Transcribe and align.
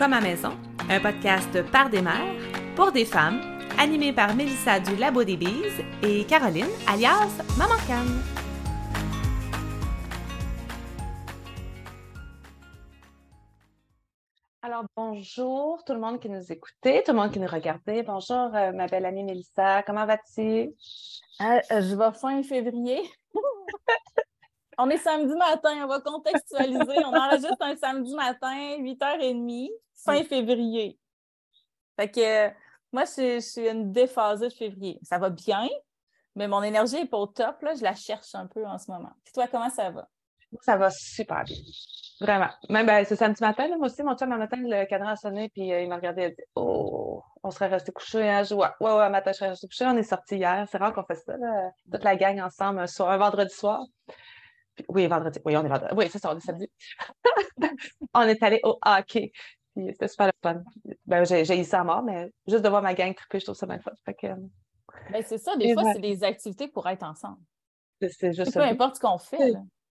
Comme 0.00 0.14
à 0.14 0.20
maison, 0.22 0.56
un 0.88 0.98
podcast 0.98 1.62
par 1.70 1.90
des 1.90 2.00
mères, 2.00 2.34
pour 2.74 2.90
des 2.90 3.04
femmes, 3.04 3.38
animé 3.78 4.14
par 4.14 4.34
Mélissa 4.34 4.80
du 4.80 4.96
Labo 4.96 5.24
des 5.24 5.36
Bises 5.36 5.84
et 6.02 6.24
Caroline, 6.24 6.70
alias 6.86 7.28
Maman 7.58 7.74
Canne. 7.86 8.22
Alors, 14.62 14.84
bonjour 14.96 15.84
tout 15.84 15.92
le 15.92 16.00
monde 16.00 16.18
qui 16.18 16.30
nous 16.30 16.50
écoutait, 16.50 17.02
tout 17.02 17.12
le 17.12 17.18
monde 17.18 17.30
qui 17.30 17.38
nous 17.38 17.46
regardait. 17.46 18.02
Bonjour, 18.02 18.54
euh, 18.54 18.72
ma 18.72 18.86
belle 18.86 19.04
amie 19.04 19.22
Mélissa. 19.22 19.82
Comment 19.82 20.06
vas-tu? 20.06 20.40
Euh, 20.40 21.60
je 21.68 21.94
vais 21.94 22.12
fin 22.18 22.42
février. 22.42 23.02
on 24.78 24.88
est 24.88 24.96
samedi 24.96 25.34
matin, 25.34 25.84
on 25.84 25.88
va 25.88 26.00
contextualiser. 26.00 27.04
on 27.04 27.14
enregistre 27.14 27.60
un 27.60 27.76
samedi 27.76 28.14
matin, 28.14 28.78
8h30, 28.78 29.68
fin 30.04 30.22
février. 30.24 30.98
Fait 31.96 32.10
que 32.10 32.48
moi, 32.92 33.04
je, 33.04 33.40
suis 33.40 33.68
une 33.68 33.92
déphasée 33.92 34.48
de 34.48 34.54
février. 34.54 34.98
Ça 35.02 35.18
va 35.18 35.30
bien, 35.30 35.68
mais 36.34 36.48
mon 36.48 36.62
énergie 36.62 36.96
n'est 36.96 37.06
pas 37.06 37.18
au 37.18 37.26
top. 37.26 37.62
Là. 37.62 37.74
Je 37.74 37.82
la 37.82 37.94
cherche 37.94 38.34
un 38.34 38.46
peu 38.46 38.66
en 38.66 38.78
ce 38.78 38.90
moment. 38.90 39.12
Puis 39.24 39.32
toi, 39.32 39.46
comment 39.48 39.70
ça 39.70 39.90
va? 39.90 40.08
Ça 40.62 40.76
va 40.76 40.90
super 40.90 41.44
bien. 41.44 41.56
Vraiment. 42.20 42.50
Même 42.68 42.86
ben, 42.86 43.04
ce 43.04 43.14
samedi 43.14 43.40
matin, 43.40 43.68
moi 43.78 43.86
aussi, 43.86 44.02
mon 44.02 44.16
chum, 44.16 44.30
un 44.32 44.36
matin, 44.36 44.56
le 44.58 44.84
cadran 44.86 45.10
a 45.10 45.16
sonné, 45.16 45.48
puis 45.48 45.72
euh, 45.72 45.80
il 45.82 45.88
m'a 45.88 45.96
regardé 45.96 46.22
et 46.22 46.24
a 46.26 46.30
dit 46.30 46.42
Oh, 46.56 47.22
on 47.42 47.50
serait 47.50 47.68
resté 47.68 47.92
couché. 47.92 48.28
Hein? 48.28 48.42
Je, 48.42 48.54
ouais, 48.54 48.68
ouais, 48.80 48.92
ouais, 48.92 49.08
matin, 49.08 49.30
je 49.32 49.38
serais 49.38 49.50
resté 49.50 49.68
couché. 49.68 49.86
On 49.86 49.96
est 49.96 50.02
sorti 50.02 50.36
hier. 50.36 50.66
C'est 50.70 50.78
rare 50.78 50.92
qu'on 50.92 51.04
fasse 51.04 51.24
ça, 51.24 51.34
toute 51.90 52.04
la 52.04 52.16
gang 52.16 52.40
ensemble, 52.40 52.80
un, 52.80 53.04
un 53.04 53.16
vendredi 53.16 53.54
soir. 53.54 53.84
oui, 54.88 55.06
vendredi. 55.06 55.38
Oui, 55.44 55.56
on 55.56 55.64
est 55.64 55.68
vendredi. 55.68 55.94
Oui, 55.96 56.08
c'est 56.10 56.18
ça, 56.18 56.32
on 56.32 56.36
est 56.36 56.40
samedi. 56.40 56.68
on 58.14 58.22
est 58.22 58.42
allé 58.42 58.60
au 58.64 58.78
hockey. 58.84 59.32
C'était 59.88 60.08
super 60.08 60.26
le 60.26 60.32
fun. 60.42 60.62
Ben, 61.06 61.24
j'ai, 61.24 61.60
eu 61.60 61.64
ça 61.64 61.80
à 61.80 61.84
mort, 61.84 62.02
mais 62.02 62.30
juste 62.46 62.62
de 62.62 62.68
voir 62.68 62.82
ma 62.82 62.94
gang 62.94 63.14
triper, 63.14 63.40
je 63.40 63.44
trouve 63.44 63.56
ça 63.56 63.66
bien 63.66 63.78
fun. 63.78 63.92
Fait 64.04 64.14
que, 64.14 64.28
ben, 65.10 65.22
c'est 65.24 65.38
ça, 65.38 65.56
des 65.56 65.72
fois, 65.74 65.92
c'est 65.92 66.00
des 66.00 66.22
activités 66.24 66.68
pour 66.68 66.88
être 66.88 67.02
ensemble. 67.02 67.38
C'est 68.00 68.32
juste 68.32 68.54
Peu 68.54 68.60
importe 68.60 68.96
ce 68.96 69.00
qu'on 69.00 69.18
fait. 69.18 69.52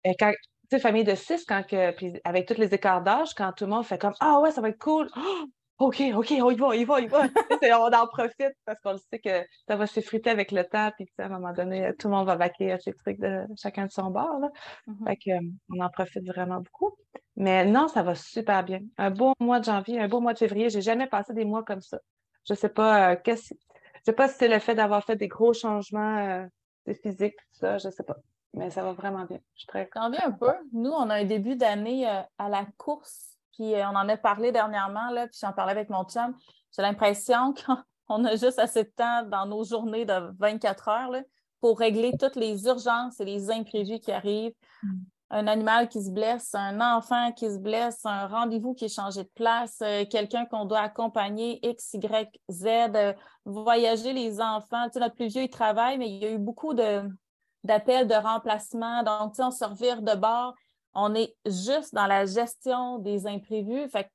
Et 0.04 0.14
quand, 0.18 0.30
tu 0.30 0.76
sais, 0.76 0.78
famille 0.78 1.04
de 1.04 1.14
six, 1.14 1.44
quand 1.44 1.66
que, 1.66 1.90
puis 1.92 2.12
avec 2.24 2.46
tous 2.46 2.58
les 2.58 2.72
écarts 2.72 3.02
d'âge, 3.02 3.34
quand 3.34 3.52
tout 3.52 3.64
le 3.64 3.70
monde 3.70 3.84
fait 3.84 3.98
comme 3.98 4.14
Ah 4.20 4.40
ouais, 4.40 4.50
ça 4.50 4.60
va 4.60 4.70
être 4.70 4.78
cool. 4.78 5.08
OK, 5.80 6.02
OK, 6.14 6.34
on 6.42 6.50
y 6.50 6.56
va, 6.56 6.66
on 6.66 6.72
y 6.72 6.84
va, 6.84 6.94
on 6.94 6.98
y 6.98 7.06
va. 7.06 7.22
on 7.80 7.92
en 7.92 8.06
profite 8.06 8.52
parce 8.66 8.78
qu'on 8.80 8.98
sait 8.98 9.18
que 9.18 9.46
ça 9.66 9.76
va 9.76 9.86
s'effriter 9.86 10.28
avec 10.28 10.52
le 10.52 10.64
temps, 10.64 10.90
puis 10.94 11.08
à 11.18 11.24
un 11.24 11.28
moment 11.30 11.54
donné, 11.54 11.94
tout 11.98 12.08
le 12.08 12.14
monde 12.14 12.26
va 12.26 12.36
vaquer 12.36 12.72
à 12.72 12.78
ses 12.78 12.92
trucs 12.92 13.18
de 13.18 13.46
chacun 13.56 13.86
de 13.86 13.90
son 13.90 14.10
bord. 14.10 14.38
Là. 14.40 14.50
Mm-hmm. 14.86 15.06
Fait 15.06 15.16
que, 15.16 15.30
on 15.70 15.82
en 15.82 15.88
profite 15.88 16.26
vraiment 16.26 16.60
beaucoup. 16.60 16.94
Mais 17.36 17.64
non, 17.64 17.88
ça 17.88 18.02
va 18.02 18.14
super 18.14 18.62
bien. 18.62 18.80
Un 18.98 19.10
beau 19.10 19.32
mois 19.40 19.58
de 19.58 19.64
janvier, 19.64 19.98
un 19.98 20.08
beau 20.08 20.20
mois 20.20 20.34
de 20.34 20.38
février. 20.38 20.68
J'ai 20.68 20.82
jamais 20.82 21.06
passé 21.06 21.32
des 21.32 21.46
mois 21.46 21.62
comme 21.62 21.80
ça. 21.80 21.98
Je 22.46 22.52
sais 22.52 22.68
pas, 22.68 23.12
euh, 23.12 23.16
qu'est-ce, 23.16 23.54
je 23.54 24.00
sais 24.04 24.12
pas 24.12 24.28
si 24.28 24.36
c'est 24.36 24.48
le 24.48 24.58
fait 24.58 24.74
d'avoir 24.74 25.02
fait 25.02 25.16
des 25.16 25.28
gros 25.28 25.54
changements 25.54 26.18
euh, 26.18 26.46
physiques, 27.02 27.36
tout 27.36 27.58
ça, 27.60 27.78
je 27.78 27.88
sais 27.88 28.02
pas. 28.02 28.16
Mais 28.52 28.68
ça 28.68 28.82
va 28.82 28.92
vraiment 28.92 29.24
bien. 29.24 29.38
Je 29.54 29.60
suis 29.60 29.66
très 29.66 29.88
Quand 29.88 30.10
bien 30.10 30.20
un 30.26 30.32
peu. 30.32 30.52
Nous, 30.74 30.90
on 30.90 31.08
a 31.08 31.14
un 31.14 31.24
début 31.24 31.56
d'année 31.56 32.06
euh, 32.06 32.20
à 32.36 32.50
la 32.50 32.66
course 32.76 33.29
puis 33.60 33.74
euh, 33.74 33.86
on 33.90 33.94
en 33.94 34.08
a 34.08 34.16
parlé 34.16 34.52
dernièrement, 34.52 35.10
là, 35.10 35.28
puis 35.28 35.38
j'en 35.38 35.52
parlais 35.52 35.72
avec 35.72 35.90
mon 35.90 36.04
chum. 36.04 36.34
J'ai 36.74 36.80
l'impression 36.80 37.52
qu'on 38.08 38.24
a 38.24 38.30
juste 38.36 38.58
assez 38.58 38.84
de 38.84 38.92
temps 38.96 39.22
dans 39.24 39.44
nos 39.44 39.64
journées 39.64 40.06
de 40.06 40.34
24 40.38 40.88
heures 40.88 41.22
pour 41.60 41.78
régler 41.78 42.14
toutes 42.18 42.36
les 42.36 42.64
urgences 42.64 43.20
et 43.20 43.26
les 43.26 43.50
imprévus 43.50 44.00
qui 44.00 44.12
arrivent. 44.12 44.54
Mm. 44.82 44.98
Un 45.32 45.46
animal 45.46 45.88
qui 45.90 46.02
se 46.02 46.10
blesse, 46.10 46.54
un 46.54 46.80
enfant 46.80 47.32
qui 47.32 47.50
se 47.50 47.58
blesse, 47.58 48.00
un 48.04 48.26
rendez-vous 48.28 48.72
qui 48.72 48.86
est 48.86 48.94
changé 48.94 49.24
de 49.24 49.30
place, 49.34 49.76
euh, 49.82 50.06
quelqu'un 50.06 50.46
qu'on 50.46 50.64
doit 50.64 50.80
accompagner, 50.80 51.60
X, 51.62 51.92
Y, 51.92 52.40
Z, 52.50 52.66
euh, 52.66 53.12
voyager 53.44 54.14
les 54.14 54.40
enfants. 54.40 54.86
Tu 54.86 54.94
sais, 54.94 55.00
notre 55.00 55.14
plus 55.14 55.28
vieux, 55.28 55.42
il 55.42 55.50
travaille, 55.50 55.98
mais 55.98 56.08
il 56.08 56.16
y 56.16 56.24
a 56.24 56.30
eu 56.30 56.38
beaucoup 56.38 56.72
d'appels 56.72 58.08
de 58.08 58.14
remplacement. 58.14 59.02
Donc, 59.02 59.34
tu 59.34 59.36
sais, 59.36 59.42
on 59.44 59.50
se 59.50 59.64
revire 59.64 60.00
de 60.00 60.14
bord 60.14 60.54
on 60.94 61.14
est 61.14 61.36
juste 61.46 61.94
dans 61.94 62.06
la 62.06 62.26
gestion 62.26 62.98
des 62.98 63.26
imprévus. 63.26 63.88
Fait 63.88 64.10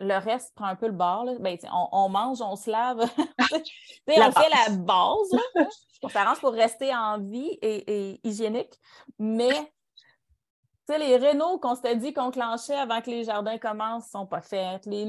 le 0.00 0.16
reste 0.16 0.54
prend 0.54 0.66
un 0.66 0.76
peu 0.76 0.86
le 0.86 0.92
bord. 0.92 1.26
Ben, 1.40 1.58
on, 1.92 2.08
mange, 2.08 2.40
on 2.40 2.56
se 2.56 2.70
lave. 2.70 3.00
on 3.50 4.32
fait 4.32 4.48
la 4.48 4.76
base. 4.76 5.32
Là, 5.32 6.34
pour 6.40 6.52
rester 6.52 6.94
en 6.94 7.18
vie 7.18 7.58
et, 7.60 8.18
hygiénique. 8.24 8.72
Mais 9.18 9.72
les 10.98 11.16
rénaux 11.16 11.58
qu'on 11.58 11.74
s'était 11.74 11.96
dit 11.96 12.12
qu'on 12.12 12.30
clenchait 12.30 12.74
avant 12.74 13.00
que 13.00 13.10
les 13.10 13.24
jardins 13.24 13.58
commencent 13.58 14.06
ne 14.06 14.20
sont 14.20 14.26
pas 14.26 14.40
faits. 14.40 14.86
Les, 14.86 15.04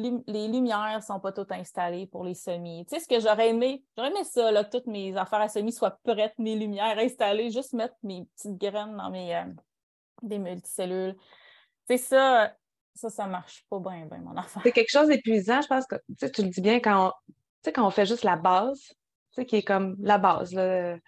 lumières 0.47 0.97
ne 0.97 1.01
sont 1.01 1.19
pas 1.19 1.31
toutes 1.31 1.51
installées 1.51 2.05
pour 2.07 2.23
les 2.23 2.35
semis. 2.35 2.85
Tu 2.85 2.95
sais, 2.95 3.03
ce 3.03 3.07
que 3.07 3.19
j'aurais 3.19 3.49
aimé, 3.49 3.83
j'aurais 3.97 4.09
aimé 4.09 4.23
ça, 4.23 4.51
là, 4.51 4.63
que 4.63 4.77
toutes 4.77 4.87
mes 4.87 5.15
affaires 5.17 5.41
à 5.41 5.49
semis 5.49 5.71
soient 5.71 5.97
prêtes, 6.03 6.37
mes 6.37 6.55
lumières 6.55 6.97
installées, 6.99 7.51
juste 7.51 7.73
mettre 7.73 7.95
mes 8.03 8.25
petites 8.35 8.57
graines 8.57 8.95
dans 8.95 9.09
mes, 9.09 9.35
euh, 9.35 9.43
des 10.21 10.39
multicellules. 10.39 11.15
C'est 11.87 11.97
ça, 11.97 12.53
ça, 12.95 13.09
ça 13.09 13.27
marche 13.27 13.65
pas 13.69 13.79
bien, 13.79 14.05
bien, 14.05 14.19
mon 14.19 14.37
enfant. 14.37 14.61
C'est 14.63 14.71
quelque 14.71 14.91
chose 14.91 15.07
d'épuisant, 15.07 15.61
je 15.61 15.67
pense 15.67 15.85
que 15.87 15.95
tu 16.27 16.41
le 16.41 16.49
dis 16.49 16.61
bien 16.61 16.79
quand 16.79 17.13
on, 17.65 17.71
quand 17.71 17.85
on 17.85 17.91
fait 17.91 18.05
juste 18.05 18.23
la 18.23 18.35
base, 18.35 18.93
qui 19.47 19.57
est 19.57 19.63
comme 19.63 19.95
la 19.99 20.17
base. 20.17 20.53
ben, 20.53 20.99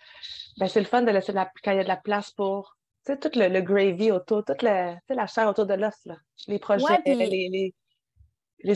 c'est 0.68 0.80
le 0.80 0.86
fun 0.86 1.02
de 1.02 1.12
laisser 1.12 1.34
la, 1.34 1.52
quand 1.64 1.72
il 1.72 1.78
y 1.78 1.80
a 1.80 1.84
de 1.84 1.88
la 1.88 1.98
place 1.98 2.32
pour 2.32 2.78
tout 3.06 3.30
le, 3.36 3.50
le, 3.50 3.62
gravy 3.62 4.12
autour, 4.12 4.46
toute 4.46 4.62
la, 4.62 4.98
la 5.10 5.28
chair 5.28 5.48
autour 5.48 5.66
de 5.66 5.74
l'os, 5.74 6.08
les 6.48 6.60
projets, 6.60 7.02
les, 7.06 7.16
les 7.16 7.76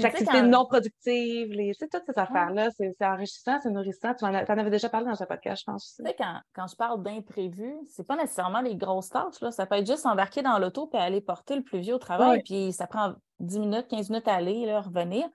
activités 0.06 0.42
non 0.42 0.66
productives, 0.66 1.52
les, 1.52 1.74
toutes 1.76 2.04
ces 2.06 2.20
affaires-là, 2.20 2.70
c'est 2.72 2.94
enrichissant, 3.02 3.58
c'est 3.62 3.70
nourrissant. 3.70 4.14
Tu 4.16 4.26
en, 4.26 4.34
avais 4.34 4.70
déjà 4.70 4.90
parlé 4.90 5.08
dans 5.08 5.16
ce 5.16 5.24
podcast, 5.24 5.64
je 5.66 5.72
pense. 5.72 5.96
Tu 5.96 6.04
sais, 6.04 6.16
quand, 6.18 6.40
quand 6.54 6.68
je 6.68 6.76
parle 6.76 7.02
d'imprévu, 7.04 7.74
c'est 7.88 8.06
pas 8.06 8.16
nécessairement 8.16 8.62
les 8.62 8.76
grosses 8.76 9.10
tâches. 9.10 9.40
Là. 9.42 9.52
Ça 9.52 9.66
peut 9.66 9.76
être 9.76 9.88
juste 9.88 10.06
embarquer 10.06 10.42
dans 10.42 10.60
l'auto 10.60 10.90
et 10.94 10.98
aller 10.98 11.22
porter 11.22 11.56
le 11.56 11.64
plus 11.64 11.80
vieux 11.80 11.96
au 11.96 12.00
travail. 12.00 12.42
Puis 12.44 12.74
ça 12.74 12.88
prend 12.88 13.14
10 13.40 13.60
minutes, 13.60 13.88
15 13.90 14.10
minutes 14.10 14.28
à 14.28 14.36
aller, 14.36 14.66
là, 14.66 14.82
revenir. 14.82 15.28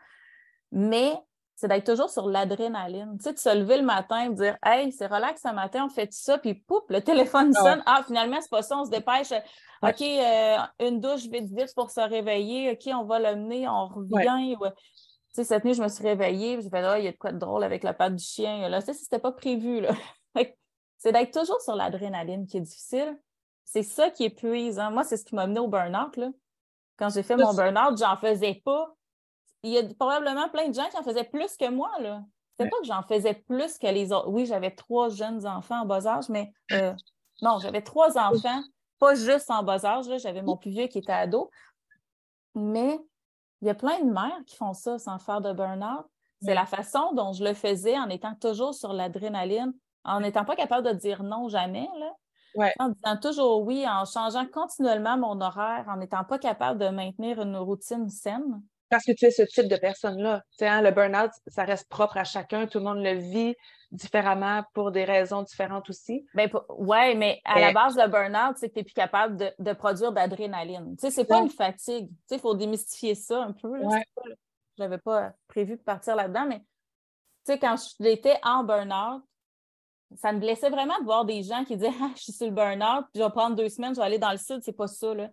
Mais 0.70 1.14
c'est 1.62 1.68
d'être 1.68 1.86
toujours 1.86 2.10
sur 2.10 2.28
l'adrénaline. 2.28 3.16
Tu 3.18 3.22
sais, 3.22 3.32
de 3.34 3.38
se 3.38 3.56
lever 3.56 3.76
le 3.76 3.84
matin 3.84 4.24
et 4.24 4.34
dire 4.34 4.58
Hey, 4.64 4.90
c'est 4.90 5.06
relax 5.06 5.42
ce 5.42 5.54
matin, 5.54 5.84
on 5.84 5.88
fait 5.88 6.12
ça, 6.12 6.36
puis 6.36 6.54
pouf, 6.54 6.82
le 6.88 7.00
téléphone 7.00 7.52
ah 7.54 7.62
sonne. 7.62 7.82
Ah, 7.86 8.02
finalement, 8.04 8.38
c'est 8.40 8.50
pas 8.50 8.62
ça, 8.62 8.78
on 8.78 8.84
se 8.84 8.90
dépêche. 8.90 9.32
OK, 9.80 10.02
euh, 10.02 10.56
une 10.80 10.98
douche 10.98 11.28
vite, 11.28 11.52
vite 11.52 11.72
pour 11.76 11.92
se 11.92 12.00
réveiller. 12.00 12.72
OK, 12.72 12.92
on 12.92 13.04
va 13.04 13.20
le 13.20 13.36
mener, 13.36 13.68
on 13.68 13.86
revient. 13.86 14.56
Tu 14.58 14.72
sais, 15.34 15.44
cette 15.44 15.64
nuit, 15.64 15.74
je 15.74 15.82
me 15.84 15.86
suis 15.86 16.02
réveillée, 16.02 16.60
je 16.60 16.68
fait, 16.68 16.82
ah, 16.82 16.98
il 16.98 17.04
y 17.04 17.08
a 17.08 17.12
de 17.12 17.16
quoi 17.16 17.30
de 17.30 17.38
drôle 17.38 17.62
avec 17.62 17.84
la 17.84 17.94
patte 17.94 18.16
du 18.16 18.24
chien. 18.24 18.68
Là, 18.68 18.80
ça, 18.80 18.92
c'était 18.92 19.20
pas 19.20 19.30
prévu. 19.30 19.82
Là. 19.82 19.92
c'est 20.98 21.12
d'être 21.12 21.30
toujours 21.32 21.60
sur 21.60 21.76
l'adrénaline 21.76 22.48
qui 22.48 22.56
est 22.56 22.62
difficile. 22.62 23.16
C'est 23.64 23.84
ça 23.84 24.10
qui 24.10 24.24
est 24.24 24.32
épuisant. 24.32 24.90
Moi, 24.90 25.04
c'est 25.04 25.16
ce 25.16 25.24
qui 25.24 25.36
m'a 25.36 25.46
mené 25.46 25.60
au 25.60 25.68
burn-out. 25.68 26.18
Quand 26.96 27.10
j'ai 27.10 27.22
fait 27.22 27.36
mon 27.36 27.54
burn-out, 27.54 27.96
j'en 27.96 28.16
faisais 28.16 28.60
pas. 28.64 28.96
Il 29.62 29.70
y 29.70 29.78
a 29.78 29.82
probablement 29.98 30.48
plein 30.48 30.68
de 30.68 30.74
gens 30.74 30.88
qui 30.88 30.96
en 30.96 31.02
faisaient 31.02 31.24
plus 31.24 31.56
que 31.56 31.70
moi. 31.70 31.90
Là. 32.00 32.22
C'était 32.58 32.70
pas 32.70 32.78
que 32.80 32.86
j'en 32.86 33.02
faisais 33.02 33.34
plus 33.34 33.78
que 33.78 33.86
les 33.86 34.12
autres. 34.12 34.28
Oui, 34.28 34.46
j'avais 34.46 34.72
trois 34.72 35.08
jeunes 35.08 35.46
enfants 35.46 35.82
en 35.82 35.86
bas 35.86 36.06
âge, 36.06 36.28
mais 36.28 36.52
euh, 36.72 36.92
non, 37.42 37.58
j'avais 37.60 37.82
trois 37.82 38.18
enfants 38.18 38.62
pas 39.02 39.16
juste 39.16 39.50
en 39.50 39.64
bas 39.64 39.84
âge, 39.84 40.06
j'avais 40.18 40.42
mon 40.42 40.56
plus 40.56 40.70
vieux 40.70 40.86
qui 40.86 40.98
était 40.98 41.10
ado. 41.10 41.50
Mais 42.54 43.00
il 43.60 43.66
y 43.66 43.70
a 43.70 43.74
plein 43.74 43.98
de 43.98 44.08
mères 44.08 44.38
qui 44.46 44.54
font 44.54 44.74
ça 44.74 44.96
sans 44.96 45.18
faire 45.18 45.40
de 45.40 45.52
burn-out. 45.52 46.06
C'est 46.40 46.54
la 46.54 46.66
façon 46.66 47.12
dont 47.12 47.32
je 47.32 47.42
le 47.42 47.52
faisais 47.52 47.98
en 47.98 48.08
étant 48.08 48.36
toujours 48.36 48.74
sur 48.74 48.92
l'adrénaline, 48.92 49.72
en 50.04 50.20
n'étant 50.20 50.44
pas 50.44 50.54
capable 50.54 50.86
de 50.86 50.92
dire 50.92 51.24
non 51.24 51.48
jamais, 51.48 51.88
là. 51.98 52.72
en 52.78 52.90
disant 52.90 53.16
toujours 53.16 53.62
oui, 53.62 53.84
en 53.88 54.04
changeant 54.04 54.46
continuellement 54.46 55.18
mon 55.18 55.40
horaire, 55.40 55.84
en 55.88 55.96
n'étant 55.96 56.22
pas 56.22 56.38
capable 56.38 56.78
de 56.78 56.88
maintenir 56.88 57.42
une 57.42 57.56
routine 57.56 58.08
saine. 58.08 58.62
Parce 58.92 59.06
que 59.06 59.12
tu 59.12 59.24
es 59.24 59.30
ce 59.30 59.40
type 59.40 59.68
de 59.68 59.76
personne-là. 59.76 60.42
Hein, 60.60 60.82
le 60.82 60.90
burn-out, 60.90 61.30
ça 61.46 61.64
reste 61.64 61.88
propre 61.88 62.18
à 62.18 62.24
chacun, 62.24 62.66
tout 62.66 62.76
le 62.76 62.84
monde 62.84 63.02
le 63.02 63.14
vit 63.14 63.56
différemment 63.90 64.64
pour 64.74 64.90
des 64.90 65.04
raisons 65.04 65.40
différentes 65.40 65.88
aussi. 65.88 66.26
Ben, 66.34 66.50
oui, 66.68 67.14
mais 67.16 67.40
à 67.46 67.58
la 67.58 67.72
base, 67.72 67.96
le 67.96 68.06
burn-out, 68.06 68.58
c'est 68.58 68.68
que 68.68 68.74
tu 68.74 68.80
n'es 68.80 68.84
plus 68.84 68.92
capable 68.92 69.38
de, 69.38 69.50
de 69.58 69.72
produire 69.72 70.12
d'adrénaline. 70.12 70.94
Sais, 70.98 71.10
c'est 71.10 71.24
pas 71.24 71.38
une 71.38 71.48
fatigue. 71.48 72.10
Il 72.30 72.38
faut 72.38 72.54
démystifier 72.54 73.14
ça 73.14 73.42
un 73.42 73.52
peu. 73.52 73.72
Je 73.80 74.82
n'avais 74.82 74.98
pas 74.98 75.32
prévu 75.48 75.78
de 75.78 75.82
partir 75.82 76.14
là-dedans, 76.14 76.44
mais 76.46 76.62
quand 77.58 77.76
j'étais 77.98 78.36
en 78.42 78.62
burn-out, 78.62 79.22
ça 80.16 80.34
me 80.34 80.38
blessait 80.38 80.68
vraiment 80.68 80.98
de 80.98 81.04
voir 81.04 81.24
des 81.24 81.42
gens 81.42 81.64
qui 81.64 81.78
disaient 81.78 81.94
Ah, 82.02 82.10
je 82.14 82.24
suis 82.24 82.32
sur 82.32 82.46
le 82.46 82.52
burn-out, 82.52 83.06
puis 83.10 83.22
je 83.22 83.24
vais 83.24 83.30
prendre 83.30 83.56
deux 83.56 83.70
semaines, 83.70 83.94
je 83.94 84.00
vais 84.00 84.06
aller 84.06 84.18
dans 84.18 84.32
le 84.32 84.36
sud. 84.36 84.60
C'est 84.62 84.76
pas 84.76 84.86
ça. 84.86 85.14
Là. 85.14 85.30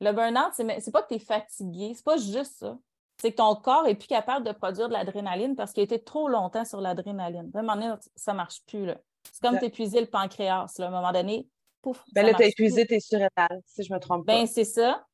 Le 0.00 0.10
burn-out, 0.10 0.50
c'est 0.54 0.90
pas 0.90 1.02
que 1.02 1.08
tu 1.08 1.14
es 1.14 1.18
fatigué, 1.20 1.92
c'est 1.94 2.04
pas 2.04 2.16
juste 2.16 2.58
ça 2.58 2.76
c'est 3.20 3.30
que 3.30 3.36
ton 3.36 3.54
corps 3.56 3.84
n'est 3.84 3.94
plus 3.94 4.08
capable 4.08 4.46
de 4.46 4.52
produire 4.52 4.88
de 4.88 4.92
l'adrénaline 4.92 5.56
parce 5.56 5.72
qu'il 5.72 5.80
a 5.80 5.84
été 5.84 6.02
trop 6.02 6.28
longtemps 6.28 6.64
sur 6.64 6.80
l'adrénaline. 6.80 7.50
À 7.54 7.58
un 7.58 7.62
moment 7.62 7.74
donné, 7.74 7.94
ça 8.14 8.32
ne 8.32 8.36
marche 8.36 8.62
plus. 8.66 8.90
C'est 9.32 9.40
comme 9.42 9.58
t'épuiser 9.58 10.00
le 10.00 10.06
pancréas. 10.06 10.74
Là. 10.78 10.86
À 10.86 10.88
un 10.88 10.90
moment 10.90 11.12
donné, 11.12 11.48
pouf. 11.82 12.02
Ben 12.12 12.26
là, 12.26 12.34
tu 12.34 12.42
as 12.42 12.46
épuisé 12.46 12.86
tes 12.86 13.00
surrénales, 13.00 13.62
si 13.64 13.82
je 13.82 13.92
me 13.92 13.98
trompe 13.98 14.26
pas. 14.26 14.34
Ben, 14.34 14.46
c'est 14.46 14.64
ça. 14.64 15.04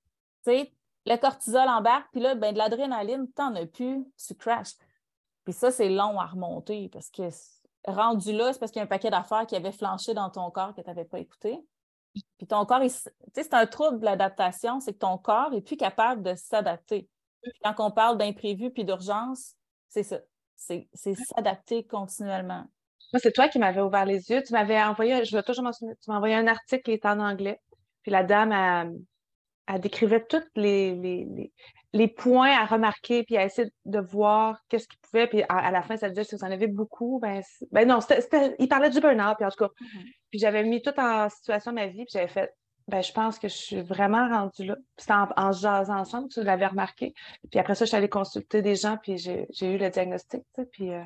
Le 0.46 1.16
cortisol 1.16 1.68
embarque, 1.68 2.08
puis 2.12 2.20
là, 2.20 2.34
ben, 2.34 2.52
de 2.52 2.58
l'adrénaline, 2.58 3.26
tu 3.26 3.42
n'en 3.42 3.54
as 3.54 3.66
plus, 3.66 4.04
tu 4.16 4.34
crashes. 4.34 4.74
Puis 5.44 5.52
ça, 5.52 5.70
c'est 5.70 5.88
long 5.88 6.20
à 6.20 6.26
remonter 6.26 6.88
parce 6.92 7.10
que 7.10 7.28
rendu 7.86 8.32
là, 8.32 8.52
c'est 8.52 8.58
parce 8.60 8.70
qu'il 8.70 8.78
y 8.78 8.82
a 8.82 8.84
un 8.84 8.88
paquet 8.88 9.10
d'affaires 9.10 9.46
qui 9.46 9.56
avait 9.56 9.72
flanché 9.72 10.14
dans 10.14 10.30
ton 10.30 10.50
corps 10.50 10.74
que 10.74 10.80
tu 10.80 10.86
n'avais 10.86 11.04
pas 11.04 11.18
écouté. 11.18 11.58
Puis 12.38 12.46
ton 12.46 12.64
corps, 12.64 12.80
c'est 13.34 13.54
un 13.54 13.66
trouble 13.66 14.00
de 14.00 14.04
l'adaptation, 14.04 14.80
c'est 14.80 14.92
que 14.92 14.98
ton 14.98 15.18
corps 15.18 15.50
n'est 15.50 15.62
plus 15.62 15.76
capable 15.76 16.22
de 16.22 16.34
s'adapter. 16.34 17.08
Quand 17.62 17.74
on 17.78 17.90
parle 17.90 18.18
d'imprévu 18.18 18.70
puis 18.70 18.84
d'urgence, 18.84 19.54
c'est 19.88 20.02
ça. 20.02 20.20
C'est 20.56 20.88
s'adapter 21.34 21.84
continuellement. 21.84 22.64
Moi, 23.12 23.20
c'est 23.20 23.32
toi 23.32 23.48
qui 23.48 23.58
m'avais 23.58 23.80
ouvert 23.80 24.06
les 24.06 24.30
yeux. 24.30 24.42
Tu 24.46 24.52
m'avais 24.52 24.80
envoyé, 24.82 25.24
je 25.24 25.36
vais 25.36 25.42
toujours 25.42 25.64
mentionner, 25.64 25.94
tu 26.02 26.10
m'as 26.10 26.16
envoyé 26.16 26.34
un 26.34 26.46
article 26.46 26.82
qui 26.82 26.92
est 26.92 27.04
en 27.04 27.20
anglais. 27.20 27.60
Puis 28.02 28.10
la 28.10 28.22
dame, 28.22 28.52
elle, 29.66 29.80
décrivait 29.80 30.24
tous 30.24 30.42
les, 30.56 30.94
les, 31.92 32.08
points 32.08 32.56
à 32.56 32.64
remarquer, 32.64 33.22
puis 33.24 33.36
à 33.36 33.44
essayer 33.44 33.68
de 33.84 34.00
voir 34.00 34.60
qu'est-ce 34.68 34.88
qu'il 34.88 34.98
pouvait. 35.00 35.26
Puis 35.26 35.42
à, 35.48 35.70
la 35.70 35.82
fin, 35.82 35.96
ça 35.96 36.08
disait 36.08 36.24
si 36.24 36.36
vous 36.36 36.44
en 36.44 36.50
avez 36.50 36.68
beaucoup, 36.68 37.18
ben, 37.20 37.42
ben 37.70 37.86
non, 37.86 37.98
il 38.58 38.68
parlait 38.68 38.90
du 38.90 39.00
burn-out, 39.00 39.36
puis 39.36 39.46
en 39.46 39.50
tout 39.50 39.64
cas. 39.64 39.70
Mm-hmm. 39.80 40.12
Puis 40.30 40.38
j'avais 40.38 40.64
mis 40.64 40.80
tout 40.80 40.98
en 40.98 41.28
situation 41.28 41.72
ma 41.72 41.86
vie, 41.86 42.04
puis 42.04 42.12
j'avais 42.12 42.28
fait 42.28 42.50
ben, 42.88 43.02
je 43.02 43.12
pense 43.12 43.38
que 43.38 43.48
je 43.48 43.54
suis 43.54 43.80
vraiment 43.80 44.28
rendue 44.28 44.64
là. 44.64 44.76
C'était 44.96 45.12
en, 45.12 45.28
en 45.36 45.52
jasant 45.52 45.98
ensemble, 45.98 46.28
tu 46.28 46.42
l'avais 46.42 46.66
remarqué. 46.66 47.14
Puis 47.50 47.60
après 47.60 47.74
ça, 47.74 47.84
je 47.84 47.88
suis 47.88 47.96
allée 47.96 48.08
consulter 48.08 48.62
des 48.62 48.74
gens, 48.74 48.96
puis 49.02 49.18
j'ai 49.18 49.46
eu 49.62 49.78
le 49.78 49.90
diagnostic, 49.90 50.42
tu 50.54 50.62
sais, 50.62 50.66
puis 50.66 50.92
euh, 50.92 51.02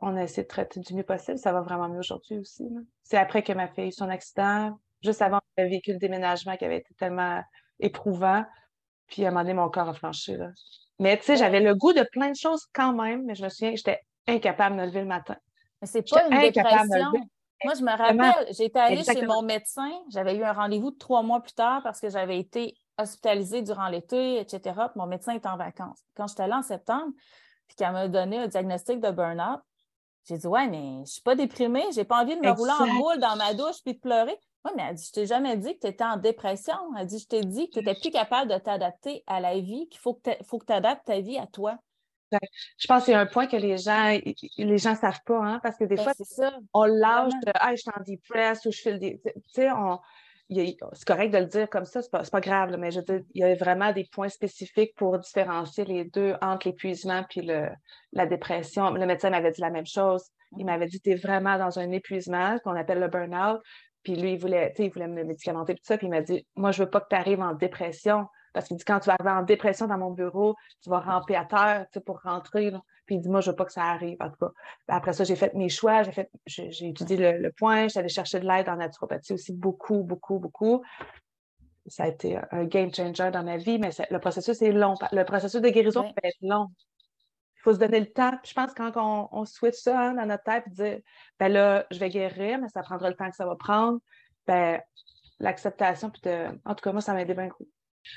on 0.00 0.16
a 0.16 0.22
essayé 0.22 0.42
de 0.42 0.48
traiter 0.48 0.80
du 0.80 0.94
mieux 0.94 1.04
possible. 1.04 1.38
Ça 1.38 1.52
va 1.52 1.60
vraiment 1.60 1.88
mieux 1.88 2.00
aujourd'hui 2.00 2.38
aussi. 2.38 2.68
C'est 3.02 3.16
après 3.16 3.42
que 3.42 3.52
ma 3.52 3.68
fille 3.68 3.84
a 3.84 3.86
eu 3.88 3.92
son 3.92 4.08
accident, 4.08 4.78
juste 5.02 5.22
avant 5.22 5.40
le 5.56 5.64
véhicule 5.64 5.98
déménagement 5.98 6.56
qui 6.56 6.64
avait 6.64 6.78
été 6.78 6.94
tellement 6.94 7.42
éprouvant. 7.80 8.44
Puis 9.06 9.24
à 9.24 9.28
un 9.28 9.30
moment 9.30 9.42
donné, 9.42 9.54
mon 9.54 9.68
corps 9.68 9.88
a 9.88 9.94
flanché. 9.94 10.36
Là. 10.36 10.50
Mais 10.98 11.16
tu 11.18 11.24
sais, 11.24 11.36
j'avais 11.36 11.60
le 11.60 11.74
goût 11.74 11.92
de 11.92 12.06
plein 12.12 12.30
de 12.30 12.36
choses 12.36 12.66
quand 12.72 12.92
même, 12.92 13.24
mais 13.24 13.34
je 13.34 13.44
me 13.44 13.48
souviens, 13.48 13.74
j'étais 13.74 14.00
incapable 14.26 14.76
de 14.76 14.80
me 14.80 14.86
lever 14.86 15.00
le 15.00 15.06
matin. 15.06 15.36
Mais 15.80 15.86
c'est 15.86 16.08
pas 16.08 16.26
une 16.26 16.40
dépression. 16.40 17.12
Moi, 17.64 17.74
je 17.74 17.82
me 17.82 17.96
rappelle, 17.96 18.46
j'étais 18.54 18.78
allée 18.78 19.04
chez 19.04 19.26
mon 19.26 19.42
médecin, 19.42 19.90
j'avais 20.10 20.36
eu 20.36 20.44
un 20.44 20.52
rendez-vous 20.52 20.90
trois 20.90 21.22
mois 21.22 21.40
plus 21.40 21.54
tard 21.54 21.82
parce 21.82 22.00
que 22.00 22.10
j'avais 22.10 22.38
été 22.38 22.74
hospitalisée 22.98 23.62
durant 23.62 23.88
l'été, 23.88 24.38
etc. 24.40 24.74
mon 24.96 25.06
médecin 25.06 25.34
était 25.34 25.48
en 25.48 25.56
vacances. 25.56 26.00
Quand 26.16 26.26
j'étais 26.26 26.46
là 26.46 26.58
en 26.58 26.62
septembre, 26.62 27.12
puis 27.66 27.76
qu'elle 27.76 27.92
m'a 27.92 28.08
donné 28.08 28.38
un 28.38 28.46
diagnostic 28.46 29.00
de 29.00 29.10
burn-out, 29.10 29.60
j'ai 30.28 30.38
dit 30.38 30.46
Ouais, 30.46 30.68
mais 30.68 30.82
je 30.82 31.00
ne 31.00 31.04
suis 31.04 31.22
pas 31.22 31.34
déprimée, 31.34 31.84
j'ai 31.92 32.04
pas 32.04 32.22
envie 32.22 32.36
de 32.36 32.40
me 32.40 32.50
rouler 32.50 32.72
en 32.72 32.98
boule 32.98 33.18
dans 33.18 33.36
ma 33.36 33.54
douche 33.54 33.82
puis 33.84 33.94
de 33.94 34.00
pleurer. 34.00 34.38
Oui, 34.64 34.72
mais 34.76 34.84
elle 34.88 34.94
dit, 34.94 35.04
je 35.04 35.12
t'ai 35.12 35.26
jamais 35.26 35.58
dit 35.58 35.74
que 35.74 35.80
tu 35.80 35.86
étais 35.88 36.04
en 36.04 36.16
dépression. 36.16 36.74
Elle 36.98 37.06
dit, 37.06 37.18
je 37.18 37.26
t'ai 37.26 37.42
dit 37.42 37.68
que 37.68 37.74
tu 37.74 37.78
n'étais 37.80 38.00
plus 38.00 38.10
capable 38.10 38.50
de 38.50 38.56
t'adapter 38.56 39.22
à 39.26 39.40
la 39.40 39.58
vie, 39.58 39.88
qu'il 39.90 40.00
faut 40.00 40.14
que 40.14 40.30
tu 40.66 40.72
adaptes 40.72 41.04
ta 41.04 41.20
vie 41.20 41.36
à 41.36 41.46
toi. 41.46 41.76
Je 42.78 42.86
pense 42.86 43.00
que 43.00 43.06
c'est 43.06 43.14
un 43.14 43.26
point 43.26 43.46
que 43.46 43.56
les 43.56 43.76
gens 43.76 44.18
les 44.56 44.78
gens 44.78 44.94
savent 44.94 45.22
pas, 45.24 45.40
hein, 45.40 45.60
parce 45.62 45.76
que 45.76 45.84
des 45.84 45.96
ben, 45.96 46.02
fois, 46.02 46.12
on 46.72 46.84
lâche 46.84 47.32
de 47.46 47.52
Ah, 47.54 47.74
je 47.74 47.82
suis 47.82 47.90
en 47.90 48.02
dépresse 48.02 48.64
ou 48.66 48.72
je 48.72 48.80
fais 48.80 48.98
des. 48.98 49.20
Tu 49.24 49.32
sais, 49.48 49.68
c'est 50.48 51.06
correct 51.06 51.30
de 51.32 51.38
le 51.38 51.46
dire 51.46 51.68
comme 51.70 51.84
ça, 51.84 52.02
c'est 52.02 52.10
pas, 52.10 52.22
pas 52.22 52.40
grave, 52.40 52.76
mais 52.78 52.90
je 52.90 53.00
veux 53.00 53.24
il 53.34 53.40
y 53.40 53.44
a 53.44 53.54
vraiment 53.54 53.92
des 53.92 54.04
points 54.04 54.28
spécifiques 54.28 54.94
pour 54.94 55.18
différencier 55.18 55.84
les 55.84 56.04
deux 56.04 56.34
entre 56.42 56.68
l'épuisement 56.68 57.24
puis 57.28 57.40
le, 57.42 57.68
la 58.12 58.26
dépression. 58.26 58.90
Le 58.90 59.06
médecin 59.06 59.30
m'avait 59.30 59.50
dit 59.50 59.60
la 59.60 59.70
même 59.70 59.86
chose. 59.86 60.22
Il 60.58 60.66
m'avait 60.66 60.86
dit, 60.86 61.00
tu 61.00 61.10
es 61.10 61.14
vraiment 61.14 61.58
dans 61.58 61.78
un 61.78 61.90
épuisement 61.90 62.58
qu'on 62.60 62.76
appelle 62.76 63.00
le 63.00 63.08
burn-out. 63.08 63.60
Puis 64.02 64.16
lui, 64.16 64.34
il 64.34 64.38
voulait, 64.38 64.72
il 64.78 64.90
voulait 64.90 65.08
me 65.08 65.24
médicamenter, 65.24 65.74
tout 65.74 65.82
ça. 65.82 65.96
Puis 65.96 66.06
il 66.06 66.10
m'a 66.10 66.20
dit, 66.20 66.46
moi, 66.56 66.70
je 66.70 66.82
veux 66.82 66.90
pas 66.90 67.00
que 67.00 67.08
tu 67.08 67.16
arrives 67.16 67.40
en 67.40 67.54
dépression. 67.54 68.26
Parce 68.54 68.68
qu'il 68.68 68.76
dit, 68.76 68.84
quand 68.84 69.00
tu 69.00 69.08
vas 69.08 69.16
arriver 69.18 69.36
en 69.36 69.42
dépression 69.42 69.86
dans 69.86 69.98
mon 69.98 70.12
bureau, 70.12 70.54
tu 70.80 70.88
vas 70.88 71.00
ramper 71.00 71.34
à 71.34 71.44
terre 71.44 71.86
pour 72.06 72.22
rentrer. 72.22 72.72
Puis 73.04 73.16
il 73.16 73.20
dit, 73.20 73.28
moi, 73.28 73.40
je 73.40 73.50
veux 73.50 73.56
pas 73.56 73.64
que 73.64 73.72
ça 73.72 73.82
arrive, 73.82 74.16
en 74.20 74.30
tout 74.30 74.36
cas. 74.36 74.52
Après 74.88 75.12
ça, 75.12 75.24
j'ai 75.24 75.34
fait 75.34 75.52
mes 75.54 75.68
choix, 75.68 76.04
j'ai 76.04 76.12
fait, 76.12 76.30
j'ai 76.46 76.88
étudié 76.88 77.16
le, 77.16 77.50
point, 77.50 77.88
j'allais 77.88 78.08
chercher 78.08 78.40
de 78.40 78.46
l'aide 78.46 78.68
en 78.68 78.76
naturopathie 78.76 79.32
aussi 79.32 79.52
beaucoup, 79.52 80.04
beaucoup, 80.04 80.38
beaucoup. 80.38 80.82
Ça 81.86 82.04
a 82.04 82.08
été 82.08 82.38
un 82.52 82.64
game 82.64 82.94
changer 82.94 83.30
dans 83.30 83.42
ma 83.42 83.58
vie, 83.58 83.78
mais 83.78 83.90
le 84.08 84.18
processus 84.20 84.62
est 84.62 84.72
long. 84.72 84.94
Le 85.12 85.24
processus 85.24 85.60
de 85.60 85.68
guérison 85.68 86.04
peut 86.04 86.22
être 86.22 86.38
long. 86.40 86.68
Il 87.58 87.62
faut 87.64 87.74
se 87.74 87.78
donner 87.78 88.00
le 88.00 88.10
temps. 88.10 88.38
je 88.44 88.54
pense 88.54 88.72
que 88.72 88.90
quand 88.90 89.28
on, 89.32 89.44
switch 89.44 89.74
ça 89.74 89.98
hein, 89.98 90.14
dans 90.14 90.26
notre 90.26 90.44
tête 90.44 90.64
et 90.68 90.70
dire, 90.70 90.98
ben 91.40 91.48
là, 91.52 91.86
je 91.90 91.98
vais 91.98 92.08
guérir, 92.08 92.58
mais 92.60 92.68
ça 92.68 92.82
prendra 92.82 93.10
le 93.10 93.16
temps 93.16 93.28
que 93.28 93.36
ça 93.36 93.46
va 93.46 93.56
prendre, 93.56 93.98
ben, 94.46 94.80
l'acceptation, 95.40 96.10
puis 96.10 96.22
en 96.64 96.74
tout 96.74 96.82
cas, 96.82 96.92
moi, 96.92 97.00
ça 97.00 97.12
m'a 97.12 97.22
aidé 97.22 97.34
bien 97.34 97.48
beaucoup. 97.48 97.66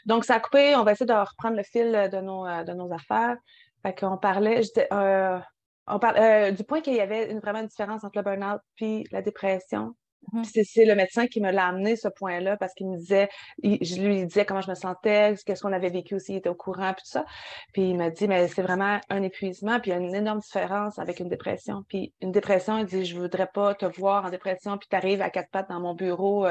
Donc, 0.05 0.25
ça 0.25 0.35
a 0.35 0.39
coupé. 0.39 0.75
On 0.75 0.83
va 0.83 0.91
essayer 0.93 1.05
de 1.05 1.13
reprendre 1.13 1.55
le 1.55 1.63
fil 1.63 2.09
de 2.11 2.21
nos, 2.21 2.45
euh, 2.45 2.63
de 2.63 2.73
nos 2.73 2.91
affaires. 2.91 3.37
Fait 3.83 3.93
qu'on 3.93 4.17
parlait, 4.17 4.61
euh, 4.91 5.39
on 5.87 5.99
parle, 5.99 6.17
euh, 6.17 6.51
du 6.51 6.63
point 6.63 6.81
qu'il 6.81 6.95
y 6.95 7.01
avait 7.01 7.31
une, 7.31 7.39
vraiment 7.39 7.59
une 7.59 7.67
différence 7.67 8.03
entre 8.03 8.17
le 8.17 8.23
burn-out 8.23 8.61
puis 8.75 9.05
la 9.11 9.21
dépression. 9.21 9.95
Mm-hmm. 10.33 10.65
c'est 10.65 10.83
le 10.83 10.95
médecin 10.95 11.27
qui 11.27 11.39
me 11.39 11.51
l'a 11.51 11.67
amené 11.67 11.95
ce 11.95 12.09
point-là 12.09 12.57
parce 12.57 12.73
qu'il 12.73 12.89
me 12.89 12.97
disait, 12.97 13.29
je 13.63 14.01
lui 14.01 14.25
disais 14.25 14.45
comment 14.45 14.59
je 14.59 14.69
me 14.69 14.75
sentais, 14.75 15.35
qu'est-ce 15.45 15.61
qu'on 15.61 15.71
avait 15.71 15.91
vécu 15.91 16.15
aussi, 16.15 16.33
il 16.33 16.37
était 16.37 16.49
au 16.49 16.55
courant, 16.55 16.93
puis 16.93 17.03
tout 17.03 17.11
ça. 17.11 17.25
Puis 17.71 17.91
il 17.91 17.97
m'a 17.97 18.09
dit, 18.09 18.27
mais 18.27 18.49
c'est 18.49 18.63
vraiment 18.63 18.99
un 19.09 19.21
épuisement, 19.21 19.79
puis 19.79 19.91
il 19.91 19.93
y 19.93 19.97
a 19.97 19.99
une 19.99 20.15
énorme 20.15 20.39
différence 20.39 20.99
avec 20.99 21.21
une 21.21 21.29
dépression. 21.29 21.85
Puis 21.87 22.13
une 22.19 22.33
dépression, 22.33 22.77
il 22.77 22.85
dit, 22.85 23.05
je 23.05 23.17
voudrais 23.17 23.47
pas 23.47 23.73
te 23.73 23.85
voir 23.85 24.25
en 24.25 24.29
dépression, 24.29 24.77
puis 24.77 24.89
tu 24.89 24.95
arrives 24.97 25.21
à 25.21 25.29
quatre 25.29 25.49
pattes 25.49 25.69
dans 25.69 25.79
mon 25.79 25.93
bureau 25.93 26.45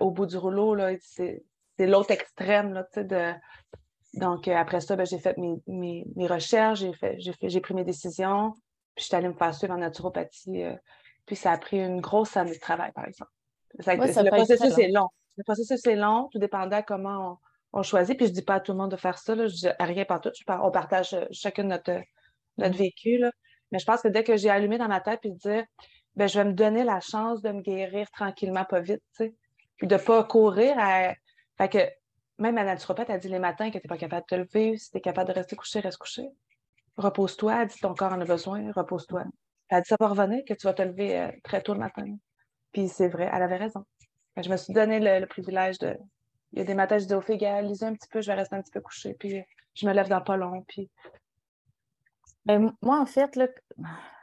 au 0.00 0.10
bout 0.10 0.26
du 0.26 0.36
rouleau, 0.36 0.74
là, 0.74 0.90
c'est 1.00 1.42
c'est 1.80 1.86
l'autre 1.86 2.10
extrême, 2.10 2.74
là, 2.74 2.86
de... 2.94 3.32
Donc, 4.12 4.48
euh, 4.48 4.54
après 4.54 4.80
ça, 4.80 4.96
ben, 4.96 5.06
j'ai 5.06 5.18
fait 5.18 5.38
mes, 5.38 6.04
recherches, 6.26 6.80
j'ai 6.80 6.92
fait, 6.92 7.18
j'ai 7.18 7.32
fait, 7.32 7.48
j'ai 7.48 7.60
pris 7.60 7.72
mes 7.72 7.84
décisions, 7.84 8.52
puis 8.94 9.02
je 9.02 9.04
suis 9.04 9.16
allée 9.16 9.28
me 9.28 9.32
faire 9.32 9.54
suivre 9.54 9.72
en 9.72 9.78
naturopathie. 9.78 10.62
Euh, 10.62 10.74
puis 11.24 11.36
ça 11.36 11.52
a 11.52 11.56
pris 11.56 11.80
une 11.80 12.02
grosse 12.02 12.36
année 12.36 12.52
de 12.52 12.60
travail, 12.60 12.92
par 12.92 13.06
exemple. 13.06 13.30
le 13.72 14.30
processus 14.30 14.76
est 14.76 14.88
long. 14.88 15.08
Le 15.38 15.44
processus 15.44 15.86
est 15.86 15.96
long, 15.96 16.28
tout 16.30 16.38
dépendait 16.38 16.82
comment 16.82 17.38
on, 17.72 17.82
choisit. 17.82 18.14
Puis 18.14 18.26
je 18.26 18.32
dis 18.32 18.42
pas 18.42 18.56
à 18.56 18.60
tout 18.60 18.72
le 18.72 18.78
monde 18.78 18.90
de 18.90 18.96
faire 18.96 19.16
ça, 19.16 19.34
là, 19.34 19.46
je 19.46 19.54
dis 19.54 19.68
rien 19.78 20.04
par 20.04 20.20
tout. 20.20 20.32
on 20.48 20.70
partage 20.70 21.14
euh, 21.14 21.24
chacun 21.30 21.62
notre, 21.62 21.92
notre 22.58 22.74
mm-hmm. 22.74 22.78
vécu. 22.78 23.16
Là. 23.16 23.30
Mais 23.72 23.78
je 23.78 23.86
pense 23.86 24.02
que 24.02 24.08
dès 24.08 24.22
que 24.22 24.36
j'ai 24.36 24.50
allumé 24.50 24.76
dans 24.76 24.88
ma 24.88 25.00
tête 25.00 25.20
puis 25.20 25.30
de 25.30 25.38
dire 25.38 25.64
ben, 26.14 26.28
je 26.28 26.38
vais 26.38 26.44
me 26.44 26.52
donner 26.52 26.84
la 26.84 27.00
chance 27.00 27.40
de 27.40 27.52
me 27.52 27.62
guérir 27.62 28.10
tranquillement, 28.10 28.66
pas 28.66 28.80
vite, 28.80 29.02
tu 29.16 29.24
sais. 29.24 29.34
Puis 29.78 29.86
de 29.86 29.94
ne 29.94 30.00
pas 30.00 30.24
courir 30.24 30.74
à 30.78 31.14
fait 31.60 31.68
que 31.68 32.42
même 32.42 32.54
ma 32.54 32.64
naturopathe 32.64 33.10
a 33.10 33.18
dit 33.18 33.28
les 33.28 33.38
matins 33.38 33.70
que 33.70 33.76
tu 33.76 33.84
n'es 33.84 33.88
pas 33.88 33.98
capable 33.98 34.22
de 34.22 34.26
te 34.26 34.34
lever, 34.34 34.78
si 34.78 34.90
tu 34.90 34.96
es 34.96 35.00
capable 35.02 35.28
de 35.28 35.34
rester 35.34 35.56
couché, 35.56 35.80
reste 35.80 35.98
couché. 35.98 36.26
Repose-toi, 36.96 37.66
dit 37.66 37.78
ton 37.80 37.94
corps 37.94 38.14
en 38.14 38.20
a 38.20 38.24
besoin, 38.24 38.72
repose-toi. 38.72 39.24
Elle 39.68 39.82
dit 39.82 39.88
ça 39.88 39.96
va 40.00 40.08
revenir, 40.08 40.42
que 40.46 40.54
tu 40.54 40.66
vas 40.66 40.72
te 40.72 40.80
lever 40.80 41.20
euh, 41.20 41.30
très 41.44 41.62
tôt 41.62 41.74
le 41.74 41.80
matin. 41.80 42.16
Puis 42.72 42.88
c'est 42.88 43.08
vrai, 43.08 43.30
elle 43.30 43.42
avait 43.42 43.58
raison. 43.58 43.84
je 44.36 44.48
me 44.48 44.56
suis 44.56 44.72
donné 44.72 45.00
le, 45.00 45.26
privilège 45.26 45.78
de. 45.78 45.98
Il 46.52 46.60
y 46.60 46.62
a 46.62 46.64
des 46.64 46.74
matins, 46.74 46.98
je 46.98 47.04
dis 47.04 47.14
au 47.14 47.20
filles, 47.20 47.46
lisez 47.62 47.84
un 47.84 47.94
petit 47.94 48.08
peu, 48.08 48.22
je 48.22 48.26
vais 48.28 48.34
rester 48.34 48.56
un 48.56 48.62
petit 48.62 48.72
peu 48.72 48.80
couché, 48.80 49.14
puis 49.14 49.44
je 49.74 49.86
me 49.86 49.92
lève 49.92 50.08
dans 50.08 50.22
pas 50.22 50.36
long. 50.36 50.64
Puis... 50.66 50.90
Ben, 52.46 52.74
moi, 52.80 52.98
en 52.98 53.06
fait, 53.06 53.36
là, 53.36 53.46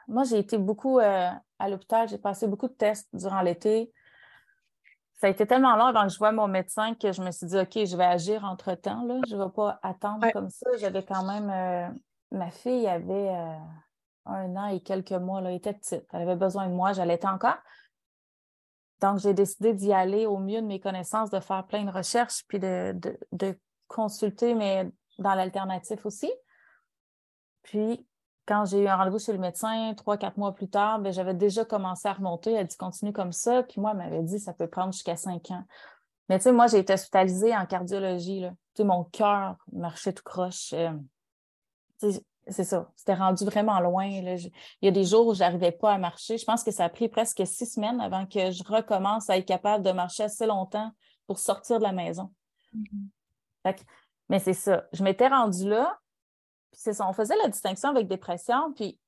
moi, 0.07 0.23
j'ai 0.23 0.39
été 0.39 0.57
beaucoup 0.57 0.99
euh, 0.99 1.29
à 1.59 1.69
l'hôpital, 1.69 2.09
j'ai 2.09 2.17
passé 2.17 2.47
beaucoup 2.47 2.67
de 2.67 2.73
tests 2.73 3.07
durant 3.13 3.41
l'été 3.41 3.91
ça 5.17 5.27
a 5.27 5.29
été 5.31 5.47
tellement 5.47 5.75
long 5.75 5.85
avant 5.85 6.03
que 6.03 6.13
je 6.13 6.17
vois 6.17 6.31
mon 6.31 6.47
médecin 6.47 6.93
que 6.93 7.11
je 7.11 7.23
me 7.23 7.31
suis 7.31 7.47
dit, 7.47 7.57
OK, 7.57 7.73
je 7.73 7.97
vais 7.97 8.05
agir 8.05 8.45
entre-temps. 8.45 9.07
Je 9.27 9.35
ne 9.35 9.43
vais 9.43 9.49
pas 9.49 9.79
attendre 9.81 10.31
comme 10.31 10.49
ça. 10.49 10.69
J'avais 10.79 11.03
quand 11.03 11.23
même. 11.23 11.49
Euh, 11.49 11.89
ma 12.31 12.51
fille 12.51 12.87
avait 12.87 13.29
euh, 13.29 13.57
un 14.25 14.55
an 14.55 14.67
et 14.67 14.79
quelques 14.79 15.11
mois. 15.13 15.41
Là, 15.41 15.49
elle 15.49 15.55
était 15.55 15.73
petite. 15.73 16.05
Elle 16.13 16.21
avait 16.21 16.35
besoin 16.35 16.67
de 16.67 16.73
moi. 16.73 16.93
J'allais 16.93 17.25
encore. 17.25 17.57
Donc, 19.01 19.17
j'ai 19.17 19.33
décidé 19.33 19.73
d'y 19.73 19.91
aller 19.91 20.27
au 20.27 20.37
mieux 20.37 20.61
de 20.61 20.67
mes 20.67 20.79
connaissances, 20.79 21.31
de 21.31 21.39
faire 21.39 21.65
plein 21.65 21.83
de 21.83 21.91
recherches, 21.91 22.43
puis 22.47 22.59
de, 22.59 22.95
de 23.31 23.59
consulter, 23.87 24.53
mais 24.53 24.87
dans 25.17 25.33
l'alternatif 25.33 26.05
aussi. 26.05 26.31
Puis, 27.63 28.07
quand 28.47 28.65
j'ai 28.65 28.79
eu 28.79 28.87
un 28.87 28.95
rendez-vous 28.95 29.19
chez 29.19 29.33
le 29.33 29.39
médecin, 29.39 29.93
trois, 29.95 30.17
quatre 30.17 30.37
mois 30.37 30.53
plus 30.53 30.69
tard, 30.69 30.99
ben, 30.99 31.11
j'avais 31.11 31.33
déjà 31.33 31.65
commencé 31.65 32.07
à 32.07 32.13
remonter. 32.13 32.53
Elle 32.53 32.59
a 32.59 32.63
dit 32.63 32.77
continue 32.77 33.11
comme 33.11 33.33
ça. 33.33 33.63
Puis 33.63 33.81
moi, 33.81 33.91
elle 33.91 33.97
m'avait 33.97 34.23
dit 34.23 34.39
ça 34.39 34.53
peut 34.53 34.67
prendre 34.67 34.93
jusqu'à 34.93 35.17
cinq 35.17 35.51
ans. 35.51 35.63
Mais 36.29 36.39
tu 36.39 36.43
sais, 36.43 36.51
moi, 36.51 36.67
j'ai 36.67 36.79
été 36.79 36.93
hospitalisée 36.93 37.55
en 37.55 37.65
cardiologie. 37.65 38.39
Là. 38.41 38.49
Tu 38.49 38.55
sais, 38.77 38.83
mon 38.85 39.03
cœur 39.03 39.57
marchait 39.73 40.13
tout 40.13 40.23
croche. 40.23 40.73
Euh, 40.73 40.91
c'est 42.47 42.63
ça. 42.63 42.89
C'était 42.95 43.15
rendu 43.15 43.43
vraiment 43.43 43.79
loin. 43.81 44.05
Il 44.05 44.51
y 44.81 44.87
a 44.87 44.91
des 44.91 45.03
jours 45.03 45.27
où 45.27 45.33
je 45.33 45.39
n'arrivais 45.39 45.73
pas 45.73 45.93
à 45.93 45.97
marcher. 45.97 46.37
Je 46.37 46.45
pense 46.45 46.63
que 46.63 46.71
ça 46.71 46.85
a 46.85 46.89
pris 46.89 47.09
presque 47.09 47.45
six 47.45 47.65
semaines 47.65 47.99
avant 47.99 48.25
que 48.25 48.51
je 48.51 48.63
recommence 48.63 49.29
à 49.29 49.37
être 49.37 49.45
capable 49.45 49.83
de 49.83 49.91
marcher 49.91 50.23
assez 50.23 50.45
longtemps 50.45 50.91
pour 51.27 51.39
sortir 51.39 51.79
de 51.79 51.83
la 51.83 51.91
maison. 51.91 52.31
Mm-hmm. 52.73 53.75
mais 54.29 54.39
c'est 54.39 54.53
ça. 54.53 54.85
Je 54.93 55.03
m'étais 55.03 55.27
rendue 55.27 55.67
là, 55.67 55.97
c'est 56.71 56.93
ça, 56.93 57.07
on 57.07 57.13
faisait 57.13 57.35
la 57.37 57.47
distinction 57.47 57.89
avec 57.89 58.07
dépression, 58.07 58.73
puis 58.73 58.99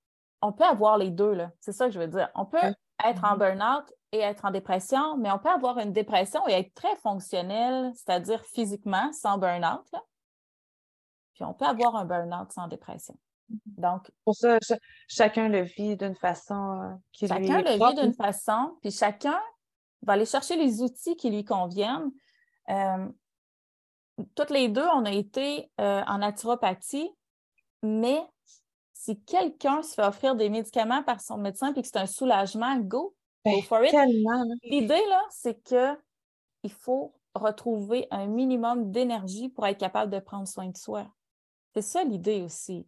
on 0.41 0.51
peut 0.51 0.63
avoir 0.63 0.97
les 0.97 1.09
deux, 1.09 1.33
là. 1.33 1.51
C'est 1.59 1.73
ça 1.73 1.87
que 1.87 1.91
je 1.91 1.99
veux 1.99 2.07
dire. 2.07 2.29
On 2.35 2.45
peut 2.45 2.57
être 2.57 3.23
en 3.23 3.35
mm-hmm. 3.35 3.37
burn-out 3.37 3.93
et 4.11 4.19
être 4.19 4.45
en 4.45 4.51
dépression, 4.51 5.17
mais 5.17 5.31
on 5.31 5.39
peut 5.39 5.49
avoir 5.49 5.77
une 5.77 5.93
dépression 5.93 6.47
et 6.47 6.53
être 6.53 6.73
très 6.73 6.95
fonctionnel, 6.97 7.91
c'est-à-dire 7.95 8.43
physiquement, 8.45 9.11
sans 9.13 9.37
burn-out, 9.37 9.85
Puis 11.33 11.43
on 11.43 11.53
peut 11.53 11.65
avoir 11.65 11.95
un 11.95 12.05
burn-out 12.05 12.51
sans 12.51 12.67
dépression. 12.67 13.17
Donc, 13.65 14.11
pour 14.25 14.35
ça, 14.35 14.57
chacun 15.07 15.49
le 15.49 15.61
vit 15.61 15.97
d'une 15.97 16.15
façon 16.15 16.81
euh, 16.81 16.93
qui 17.11 17.27
chacun 17.27 17.61
le 17.61 17.71
vit 17.71 18.01
d'une 18.01 18.13
façon, 18.13 18.77
puis 18.81 18.91
chacun 18.91 19.39
va 20.03 20.13
aller 20.13 20.25
chercher 20.25 20.55
les 20.55 20.81
outils 20.81 21.15
qui 21.15 21.29
lui 21.29 21.43
conviennent. 21.43 22.11
Euh, 22.69 23.07
toutes 24.35 24.51
les 24.51 24.69
deux, 24.69 24.85
on 24.93 25.05
a 25.05 25.11
été 25.11 25.71
euh, 25.79 26.03
en 26.05 26.19
naturopathie, 26.19 27.09
mais 27.83 28.21
si 28.93 29.21
quelqu'un 29.23 29.81
se 29.81 29.93
fait 29.93 30.03
offrir 30.03 30.35
des 30.35 30.49
médicaments 30.49 31.03
par 31.03 31.21
son 31.21 31.37
médecin 31.37 31.73
et 31.73 31.81
que 31.81 31.87
c'est 31.87 31.97
un 31.97 32.05
soulagement, 32.05 32.77
go, 32.77 32.87
go 32.87 33.15
ben, 33.45 33.61
for 33.61 33.83
it. 33.83 33.93
L'idée, 34.63 35.01
là, 35.09 35.21
c'est 35.29 35.61
qu'il 35.63 36.71
faut 36.71 37.13
retrouver 37.33 38.07
un 38.11 38.27
minimum 38.27 38.91
d'énergie 38.91 39.49
pour 39.49 39.65
être 39.65 39.77
capable 39.77 40.11
de 40.11 40.19
prendre 40.19 40.47
soin 40.47 40.67
de 40.67 40.77
soi. 40.77 41.07
C'est 41.73 41.81
ça 41.81 42.03
l'idée 42.03 42.41
aussi. 42.41 42.87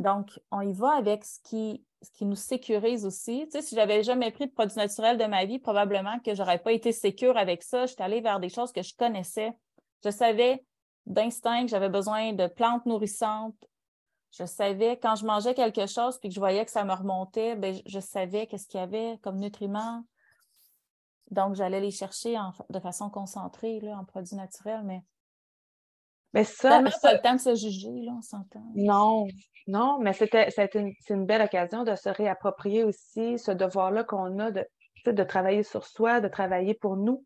Donc, 0.00 0.40
on 0.50 0.60
y 0.60 0.72
va 0.72 0.90
avec 0.92 1.24
ce 1.24 1.40
qui, 1.42 1.84
ce 2.02 2.10
qui 2.10 2.24
nous 2.24 2.36
sécurise 2.36 3.06
aussi. 3.06 3.44
Tu 3.46 3.52
sais, 3.52 3.62
si 3.62 3.74
j'avais 3.74 4.02
jamais 4.02 4.30
pris 4.30 4.46
de 4.46 4.52
produits 4.52 4.76
naturels 4.76 5.16
de 5.16 5.24
ma 5.24 5.44
vie, 5.44 5.58
probablement 5.58 6.18
que 6.20 6.34
j'aurais 6.34 6.58
pas 6.58 6.72
été 6.72 6.92
sécure 6.92 7.36
avec 7.36 7.62
ça. 7.62 7.86
J'étais 7.86 8.02
allée 8.02 8.20
vers 8.20 8.40
des 8.40 8.48
choses 8.48 8.72
que 8.72 8.82
je 8.82 8.94
connaissais. 8.96 9.52
Je 10.04 10.10
savais 10.10 10.64
d'instinct 11.06 11.62
que 11.62 11.68
j'avais 11.68 11.88
besoin 11.88 12.32
de 12.32 12.46
plantes 12.48 12.84
nourrissantes. 12.84 13.64
Je 14.38 14.44
savais 14.44 14.98
quand 14.98 15.16
je 15.16 15.24
mangeais 15.24 15.54
quelque 15.54 15.86
chose 15.86 16.18
puis 16.18 16.28
que 16.28 16.34
je 16.34 16.40
voyais 16.40 16.64
que 16.64 16.70
ça 16.70 16.84
me 16.84 16.92
remontait, 16.92 17.56
bien, 17.56 17.78
je 17.86 18.00
savais 18.00 18.46
qu'est-ce 18.46 18.68
qu'il 18.68 18.80
y 18.80 18.82
avait 18.82 19.18
comme 19.22 19.38
nutriments. 19.38 20.04
Donc, 21.30 21.54
j'allais 21.54 21.80
les 21.80 21.90
chercher 21.90 22.36
de 22.68 22.78
façon 22.78 23.08
concentrée 23.08 23.80
là, 23.80 23.98
en 23.98 24.04
produits 24.04 24.36
naturels, 24.36 24.82
mais 24.84 25.02
mais 26.34 26.44
ça. 26.44 26.82
pas 27.02 27.12
le 27.14 27.22
temps 27.22 27.34
de 27.34 27.40
se 27.40 27.54
juger, 27.54 28.02
là, 28.02 28.12
on 28.18 28.20
s'entend. 28.20 28.62
Non, 28.74 29.26
non, 29.66 29.98
mais 30.00 30.12
c'était 30.12 30.50
une, 30.74 30.92
une, 31.08 31.24
belle 31.24 31.40
occasion 31.40 31.82
de 31.82 31.94
se 31.94 32.10
réapproprier 32.10 32.84
aussi 32.84 33.38
ce 33.38 33.52
devoir-là 33.52 34.04
qu'on 34.04 34.38
a 34.38 34.50
de, 34.50 34.66
de 35.06 35.24
travailler 35.24 35.62
sur 35.62 35.86
soi, 35.86 36.20
de 36.20 36.28
travailler 36.28 36.74
pour 36.74 36.98
nous. 36.98 37.24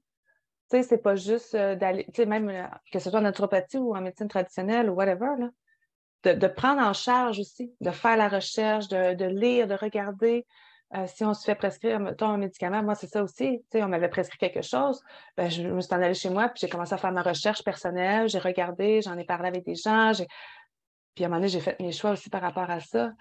Tu 0.71 0.77
sais, 0.77 0.83
c'est 0.85 1.03
pas 1.03 1.17
juste 1.17 1.57
euh, 1.57 1.75
d'aller, 1.75 2.05
tu 2.15 2.23
sais, 2.23 2.27
même 2.27 2.49
euh, 2.49 2.67
que 2.93 3.01
ce 3.01 3.11
soit 3.11 3.19
en 3.19 3.23
naturopathie 3.23 3.79
ou 3.79 3.97
en 3.97 4.01
médecine 4.01 4.29
traditionnelle 4.29 4.89
ou 4.89 4.95
whatever, 4.95 5.31
là, 5.39 5.49
de, 6.25 6.33
de, 6.33 6.47
prendre 6.47 6.83
en 6.83 6.93
charge 6.93 7.39
aussi, 7.39 7.73
de 7.81 7.91
faire 7.91 8.17
la 8.17 8.29
recherche, 8.29 8.89
de, 8.89 9.15
de 9.15 9.25
lire, 9.25 9.67
de 9.67 9.75
regarder, 9.75 10.47
euh, 10.97 11.07
si 11.07 11.25
on 11.25 11.35
se 11.35 11.45
fait 11.45 11.55
prescrire 11.55 12.01
un 12.21 12.37
médicament, 12.37 12.83
moi, 12.83 12.97
c'est 12.97 13.07
ça 13.07 13.23
aussi. 13.23 13.65
on 13.75 13.89
m'avait 13.89 14.09
prescrit 14.09 14.39
quelque 14.39 14.63
chose. 14.63 15.01
Ben, 15.37 15.49
je 15.49 15.63
me 15.63 15.81
suis 15.81 15.95
en 15.95 16.03
allée 16.03 16.15
chez 16.15 16.31
moi, 16.31 16.49
puis 16.49 16.61
j'ai 16.61 16.69
commencé 16.69 16.93
à 16.95 16.99
faire 16.99 17.13
ma 17.13 17.23
recherche 17.23 17.63
personnelle. 17.63 18.29
J'ai 18.29 18.41
regardé, 18.41 19.01
j'en 19.01 19.17
ai 19.17 19.25
parlé 19.25 19.49
avec 19.49 19.65
des 19.65 19.77
gens. 19.77 20.13
Puis 21.15 21.25
à 21.25 21.27
un 21.27 21.29
moment 21.29 21.41
donné, 21.41 21.49
j'ai 21.49 21.61
fait 21.61 21.79
mes 21.79 21.93
choix 21.93 22.11
aussi 22.11 22.29
par 22.29 22.43
rapport 22.43 22.69
à 22.69 22.81
ça. 22.81 23.13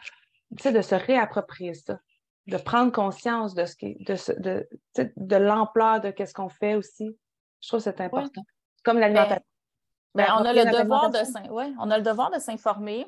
Tu 0.59 0.71
de 0.71 0.81
se 0.81 0.95
réapproprier 0.95 1.75
ça, 1.75 1.99
de 2.47 2.57
prendre 2.57 2.91
conscience 2.91 3.53
de 3.53 3.65
ce 3.65 3.75
qui, 3.75 3.97
de, 3.99 4.67
de, 4.95 5.35
l'ampleur 5.35 6.01
de 6.01 6.11
ce 6.17 6.33
qu'on 6.33 6.49
fait 6.49 6.73
aussi. 6.73 7.15
Je 7.61 7.67
trouve 7.67 7.81
que 7.81 7.83
c'est 7.83 8.01
important. 8.01 8.41
Comme 8.83 8.97
l'alimentation. 8.97 9.43
Ben, 10.15 10.25
ben, 10.25 10.35
on, 10.39 10.45
a 10.45 10.53
le 10.53 10.65
devoir 10.65 11.09
de, 11.11 11.51
ouais, 11.51 11.71
on 11.79 11.91
a 11.91 11.97
le 11.97 12.03
devoir 12.03 12.31
de 12.31 12.39
s'informer, 12.39 13.05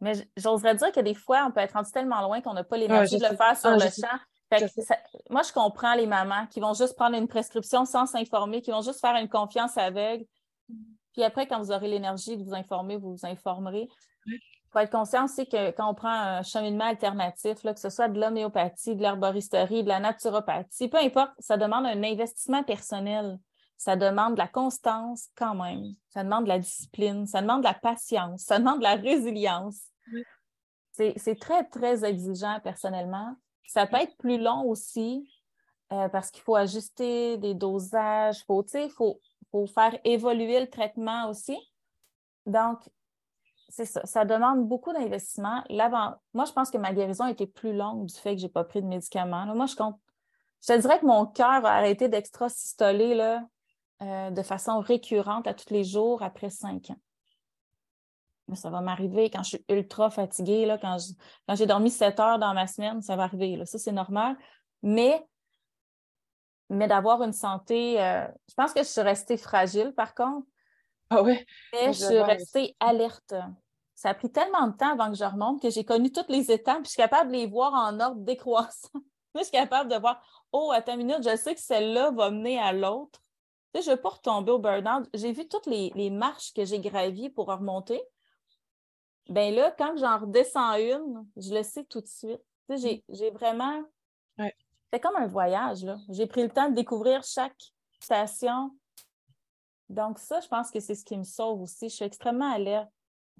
mais 0.00 0.12
j'oserais 0.36 0.74
dire 0.74 0.92
que 0.92 1.00
des 1.00 1.14
fois, 1.14 1.44
on 1.46 1.52
peut 1.52 1.60
être 1.60 1.72
rendu 1.72 1.90
tellement 1.90 2.20
loin 2.22 2.40
qu'on 2.40 2.54
n'a 2.54 2.64
pas 2.64 2.76
l'énergie 2.76 3.18
de 3.18 3.26
le 3.28 3.36
faire 3.36 3.56
sur 3.56 3.70
ah, 3.70 3.76
le 3.76 3.80
champ. 3.80 4.62
moi, 5.30 5.42
je 5.42 5.52
comprends 5.52 5.94
les 5.94 6.06
mamans 6.06 6.46
qui 6.46 6.60
vont 6.60 6.74
juste 6.74 6.96
prendre 6.96 7.16
une 7.16 7.28
prescription 7.28 7.84
sans 7.84 8.06
s'informer, 8.06 8.62
qui 8.62 8.70
vont 8.70 8.82
juste 8.82 9.00
faire 9.00 9.16
une 9.16 9.28
confiance 9.28 9.76
aveugle. 9.76 10.24
Puis 11.12 11.22
après, 11.22 11.46
quand 11.46 11.58
vous 11.58 11.72
aurez 11.72 11.88
l'énergie 11.88 12.36
de 12.36 12.44
vous 12.44 12.54
informer, 12.54 12.96
vous 12.96 13.12
vous 13.16 13.26
informerez. 13.26 13.88
Il 14.26 14.38
faut 14.70 14.78
être 14.80 14.90
conscient 14.90 15.24
aussi 15.24 15.48
que 15.48 15.70
quand 15.70 15.88
on 15.88 15.94
prend 15.94 16.10
un 16.10 16.42
cheminement 16.42 16.84
alternatif, 16.84 17.62
là, 17.64 17.72
que 17.72 17.80
ce 17.80 17.88
soit 17.88 18.08
de 18.08 18.20
l'homéopathie, 18.20 18.96
de 18.96 19.00
l'herboristerie, 19.00 19.82
de 19.82 19.88
la 19.88 20.00
naturopathie, 20.00 20.88
peu 20.88 20.98
importe, 20.98 21.32
ça 21.38 21.56
demande 21.56 21.86
un 21.86 22.02
investissement 22.02 22.62
personnel 22.62 23.38
ça 23.76 23.96
demande 23.96 24.34
de 24.34 24.38
la 24.38 24.48
constance 24.48 25.28
quand 25.36 25.54
même. 25.54 25.94
Ça 26.10 26.24
demande 26.24 26.44
de 26.44 26.48
la 26.48 26.58
discipline, 26.58 27.26
ça 27.26 27.42
demande 27.42 27.60
de 27.62 27.68
la 27.68 27.74
patience, 27.74 28.42
ça 28.42 28.58
demande 28.58 28.78
de 28.78 28.84
la 28.84 28.94
résilience. 28.94 29.80
C'est 30.92 31.38
très, 31.38 31.64
très 31.64 32.04
exigeant 32.04 32.58
personnellement. 32.64 33.36
Ça 33.66 33.86
peut 33.86 33.98
être 33.98 34.16
plus 34.16 34.38
long 34.38 34.62
aussi 34.62 35.28
euh, 35.92 36.08
parce 36.08 36.30
qu'il 36.30 36.42
faut 36.42 36.56
ajuster 36.56 37.36
des 37.36 37.54
dosages, 37.54 38.38
il 38.48 38.90
faut, 38.90 39.20
faut, 39.50 39.66
faire 39.66 39.98
évoluer 40.04 40.58
le 40.58 40.70
traitement 40.70 41.28
aussi. 41.28 41.56
Donc, 42.46 42.78
c'est 43.68 43.84
ça. 43.84 44.04
Ça 44.06 44.24
demande 44.24 44.66
beaucoup 44.66 44.92
d'investissement. 44.92 45.62
Moi, 46.32 46.44
je 46.46 46.52
pense 46.52 46.70
que 46.70 46.78
ma 46.78 46.94
guérison 46.94 47.24
a 47.24 47.30
été 47.30 47.46
plus 47.46 47.74
longue 47.74 48.06
du 48.06 48.14
fait 48.14 48.34
que 48.34 48.40
je 48.40 48.46
n'ai 48.46 48.52
pas 48.52 48.64
pris 48.64 48.80
de 48.80 48.86
médicaments. 48.86 49.46
moi, 49.54 49.66
je 49.66 49.76
compte. 49.76 49.98
Je 50.62 50.72
te 50.72 50.80
dirais 50.80 50.98
que 50.98 51.06
mon 51.06 51.26
cœur 51.26 51.66
a 51.66 51.76
arrêté 51.76 52.08
d'extra-systoler 52.08 53.14
euh, 54.02 54.30
de 54.30 54.42
façon 54.42 54.80
récurrente 54.80 55.46
à 55.46 55.54
tous 55.54 55.72
les 55.72 55.82
jours 55.82 56.22
après 56.22 56.50
cinq 56.50 56.90
ans. 56.90 58.54
ça 58.54 58.68
va 58.68 58.82
m'arriver 58.82 59.30
quand 59.30 59.42
je 59.42 59.56
suis 59.56 59.64
ultra 59.70 60.10
fatiguée, 60.10 60.66
là, 60.66 60.76
quand, 60.76 60.98
j'ai 61.54 61.64
dormi 61.64 61.90
sept 61.90 62.20
heures 62.20 62.38
dans 62.38 62.52
ma 62.52 62.66
semaine, 62.66 63.00
ça 63.00 63.16
va 63.16 63.22
arriver. 63.22 63.56
Là. 63.56 63.64
Ça, 63.64 63.78
c'est 63.78 63.92
normal. 63.92 64.36
Mais, 64.82 65.26
mais 66.68 66.88
d'avoir 66.88 67.22
une 67.22 67.32
santé, 67.32 67.98
euh, 68.02 68.26
je 68.50 68.54
pense 68.54 68.74
que 68.74 68.80
je 68.80 68.88
suis 68.88 69.00
restée 69.00 69.38
fragile 69.38 69.94
par 69.96 70.14
contre. 70.14 70.46
Ah 71.08 71.22
oui? 71.22 71.42
Mais 71.72 71.94
je 71.94 72.04
suis 72.04 72.20
restée 72.20 72.76
alerte. 72.80 73.34
Ça 73.94 74.10
a 74.10 74.14
pris 74.14 74.30
tellement 74.30 74.66
de 74.66 74.76
temps 74.76 74.92
avant 74.92 75.10
que 75.10 75.16
je 75.16 75.24
remonte 75.24 75.62
que 75.62 75.70
j'ai 75.70 75.86
connu 75.86 76.12
toutes 76.12 76.28
les 76.28 76.52
étapes, 76.52 76.82
puis 76.82 76.84
je 76.84 76.90
suis 76.90 77.02
capable 77.02 77.30
de 77.32 77.36
les 77.36 77.46
voir 77.46 77.72
en 77.72 77.98
ordre 77.98 78.20
décroissant. 78.20 78.90
je 79.34 79.42
suis 79.42 79.52
capable 79.52 79.90
de 79.90 79.96
voir, 79.96 80.22
oh, 80.52 80.70
à 80.70 80.82
ta 80.82 80.96
minute, 80.96 81.22
je 81.22 81.34
sais 81.34 81.54
que 81.54 81.60
celle-là 81.62 82.10
va 82.10 82.30
mener 82.30 82.58
à 82.58 82.74
l'autre 82.74 83.20
je 83.82 83.90
ne 83.90 83.96
veux 83.96 84.00
pas 84.00 84.10
retomber 84.10 84.52
au 84.52 84.58
burn-out. 84.58 85.08
J'ai 85.14 85.32
vu 85.32 85.48
toutes 85.48 85.66
les, 85.66 86.10
marches 86.10 86.52
que 86.52 86.64
j'ai 86.64 86.80
gravies 86.80 87.30
pour 87.30 87.46
remonter. 87.46 88.00
Ben 89.28 89.54
là, 89.54 89.74
quand 89.76 89.96
j'en 89.96 90.18
redescends 90.18 90.74
une, 90.74 91.26
je 91.36 91.54
le 91.54 91.62
sais 91.62 91.84
tout 91.84 92.00
de 92.00 92.06
suite. 92.06 92.42
j'ai, 92.68 93.30
vraiment. 93.30 93.82
C'est 94.92 95.00
comme 95.00 95.16
un 95.16 95.26
voyage. 95.26 95.84
J'ai 96.10 96.26
pris 96.26 96.42
le 96.42 96.48
temps 96.48 96.68
de 96.70 96.74
découvrir 96.74 97.24
chaque 97.24 97.60
station. 98.00 98.70
Donc, 99.88 100.18
ça, 100.18 100.40
je 100.40 100.48
pense 100.48 100.70
que 100.70 100.80
c'est 100.80 100.94
ce 100.94 101.04
qui 101.04 101.16
me 101.16 101.24
sauve 101.24 101.62
aussi. 101.62 101.88
Je 101.88 101.94
suis 101.94 102.04
extrêmement 102.04 102.52
alerte. 102.52 102.90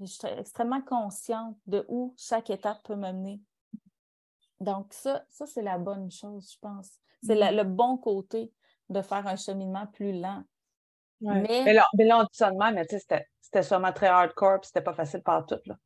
Je 0.00 0.06
suis 0.06 0.26
extrêmement 0.26 0.82
consciente 0.82 1.56
de 1.66 1.84
où 1.88 2.14
chaque 2.18 2.50
étape 2.50 2.82
peut 2.82 2.96
m'amener. 2.96 3.40
Donc, 4.60 4.92
ça, 4.92 5.24
ça 5.28 5.46
c'est 5.46 5.62
la 5.62 5.78
bonne 5.78 6.10
chose, 6.10 6.50
je 6.52 6.58
pense. 6.58 6.90
C'est 7.22 7.34
mm-hmm. 7.34 7.56
le 7.56 7.64
bon 7.64 7.96
côté 7.96 8.52
de 8.88 9.02
faire 9.02 9.26
un 9.26 9.36
cheminement 9.36 9.86
plus 9.86 10.12
lent. 10.12 10.42
Mais... 11.20 11.62
Mais, 11.64 11.72
là, 11.72 11.86
on 11.94 12.22
dit 12.22 12.28
ça 12.32 12.50
de 12.50 12.56
même, 12.56 12.74
mais 12.74 12.86
c'était 12.88 13.62
sûrement 13.62 13.92
très 13.92 14.06
hardcore, 14.06 14.60
puis 14.60 14.68
c'était 14.68 14.82
pas 14.82 14.92
facile 14.92 15.22
par 15.22 15.46
tout. 15.46 15.58
Là. 15.66 15.76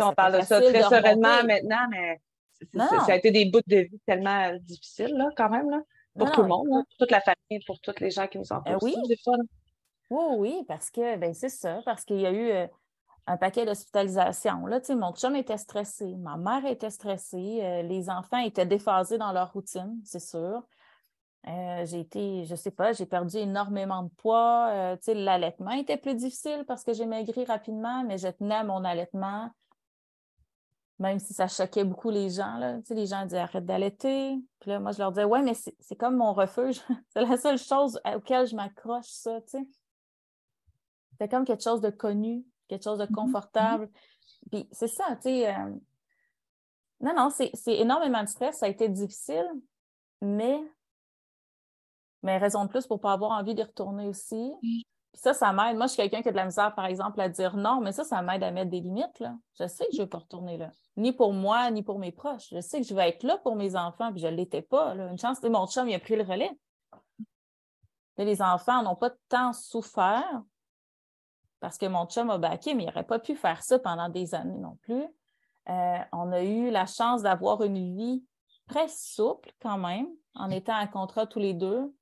on 0.00 0.14
parle 0.14 0.40
de 0.40 0.44
ça 0.44 0.60
très 0.60 0.82
sereinement 0.82 1.44
maintenant, 1.44 1.86
mais 1.90 2.20
ça 2.74 3.12
a 3.12 3.16
été 3.16 3.30
des 3.30 3.46
bouts 3.46 3.60
de 3.66 3.76
vie 3.76 4.00
tellement 4.06 4.52
difficiles, 4.60 5.14
là, 5.14 5.28
quand 5.36 5.50
même, 5.50 5.70
là, 5.70 5.80
pour 6.16 6.30
tout 6.32 6.42
le 6.42 6.48
monde, 6.48 6.68
pour 6.68 6.96
toute 6.98 7.10
la 7.10 7.20
famille, 7.20 7.64
pour 7.66 7.80
tous 7.80 8.00
les 8.00 8.10
gens 8.10 8.26
qui 8.26 8.38
nous 8.38 8.52
entourent. 8.52 8.74
Euh, 8.74 8.78
oui. 8.82 8.94
oui, 10.10 10.24
oui, 10.38 10.64
parce 10.66 10.90
que, 10.90 11.16
ben, 11.16 11.34
c'est 11.34 11.48
ça, 11.48 11.82
parce 11.84 12.04
qu'il 12.04 12.20
y 12.20 12.26
a 12.26 12.30
eu 12.30 12.50
euh, 12.50 12.66
un 13.26 13.36
paquet 13.36 13.64
d'hospitalisations. 13.64 14.66
Là, 14.66 14.80
mon 14.90 15.12
chum 15.12 15.34
était 15.36 15.58
stressé, 15.58 16.14
ma 16.16 16.36
mère 16.36 16.64
était 16.66 16.90
stressée, 16.90 17.60
euh, 17.62 17.82
les 17.82 18.10
enfants 18.10 18.38
étaient 18.38 18.66
déphasés 18.66 19.18
dans 19.18 19.32
leur 19.32 19.52
routine, 19.52 20.00
c'est 20.04 20.20
sûr. 20.20 20.62
Euh, 21.46 21.84
j'ai 21.84 22.00
été, 22.00 22.44
je 22.44 22.54
sais 22.54 22.70
pas, 22.70 22.92
j'ai 22.92 23.04
perdu 23.04 23.36
énormément 23.36 24.02
de 24.02 24.08
poids. 24.08 24.68
Euh, 24.70 24.96
l'allaitement 25.08 25.72
était 25.72 25.98
plus 25.98 26.14
difficile 26.14 26.64
parce 26.66 26.84
que 26.84 26.94
j'ai 26.94 27.04
maigri 27.04 27.44
rapidement, 27.44 28.02
mais 28.02 28.16
je 28.16 28.28
tenais 28.28 28.54
à 28.54 28.64
mon 28.64 28.82
allaitement, 28.82 29.50
même 30.98 31.18
si 31.18 31.34
ça 31.34 31.46
choquait 31.46 31.84
beaucoup 31.84 32.08
les 32.08 32.30
gens. 32.30 32.56
Là. 32.56 32.78
les 32.88 33.06
gens 33.06 33.24
disaient 33.24 33.38
arrête 33.38 33.66
d'allaiter. 33.66 34.38
Puis 34.60 34.70
là, 34.70 34.80
moi, 34.80 34.92
je 34.92 34.98
leur 34.98 35.12
disais 35.12 35.24
ouais, 35.24 35.42
mais 35.42 35.52
c'est 35.54 35.96
comme 35.96 36.16
mon 36.16 36.32
refuge. 36.32 36.80
c'est 37.10 37.26
la 37.26 37.36
seule 37.36 37.58
chose 37.58 38.00
auquel 38.14 38.46
je 38.46 38.56
m'accroche, 38.56 39.08
ça. 39.08 39.38
C'est 39.46 41.28
comme 41.28 41.44
quelque 41.44 41.62
chose 41.62 41.82
de 41.82 41.90
connu, 41.90 42.42
quelque 42.68 42.84
chose 42.84 42.98
de 42.98 43.04
mm-hmm. 43.04 43.14
confortable. 43.14 43.90
Puis 44.50 44.66
c'est 44.72 44.88
ça, 44.88 45.04
tu 45.16 45.28
sais. 45.28 45.54
Euh, 45.54 45.74
non, 47.00 47.14
non, 47.14 47.28
c'est 47.28 47.52
énormément 47.66 48.22
de 48.22 48.28
stress. 48.28 48.58
Ça 48.60 48.66
a 48.66 48.70
été 48.70 48.88
difficile, 48.88 49.46
mais 50.22 50.58
mais 52.24 52.38
raison 52.38 52.64
de 52.64 52.70
plus 52.70 52.86
pour 52.86 52.96
ne 52.96 53.02
pas 53.02 53.12
avoir 53.12 53.32
envie 53.32 53.54
d'y 53.54 53.62
retourner 53.62 54.06
aussi. 54.06 54.52
ça, 55.12 55.34
ça 55.34 55.52
m'aide. 55.52 55.76
Moi, 55.76 55.86
je 55.86 55.92
suis 55.92 56.02
quelqu'un 56.02 56.22
qui 56.22 56.28
a 56.30 56.32
de 56.32 56.36
la 56.36 56.46
misère, 56.46 56.74
par 56.74 56.86
exemple, 56.86 57.20
à 57.20 57.28
dire 57.28 57.56
non, 57.56 57.80
mais 57.80 57.92
ça, 57.92 58.02
ça 58.02 58.22
m'aide 58.22 58.42
à 58.42 58.50
mettre 58.50 58.70
des 58.70 58.80
limites. 58.80 59.20
Là. 59.20 59.36
Je 59.60 59.68
sais 59.68 59.84
que 59.84 59.92
je 59.92 59.98
ne 59.98 60.02
veux 60.04 60.08
pas 60.08 60.18
retourner 60.18 60.56
là. 60.56 60.70
Ni 60.96 61.12
pour 61.12 61.34
moi, 61.34 61.70
ni 61.70 61.82
pour 61.82 61.98
mes 61.98 62.12
proches. 62.12 62.48
Je 62.50 62.60
sais 62.60 62.80
que 62.80 62.86
je 62.86 62.94
vais 62.94 63.10
être 63.10 63.22
là 63.22 63.36
pour 63.38 63.56
mes 63.56 63.76
enfants, 63.76 64.10
puis 64.10 64.22
je 64.22 64.26
ne 64.26 64.34
l'étais 64.34 64.62
pas. 64.62 64.94
Une 64.94 65.18
chance, 65.18 65.42
mon 65.42 65.66
chum, 65.66 65.88
il 65.88 65.94
a 65.94 66.00
pris 66.00 66.16
le 66.16 66.24
relais. 66.24 66.50
les 68.16 68.42
enfants 68.42 68.82
n'ont 68.82 68.96
pas 68.96 69.10
tant 69.28 69.52
souffert 69.52 70.42
parce 71.60 71.78
que 71.78 71.86
mon 71.86 72.06
chum 72.06 72.30
a 72.30 72.38
baqué, 72.38 72.74
mais 72.74 72.84
il 72.84 72.86
n'aurait 72.86 73.04
pas 73.04 73.18
pu 73.18 73.36
faire 73.36 73.62
ça 73.62 73.78
pendant 73.78 74.08
des 74.08 74.34
années 74.34 74.58
non 74.58 74.76
plus. 74.82 75.04
Euh, 75.68 75.98
on 76.12 76.32
a 76.32 76.42
eu 76.42 76.70
la 76.70 76.86
chance 76.86 77.22
d'avoir 77.22 77.62
une 77.62 77.96
vie 77.96 78.24
très 78.66 78.88
souple 78.88 79.52
quand 79.60 79.78
même, 79.78 80.06
en 80.34 80.50
étant 80.50 80.78
en 80.78 80.86
contrat 80.86 81.26
tous 81.26 81.38
les 81.38 81.54
deux, 81.54 81.94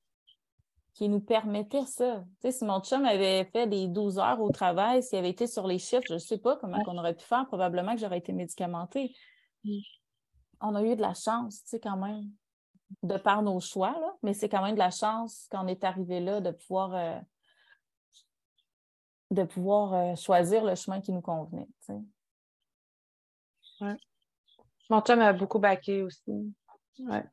qui 0.93 1.09
nous 1.09 1.19
permettait 1.19 1.85
ça. 1.85 2.23
Tu 2.41 2.41
sais, 2.41 2.51
si 2.51 2.65
mon 2.65 2.79
chum 2.81 3.03
avait 3.05 3.45
fait 3.45 3.67
des 3.67 3.87
12 3.87 4.19
heures 4.19 4.39
au 4.39 4.51
travail, 4.51 5.01
s'il 5.01 5.17
avait 5.17 5.31
été 5.31 5.47
sur 5.47 5.65
les 5.65 5.79
chiffres, 5.79 6.03
je 6.07 6.13
ne 6.13 6.19
sais 6.19 6.37
pas 6.37 6.55
comment 6.57 6.77
on 6.85 6.97
aurait 6.97 7.15
pu 7.15 7.23
faire, 7.23 7.47
probablement 7.47 7.95
que 7.95 8.01
j'aurais 8.01 8.19
été 8.19 8.31
médicamentée. 8.31 9.15
Mm. 9.63 9.79
On 10.61 10.75
a 10.75 10.83
eu 10.83 10.95
de 10.95 11.01
la 11.01 11.13
chance, 11.13 11.63
tu 11.63 11.69
sais, 11.69 11.79
quand 11.79 11.97
même, 11.97 12.29
de 13.01 13.17
par 13.17 13.41
nos 13.41 13.59
choix, 13.59 13.91
là, 13.99 14.13
mais 14.21 14.33
c'est 14.33 14.49
quand 14.49 14.61
même 14.61 14.75
de 14.75 14.79
la 14.79 14.91
chance 14.91 15.47
quand 15.51 15.65
on 15.65 15.67
est 15.67 15.83
arrivé 15.83 16.19
là 16.19 16.41
de 16.41 16.51
pouvoir, 16.51 16.93
euh, 16.93 17.19
de 19.31 19.43
pouvoir 19.43 19.93
euh, 19.93 20.15
choisir 20.15 20.63
le 20.63 20.75
chemin 20.75 21.01
qui 21.01 21.11
nous 21.11 21.21
convenait. 21.21 21.67
Tu 21.85 21.93
sais. 23.79 23.97
Mon 24.89 25.01
chum 25.01 25.19
a 25.19 25.33
beaucoup 25.33 25.59
baqué 25.59 26.03
aussi. 26.03 26.53
Ouais. 26.99 27.25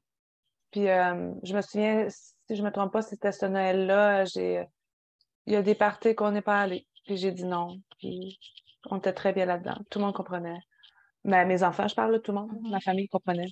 Puis 0.71 0.89
euh, 0.89 1.33
je 1.43 1.55
me 1.55 1.61
souviens, 1.63 2.09
si 2.09 2.57
je 2.57 2.63
ne 2.63 2.67
me 2.67 2.73
trompe 2.73 2.93
pas, 2.93 3.03
c'était 3.03 3.33
ce 3.33 3.47
Noël-là, 3.47 4.25
j'ai 4.25 4.67
il 5.47 5.55
y 5.55 5.57
a 5.57 5.63
des 5.63 5.75
parties 5.75 6.15
qu'on 6.15 6.31
n'est 6.31 6.43
pas 6.43 6.61
allé. 6.61 6.87
Puis 7.07 7.17
j'ai 7.17 7.33
dit 7.33 7.45
non. 7.45 7.81
Puis 7.99 8.39
on 8.91 8.99
était 8.99 9.13
très 9.13 9.33
bien 9.33 9.47
là-dedans. 9.47 9.79
Tout 9.91 9.99
le 9.99 10.05
monde 10.05 10.15
comprenait. 10.15 10.61
Mais 11.25 11.45
mes 11.45 11.63
enfants, 11.63 11.89
je 11.89 11.95
parle, 11.95 12.21
tout 12.23 12.33
le 12.33 12.39
monde, 12.39 12.51
ma 12.71 12.81
famille 12.81 13.09
comprenait. 13.09 13.51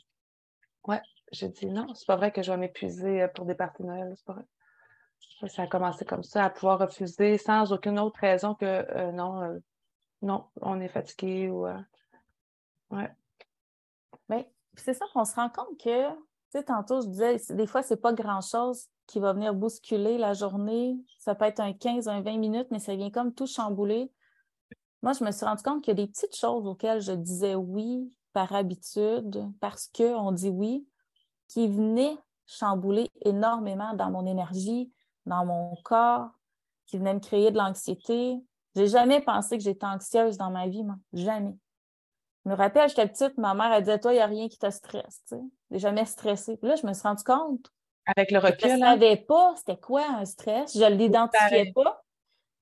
Ouais, 0.86 1.02
j'ai 1.32 1.48
dit 1.48 1.66
non, 1.66 1.92
c'est 1.94 2.06
pas 2.06 2.16
vrai 2.16 2.32
que 2.32 2.42
je 2.42 2.50
vais 2.50 2.56
m'épuiser 2.56 3.22
euh, 3.22 3.28
pour 3.28 3.44
des 3.44 3.54
parties 3.54 3.82
de 3.82 3.88
Noël, 3.88 4.12
c'est 4.16 4.24
pas 4.24 4.34
vrai. 4.34 4.44
Ça 5.48 5.62
a 5.62 5.66
commencé 5.66 6.04
comme 6.04 6.22
ça, 6.22 6.44
à 6.44 6.50
pouvoir 6.50 6.78
refuser 6.78 7.36
sans 7.36 7.72
aucune 7.72 7.98
autre 7.98 8.18
raison 8.20 8.54
que 8.54 8.64
euh, 8.64 9.12
non, 9.12 9.60
non, 10.22 10.46
on 10.62 10.80
est 10.80 10.88
fatigué 10.88 11.48
ou 11.48 11.66
ouais. 12.90 13.10
Mais 14.28 14.50
c'est 14.76 14.94
ça 14.94 15.04
qu'on 15.12 15.24
se 15.24 15.34
rend 15.34 15.50
compte 15.50 15.78
que 15.78 16.08
tantôt, 16.66 17.00
je 17.00 17.08
disais, 17.08 17.36
des 17.50 17.66
fois, 17.66 17.82
c'est 17.82 18.00
pas 18.00 18.12
grand-chose 18.12 18.86
qui 19.06 19.20
va 19.20 19.32
venir 19.32 19.54
bousculer 19.54 20.18
la 20.18 20.34
journée. 20.34 20.96
Ça 21.18 21.34
peut 21.34 21.44
être 21.44 21.60
un 21.60 21.72
15, 21.72 22.08
un 22.08 22.20
20 22.20 22.38
minutes, 22.38 22.68
mais 22.70 22.78
ça 22.78 22.94
vient 22.94 23.10
comme 23.10 23.32
tout 23.32 23.46
chambouler. 23.46 24.12
Moi, 25.02 25.12
je 25.12 25.24
me 25.24 25.30
suis 25.30 25.44
rendu 25.44 25.62
compte 25.62 25.82
qu'il 25.82 25.96
y 25.96 26.00
a 26.00 26.04
des 26.04 26.10
petites 26.10 26.36
choses 26.36 26.66
auxquelles 26.66 27.00
je 27.00 27.12
disais 27.12 27.54
oui 27.54 28.12
par 28.32 28.52
habitude, 28.54 29.50
parce 29.60 29.90
qu'on 29.96 30.32
dit 30.32 30.50
oui, 30.50 30.86
qui 31.48 31.68
venaient 31.68 32.16
chambouler 32.46 33.08
énormément 33.22 33.94
dans 33.94 34.10
mon 34.10 34.26
énergie, 34.26 34.92
dans 35.26 35.44
mon 35.44 35.76
corps, 35.84 36.30
qui 36.86 36.98
venaient 36.98 37.14
me 37.14 37.20
créer 37.20 37.50
de 37.50 37.58
l'anxiété. 37.58 38.38
J'ai 38.74 38.88
jamais 38.88 39.20
pensé 39.20 39.56
que 39.56 39.64
j'étais 39.64 39.86
anxieuse 39.86 40.36
dans 40.36 40.50
ma 40.50 40.68
vie, 40.68 40.84
moi. 40.84 40.96
Jamais. 41.12 41.56
Je 42.48 42.54
me 42.54 42.56
rappelle, 42.56 42.88
j'étais 42.88 43.06
petite, 43.06 43.36
ma 43.36 43.52
mère, 43.52 43.70
elle 43.74 43.82
disait 43.82 43.98
Toi, 43.98 44.12
il 44.12 44.16
n'y 44.16 44.22
a 44.22 44.26
rien 44.26 44.48
qui 44.48 44.58
te 44.58 44.70
stresse. 44.70 45.22
Tu 45.28 45.36
sais. 45.36 45.78
jamais 45.78 46.06
stressée. 46.06 46.56
Puis 46.56 46.66
là, 46.66 46.76
je 46.76 46.86
me 46.86 46.94
suis 46.94 47.02
rendu 47.02 47.22
compte. 47.22 47.70
Avec 48.06 48.30
le 48.30 48.38
recul. 48.38 48.70
Je 48.70 48.74
ne 48.74 48.78
savais 48.78 49.16
pas 49.16 49.52
c'était 49.56 49.76
quoi 49.76 50.06
un 50.08 50.24
stress. 50.24 50.72
Je 50.74 50.82
ne 50.82 50.94
l'identifiais 50.94 51.72
pas. 51.74 52.02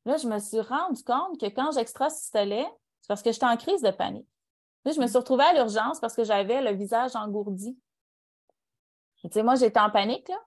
Là, 0.04 0.16
je 0.16 0.26
me 0.26 0.40
suis 0.40 0.58
rendu 0.58 1.04
compte 1.04 1.38
que 1.40 1.46
quand 1.46 1.70
j'extrasystolais, 1.70 2.66
c'est 3.00 3.06
parce 3.06 3.22
que 3.22 3.30
j'étais 3.30 3.46
en 3.46 3.56
crise 3.56 3.80
de 3.80 3.92
panique. 3.92 4.26
Là, 4.84 4.90
je 4.90 5.00
me 5.00 5.06
suis 5.06 5.18
retrouvée 5.18 5.44
à 5.44 5.52
l'urgence 5.52 6.00
parce 6.00 6.16
que 6.16 6.24
j'avais 6.24 6.62
le 6.62 6.72
visage 6.72 7.14
engourdi. 7.14 7.78
Tu 9.22 9.28
sais, 9.30 9.44
moi, 9.44 9.54
j'étais 9.54 9.78
en 9.78 9.90
panique, 9.90 10.28
là. 10.28 10.38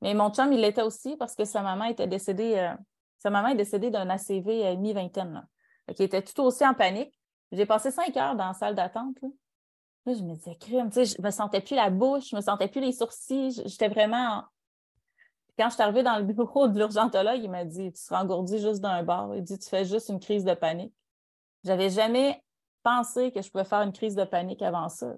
Mais 0.00 0.14
mon 0.14 0.30
chum, 0.30 0.52
il 0.52 0.60
l'était 0.60 0.82
aussi 0.82 1.16
parce 1.16 1.34
que 1.34 1.44
sa 1.44 1.62
maman 1.62 1.86
était 1.86 2.06
décédée. 2.06 2.54
Euh, 2.54 2.74
sa 3.18 3.30
maman 3.30 3.48
est 3.48 3.56
décédée 3.56 3.90
d'un 3.90 4.08
ACV 4.10 4.64
à 4.64 4.76
mi-vingtaine. 4.76 5.44
Il 5.88 6.02
était 6.02 6.22
tout 6.22 6.42
aussi 6.42 6.64
en 6.64 6.74
panique. 6.74 7.15
J'ai 7.52 7.66
passé 7.66 7.90
cinq 7.90 8.16
heures 8.16 8.34
dans 8.34 8.48
la 8.48 8.54
salle 8.54 8.74
d'attente. 8.74 9.16
Là. 9.22 9.28
je 10.06 10.22
me 10.22 10.34
disais, 10.34 10.56
crime, 10.56 10.90
tu 10.90 11.04
sais, 11.04 11.16
je 11.16 11.22
me 11.22 11.30
sentais 11.30 11.60
plus 11.60 11.76
la 11.76 11.90
bouche, 11.90 12.30
je 12.30 12.36
me 12.36 12.40
sentais 12.40 12.68
plus 12.68 12.80
les 12.80 12.92
sourcils. 12.92 13.62
J'étais 13.64 13.88
vraiment. 13.88 14.44
Quand 15.58 15.70
je 15.70 15.74
suis 15.74 15.82
arrivée 15.82 16.02
dans 16.02 16.18
le 16.18 16.24
bureau 16.24 16.68
de 16.68 16.78
l'urgentologue, 16.78 17.40
il 17.42 17.50
m'a 17.50 17.64
dit 17.64 17.92
Tu 17.92 18.02
seras 18.02 18.22
engourdi 18.22 18.58
juste 18.58 18.80
d'un 18.80 19.02
bord. 19.02 19.34
Il 19.34 19.42
dit 19.42 19.58
Tu 19.58 19.68
fais 19.68 19.84
juste 19.84 20.08
une 20.08 20.20
crise 20.20 20.44
de 20.44 20.54
panique. 20.54 20.94
J'avais 21.64 21.88
jamais 21.88 22.42
pensé 22.82 23.32
que 23.32 23.40
je 23.40 23.50
pouvais 23.50 23.64
faire 23.64 23.82
une 23.82 23.92
crise 23.92 24.14
de 24.14 24.24
panique 24.24 24.62
avant 24.62 24.88
ça. 24.88 25.14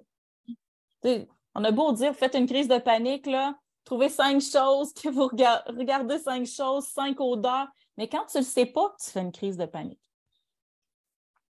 on 1.03 1.63
a 1.63 1.71
beau 1.71 1.91
dire 1.91 2.15
Faites 2.15 2.35
une 2.35 2.47
crise 2.47 2.67
de 2.67 2.77
panique, 2.77 3.25
là, 3.25 3.55
trouvez 3.83 4.09
cinq 4.09 4.39
choses, 4.41 4.93
que 4.93 5.09
vous 5.09 5.27
regardez 5.27 6.19
cinq 6.19 6.45
choses, 6.45 6.85
cinq 6.85 7.19
odeurs, 7.19 7.67
mais 7.97 8.07
quand 8.07 8.25
tu 8.27 8.37
ne 8.37 8.43
le 8.43 8.47
sais 8.47 8.65
pas, 8.65 8.95
tu 9.03 9.11
fais 9.11 9.21
une 9.21 9.31
crise 9.31 9.57
de 9.57 9.65
panique 9.65 9.99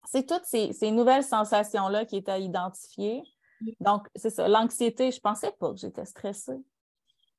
c'est 0.07 0.27
toutes 0.27 0.45
ces, 0.45 0.91
nouvelles 0.91 1.25
sensations-là 1.25 2.05
qui 2.05 2.17
étaient 2.17 2.33
à 2.33 2.39
identifier. 2.39 3.23
Donc, 3.81 4.09
c'est 4.15 4.31
ça. 4.31 4.49
L'anxiété, 4.49 5.11
je 5.11 5.17
ne 5.17 5.21
pensais 5.21 5.53
pas 5.59 5.73
que 5.73 5.79
j'étais 5.79 6.05
stressée. 6.05 6.63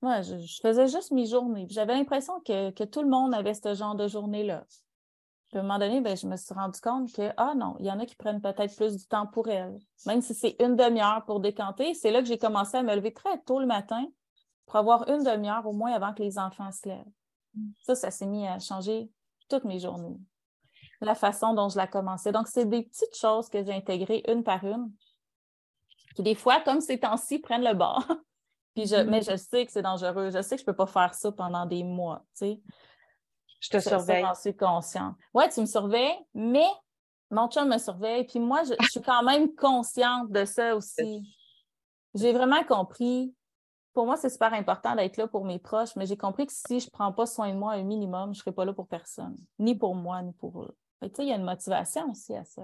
Moi, 0.01 0.21
je, 0.21 0.35
faisais 0.61 0.87
juste 0.87 1.11
mes 1.11 1.25
journées. 1.25 1.67
J'avais 1.69 1.93
l'impression 1.93 2.39
que, 2.41 2.85
tout 2.85 3.01
le 3.01 3.09
monde 3.09 3.33
avait 3.33 3.53
ce 3.53 3.73
genre 3.73 3.95
de 3.95 4.07
journée-là. 4.07 4.65
à 5.53 5.59
un 5.59 5.61
moment 5.61 5.79
donné, 5.79 6.01
ben, 6.01 6.17
je 6.17 6.27
me 6.27 6.35
suis 6.37 6.53
rendu 6.53 6.79
compte 6.81 7.11
que, 7.13 7.31
ah 7.37 7.53
non, 7.55 7.75
il 7.79 7.85
y 7.85 7.91
en 7.91 7.99
a 7.99 8.05
qui 8.05 8.15
prennent 8.15 8.41
peut-être 8.41 8.75
plus 8.75 8.97
du 8.97 9.05
temps 9.07 9.27
pour 9.27 9.47
elles. 9.47 9.77
Même 10.05 10.21
si 10.21 10.33
c'est 10.33 10.55
une 10.59 10.75
demi-heure 10.75 11.23
pour 11.25 11.39
décanter, 11.39 11.93
c'est 11.93 12.11
là 12.11 12.21
que 12.21 12.27
j'ai 12.27 12.37
commencé 12.37 12.77
à 12.77 12.83
me 12.83 12.95
lever 12.95 13.13
très 13.13 13.39
tôt 13.43 13.59
le 13.59 13.65
matin 13.65 14.05
pour 14.65 14.77
avoir 14.77 15.07
une 15.09 15.23
demi-heure 15.23 15.65
au 15.65 15.73
moins 15.73 15.93
avant 15.93 16.13
que 16.13 16.23
les 16.23 16.37
enfants 16.39 16.71
se 16.71 16.89
lèvent. 16.89 17.03
Ça, 17.83 17.95
ça 17.95 18.11
s'est 18.11 18.25
mis 18.25 18.47
à 18.47 18.59
changer 18.59 19.09
toutes 19.47 19.63
mes 19.63 19.79
journées 19.79 20.19
la 21.01 21.15
façon 21.15 21.53
dont 21.53 21.69
je 21.69 21.77
la 21.77 21.87
commençais. 21.87 22.31
Donc, 22.31 22.47
c'est 22.47 22.65
des 22.65 22.83
petites 22.83 23.15
choses 23.15 23.49
que 23.49 23.63
j'ai 23.63 23.73
intégrées 23.73 24.23
une 24.27 24.43
par 24.43 24.63
une, 24.63 24.91
qui 26.15 26.23
des 26.23 26.35
fois, 26.35 26.61
comme 26.61 26.81
ces 26.81 26.99
temps-ci, 26.99 27.39
prennent 27.39 27.63
le 27.63 27.73
bord. 27.73 28.05
Puis 28.75 28.87
je, 28.87 28.95
Mais 28.95 29.19
mm-hmm. 29.19 29.31
je 29.31 29.37
sais 29.37 29.65
que 29.65 29.71
c'est 29.71 29.81
dangereux. 29.81 30.31
Je 30.31 30.41
sais 30.41 30.55
que 30.55 30.61
je 30.61 30.63
ne 30.63 30.71
peux 30.71 30.75
pas 30.75 30.87
faire 30.87 31.13
ça 31.13 31.31
pendant 31.31 31.65
des 31.65 31.83
mois. 31.83 32.23
Tu 32.37 32.47
sais. 32.47 32.61
Je 33.61 33.69
te 33.69 33.79
surveille. 33.79 34.23
J'en 34.23 34.35
suis 34.35 34.55
consciente. 34.55 35.15
Oui, 35.33 35.45
tu 35.53 35.61
me 35.61 35.65
surveilles, 35.65 36.19
mais 36.33 36.67
mon 37.31 37.49
chum 37.49 37.69
me 37.69 37.77
surveille. 37.77 38.25
Puis 38.25 38.39
moi, 38.39 38.63
je, 38.63 38.73
je 38.81 38.89
suis 38.89 39.01
quand 39.01 39.23
même 39.23 39.55
consciente 39.55 40.29
de 40.31 40.43
ça 40.45 40.75
aussi. 40.75 41.25
J'ai 42.13 42.33
vraiment 42.33 42.63
compris 42.63 43.33
pour 43.95 44.05
moi, 44.05 44.17
c'est 44.17 44.29
super 44.29 44.53
important 44.53 44.93
d'être 44.93 45.15
là 45.15 45.25
pour 45.25 45.45
mes 45.45 45.57
proches, 45.57 45.95
mais 45.95 46.05
j'ai 46.05 46.17
compris 46.17 46.45
que 46.45 46.51
si 46.53 46.81
je 46.81 46.87
ne 46.87 46.91
prends 46.91 47.13
pas 47.13 47.25
soin 47.25 47.51
de 47.51 47.57
moi 47.57 47.71
un 47.73 47.83
minimum, 47.83 48.33
je 48.33 48.39
ne 48.39 48.41
serai 48.41 48.51
pas 48.51 48.65
là 48.65 48.73
pour 48.73 48.87
personne, 48.87 49.37
ni 49.57 49.73
pour 49.73 49.95
moi, 49.95 50.21
ni 50.21 50.33
pour 50.33 50.63
eux. 50.63 50.77
Il 51.01 51.27
y 51.27 51.31
a 51.31 51.35
une 51.35 51.43
motivation 51.43 52.09
aussi 52.11 52.35
à 52.35 52.43
ça. 52.43 52.63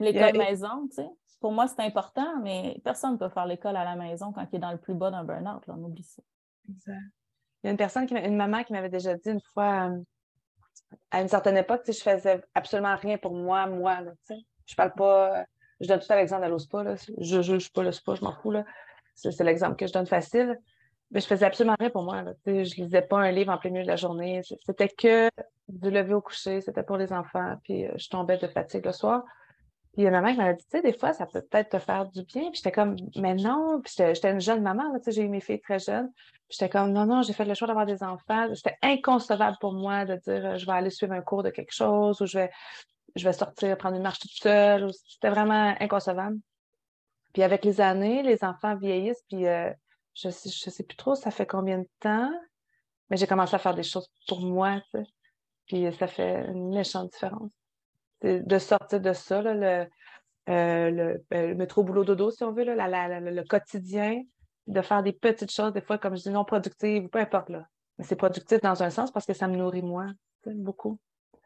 L'école 0.00 0.36
maison, 0.36 0.88
tu 0.88 0.96
sais, 0.96 1.08
pour 1.40 1.52
moi, 1.52 1.66
c'est 1.66 1.80
important, 1.80 2.40
mais 2.40 2.80
personne 2.84 3.14
ne 3.14 3.18
peut 3.18 3.28
faire 3.28 3.46
l'école 3.46 3.76
à 3.76 3.84
la 3.84 3.96
maison 3.96 4.32
quand 4.32 4.46
il 4.52 4.56
est 4.56 4.60
dans 4.60 4.72
le 4.72 4.78
plus 4.78 4.94
bas 4.94 5.10
d'un 5.10 5.24
burn-out. 5.24 5.62
On 5.68 5.82
oublie 5.82 6.04
ça. 6.04 6.22
Exact. 6.68 7.00
Il 7.62 7.66
y 7.66 7.68
a 7.68 7.70
une 7.72 7.76
personne, 7.76 8.06
qui 8.06 8.14
une 8.14 8.36
maman 8.36 8.64
qui 8.64 8.72
m'avait 8.72 8.88
déjà 8.88 9.14
dit 9.14 9.30
une 9.30 9.40
fois, 9.52 9.90
euh, 9.90 10.00
à 11.10 11.20
une 11.20 11.28
certaine 11.28 11.56
époque, 11.56 11.82
je 11.86 11.92
faisais 11.92 12.42
absolument 12.54 12.96
rien 12.96 13.18
pour 13.18 13.34
moi, 13.34 13.66
moi. 13.66 14.00
Là, 14.00 14.12
je 14.66 14.74
parle 14.74 14.92
pas, 14.94 15.44
je 15.80 15.88
donne 15.88 16.00
tout 16.00 16.12
à 16.12 16.16
l'exemple 16.16 16.44
à 16.44 16.48
l'OSPA, 16.48 16.94
je 17.18 17.36
ne 17.36 17.42
juge 17.42 17.72
pas 17.72 17.82
le 17.82 17.92
spa, 17.92 18.14
je 18.14 18.22
m'en 18.22 18.32
fous. 18.32 18.50
Là. 18.50 18.64
C'est 19.14 19.44
l'exemple 19.44 19.76
que 19.76 19.86
je 19.86 19.92
donne 19.92 20.06
facile. 20.06 20.58
Mais 21.12 21.20
je 21.20 21.26
faisais 21.26 21.44
absolument 21.44 21.76
rien 21.78 21.90
pour 21.90 22.02
moi. 22.02 22.24
Je 22.46 22.50
ne 22.50 22.84
lisais 22.84 23.02
pas 23.02 23.18
un 23.18 23.30
livre 23.30 23.52
en 23.52 23.58
plein 23.58 23.70
milieu 23.70 23.84
de 23.84 23.88
la 23.88 23.96
journée. 23.96 24.40
C'était 24.64 24.88
que 24.88 25.28
du 25.68 25.90
lever 25.90 26.14
au 26.14 26.22
coucher, 26.22 26.62
c'était 26.62 26.82
pour 26.82 26.96
les 26.96 27.12
enfants. 27.12 27.56
Puis 27.64 27.86
euh, 27.86 27.92
je 27.96 28.08
tombais 28.08 28.38
de 28.38 28.46
fatigue 28.46 28.86
le 28.86 28.92
soir. 28.92 29.22
Puis 29.92 30.08
ma 30.08 30.22
mère 30.22 30.34
m'a 30.36 30.54
dit, 30.54 30.64
tu 30.64 30.70
sais, 30.70 30.82
des 30.82 30.94
fois, 30.94 31.12
ça 31.12 31.26
peut 31.26 31.42
peut-être 31.42 31.68
te 31.68 31.78
faire 31.78 32.06
du 32.06 32.22
bien. 32.24 32.44
Puis 32.50 32.56
j'étais 32.56 32.72
comme, 32.72 32.96
mais 33.16 33.34
non. 33.34 33.82
Puis 33.84 33.92
j'étais 33.98 34.30
une 34.30 34.40
jeune 34.40 34.62
maman, 34.62 34.84
j'ai 35.06 35.22
eu 35.22 35.28
mes 35.28 35.40
filles 35.40 35.60
très 35.60 35.78
jeunes. 35.78 36.10
Puis 36.48 36.58
j'étais 36.58 36.70
comme, 36.70 36.92
non, 36.92 37.04
non, 37.04 37.20
j'ai 37.20 37.34
fait 37.34 37.44
le 37.44 37.52
choix 37.52 37.68
d'avoir 37.68 37.84
des 37.84 38.02
enfants. 38.02 38.48
C'était 38.54 38.78
inconcevable 38.80 39.58
pour 39.60 39.74
moi 39.74 40.06
de 40.06 40.16
dire, 40.16 40.46
euh, 40.46 40.56
je 40.56 40.64
vais 40.64 40.72
aller 40.72 40.90
suivre 40.90 41.12
un 41.12 41.20
cours 41.20 41.42
de 41.42 41.50
quelque 41.50 41.74
chose 41.74 42.22
ou 42.22 42.26
je 42.26 42.38
vais, 42.38 42.50
je 43.16 43.24
vais 43.24 43.34
sortir, 43.34 43.76
prendre 43.76 43.96
une 43.96 44.02
marche 44.02 44.20
toute 44.20 44.30
seule. 44.30 44.90
C'était 45.06 45.28
vraiment 45.28 45.74
inconcevable. 45.78 46.38
Puis 47.34 47.42
avec 47.42 47.64
les 47.64 47.82
années, 47.82 48.22
les 48.22 48.44
enfants 48.44 48.76
vieillissent, 48.76 49.22
puis 49.28 49.46
euh, 49.46 49.70
je 50.14 50.28
ne 50.28 50.32
sais, 50.32 50.50
je 50.50 50.70
sais 50.70 50.82
plus 50.84 50.96
trop 50.96 51.14
ça 51.14 51.30
fait 51.30 51.46
combien 51.46 51.78
de 51.78 51.88
temps, 52.00 52.30
mais 53.10 53.16
j'ai 53.16 53.26
commencé 53.26 53.54
à 53.54 53.58
faire 53.58 53.74
des 53.74 53.82
choses 53.82 54.08
pour 54.28 54.40
moi, 54.40 54.80
tu 54.92 55.00
sais. 55.00 55.06
Puis 55.66 55.92
ça 55.98 56.06
fait 56.06 56.46
une 56.46 56.74
méchante 56.74 57.12
différence. 57.12 57.50
De 58.22 58.58
sortir 58.58 59.00
de 59.00 59.12
ça, 59.12 59.42
là, 59.42 59.54
le, 59.54 59.88
euh, 60.48 60.90
le, 60.90 61.24
ben, 61.30 61.50
le, 61.50 61.54
métro 61.54 61.82
boulot 61.82 62.04
dodo, 62.04 62.30
si 62.30 62.44
on 62.44 62.52
veut, 62.52 62.64
là, 62.64 62.74
la, 62.88 63.20
le 63.20 63.42
quotidien, 63.44 64.22
de 64.68 64.80
faire 64.80 65.02
des 65.02 65.12
petites 65.12 65.50
choses, 65.50 65.72
des 65.72 65.80
fois, 65.80 65.98
comme 65.98 66.16
je 66.16 66.22
dis, 66.22 66.30
non 66.30 66.44
productives, 66.44 67.08
peu 67.08 67.18
importe, 67.18 67.48
là. 67.48 67.66
Mais 67.98 68.04
c'est 68.04 68.16
productif 68.16 68.60
dans 68.60 68.82
un 68.82 68.90
sens 68.90 69.10
parce 69.10 69.26
que 69.26 69.34
ça 69.34 69.48
me 69.48 69.56
nourrit 69.56 69.82
moi, 69.82 70.06
beaucoup. 70.46 70.98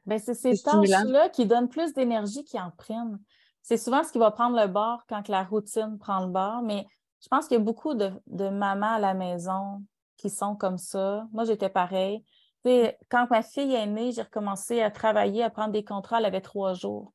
Ben, 0.04 0.18
c'est 0.18 0.34
ces 0.34 0.56
tâches-là 0.62 1.30
qui 1.30 1.46
donnent 1.46 1.68
plus 1.68 1.92
d'énergie 1.94 2.44
qui 2.44 2.58
en 2.58 2.70
prennent 2.70 3.18
c'est 3.66 3.78
souvent 3.78 4.04
ce 4.04 4.12
qui 4.12 4.18
va 4.18 4.30
prendre 4.30 4.56
le 4.60 4.68
bord 4.68 5.02
quand 5.08 5.26
la 5.26 5.42
routine 5.42 5.98
prend 5.98 6.24
le 6.24 6.30
bord, 6.30 6.62
mais 6.62 6.86
je 7.26 7.28
pense 7.28 7.48
qu'il 7.48 7.56
y 7.56 7.60
a 7.60 7.64
beaucoup 7.64 7.94
de, 7.94 8.48
mamans 8.48 8.94
à 8.94 8.98
la 9.00 9.12
maison 9.12 9.82
qui 10.16 10.30
sont 10.30 10.54
comme 10.54 10.78
ça. 10.78 11.26
Moi, 11.32 11.44
j'étais 11.44 11.68
pareil. 11.68 12.24
quand 13.08 13.28
ma 13.30 13.42
fille 13.42 13.74
est 13.74 13.86
née, 13.86 14.12
j'ai 14.12 14.22
recommencé 14.22 14.80
à 14.80 14.92
travailler, 14.92 15.42
à 15.42 15.50
prendre 15.50 15.72
des 15.72 15.82
contrats. 15.82 16.18
Elle 16.18 16.26
avait 16.26 16.40
trois 16.40 16.74
jours 16.74 17.12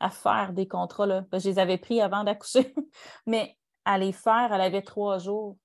à 0.00 0.10
faire 0.10 0.54
des 0.54 0.66
contrats. 0.66 1.22
Je 1.32 1.48
les 1.48 1.60
avais 1.60 1.78
pris 1.78 2.00
avant 2.00 2.24
d'accoucher, 2.24 2.74
mais 3.26 3.56
à 3.84 3.96
les 3.96 4.10
faire, 4.10 4.52
elle 4.52 4.60
avait 4.60 4.82
trois 4.82 5.18
jours. 5.18 5.56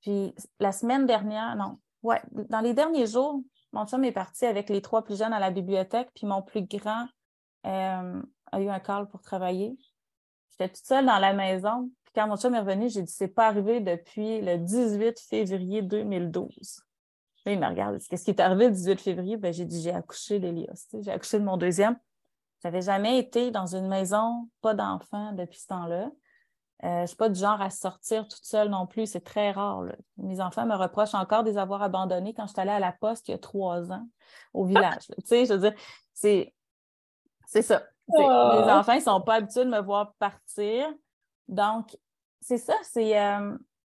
Puis 0.00 0.34
la 0.58 0.72
semaine 0.72 1.06
dernière, 1.06 1.54
non, 1.54 1.78
ouais, 2.02 2.20
dans 2.32 2.60
les 2.62 2.74
derniers 2.74 3.06
jours, 3.06 3.40
mon 3.72 3.86
chum 3.86 4.02
est 4.02 4.10
parti 4.10 4.44
avec 4.44 4.70
les 4.70 4.82
trois 4.82 5.04
plus 5.04 5.16
jeunes 5.16 5.32
à 5.32 5.38
la 5.38 5.52
bibliothèque, 5.52 6.10
puis 6.16 6.26
mon 6.26 6.42
plus 6.42 6.62
grand 6.62 7.06
euh, 7.64 8.22
a 8.50 8.60
eu 8.60 8.68
un 8.68 8.80
call 8.80 9.06
pour 9.06 9.22
travailler. 9.22 9.78
J'étais 10.50 10.68
toute 10.68 10.84
seule 10.84 11.06
dans 11.06 11.18
la 11.18 11.32
maison. 11.32 11.92
Quand 12.14 12.28
mon 12.28 12.36
chum 12.36 12.54
est 12.54 12.60
revenu, 12.60 12.88
j'ai 12.88 13.02
dit 13.02 13.10
c'est 13.10 13.28
pas 13.28 13.48
arrivé 13.48 13.80
depuis 13.80 14.40
le 14.40 14.58
18 14.58 15.18
février 15.20 15.82
2012. 15.82 16.82
Là, 17.44 17.52
il 17.52 17.60
me 17.60 17.66
regarde. 17.66 17.98
Qu'est-ce 18.08 18.24
qui 18.24 18.30
est 18.30 18.40
arrivé 18.40 18.66
le 18.66 18.72
18 18.72 19.00
février? 19.00 19.36
Ben, 19.36 19.52
j'ai 19.52 19.64
dit 19.64 19.82
j'ai 19.82 19.92
accouché 19.92 20.38
d'Elias. 20.38 20.88
J'ai 21.00 21.10
accouché 21.10 21.38
de 21.38 21.44
mon 21.44 21.56
deuxième. 21.56 21.98
J'avais 22.62 22.82
jamais 22.82 23.18
été 23.18 23.50
dans 23.50 23.66
une 23.66 23.88
maison, 23.88 24.48
pas 24.62 24.74
d'enfant 24.74 25.32
depuis 25.32 25.58
ce 25.58 25.66
temps-là. 25.66 26.10
Euh, 26.82 26.96
je 26.96 27.02
ne 27.02 27.06
suis 27.06 27.16
pas 27.16 27.28
du 27.28 27.38
genre 27.38 27.60
à 27.60 27.70
sortir 27.70 28.26
toute 28.26 28.44
seule 28.44 28.68
non 28.68 28.86
plus. 28.86 29.06
C'est 29.06 29.20
très 29.20 29.52
rare. 29.52 29.84
Mes 30.16 30.40
enfants 30.40 30.66
me 30.66 30.74
reprochent 30.74 31.14
encore 31.14 31.44
de 31.44 31.50
les 31.50 31.58
avoir 31.58 31.82
abandonnés 31.82 32.32
quand 32.32 32.46
je 32.46 32.52
suis 32.52 32.60
allée 32.60 32.70
à 32.70 32.80
la 32.80 32.92
poste 32.92 33.28
il 33.28 33.32
y 33.32 33.34
a 33.34 33.38
trois 33.38 33.92
ans 33.92 34.06
au 34.54 34.64
village. 34.64 35.06
tu 35.08 35.14
sais, 35.24 35.44
je 35.46 35.52
veux 35.52 35.70
dire, 35.70 35.74
c'est, 36.12 36.54
c'est 37.46 37.62
ça. 37.62 37.82
Les 38.08 38.24
oh! 38.24 38.68
enfants, 38.68 38.92
ils 38.92 38.98
ne 38.98 39.02
sont 39.02 39.20
pas 39.20 39.34
habitués 39.34 39.64
de 39.64 39.70
me 39.70 39.80
voir 39.80 40.14
partir. 40.14 40.86
Donc, 41.48 41.96
c'est 42.44 42.58
ça. 42.58 42.74
C'est, 42.82 43.18
euh, 43.18 43.56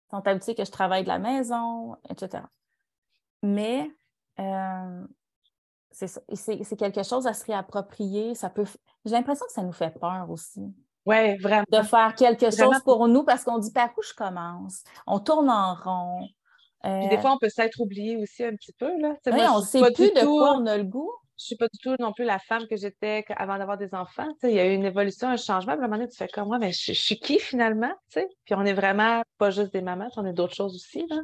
sont 0.09 0.25
habitués 0.25 0.55
que 0.55 0.63
je 0.63 0.71
travaille 0.71 1.03
de 1.03 1.09
la 1.09 1.19
maison, 1.19 1.95
etc. 2.09 2.43
Mais 3.43 3.91
euh, 4.39 5.05
c'est, 5.91 6.07
c'est 6.33 6.77
quelque 6.77 7.03
chose 7.03 7.27
à 7.27 7.33
se 7.33 7.45
réapproprier. 7.45 8.33
Ça 8.33 8.49
peut... 8.49 8.65
J'ai 9.05 9.11
l'impression 9.11 9.45
que 9.45 9.51
ça 9.51 9.63
nous 9.63 9.73
fait 9.73 9.93
peur 9.99 10.27
aussi. 10.29 10.73
Oui, 11.05 11.37
vraiment. 11.37 11.65
De 11.71 11.81
faire 11.81 12.15
quelque 12.15 12.49
chose 12.51 12.79
pour 12.83 13.07
nous 13.07 13.23
parce 13.23 13.43
qu'on 13.43 13.59
dit 13.59 13.71
par 13.71 13.89
où 13.97 14.01
je 14.01 14.13
commence? 14.13 14.83
On 15.05 15.19
tourne 15.19 15.49
en 15.49 15.75
rond. 15.75 16.27
Puis 16.83 17.09
des 17.09 17.17
euh, 17.17 17.19
fois, 17.19 17.33
on 17.33 17.37
peut 17.37 17.49
s'être 17.49 17.81
oublié 17.81 18.15
aussi 18.17 18.45
un 18.45 18.55
petit 18.55 18.73
peu. 18.73 18.97
Là. 18.99 19.15
oui, 19.25 19.41
on 19.49 19.59
ne 19.59 19.65
sait 19.65 19.91
plus 19.91 20.11
de 20.11 20.25
quoi 20.25 20.57
on 20.57 20.65
a 20.65 20.77
le 20.77 20.83
goût. 20.83 21.11
Je 21.37 21.43
ne 21.43 21.45
suis 21.45 21.55
pas 21.55 21.67
du 21.67 21.77
tout 21.77 21.95
non 21.99 22.13
plus 22.13 22.25
la 22.25 22.39
femme 22.39 22.67
que 22.67 22.75
j'étais 22.75 23.23
avant 23.35 23.59
d'avoir 23.59 23.77
des 23.77 23.93
enfants. 23.93 24.27
il 24.41 24.51
y 24.51 24.59
a 24.59 24.65
eu 24.65 24.73
une 24.73 24.85
évolution, 24.85 25.27
un 25.27 25.37
changement. 25.37 25.73
À 25.73 25.75
un 25.75 25.81
moment 25.81 25.97
donné, 25.97 26.09
tu 26.09 26.17
fais 26.17 26.27
comme 26.27 26.47
moi, 26.47 26.57
mais 26.57 26.71
je, 26.71 26.93
suis 26.93 27.19
qui 27.19 27.37
finalement? 27.37 27.93
Puis 28.11 28.25
on 28.51 28.65
est 28.65 28.73
vraiment 28.73 29.21
pas 29.37 29.51
juste 29.51 29.71
des 29.71 29.81
mamans, 29.81 30.09
on 30.17 30.25
est 30.25 30.33
d'autres 30.33 30.55
choses 30.55 30.75
aussi. 30.75 31.05
Là. 31.07 31.21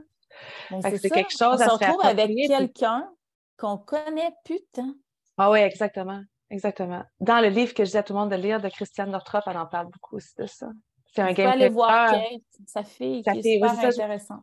C'est 0.82 1.10
quelque 1.10 1.32
chose 1.32 1.60
on 1.62 1.66
se 1.66 1.70
retrouve 1.70 2.06
avec 2.06 2.30
quelqu'un 2.48 3.10
qu'on 3.58 3.78
connaît 3.78 4.32
putain. 4.46 4.94
Ah 5.38 5.50
oui, 5.50 5.60
exactement. 5.60 6.22
Exactement. 6.52 7.02
Dans 7.20 7.40
le 7.40 7.48
livre 7.48 7.74
que 7.74 7.84
je 7.84 7.92
dis 7.92 7.98
à 7.98 8.04
tout 8.04 8.14
le 8.14 8.20
monde 8.20 8.30
de 8.30 8.36
lire 8.36 8.62
de 8.62 8.70
Christiane 8.70 9.10
Northrop, 9.10 9.42
elle 9.48 9.58
en 9.58 9.66
parle 9.66 9.88
beaucoup 9.88 10.18
aussi 10.18 10.36
de 10.38 10.46
ça. 10.46 10.70
C'est 11.06 11.22
un 11.22 11.32
game 11.32 11.50
aller 11.50 11.70
voir 11.70 12.12
Kate, 12.12 12.42
sa 12.68 12.84
fille, 12.84 13.24
qui 13.24 13.30
est 13.30 13.42
super 13.42 13.80
intéressant. 13.80 14.40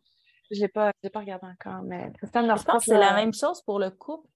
Je 0.49 0.57
ne 0.57 0.61
l'ai 0.63 0.67
pas, 0.67 0.91
pas 1.13 1.19
regardé 1.19 1.47
encore, 1.47 1.81
mais 1.83 2.11
Christiane 2.17 2.47
Northrop... 2.47 2.67
Je 2.67 2.71
pense 2.73 2.85
que 2.85 2.91
c'est 2.91 2.97
la 2.97 3.13
même 3.13 3.33
chose 3.33 3.61
pour 3.61 3.79
le 3.79 3.91
couple. 3.91 4.27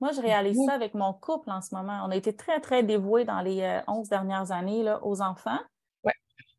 Moi, 0.00 0.12
je 0.12 0.20
réalise 0.20 0.58
ça 0.64 0.74
avec 0.74 0.94
mon 0.94 1.12
couple 1.12 1.50
en 1.50 1.60
ce 1.60 1.74
moment. 1.74 2.00
On 2.04 2.10
a 2.10 2.16
été 2.16 2.34
très, 2.34 2.60
très 2.60 2.82
dévoués 2.82 3.24
dans 3.24 3.40
les 3.40 3.80
11 3.88 4.06
euh, 4.06 4.10
dernières 4.10 4.52
années 4.52 4.82
là, 4.82 5.04
aux 5.04 5.20
enfants. 5.20 5.58
Ouais. 6.04 6.12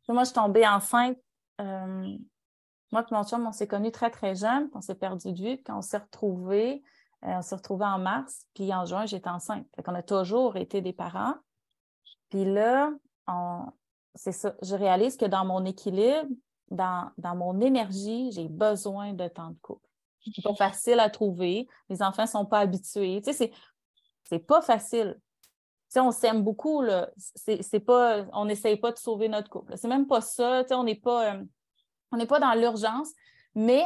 Moi, 0.10 0.24
je 0.24 0.30
suis 0.30 0.36
tombée 0.36 0.68
enceinte. 0.68 1.18
Euh, 1.62 2.18
moi 2.92 3.06
et 3.10 3.14
mon 3.14 3.24
chum, 3.24 3.46
on 3.48 3.52
s'est 3.52 3.68
connus 3.68 3.92
très, 3.92 4.10
très 4.10 4.36
jeunes. 4.36 4.70
On 4.74 4.82
s'est 4.82 4.96
perdu 4.96 5.32
de 5.32 5.38
vue. 5.38 5.64
Quand 5.66 5.78
on 5.78 5.82
s'est 5.82 5.98
retrouvés, 5.98 6.84
euh, 7.26 7.36
on 7.38 7.42
s'est 7.42 7.56
retrouvés 7.56 7.86
en 7.86 8.00
mars, 8.00 8.46
puis 8.54 8.74
en 8.74 8.86
juin, 8.86 9.06
j'étais 9.06 9.30
enceinte. 9.30 9.66
Fait 9.76 9.84
qu'on 9.84 9.96
a 9.96 10.04
toujours 10.04 10.58
été 10.58 10.82
des 10.82 10.94
parents. 10.94 11.36
Puis 12.30 12.46
là, 12.46 12.92
c'est 14.16 14.32
ça. 14.32 14.54
Je 14.62 14.76
réalise 14.76 15.18
que 15.18 15.26
dans 15.26 15.46
mon 15.46 15.66
équilibre, 15.66 16.30
dans, 16.70 17.12
mon 17.36 17.60
énergie, 17.62 18.32
j'ai 18.32 18.48
besoin 18.48 19.14
de 19.14 19.28
temps 19.28 19.50
de 19.50 19.58
couple. 19.62 19.89
C'est 20.24 20.44
pas 20.44 20.56
facile 20.56 21.00
à 21.00 21.10
trouver. 21.10 21.68
Les 21.90 22.02
enfants 22.02 22.24
ne 22.24 22.28
sont 22.28 22.46
pas 22.46 22.60
habitués. 22.60 23.22
Tu 23.24 23.34
sais, 23.34 23.52
c'est 24.24 24.40
pas 24.40 24.62
facile. 24.62 25.16
Tu 25.20 25.94
sais, 25.94 26.00
on 26.00 26.12
s'aime 26.12 26.44
beaucoup, 26.44 26.82
là. 26.82 27.10
C'est 27.36 27.80
pas, 27.80 28.26
on 28.34 28.46
n'essaye 28.46 28.78
pas 28.78 28.92
de 28.92 28.98
sauver 28.98 29.28
notre 29.28 29.50
couple. 29.50 29.74
C'est 29.76 29.88
même 29.88 30.08
pas 30.08 30.22
ça. 30.22 30.64
Tu 30.64 30.70
sais, 30.70 30.76
on 30.76 30.84
n'est 30.84 30.96
pas, 30.96 31.34
euh, 31.34 31.44
on 32.12 32.18
n'est 32.18 32.28
pas 32.28 32.40
dans 32.40 32.54
l'urgence. 32.54 33.10
Mais 33.56 33.86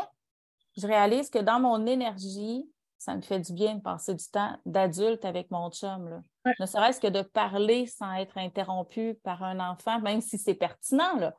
je 0.76 0.86
réalise 0.86 1.30
que 1.30 1.39
dans 1.39 1.60
mon 1.60 1.86
énergie, 1.86 2.65
ça 2.98 3.15
me 3.15 3.22
fait 3.22 3.39
du 3.39 3.54
bien 3.54 3.76
de 3.76 3.82
passer 3.82 4.13
du 4.15 4.26
temps 4.26 4.58
d'adulte 4.65 5.26
avec 5.26 5.52
mon 5.52 5.69
chum. 5.69 6.10
Là. 6.10 6.22
Ne 6.60 6.65
serait-ce 6.65 7.00
que 7.00 7.08
de 7.08 7.22
parler 7.22 7.86
sans 7.86 8.13
être 8.13 8.38
interrompu 8.38 9.15
par 9.24 9.43
un 9.43 9.60
enfant, 9.60 10.00
même 10.00 10.22
si 10.22 10.38
c'est 10.38 10.54
pertinent, 10.54 11.17
là. 11.17 11.36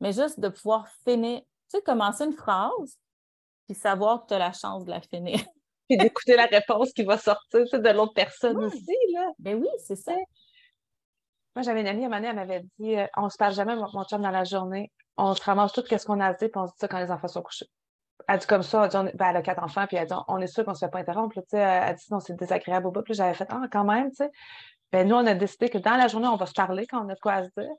mais 0.00 0.12
juste 0.12 0.40
de 0.40 0.48
pouvoir 0.48 0.88
finir, 1.04 1.40
tu 1.40 1.46
sais, 1.68 1.82
commencer 1.82 2.24
une 2.24 2.32
phrase, 2.32 2.98
puis 3.66 3.74
savoir 3.74 4.22
que 4.22 4.28
tu 4.28 4.34
as 4.34 4.38
la 4.38 4.52
chance 4.52 4.84
de 4.84 4.90
la 4.90 5.00
finir. 5.00 5.38
Puis 5.88 5.98
d'écouter 5.98 6.36
la 6.36 6.46
réponse 6.46 6.92
qui 6.92 7.02
va 7.02 7.18
sortir 7.18 7.60
de 7.60 7.90
l'autre 7.90 8.14
personne 8.14 8.56
aussi. 8.64 8.96
Là. 9.12 9.26
Ben 9.40 9.56
oui, 9.56 9.68
c'est 9.84 9.96
ça. 9.96 10.14
Moi, 11.56 11.62
j'avais 11.62 11.80
une 11.80 11.88
amie 11.88 12.04
à 12.04 12.06
un 12.06 12.08
moment 12.08 12.28
elle 12.28 12.36
m'avait 12.36 12.62
dit 12.78 12.96
euh, 12.96 13.06
on 13.16 13.28
se 13.28 13.36
parle 13.36 13.52
jamais, 13.52 13.74
mon, 13.74 13.88
mon 13.92 14.04
chum, 14.04 14.22
dans 14.22 14.30
la 14.30 14.44
journée. 14.44 14.92
On 15.16 15.34
se 15.34 15.42
ramasse 15.42 15.72
tout 15.72 15.82
ce 15.84 16.06
qu'on 16.06 16.20
a 16.20 16.32
dit, 16.34 16.48
puis 16.48 16.60
on 16.60 16.68
se 16.68 16.72
dit 16.72 16.78
ça 16.78 16.88
quand 16.88 17.00
les 17.00 17.10
enfants 17.10 17.28
sont 17.28 17.42
couchés 17.42 17.66
elle 18.28 18.38
dit 18.38 18.46
comme 18.46 18.62
ça, 18.62 18.84
elle, 18.84 18.90
dit, 18.90 19.16
ben, 19.16 19.26
elle 19.30 19.36
a 19.36 19.42
quatre 19.42 19.62
enfants, 19.62 19.86
puis 19.86 19.96
elle 19.96 20.06
dit 20.06 20.14
on 20.28 20.38
est 20.38 20.46
sûr 20.46 20.64
qu'on 20.64 20.72
ne 20.72 20.76
se 20.76 20.84
fait 20.84 20.90
pas 20.90 21.00
interrompre. 21.00 21.38
Là, 21.52 21.88
elle 21.88 21.96
dit 21.96 22.04
non, 22.10 22.20
c'est 22.20 22.34
désagréable 22.34 22.86
au 22.86 22.90
bout. 22.90 23.02
Puis 23.02 23.14
j'avais 23.14 23.34
fait 23.34 23.46
Ah, 23.50 23.62
quand 23.70 23.84
même, 23.84 24.10
tu 24.10 24.16
sais. 24.16 24.30
Ben, 24.92 25.08
nous, 25.08 25.16
on 25.16 25.26
a 25.26 25.34
décidé 25.34 25.68
que 25.68 25.78
dans 25.78 25.96
la 25.96 26.08
journée, 26.08 26.28
on 26.28 26.36
va 26.36 26.46
se 26.46 26.52
parler 26.52 26.86
quand 26.86 27.04
on 27.04 27.08
a 27.08 27.14
de 27.14 27.20
quoi 27.20 27.34
à 27.34 27.44
se 27.44 27.50
dire. 27.56 27.70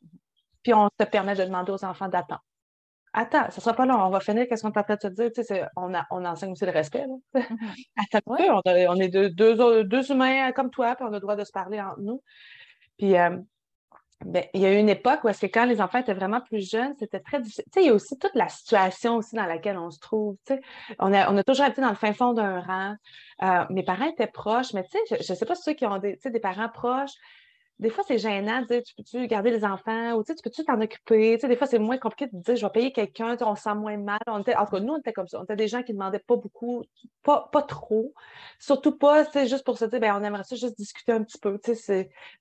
Puis 0.63 0.73
on 0.73 0.89
se 0.99 1.05
permet 1.05 1.35
de 1.35 1.43
demander 1.43 1.71
aux 1.71 1.85
enfants 1.85 2.07
d'attendre. 2.07 2.43
Attends, 3.13 3.43
ça 3.43 3.57
ne 3.57 3.61
sera 3.61 3.73
pas 3.73 3.85
long, 3.85 3.95
on 3.95 4.09
va 4.09 4.19
finir, 4.19 4.47
qu'est-ce 4.47 4.63
qu'on 4.63 4.71
est 4.71 4.77
en 4.77 4.83
train 4.83 4.95
de 4.95 4.99
te 4.99 5.07
dire? 5.07 5.31
Tu 5.33 5.43
sais, 5.43 5.65
on, 5.75 5.93
a, 5.93 6.05
on 6.09 6.25
enseigne 6.25 6.51
aussi 6.51 6.65
le 6.65 6.71
respect. 6.71 7.05
Là. 7.05 7.41
Attends 7.97 8.35
peu, 8.37 8.43
on, 8.51 8.99
est 8.99 9.09
deux, 9.09 9.29
deux, 9.29 9.83
deux, 9.83 10.11
humains 10.11 10.51
comme 10.51 10.71
toi, 10.71 10.95
puis 10.95 11.05
on 11.07 11.09
a 11.09 11.11
le 11.11 11.19
droit 11.19 11.35
de 11.35 11.43
se 11.43 11.51
parler 11.51 11.79
entre 11.79 11.99
nous. 11.99 12.23
Puis 12.97 13.15
euh, 13.15 13.37
ben, 14.25 14.43
il 14.53 14.61
y 14.61 14.65
a 14.65 14.73
eu 14.73 14.77
une 14.77 14.89
époque 14.89 15.23
où 15.23 15.29
est-ce 15.29 15.45
que 15.45 15.51
quand 15.51 15.65
les 15.65 15.81
enfants 15.81 15.99
étaient 15.99 16.13
vraiment 16.13 16.41
plus 16.41 16.67
jeunes, 16.69 16.95
c'était 16.97 17.19
très 17.19 17.39
difficile. 17.39 17.65
Tu 17.65 17.79
sais, 17.79 17.85
il 17.85 17.87
y 17.87 17.91
a 17.91 17.93
aussi 17.93 18.17
toute 18.17 18.35
la 18.35 18.49
situation 18.49 19.17
aussi 19.17 19.35
dans 19.35 19.45
laquelle 19.45 19.77
on 19.77 19.91
se 19.91 19.99
trouve. 19.99 20.37
Tu 20.47 20.55
sais. 20.55 20.61
on, 20.99 21.13
a, 21.13 21.31
on 21.31 21.37
a 21.37 21.43
toujours 21.43 21.65
habité 21.65 21.81
dans 21.81 21.89
le 21.89 21.95
fin 21.95 22.13
fond 22.13 22.33
d'un 22.33 22.61
rang. 22.61 22.95
Euh, 23.43 23.65
mes 23.69 23.83
parents 23.83 24.09
étaient 24.09 24.27
proches, 24.27 24.73
mais 24.73 24.83
tu 24.83 24.97
sais, 25.07 25.21
je 25.21 25.33
ne 25.33 25.37
sais 25.37 25.45
pas 25.45 25.55
ceux 25.55 25.73
qui 25.73 25.85
ont 25.85 25.97
des, 25.97 26.17
des 26.23 26.39
parents 26.39 26.69
proches 26.69 27.13
des 27.79 27.89
fois, 27.89 28.03
c'est 28.07 28.17
gênant 28.17 28.61
de 28.61 28.67
dire 28.67 28.83
tu 28.83 28.93
peux-tu 28.95 29.27
garder 29.27 29.49
les 29.51 29.65
enfants 29.65 30.13
ou 30.13 30.23
tu 30.23 30.33
peux-tu 30.43 30.63
t'en 30.63 30.79
occuper? 30.79 31.37
des 31.37 31.55
fois, 31.55 31.67
c'est 31.67 31.79
moins 31.79 31.97
compliqué 31.97 32.27
de 32.31 32.39
dire 32.39 32.55
je 32.55 32.65
vais 32.65 32.71
payer 32.71 32.91
quelqu'un, 32.91 33.35
on 33.41 33.55
se 33.55 33.63
sent 33.63 33.75
moins 33.75 33.97
mal. 33.97 34.19
On 34.27 34.39
était, 34.39 34.55
en 34.55 34.65
tout 34.65 34.75
cas, 34.75 34.79
nous, 34.79 34.93
on 34.93 34.97
était 34.99 35.13
comme 35.13 35.27
ça. 35.27 35.39
On 35.39 35.43
était 35.43 35.55
des 35.55 35.67
gens 35.67 35.81
qui 35.81 35.91
ne 35.91 35.97
demandaient 35.97 36.19
pas 36.19 36.35
beaucoup, 36.35 36.83
pas, 37.23 37.49
pas 37.51 37.63
trop. 37.63 38.13
Surtout 38.59 38.97
pas, 38.97 39.25
c'est 39.25 39.47
juste 39.47 39.65
pour 39.65 39.77
se 39.77 39.85
dire 39.85 39.99
ben, 39.99 40.15
on 40.15 40.23
aimerait 40.23 40.43
ça 40.43 40.55
juste 40.55 40.77
discuter 40.77 41.11
un 41.11 41.23
petit 41.23 41.39
peu. 41.39 41.59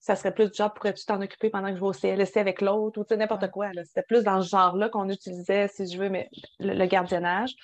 Ça 0.01 0.17
serait 0.17 0.35
plus 0.35 0.51
du 0.51 0.57
genre 0.57 0.73
pourrais-tu 0.75 1.05
t'en 1.07 1.21
occuper 1.21 1.51
pendant 1.51 1.69
que 1.69 1.77
je 1.77 1.81
vais 1.81 1.87
au 1.87 1.93
CLSC 1.93 2.37
avec 2.37 2.61
l'autre 2.61 3.01
ou 3.01 3.17
n'importe 3.17 3.51
quoi. 3.51 3.71
C'était 3.85 4.03
plus 4.03 4.23
dans 4.23 4.43
ce 4.43 4.49
genre-là 4.49 4.91
qu'on 4.91 5.09
utilisait, 5.09 5.69
si 5.69 5.91
je 5.91 5.99
veux, 5.99 6.11
mais 6.11 6.29
le 6.61 6.87
gardiennage. 6.87 7.55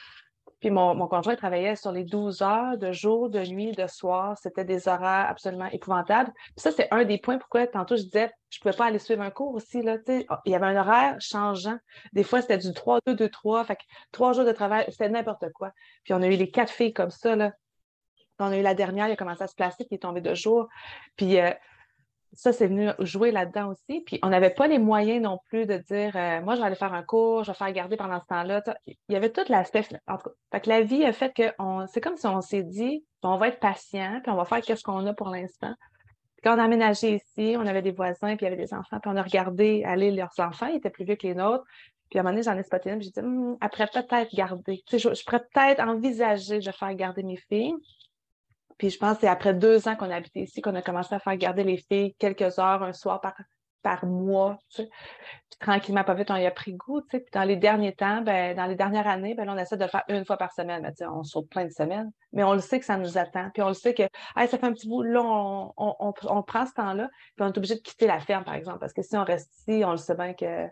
Puis 0.61 0.71
mon, 0.71 0.95
mon, 0.95 1.07
conjoint 1.07 1.37
travaillait 1.37 1.77
sur 1.77 1.93
les 1.93 2.05
12 2.05 2.43
heures 2.43 2.79
de 2.79 2.91
jour, 2.93 3.31
de 3.31 3.41
nuit, 3.41 3.73
de 3.73 3.87
soir. 3.87 4.37
C'était 4.43 4.65
des 4.65 4.89
horaires 4.89 5.27
absolument 5.29 5.67
épouvantables. 5.67 6.33
Puis 6.33 6.55
ça, 6.57 6.73
c'est 6.73 6.89
un 6.91 7.05
des 7.05 7.19
points 7.19 7.39
pourquoi 7.39 7.67
tantôt 7.67 7.97
je 7.97 8.03
disais 8.03 8.31
je 8.51 8.59
ne 8.59 8.63
pouvais 8.63 8.77
pas 8.77 8.87
aller 8.87 8.99
suivre 8.99 9.23
un 9.23 9.31
cours 9.31 9.55
aussi. 9.55 9.83
Là, 9.83 9.97
il 10.09 10.25
y 10.47 10.55
avait 10.55 10.67
un 10.67 10.77
horaire 10.77 11.17
changeant. 11.21 11.77
Des 12.13 12.25
fois, 12.25 12.41
c'était 12.41 12.59
du 12.59 12.73
3, 12.73 13.01
2, 13.07 13.15
2, 13.15 13.29
3. 13.29 13.65
Fait 13.65 13.77
que 13.77 13.83
trois 14.11 14.33
jours 14.33 14.45
de 14.45 14.53
travail, 14.53 14.87
c'était 14.89 15.09
n'importe 15.09 15.53
quoi. 15.53 15.73
Puis 16.05 16.15
on 16.15 16.23
a 16.23 16.27
eu 16.27 16.37
les 16.37 16.51
quatre 16.51 16.73
filles 16.73 16.95
comme 16.95 17.11
ça. 17.11 17.37
Là. 17.37 17.53
On 18.39 18.47
a 18.47 18.57
eu 18.57 18.63
la 18.63 18.75
dernière, 18.75 19.09
il 19.09 19.13
a 19.13 19.17
commencé 19.17 19.43
à 19.43 19.49
se 19.49 19.55
placer, 19.55 19.85
puis 19.85 19.89
il 19.91 19.95
est 19.97 19.99
tombé 19.99 20.21
de 20.21 20.35
jour. 20.35 20.69
Puis 21.17 21.39
euh, 21.41 21.51
ça, 22.33 22.53
c'est 22.53 22.67
venu 22.67 22.91
jouer 23.01 23.31
là-dedans 23.31 23.71
aussi. 23.71 24.01
Puis 24.07 24.19
on 24.23 24.29
n'avait 24.29 24.51
pas 24.51 24.67
les 24.67 24.79
moyens 24.79 25.23
non 25.23 25.39
plus 25.49 25.67
de 25.67 25.77
dire 25.77 26.13
euh, 26.17 26.41
moi, 26.43 26.55
je 26.55 26.61
vais 26.61 26.67
aller 26.67 26.77
faire 26.77 26.93
un 26.93 27.03
cours, 27.03 27.45
je 27.45 27.51
vais 27.51 27.57
faire 27.57 27.73
garder 27.73 27.97
pendant 27.97 28.21
ce 28.21 28.27
temps-là. 28.27 28.63
Il 28.87 28.97
y 29.09 29.17
avait 29.17 29.31
tout 29.31 29.45
l'aspect. 29.49 29.85
En 30.07 30.19
tout 30.19 30.31
cas, 30.51 30.61
la 30.67 30.83
vie 30.83 31.05
a 31.05 31.13
fait 31.13 31.33
que 31.35 31.53
c'est 31.89 32.01
comme 32.01 32.17
si 32.17 32.27
on 32.27 32.41
s'est 32.41 32.63
dit 32.63 33.05
on 33.23 33.37
va 33.37 33.49
être 33.49 33.61
patient, 33.61 34.21
puis 34.23 34.31
on 34.31 34.37
va 34.37 34.45
faire 34.45 34.65
ce 34.65 34.83
qu'on 34.83 35.07
a 35.07 35.15
pour 35.15 35.31
l'instant. 35.31 35.75
Quand 36.45 36.55
on 36.55 36.59
a 36.59 36.65
aménagé 36.65 37.17
ici, 37.17 37.57
on 37.59 37.67
avait 37.67 37.83
des 37.83 37.91
voisins, 37.91 38.37
puis 38.37 38.47
il 38.47 38.51
y 38.51 38.53
avait 38.53 38.63
des 38.63 38.73
enfants, 38.73 39.01
puis 39.01 39.11
on 39.13 39.17
a 39.17 39.23
regardé 39.23 39.83
aller 39.85 40.13
leurs 40.13 40.39
enfants, 40.39 40.67
ils 40.67 40.77
étaient 40.77 40.91
plus 40.91 41.05
vieux 41.05 41.17
que 41.17 41.27
les 41.27 41.35
nôtres. 41.35 41.65
Puis 42.11 42.19
à 42.19 42.23
un 42.23 42.25
moment 42.25 42.35
donné, 42.35 42.45
j'en 42.45 42.57
ai 42.57 42.63
spoté 42.63 42.91
une, 42.91 42.99
puis 42.99 43.11
j'ai 43.15 43.21
dit 43.21 43.27
hum, 43.27 43.57
après 43.61 43.87
peut-être 43.87 44.35
garder. 44.35 44.83
je, 44.91 44.99
je 44.99 45.25
pourrais 45.25 45.45
peut-être 45.53 45.81
envisager 45.81 46.61
de 46.61 46.71
faire 46.71 46.95
garder 46.95 47.23
mes 47.23 47.37
filles. 47.37 47.75
Puis 48.79 48.91
je 48.91 48.99
pense 48.99 49.15
que 49.15 49.21
c'est 49.23 49.29
après 49.29 49.55
deux 49.55 49.89
ans 49.89 49.97
qu'on 49.97 50.11
a 50.11 50.17
habité 50.17 50.41
ici 50.41 50.61
qu'on 50.61 50.75
a 50.75 50.83
commencé 50.83 51.15
à 51.15 51.19
faire 51.19 51.37
garder 51.37 51.65
les 51.65 51.77
filles 51.77 52.15
quelques 52.19 52.59
heures 52.59 52.83
un 52.83 52.93
soir 52.93 53.21
par, 53.21 53.35
par 53.83 54.07
mois. 54.07 54.59
Puis 54.75 54.89
tranquillement, 55.59 56.05
pas 56.05 56.15
vite, 56.15 56.31
on 56.31 56.37
y 56.37 56.47
a 56.47 56.51
pris 56.51 56.75
goût. 56.75 57.03
Puis 57.09 57.21
dans 57.33 57.43
les 57.43 57.57
derniers 57.57 57.95
temps, 57.95 58.23
ben, 58.23 58.55
dans 58.57 58.67
les 58.67 58.77
dernières 58.77 59.09
années, 59.09 59.35
ben, 59.35 59.49
on 59.49 59.59
essaie 59.59 59.77
de 59.77 59.83
le 59.85 59.91
faire 59.91 60.05
une 60.09 60.25
fois 60.25 60.37
par 60.37 60.53
semaine. 60.53 60.83
Mais, 60.83 61.07
on 61.07 61.25
saute 61.25 61.49
plein 61.49 61.65
de 61.65 61.73
semaines. 61.73 62.11
Mais 62.33 62.45
on 62.45 62.55
le 62.55 62.61
sait 62.61 62.79
que 62.79 62.87
ça 62.87 62.97
nous 62.97 63.19
attend. 63.19 63.51
Puis 63.53 63.63
on 63.63 63.69
le 63.69 63.75
sait 63.75 63.95
que 63.95 64.05
ça 64.37 64.47
fait 64.47 64.65
un 64.65 64.73
petit 64.73 64.89
bout, 64.89 65.03
là, 65.03 65.23
on, 65.23 65.73
on 65.77 66.43
prend 66.43 66.67
ce 66.67 66.73
temps-là. 66.75 67.09
Puis 67.37 67.45
on 67.45 67.49
est 67.49 67.59
obligé 67.59 67.75
de 67.75 67.81
quitter 67.81 68.07
la 68.07 68.21
ferme, 68.21 68.45
par 68.45 68.55
exemple. 68.55 68.79
Parce 68.79 68.93
que 68.93 69.03
si 69.03 69.17
on 69.17 69.25
reste 69.25 69.53
ici, 69.59 69.83
on 69.85 69.91
le 69.91 69.97
sait 69.97 70.15
bien 70.15 70.35
que 70.35 70.69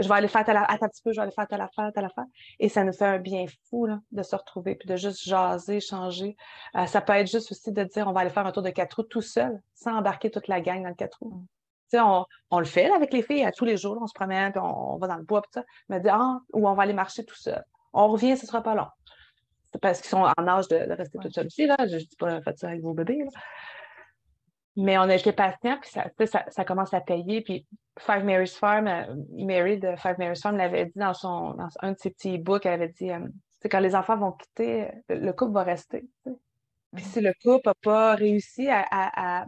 je 0.00 0.08
vais 0.08 0.14
aller 0.14 0.28
faire 0.28 0.44
telle 0.44 0.56
affaire, 0.56 0.70
attends 0.70 0.86
un 0.86 0.88
petit 0.88 1.02
peu, 1.02 1.12
je 1.12 1.16
vais 1.16 1.22
aller 1.22 1.32
faire 1.32 1.46
telle 1.46 1.60
affaire, 1.60 1.90
telle 1.94 2.04
affaire. 2.04 2.24
Et 2.58 2.68
ça 2.68 2.84
nous 2.84 2.92
fait 2.92 3.06
un 3.06 3.18
bien 3.18 3.46
fou 3.68 3.86
là, 3.86 4.00
de 4.12 4.22
se 4.22 4.34
retrouver, 4.34 4.74
puis 4.74 4.88
de 4.88 4.96
juste 4.96 5.22
jaser, 5.22 5.80
changer. 5.80 6.36
Euh, 6.76 6.86
ça 6.86 7.00
peut 7.00 7.12
être 7.12 7.30
juste 7.30 7.52
aussi 7.52 7.72
de 7.72 7.84
dire 7.84 8.06
on 8.08 8.12
va 8.12 8.20
aller 8.20 8.30
faire 8.30 8.46
un 8.46 8.52
tour 8.52 8.62
de 8.62 8.70
quatre 8.70 8.94
roues 8.94 9.02
tout 9.04 9.22
seul, 9.22 9.60
sans 9.74 9.96
embarquer 9.96 10.30
toute 10.30 10.48
la 10.48 10.60
gang 10.60 10.82
dans 10.82 10.88
le 10.88 10.94
quatre 10.94 11.18
roues. 11.20 11.44
On, 11.92 12.24
on, 12.50 12.58
le 12.60 12.66
fait 12.66 12.90
avec 12.92 13.12
les 13.12 13.22
filles, 13.22 13.44
à 13.44 13.50
tous 13.50 13.64
les 13.64 13.76
jours, 13.76 13.98
on 14.00 14.06
se 14.06 14.14
promène, 14.14 14.52
puis 14.52 14.60
on, 14.62 14.96
va 14.98 15.08
dans 15.08 15.16
le 15.16 15.24
bois, 15.24 15.42
puis 15.42 15.50
ça. 15.54 15.64
Mais 15.88 15.98
dire, 16.00 16.14
ah, 16.14 16.38
ou 16.52 16.68
on 16.68 16.74
va 16.74 16.84
aller 16.84 16.92
marcher 16.92 17.24
tout 17.24 17.34
seul. 17.34 17.64
On 17.92 18.06
revient, 18.06 18.36
ce 18.36 18.44
ne 18.44 18.46
sera 18.46 18.62
pas 18.62 18.76
long. 18.76 18.86
C'est 19.72 19.80
parce 19.80 20.00
qu'ils 20.00 20.10
sont 20.10 20.24
en 20.36 20.48
âge 20.48 20.68
de, 20.68 20.76
rester 20.76 21.18
tout 21.18 21.30
seul 21.30 21.46
aussi, 21.46 21.66
là. 21.66 21.76
Je 21.80 21.96
ne 21.96 22.00
dis 22.00 22.16
pas, 22.16 22.40
faites 22.42 22.58
ça 22.58 22.68
avec 22.68 22.80
vos 22.82 22.94
bébés, 22.94 23.18
là. 23.18 23.40
Mais 24.76 24.96
on 24.98 25.02
a 25.02 25.14
été 25.14 25.32
patient, 25.32 25.78
puis 25.80 25.90
ça, 25.90 26.06
ça, 26.26 26.44
ça, 26.48 26.64
commence 26.64 26.94
à 26.94 27.00
payer. 27.00 27.42
Puis 27.42 27.66
Five 27.98 28.24
Mary's 28.24 28.56
Farm, 28.56 28.86
euh, 28.86 29.14
Mary 29.32 29.78
de 29.78 29.96
Five 29.96 30.14
Mary's 30.18 30.40
Farm 30.40 30.56
l'avait 30.56 30.86
dit 30.86 30.92
dans, 30.96 31.12
son, 31.12 31.54
dans 31.54 31.68
un 31.80 31.92
de 31.92 31.98
ses 31.98 32.10
petits 32.10 32.38
books, 32.38 32.64
elle 32.66 32.74
avait 32.74 32.88
dit 32.88 33.10
euh, 33.10 33.18
quand 33.68 33.80
les 33.80 33.94
enfants 33.94 34.16
vont 34.16 34.32
quitter, 34.32 34.88
le 35.08 35.32
couple 35.32 35.52
va 35.52 35.64
rester. 35.64 36.08
Puis 36.94 37.04
si 37.04 37.20
le 37.20 37.32
couple 37.42 37.68
n'a 37.68 37.74
pas 37.82 38.14
réussi 38.14 38.68
à, 38.68 38.86
à, 38.90 39.46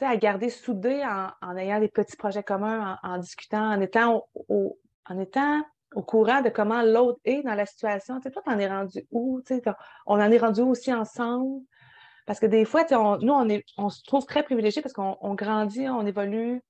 à, 0.00 0.16
garder 0.16 0.50
soudé 0.50 1.02
en, 1.04 1.30
en, 1.42 1.56
ayant 1.56 1.80
des 1.80 1.88
petits 1.88 2.16
projets 2.16 2.42
communs, 2.42 2.98
en, 3.02 3.18
discutant, 3.18 3.72
en 3.72 3.80
étant 3.80 4.28
au, 4.34 4.78
en 5.08 5.18
étant 5.18 5.62
au 5.94 6.02
courant 6.02 6.40
de 6.40 6.48
comment 6.48 6.82
l'autre 6.82 7.20
est 7.24 7.42
dans 7.42 7.54
la 7.54 7.66
situation. 7.66 8.18
Tu 8.20 8.24
sais, 8.24 8.30
toi, 8.30 8.42
t'en 8.42 8.58
es 8.58 8.68
rendu 8.68 9.06
où? 9.10 9.42
On 10.06 10.20
en 10.20 10.30
est 10.30 10.38
rendu 10.38 10.60
aussi 10.60 10.92
ensemble? 10.92 11.62
Parce 12.30 12.38
que 12.38 12.46
des 12.46 12.64
fois, 12.64 12.84
nous, 13.22 13.32
on, 13.32 13.48
est, 13.48 13.64
on 13.76 13.88
se 13.88 14.04
trouve 14.04 14.24
très 14.24 14.44
privilégiés 14.44 14.82
parce 14.82 14.92
qu'on 14.92 15.34
grandit, 15.34 15.88
on 15.88 16.06
évolue 16.06 16.62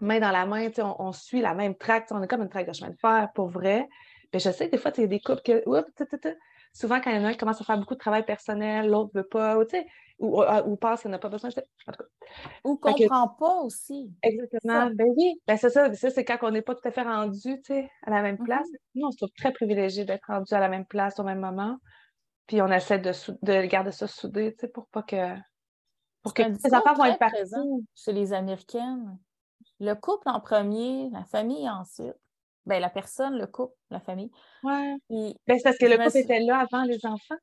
main 0.00 0.20
dans 0.20 0.30
la 0.30 0.46
main, 0.46 0.68
on, 0.78 0.94
on, 1.00 1.10
suit 1.10 1.40
la 1.40 1.54
même 1.54 1.74
traque, 1.74 2.06
on 2.12 2.22
est 2.22 2.28
comme 2.28 2.42
une 2.42 2.48
traque 2.48 2.68
de 2.68 2.72
chemin 2.72 2.90
de 2.90 2.96
fer, 2.96 3.28
pour 3.34 3.48
vrai. 3.48 3.88
Mais 4.32 4.38
je 4.38 4.48
sais 4.48 4.66
que 4.66 4.70
des 4.70 4.78
fois, 4.78 4.92
il 4.96 5.00
y 5.00 5.04
a 5.04 5.08
des 5.08 5.18
couples 5.18 5.42
que, 5.42 5.64
souvent, 6.72 7.00
quand 7.00 7.10
il 7.10 7.16
y 7.16 7.18
en 7.18 7.24
a 7.24 7.26
un 7.26 7.32
qui 7.32 7.38
commence 7.38 7.60
à 7.60 7.64
faire 7.64 7.78
beaucoup 7.78 7.94
de 7.94 7.98
travail 7.98 8.24
personnel, 8.24 8.88
l'autre 8.88 9.10
ne 9.12 9.22
veut 9.22 9.26
pas, 9.26 9.58
ou, 9.58 9.64
ou, 10.20 10.44
ou 10.44 10.76
pense 10.76 11.02
qu'il 11.02 11.10
n'a 11.10 11.18
pas 11.18 11.30
besoin. 11.30 11.50
En 11.50 11.92
tout 11.92 11.98
cas. 11.98 12.04
Ou 12.62 12.76
comprend 12.76 13.26
pas 13.26 13.62
aussi. 13.62 14.14
Exactement. 14.22 14.90
Ben 14.94 15.08
oui, 15.16 15.34
ben 15.48 15.56
c'est 15.56 15.70
ça. 15.70 15.92
c'est 15.92 16.24
quand 16.24 16.38
on 16.42 16.52
n'est 16.52 16.62
pas 16.62 16.76
tout 16.76 16.86
à 16.86 16.92
fait 16.92 17.02
rendu 17.02 17.60
à 18.04 18.10
la 18.10 18.22
même 18.22 18.38
place. 18.38 18.68
Mm-hmm. 18.68 18.94
Nous, 18.94 19.06
on 19.08 19.10
se 19.10 19.16
trouve 19.16 19.32
très 19.36 19.50
privilégiés 19.50 20.04
d'être 20.04 20.26
rendu 20.28 20.54
à 20.54 20.60
la 20.60 20.68
même 20.68 20.86
place 20.86 21.18
au 21.18 21.24
même 21.24 21.40
moment. 21.40 21.76
Puis 22.46 22.62
on 22.62 22.68
essaie 22.68 22.98
de, 22.98 23.12
de 23.42 23.66
garder 23.66 23.92
ça 23.92 24.06
soudé, 24.06 24.52
tu 24.54 24.60
sais, 24.60 24.68
pour 24.68 24.86
pas 24.88 25.02
que. 25.02 25.34
Pour 26.22 26.34
que 26.34 26.42
les 26.42 26.74
enfants 26.74 26.94
vont 26.94 27.04
être 27.04 27.18
partout. 27.18 27.84
Chez 27.94 28.12
les 28.12 28.32
Américaines. 28.32 29.18
Le 29.78 29.94
couple 29.94 30.28
en 30.28 30.40
premier, 30.40 31.10
la 31.10 31.24
famille 31.24 31.68
ensuite. 31.68 32.16
Ben, 32.64 32.80
la 32.80 32.90
personne, 32.90 33.38
le 33.38 33.46
couple, 33.46 33.74
la 33.90 34.00
famille. 34.00 34.30
Oui. 34.64 35.36
Ben, 35.46 35.56
c'est 35.56 35.62
parce 35.62 35.78
que 35.78 35.86
le 35.86 35.96
couple 35.96 36.18
était 36.18 36.40
là 36.40 36.58
avant 36.58 36.82
les 36.82 37.04
enfants. 37.06 37.36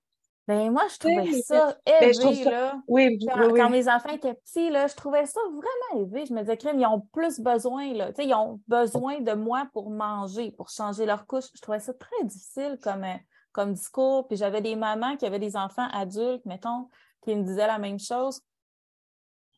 Ben, 0.45 0.69
moi, 0.71 0.83
je 0.91 0.97
trouvais 0.97 1.41
ça 1.41 1.77
ben, 1.85 2.09
élevé, 2.09 2.43
là. 2.43 2.81
Oui, 2.89 3.17
quand, 3.25 3.53
quand, 3.53 3.69
mes 3.69 3.87
enfants 3.87 4.09
étaient 4.09 4.33
petits, 4.33 4.69
là, 4.69 4.87
je 4.87 4.95
trouvais 4.95 5.25
ça 5.25 5.39
vraiment 5.49 6.03
élevé. 6.03 6.25
Je 6.25 6.33
me 6.33 6.41
disais, 6.41 6.57
crème, 6.57 6.79
ils 6.79 6.85
ont 6.85 6.99
plus 7.13 7.39
besoin, 7.39 7.93
là. 7.93 8.11
Tu 8.11 8.15
sais, 8.15 8.27
ils 8.27 8.33
ont 8.33 8.59
besoin 8.67 9.21
de 9.21 9.31
moi 9.31 9.69
pour 9.71 9.89
manger, 9.89 10.51
pour 10.51 10.69
changer 10.69 11.05
leur 11.05 11.25
couche. 11.25 11.45
Je 11.55 11.61
trouvais 11.61 11.79
ça 11.79 11.93
très 11.93 12.25
difficile 12.25 12.77
comme, 12.83 13.05
euh, 13.05 13.15
comme 13.53 13.73
discours. 13.73 14.27
Puis 14.27 14.35
j'avais 14.35 14.61
des 14.61 14.75
mamans 14.75 15.15
qui 15.15 15.25
avaient 15.25 15.39
des 15.39 15.55
enfants 15.55 15.87
adultes, 15.91 16.45
mettons, 16.45 16.89
qui 17.21 17.35
me 17.35 17.43
disaient 17.43 17.67
la 17.67 17.79
même 17.79 17.99
chose. 17.99 18.41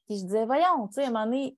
Puis 0.08 0.20
je 0.20 0.26
disais, 0.26 0.46
voyons, 0.46 0.88
tu 0.88 0.96
sais, 0.96 1.06
à 1.06 1.08
un 1.08 1.12
moment 1.12 1.26
donné, 1.26 1.58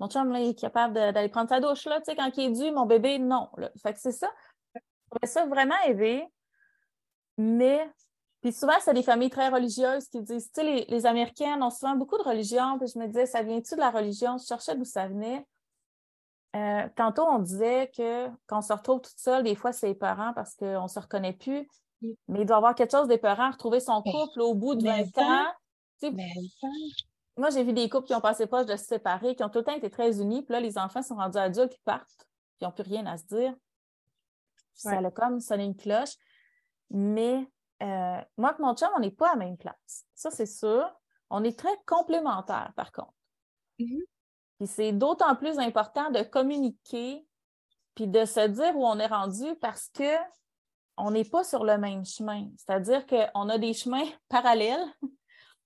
mon 0.00 0.08
chum, 0.08 0.32
là, 0.32 0.40
il 0.40 0.50
est 0.50 0.58
capable 0.58 0.94
d'aller 0.94 1.28
prendre 1.28 1.48
sa 1.48 1.60
douche, 1.60 1.84
là, 1.84 2.00
tu 2.00 2.06
sais, 2.06 2.16
quand 2.16 2.30
il 2.36 2.44
est 2.44 2.50
dû, 2.50 2.72
mon 2.72 2.86
bébé, 2.86 3.18
non. 3.18 3.50
Là. 3.56 3.70
Fait 3.82 3.92
que 3.92 4.00
c'est 4.00 4.12
ça. 4.12 4.30
Je 4.74 4.80
trouvais 5.10 5.26
ça 5.26 5.46
vraiment 5.46 5.76
élevé. 5.86 6.26
Mais, 7.36 7.88
puis 8.40 8.52
souvent, 8.52 8.72
c'est 8.80 8.94
des 8.94 9.02
familles 9.02 9.30
très 9.30 9.48
religieuses 9.48 10.08
qui 10.08 10.22
disent, 10.22 10.50
tu 10.52 10.60
sais, 10.60 10.64
les, 10.64 10.86
les 10.88 11.06
Américaines 11.06 11.62
ont 11.62 11.70
souvent 11.70 11.94
beaucoup 11.94 12.18
de 12.18 12.22
religion. 12.22 12.78
Puis 12.78 12.88
je 12.94 12.98
me 12.98 13.06
disais, 13.06 13.26
ça 13.26 13.42
vient-tu 13.42 13.74
de 13.74 13.80
la 13.80 13.90
religion? 13.90 14.38
Je 14.38 14.46
cherchais 14.46 14.74
d'où 14.74 14.84
ça 14.84 15.06
venait. 15.06 15.46
Euh, 16.54 16.88
tantôt, 16.96 17.22
on 17.22 17.38
disait 17.38 17.90
que 17.96 18.28
quand 18.46 18.58
on 18.58 18.62
se 18.62 18.72
retrouve 18.72 19.00
toute 19.00 19.18
seule, 19.18 19.42
des 19.42 19.54
fois, 19.54 19.72
c'est 19.72 19.90
épeurant 19.90 20.32
parce 20.34 20.54
qu'on 20.54 20.82
ne 20.82 20.88
se 20.88 20.98
reconnaît 20.98 21.32
plus. 21.32 21.66
Mais 22.28 22.40
il 22.40 22.46
doit 22.46 22.56
y 22.56 22.58
avoir 22.58 22.74
quelque 22.74 22.90
chose 22.90 23.08
d'épeurant, 23.08 23.50
retrouver 23.50 23.80
son 23.80 24.02
couple 24.02 24.40
au 24.40 24.54
bout 24.54 24.74
de 24.74 24.84
20 24.84 25.18
ans. 25.18 25.52
moi, 27.36 27.50
j'ai 27.50 27.64
vu 27.64 27.72
des 27.72 27.88
couples 27.88 28.06
qui 28.06 28.14
ont 28.14 28.20
passé 28.20 28.46
proche 28.46 28.66
de 28.66 28.76
se 28.76 28.84
séparer, 28.84 29.34
qui 29.34 29.42
ont 29.42 29.48
tout 29.48 29.60
le 29.60 29.64
temps 29.64 29.74
été 29.74 29.88
très 29.88 30.20
unis, 30.20 30.42
puis 30.42 30.52
là, 30.52 30.60
les 30.60 30.76
enfants 30.78 31.02
sont 31.02 31.14
rendus 31.14 31.38
adultes, 31.38 31.74
ils 31.74 31.84
partent, 31.84 32.26
puis 32.56 32.58
ils 32.60 32.64
n'ont 32.64 32.72
plus 32.72 32.82
rien 32.82 33.06
à 33.06 33.16
se 33.16 33.24
dire. 33.26 33.54
Ça 34.74 34.98
a 34.98 35.10
comme 35.10 35.40
sonné 35.40 35.64
une 35.64 35.76
cloche. 35.76 36.16
Mais 36.90 37.48
euh, 37.82 38.20
moi 38.36 38.54
et 38.58 38.62
mon 38.62 38.74
chum, 38.74 38.88
on 38.96 39.00
n'est 39.00 39.10
pas 39.10 39.30
à 39.30 39.32
la 39.32 39.44
même 39.44 39.56
place. 39.56 40.04
Ça, 40.14 40.30
c'est 40.30 40.46
sûr. 40.46 40.84
On 41.30 41.42
est 41.44 41.58
très 41.58 41.74
complémentaires, 41.86 42.72
par 42.76 42.92
contre. 42.92 43.14
C'est 44.66 44.92
d'autant 44.92 45.34
plus 45.36 45.58
important 45.58 46.10
de 46.10 46.22
communiquer 46.22 47.26
puis 47.94 48.06
de 48.06 48.24
se 48.24 48.46
dire 48.46 48.76
où 48.76 48.86
on 48.86 48.98
est 48.98 49.06
rendu 49.06 49.54
parce 49.60 49.88
que 49.94 50.16
on 50.96 51.10
n'est 51.10 51.24
pas 51.24 51.44
sur 51.44 51.64
le 51.64 51.78
même 51.78 52.04
chemin. 52.04 52.48
C'est-à-dire 52.56 53.06
qu'on 53.06 53.48
a 53.48 53.58
des 53.58 53.74
chemins 53.74 54.04
parallèles. 54.28 54.84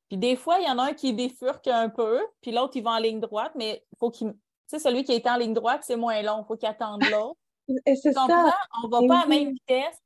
Puis 0.08 0.18
des 0.18 0.36
fois, 0.36 0.58
il 0.60 0.66
y 0.66 0.70
en 0.70 0.78
a 0.78 0.90
un 0.90 0.92
qui 0.92 1.12
bifurque 1.12 1.66
un 1.66 1.88
peu, 1.88 2.20
puis 2.40 2.52
l'autre, 2.52 2.76
il 2.76 2.82
va 2.84 2.92
en 2.92 2.98
ligne 2.98 3.20
droite, 3.20 3.52
mais 3.56 3.84
il 3.92 3.98
faut 3.98 4.10
qu'il. 4.10 4.32
Tu 4.32 4.38
sais, 4.68 4.78
celui 4.78 5.04
qui 5.04 5.12
est 5.12 5.26
en 5.26 5.36
ligne 5.36 5.54
droite, 5.54 5.82
c'est 5.84 5.96
moins 5.96 6.20
long. 6.22 6.42
Il 6.42 6.46
faut 6.46 6.56
qu'il 6.56 6.68
attende 6.68 7.02
l'autre. 7.04 7.38
c'est 7.86 8.12
ça. 8.12 8.26
On 8.82 8.88
ne 8.88 8.90
va 8.90 9.00
pas 9.08 9.18
à 9.20 9.22
la 9.22 9.26
même 9.26 9.50
vitesse 9.50 10.00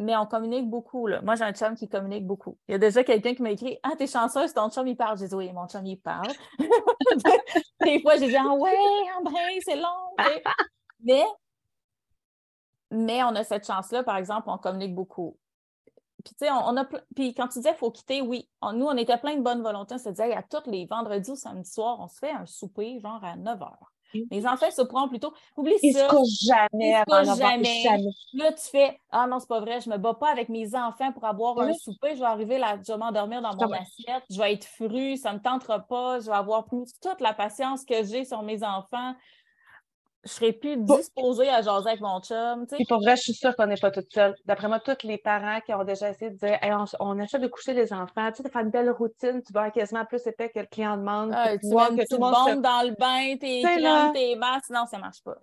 mais 0.00 0.16
on 0.16 0.26
communique 0.26 0.68
beaucoup. 0.68 1.06
Là. 1.06 1.20
Moi, 1.20 1.34
j'ai 1.34 1.44
un 1.44 1.52
chum 1.52 1.74
qui 1.74 1.88
communique 1.88 2.26
beaucoup. 2.26 2.58
Il 2.68 2.72
y 2.72 2.74
a 2.74 2.78
déjà 2.78 3.04
quelqu'un 3.04 3.34
qui 3.34 3.42
m'a 3.42 3.50
écrit 3.50 3.78
Ah, 3.82 3.92
t'es 3.96 4.06
chanceuse, 4.06 4.54
ton 4.54 4.70
chum, 4.70 4.88
il 4.88 4.96
parle. 4.96 5.18
J'ai 5.18 5.28
dit 5.28 5.34
Oui, 5.34 5.52
mon 5.52 5.68
chum, 5.68 5.84
il 5.84 5.98
parle. 5.98 6.32
Des 7.84 8.00
fois, 8.00 8.16
j'ai 8.16 8.28
dit 8.28 8.36
Ah, 8.36 8.48
ouais, 8.54 8.76
André, 9.18 9.60
c'est 9.62 9.76
long. 9.76 10.14
mais, 11.04 11.24
mais 12.90 13.22
on 13.24 13.34
a 13.34 13.44
cette 13.44 13.66
chance-là, 13.66 14.02
par 14.02 14.16
exemple, 14.16 14.48
on 14.48 14.56
communique 14.56 14.94
beaucoup. 14.94 15.36
Puis, 16.24 16.34
tu 16.34 16.46
sais, 16.46 16.50
on, 16.50 16.76
a. 16.76 16.86
Puis, 17.14 17.34
quand 17.34 17.48
tu 17.48 17.58
disais 17.58 17.74
faut 17.74 17.90
quitter, 17.90 18.22
oui. 18.22 18.48
nous, 18.74 18.86
on 18.86 18.96
était 18.96 19.18
plein 19.18 19.36
de 19.36 19.42
bonne 19.42 19.62
volonté. 19.62 19.94
On 19.94 19.98
se 19.98 20.08
disait, 20.08 20.34
à 20.34 20.42
tous 20.42 20.68
les 20.70 20.86
vendredis 20.86 21.30
ou 21.30 21.36
samedis 21.36 21.70
soirs, 21.70 21.98
on 22.00 22.08
se 22.08 22.18
fait 22.18 22.30
un 22.30 22.46
souper, 22.46 23.00
genre 23.00 23.22
à 23.22 23.36
9 23.36 23.58
h. 23.58 23.72
Les 24.30 24.46
enfants 24.46 24.70
se 24.70 24.82
prennent 24.82 25.08
plutôt. 25.08 25.32
Oublie 25.56 25.74
ils 25.82 25.92
ça. 25.92 26.08
Se 26.08 26.46
jamais 26.46 26.90
ils 26.90 26.92
se 26.98 27.04
couchent 27.04 27.38
jamais. 27.38 27.84
Là, 28.34 28.52
tu 28.52 28.68
fais 28.70 29.00
Ah 29.10 29.26
non, 29.26 29.38
c'est 29.38 29.48
pas 29.48 29.60
vrai, 29.60 29.80
je 29.80 29.90
me 29.90 29.98
bats 29.98 30.14
pas 30.14 30.30
avec 30.30 30.48
mes 30.48 30.74
enfants 30.74 31.12
pour 31.12 31.24
avoir 31.24 31.58
un 31.60 31.72
souper. 31.74 32.14
Je 32.14 32.20
vais 32.20 32.26
arriver 32.26 32.58
là, 32.58 32.78
je 32.86 32.92
vais 32.92 32.98
m'endormir 32.98 33.42
dans 33.42 33.54
mon 33.54 33.72
assiette, 33.72 34.24
je 34.30 34.38
vais 34.38 34.54
être 34.54 34.64
fru, 34.64 35.16
ça 35.16 35.32
me 35.32 35.40
tentera 35.40 35.80
pas, 35.80 36.20
je 36.20 36.26
vais 36.26 36.36
avoir 36.36 36.64
plus 36.64 36.92
toute 37.00 37.20
la 37.20 37.34
patience 37.34 37.84
que 37.84 38.04
j'ai 38.04 38.24
sur 38.24 38.42
mes 38.42 38.62
enfants 38.62 39.14
je 40.24 40.30
serais 40.30 40.52
plus 40.52 40.76
disposée 40.76 41.48
à 41.48 41.62
jaser 41.62 41.88
avec 41.88 42.00
mon 42.00 42.20
chum. 42.20 42.66
Puis 42.66 42.84
pour 42.84 43.00
vrai, 43.00 43.16
je 43.16 43.22
suis 43.22 43.34
sûre 43.34 43.56
qu'on 43.56 43.66
n'est 43.66 43.80
pas 43.80 43.90
toute 43.90 44.12
seule. 44.12 44.34
D'après 44.44 44.68
moi, 44.68 44.78
tous 44.78 45.06
les 45.06 45.16
parents 45.16 45.60
qui 45.60 45.72
ont 45.72 45.84
déjà 45.84 46.10
essayé 46.10 46.30
de 46.30 46.36
dire 46.36 46.58
on, 47.00 47.18
essaie 47.18 47.38
de 47.38 47.46
coucher 47.46 47.72
les 47.72 47.92
enfants, 47.92 48.30
tu 48.30 48.36
sais, 48.36 48.42
de 48.42 48.48
faire 48.48 48.62
une 48.62 48.70
belle 48.70 48.90
routine, 48.90 49.42
tu 49.42 49.52
vas 49.52 49.70
quasiment 49.70 50.04
plus 50.04 50.26
épais 50.26 50.50
que 50.50 50.60
le 50.60 50.66
client 50.66 50.96
demande. 50.96 51.32
Ah, 51.34 51.56
tu 51.56 51.68
vois 51.68 51.88
que 51.88 52.06
tout 52.08 52.16
le 52.16 52.20
monde 52.20 52.62
dans 52.62 52.86
le 52.86 52.94
bain, 52.98 53.36
tes 53.38 53.62
crèmes, 53.62 54.12
tes 54.12 54.36
masques, 54.36 54.70
non, 54.70 54.84
ça 54.86 54.98
ne 54.98 55.02
marche 55.02 55.22
pas. 55.24 55.36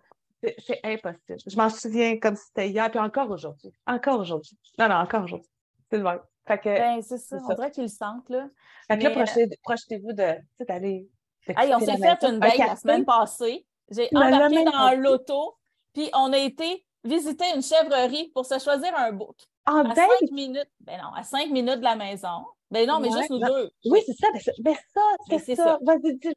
C'est 0.60 0.80
impossible. 0.84 1.40
Je 1.48 1.58
m'en 1.58 1.70
souviens 1.70 2.20
comme 2.20 2.36
si 2.36 2.46
c'était 2.46 2.70
hier, 2.70 2.90
puis 2.92 3.00
encore 3.00 3.30
aujourd'hui. 3.32 3.72
Encore 3.88 4.20
aujourd'hui. 4.20 4.56
Non, 4.78 4.88
non, 4.88 4.96
encore 4.96 5.24
aujourd'hui. 5.24 5.50
C'est 5.90 5.98
le 5.98 6.04
même. 6.04 6.20
Fait 6.48 6.60
que, 6.60 6.70
ben, 6.70 7.02
c'est 7.02 7.18
ça. 7.18 7.38
On 7.44 7.54
dirait 7.56 7.72
qu'ils 7.72 7.84
le 7.84 7.90
sentent, 7.90 8.30
là. 8.30 8.48
Fait 8.88 8.98
que 8.98 9.04
là, 9.04 9.26
euh, 9.38 9.48
projetez-vous 9.64 10.14
d'aller. 10.14 11.10
Hey, 11.48 11.74
on 11.74 11.80
s'est 11.80 11.98
fait 11.98 12.24
une 12.24 12.40
veille 12.40 12.60
la 12.60 12.76
semaine 12.76 13.04
passée. 13.04 13.66
J'ai 13.90 14.10
embarqué 14.14 14.64
dans 14.64 15.00
l'auto, 15.00 15.58
puis 15.94 16.10
on 16.14 16.34
a 16.34 16.38
été 16.38 16.86
visiter 17.04 17.46
une 17.56 17.62
chèvrerie 17.62 18.32
pour 18.34 18.46
se 18.46 18.60
choisir 18.60 18.94
un 18.98 19.12
book. 19.12 19.38
En 19.66 19.90
à 19.90 19.96
cinq 19.96 20.32
minutes. 20.32 20.70
Ben 20.82 21.00
non, 21.02 21.14
à 21.14 21.24
cinq 21.24 21.50
minutes 21.50 21.80
de 21.80 21.84
la 21.84 21.96
maison. 21.96 22.46
Ben 22.70 22.88
non, 22.88 23.00
mais 23.00 23.10
juste 23.12 23.30
nous 23.30 23.40
deux. 23.40 23.70
Oui, 23.86 24.02
c'est 24.06 24.14
ça. 24.14 24.28
Ben, 24.60 24.76
ça, 24.94 25.02
ben, 25.30 25.40
c'est 25.40 25.56
ça. 25.56 25.80
Vas-y, 25.82 26.18
dis. 26.18 26.34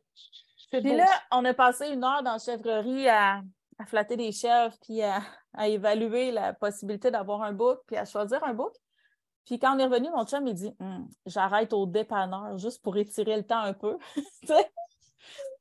Puis 0.71 0.97
là, 0.97 1.07
on 1.33 1.45
a 1.45 1.53
passé 1.53 1.89
une 1.89 2.05
heure 2.05 2.23
dans 2.23 2.33
la 2.33 2.39
chèvrerie 2.39 3.09
à, 3.09 3.43
à 3.79 3.87
flatter 3.87 4.17
des 4.17 4.31
chèvres, 4.31 4.75
puis 4.83 5.03
à, 5.03 5.21
à 5.55 5.69
évaluer 5.69 6.31
la 6.31 6.53
possibilité 6.53 7.11
d'avoir 7.11 7.43
un 7.43 7.53
book, 7.53 7.81
puis 7.87 7.97
à 7.97 8.05
choisir 8.05 8.43
un 8.45 8.55
book. 8.55 8.75
Puis 9.45 9.59
quand 9.59 9.75
on 9.75 9.79
est 9.81 9.85
revenu, 9.85 10.11
mon 10.11 10.25
chum, 10.25 10.47
il 10.47 10.55
dit 10.55 10.73
hum, 10.79 11.09
J'arrête 11.27 11.73
au 11.73 11.87
dépanneur 11.87 12.57
juste 12.59 12.83
pour 12.83 12.97
étirer 12.97 13.37
le 13.37 13.45
temps 13.45 13.61
un 13.61 13.73
peu. 13.73 13.99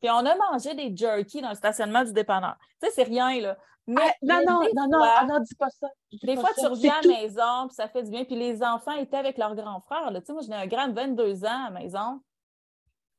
Puis 0.02 0.10
on 0.10 0.26
a 0.26 0.36
mangé 0.36 0.74
des 0.74 0.96
jerky 0.96 1.42
dans 1.42 1.50
le 1.50 1.56
stationnement 1.56 2.04
du 2.04 2.14
dépanneur. 2.14 2.56
Tu 2.82 2.88
sais, 2.88 2.94
c'est 2.96 3.04
rien, 3.04 3.40
là. 3.42 3.58
Mais, 3.88 4.02
ah, 4.02 4.14
non, 4.22 4.42
non, 4.46 4.60
non, 4.76 4.88
non, 4.88 5.02
ah, 5.02 5.26
non, 5.28 5.40
dis 5.40 5.56
pas 5.56 5.70
ça. 5.72 5.88
des 6.12 6.36
fois, 6.36 6.52
tu 6.58 6.66
reviens 6.68 6.94
à 6.94 7.02
la 7.02 7.08
maison, 7.08 7.68
puis 7.68 7.76
ça 7.76 7.88
fait 7.88 8.04
du 8.04 8.12
bien. 8.12 8.24
Puis 8.24 8.36
les 8.36 8.62
enfants 8.62 8.94
étaient 8.94 9.18
avec 9.18 9.38
leur 9.38 9.56
grand 9.56 9.80
frère. 9.82 10.12
Tu 10.14 10.26
sais, 10.26 10.34
moi, 10.34 10.44
j'ai 10.46 10.54
un 10.54 10.68
grand 10.68 10.88
de 10.90 10.94
22 10.94 11.44
ans 11.44 11.66
à 11.68 11.72
la 11.72 11.80
maison. 11.80 12.22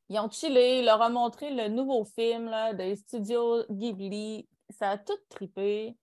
Ils 0.08 0.18
ont 0.18 0.30
chillé, 0.30 0.82
leur 0.82 1.00
ont 1.00 1.10
montré 1.10 1.50
le 1.50 1.68
nouveau 1.68 2.04
film 2.04 2.46
là, 2.46 2.72
des 2.72 2.96
studios 2.96 3.64
Ghibli. 3.70 4.48
Ça 4.70 4.90
a 4.90 4.98
tout 4.98 5.18
tout. 5.28 5.96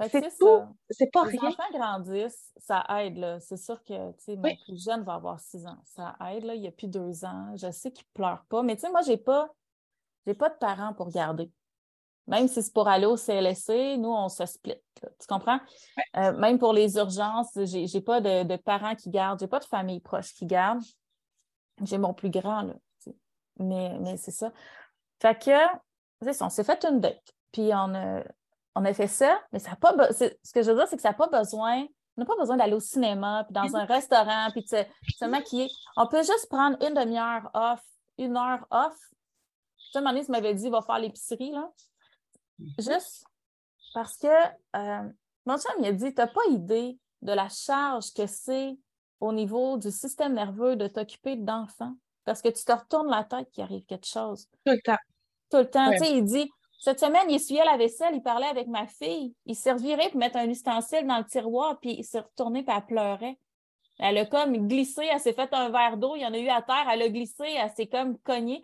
C'est 0.00 1.10
pas 1.10 1.22
rien. 1.22 1.40
Les 1.42 1.48
enfants 1.48 1.72
grandissent, 1.72 2.52
ça 2.58 2.84
aide. 3.00 3.38
C'est 3.40 3.56
sûr 3.56 3.82
que 3.82 3.94
sais, 4.18 4.36
mon 4.36 4.54
plus 4.66 4.82
jeune 4.82 5.02
va 5.04 5.14
avoir 5.14 5.40
six 5.40 5.66
ans. 5.66 5.78
Ça 5.84 6.16
aide. 6.30 6.44
Là. 6.44 6.54
Il 6.54 6.60
n'y 6.60 6.68
a 6.68 6.72
plus 6.72 6.88
deux 6.88 7.24
ans. 7.24 7.54
Je 7.56 7.70
sais 7.70 7.90
qu'il 7.90 8.04
ne 8.04 8.12
pleure 8.14 8.44
pas. 8.48 8.62
Mais 8.62 8.76
tu 8.76 8.82
sais, 8.82 8.90
moi, 8.90 9.02
je 9.02 9.10
n'ai 9.10 9.16
pas, 9.16 9.48
pas 10.38 10.50
de 10.50 10.58
parents 10.58 10.92
pour 10.92 11.10
garder. 11.10 11.50
Même 12.26 12.48
si 12.48 12.62
c'est 12.62 12.72
pour 12.72 12.88
aller 12.88 13.06
au 13.06 13.16
CLSC, 13.16 13.96
nous, 13.98 14.10
on 14.10 14.28
se 14.28 14.44
split. 14.44 14.80
Tu 15.00 15.26
comprends? 15.28 15.60
Euh, 16.16 16.32
même 16.32 16.58
pour 16.58 16.72
les 16.72 16.96
urgences, 16.96 17.52
je 17.54 17.94
n'ai 17.94 18.02
pas 18.02 18.20
de, 18.20 18.56
parents 18.56 18.96
qui 18.96 19.10
gardent. 19.10 19.38
Je 19.38 19.44
n'ai 19.44 19.48
pas 19.48 19.60
de 19.60 19.64
famille 19.64 20.00
proche 20.00 20.34
qui 20.34 20.44
garde. 20.44 20.82
J'ai 21.84 21.98
mon 21.98 22.12
plus 22.12 22.30
grand, 22.30 22.62
là. 22.62 22.74
Mais, 23.58 23.98
mais 24.00 24.16
c'est 24.18 24.32
ça. 24.32 24.52
Fait 25.22 25.38
que, 25.38 26.42
on 26.42 26.50
s'est 26.50 26.64
fait 26.64 26.84
une 26.84 27.00
date. 27.00 27.32
Puis 27.52 27.70
on 27.72 27.94
a, 27.94 28.22
on 28.76 28.84
a 28.84 28.92
fait 28.92 29.08
ça, 29.08 29.40
mais 29.52 29.58
ça 29.58 29.74
pas. 29.74 29.94
Ce 30.12 30.52
que 30.52 30.62
je 30.62 30.70
veux 30.70 30.76
dire, 30.76 30.86
c'est 30.86 30.96
que 30.96 31.02
ça 31.02 31.08
n'a 31.08 31.14
pas 31.14 31.28
besoin. 31.28 31.86
On 32.16 32.22
n'a 32.22 32.26
pas 32.26 32.36
besoin 32.36 32.56
d'aller 32.56 32.74
au 32.74 32.80
cinéma, 32.80 33.44
puis 33.44 33.54
dans 33.54 33.74
un 33.74 33.86
restaurant, 33.86 34.48
puis 34.52 34.62
de 34.62 34.68
se, 34.68 35.24
maquiller. 35.24 35.68
On 35.96 36.06
peut 36.06 36.22
juste 36.22 36.48
prendre 36.50 36.76
une 36.86 36.94
demi-heure 36.94 37.50
off, 37.54 37.82
une 38.18 38.36
heure 38.36 38.66
off. 38.70 38.96
Tu 39.92 39.98
sais, 39.98 40.24
tu 40.24 40.30
m'avais 40.30 40.54
dit, 40.54 40.68
va 40.68 40.82
faire 40.82 40.98
l'épicerie, 40.98 41.52
là. 41.52 41.70
Juste 42.78 43.24
parce 43.94 44.16
que 44.18 44.26
euh, 44.76 45.08
mon 45.46 45.56
chum, 45.56 45.72
il 45.80 45.86
a 45.86 45.92
dit, 45.92 46.14
tu 46.14 46.20
n'as 46.20 46.26
pas 46.26 46.44
idée 46.50 46.98
de 47.22 47.32
la 47.32 47.48
charge 47.48 48.12
que 48.12 48.26
c'est 48.26 48.76
au 49.20 49.32
niveau 49.32 49.78
du 49.78 49.90
système 49.90 50.34
nerveux 50.34 50.76
de 50.76 50.86
t'occuper 50.86 51.36
d'enfants. 51.36 51.94
Parce 52.24 52.42
que 52.42 52.48
tu 52.48 52.62
te 52.64 52.72
retournes 52.72 53.10
la 53.10 53.24
tête 53.24 53.50
qu'il 53.52 53.62
arrive 53.62 53.84
quelque 53.86 54.06
chose. 54.06 54.48
Tout 54.66 54.72
le 54.72 54.82
temps. 54.82 54.98
Tout 55.50 55.58
le 55.58 55.70
temps. 55.70 55.90
Tu 55.92 55.98
sais, 55.98 56.12
il 56.12 56.24
dit, 56.24 56.50
cette 56.86 57.00
semaine, 57.00 57.28
il 57.28 57.34
essuyait 57.34 57.64
la 57.64 57.76
vaisselle, 57.76 58.14
il 58.14 58.22
parlait 58.22 58.46
avec 58.46 58.68
ma 58.68 58.86
fille. 58.86 59.34
Il 59.44 59.56
servirait 59.56 60.08
pour 60.10 60.20
mettre 60.20 60.36
un 60.36 60.48
ustensile 60.48 61.04
dans 61.04 61.18
le 61.18 61.24
tiroir, 61.24 61.80
puis 61.80 61.96
il 61.98 62.04
s'est 62.04 62.20
retourné, 62.20 62.62
puis 62.62 62.72
elle 62.76 62.86
pleurait. 62.86 63.40
Elle 63.98 64.18
a 64.18 64.24
comme 64.24 64.68
glissé, 64.68 65.04
elle 65.12 65.18
s'est 65.18 65.32
fait 65.32 65.52
un 65.52 65.70
verre 65.70 65.96
d'eau, 65.96 66.14
il 66.14 66.22
y 66.22 66.26
en 66.26 66.32
a 66.32 66.38
eu 66.38 66.48
à 66.48 66.62
terre, 66.62 66.86
elle 66.88 67.02
a 67.02 67.08
glissé, 67.08 67.42
elle 67.42 67.72
s'est 67.72 67.88
comme 67.88 68.16
cognée. 68.18 68.62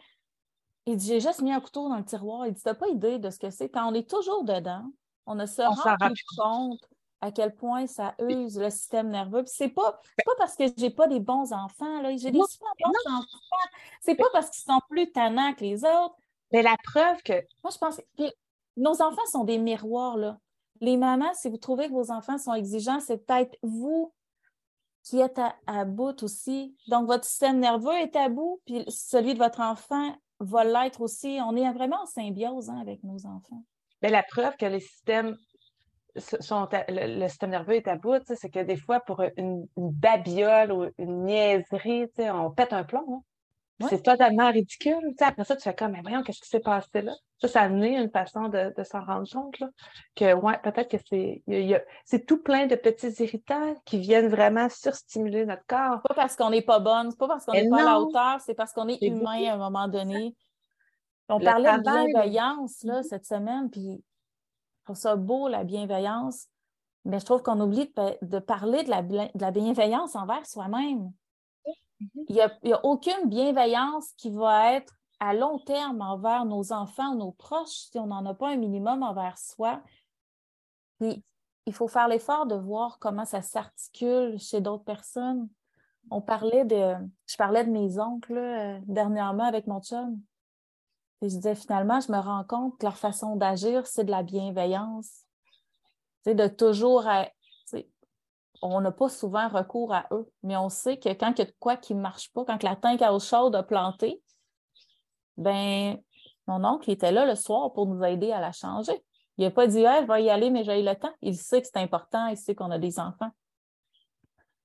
Il 0.86 0.98
dit 0.98 1.08
J'ai 1.08 1.18
juste 1.18 1.42
mis 1.42 1.50
un 1.50 1.58
couteau 1.58 1.88
dans 1.88 1.96
le 1.96 2.04
tiroir. 2.04 2.46
Il 2.46 2.52
dit 2.52 2.62
T'as 2.62 2.74
pas 2.74 2.86
idée 2.86 3.18
de 3.18 3.28
ce 3.28 3.40
que 3.40 3.50
c'est. 3.50 3.68
Quand 3.68 3.90
on 3.90 3.94
est 3.94 4.08
toujours 4.08 4.44
dedans, 4.44 4.84
on 5.26 5.34
ne 5.34 5.46
se 5.46 5.62
rend 5.62 5.96
pas 5.96 6.12
compte 6.38 6.88
à 7.20 7.32
quel 7.32 7.52
point 7.56 7.88
ça 7.88 8.14
use 8.20 8.56
le 8.56 8.70
système 8.70 9.08
nerveux. 9.08 9.42
Puis 9.42 9.52
c'est 9.56 9.68
pas, 9.68 10.00
pas 10.24 10.32
parce 10.38 10.54
que 10.54 10.64
j'ai 10.76 10.90
pas 10.90 11.08
des 11.08 11.18
bons 11.18 11.52
enfants, 11.52 12.02
là. 12.02 12.16
J'ai 12.16 12.30
des 12.30 12.40
super 12.48 12.70
bons 12.84 13.12
enfants. 13.12 13.26
C'est 14.00 14.14
pas 14.14 14.30
parce 14.32 14.48
qu'ils 14.50 14.62
sont 14.62 14.80
plus 14.88 15.10
tannants 15.10 15.54
que 15.54 15.64
les 15.64 15.84
autres. 15.84 16.14
Mais 16.52 16.62
la 16.62 16.76
preuve 16.82 17.22
que. 17.22 17.32
Moi, 17.62 17.70
je 17.72 17.78
pense. 17.78 18.00
que 18.18 18.24
nos 18.76 19.02
enfants 19.02 19.26
sont 19.30 19.44
des 19.44 19.58
miroirs, 19.58 20.16
là. 20.16 20.38
Les 20.80 20.96
mamans, 20.96 21.32
si 21.34 21.48
vous 21.48 21.58
trouvez 21.58 21.86
que 21.86 21.92
vos 21.92 22.10
enfants 22.10 22.38
sont 22.38 22.54
exigeants, 22.54 22.98
c'est 23.00 23.24
peut-être 23.24 23.56
vous 23.62 24.12
qui 25.04 25.20
êtes 25.20 25.40
à, 25.66 25.84
bout 25.84 26.22
aussi. 26.22 26.76
Donc, 26.88 27.06
votre 27.06 27.24
système 27.24 27.58
nerveux 27.58 27.94
est 27.94 28.16
à 28.16 28.28
bout, 28.28 28.60
puis 28.66 28.84
celui 28.88 29.34
de 29.34 29.38
votre 29.38 29.60
enfant 29.60 30.16
va 30.40 30.64
l'être 30.64 31.00
aussi. 31.00 31.38
On 31.44 31.56
est 31.56 31.70
vraiment 31.72 32.02
en 32.02 32.06
symbiose 32.06 32.68
hein, 32.70 32.78
avec 32.80 33.02
nos 33.04 33.26
enfants. 33.26 33.64
Mais 34.00 34.10
la 34.10 34.22
preuve 34.22 34.56
que 34.56 34.66
les 34.66 34.80
systèmes 34.80 35.36
sont 36.16 36.68
le, 36.88 37.28
système 37.28 37.50
nerveux 37.50 37.74
est 37.74 37.88
à 37.88 37.96
bout, 37.96 38.22
c'est 38.24 38.50
que 38.50 38.62
des 38.62 38.76
fois, 38.76 39.00
pour 39.00 39.22
une, 39.36 39.66
babiole 39.76 40.72
ou 40.72 40.86
une 40.98 41.24
niaiserie, 41.24 42.10
on 42.18 42.50
pète 42.50 42.72
un 42.72 42.84
plomb. 42.84 43.04
Hein. 43.08 43.22
C'est 43.88 44.02
totalement 44.02 44.50
ridicule. 44.50 45.14
après 45.20 45.44
ça, 45.44 45.56
tu 45.56 45.62
fais 45.62 45.74
comme, 45.74 45.92
mais 45.92 46.00
voyons, 46.02 46.22
qu'est-ce 46.22 46.40
qui 46.40 46.48
s'est 46.48 46.60
passé 46.60 47.02
là? 47.02 47.12
Ça, 47.38 47.48
ça 47.48 47.60
a 47.62 47.64
amené 47.64 47.98
une 47.98 48.10
façon 48.10 48.48
de, 48.48 48.72
s'en 48.84 49.04
rendre 49.04 49.28
compte. 49.30 49.58
Là, 49.58 49.68
que, 50.14 50.34
ouais, 50.34 50.58
peut-être 50.62 50.90
que 50.90 50.96
c'est, 51.08 51.42
c'est 52.04 52.26
tout 52.26 52.42
plein 52.42 52.66
de 52.66 52.76
petits 52.76 53.22
irritants 53.22 53.74
qui 53.84 53.98
viennent 53.98 54.28
vraiment 54.28 54.68
surstimuler 54.68 55.44
notre 55.44 55.66
corps. 55.66 56.00
Pas 56.02 56.14
parce 56.14 56.36
qu'on 56.36 56.50
n'est 56.50 56.62
pas 56.62 56.78
bonne, 56.78 57.10
c'est 57.10 57.18
pas 57.18 57.28
parce 57.28 57.44
qu'on 57.44 57.52
n'est 57.52 57.68
pas 57.68 57.80
à 57.80 57.84
la 57.84 58.00
hauteur, 58.00 58.40
c'est 58.40 58.54
parce 58.54 58.72
qu'on 58.72 58.88
est, 58.88 59.02
humain 59.02 59.44
à 59.48 59.54
un 59.54 59.58
moment 59.58 59.88
donné. 59.88 60.34
On 61.28 61.40
parlait 61.40 61.78
de 61.78 61.82
bienveillance 61.82 62.82
là, 62.84 63.02
cette 63.02 63.24
semaine, 63.24 63.70
puis 63.70 64.02
je 64.80 64.84
trouve 64.84 64.96
ça 64.96 65.16
beau, 65.16 65.48
la 65.48 65.64
bienveillance, 65.64 66.48
mais 67.04 67.18
je 67.18 67.24
trouve 67.24 67.42
qu'on 67.42 67.60
oublie 67.60 67.92
de, 68.22 68.38
parler 68.38 68.82
de 68.84 68.90
la, 68.90 69.02
de 69.02 69.40
la 69.40 69.50
bienveillance 69.50 70.14
envers 70.14 70.46
soi-même. 70.46 71.12
Mhm. 72.02 72.24
Il 72.28 72.34
n'y 72.64 72.72
a, 72.72 72.84
aucune 72.84 73.28
bienveillance 73.28 74.12
qui 74.16 74.30
va 74.30 74.74
être 74.74 74.94
à 75.20 75.34
long 75.34 75.58
terme 75.60 76.00
envers 76.00 76.44
nos 76.44 76.72
enfants, 76.72 77.14
nos 77.14 77.32
proches, 77.32 77.88
si 77.90 77.98
on 77.98 78.06
n'en 78.06 78.26
a 78.26 78.34
pas 78.34 78.50
un 78.50 78.56
minimum 78.56 79.02
envers 79.02 79.38
soi. 79.38 79.80
Puis, 80.98 81.22
il 81.66 81.72
faut 81.72 81.86
faire 81.86 82.08
l'effort 82.08 82.46
de 82.46 82.56
voir 82.56 82.98
comment 82.98 83.24
ça 83.24 83.40
s'articule 83.40 84.38
chez 84.38 84.60
d'autres 84.60 84.84
personnes. 84.84 85.48
On 86.10 86.20
parlait 86.20 86.64
de, 86.64 86.94
je 87.26 87.36
parlais 87.36 87.64
de 87.64 87.70
mes 87.70 88.00
oncles 88.00 88.36
euh, 88.36 88.80
dernièrement 88.86 89.44
avec 89.44 89.68
mon 89.68 89.80
chum. 89.80 90.20
Et 91.20 91.28
je 91.28 91.36
disais 91.36 91.54
finalement, 91.54 92.00
je 92.00 92.10
me 92.10 92.18
rends 92.18 92.42
compte 92.42 92.76
que 92.78 92.84
leur 92.84 92.96
façon 92.96 93.36
d'agir, 93.36 93.86
c'est 93.86 94.02
de 94.02 94.10
la 94.10 94.24
bienveillance. 94.24 95.22
C'est 96.24 96.34
de 96.34 96.48
toujours 96.48 97.06
on 98.62 98.80
n'a 98.80 98.92
pas 98.92 99.08
souvent 99.08 99.48
recours 99.48 99.92
à 99.92 100.06
eux, 100.12 100.30
mais 100.42 100.56
on 100.56 100.68
sait 100.68 100.96
que 100.96 101.08
quand 101.10 101.32
il 101.32 101.38
y 101.40 101.42
a 101.42 101.46
de 101.46 101.54
quoi 101.58 101.76
qui 101.76 101.94
ne 101.94 102.00
marche 102.00 102.32
pas, 102.32 102.44
quand 102.44 102.62
la 102.62 102.76
tank 102.76 103.02
à 103.02 103.12
eau 103.12 103.18
chaude 103.18 103.54
a 103.56 103.62
planté, 103.62 104.22
ben 105.36 105.98
mon 106.46 106.64
oncle 106.64 106.90
était 106.90 107.12
là 107.12 107.26
le 107.26 107.34
soir 107.34 107.72
pour 107.72 107.86
nous 107.86 108.02
aider 108.04 108.30
à 108.32 108.40
la 108.40 108.52
changer. 108.52 109.02
Il 109.36 109.44
n'a 109.44 109.50
pas 109.50 109.66
dit 109.66 109.82
hey, 109.82 110.06
vais 110.06 110.24
y 110.24 110.30
aller, 110.30 110.50
mais 110.50 110.62
j'ai 110.62 110.80
le 110.82 110.94
temps. 110.94 111.12
Il 111.22 111.36
sait 111.36 111.60
que 111.60 111.66
c'est 111.66 111.80
important, 111.80 112.26
il 112.28 112.36
sait 112.36 112.54
qu'on 112.54 112.70
a 112.70 112.78
des 112.78 113.00
enfants. 113.00 113.30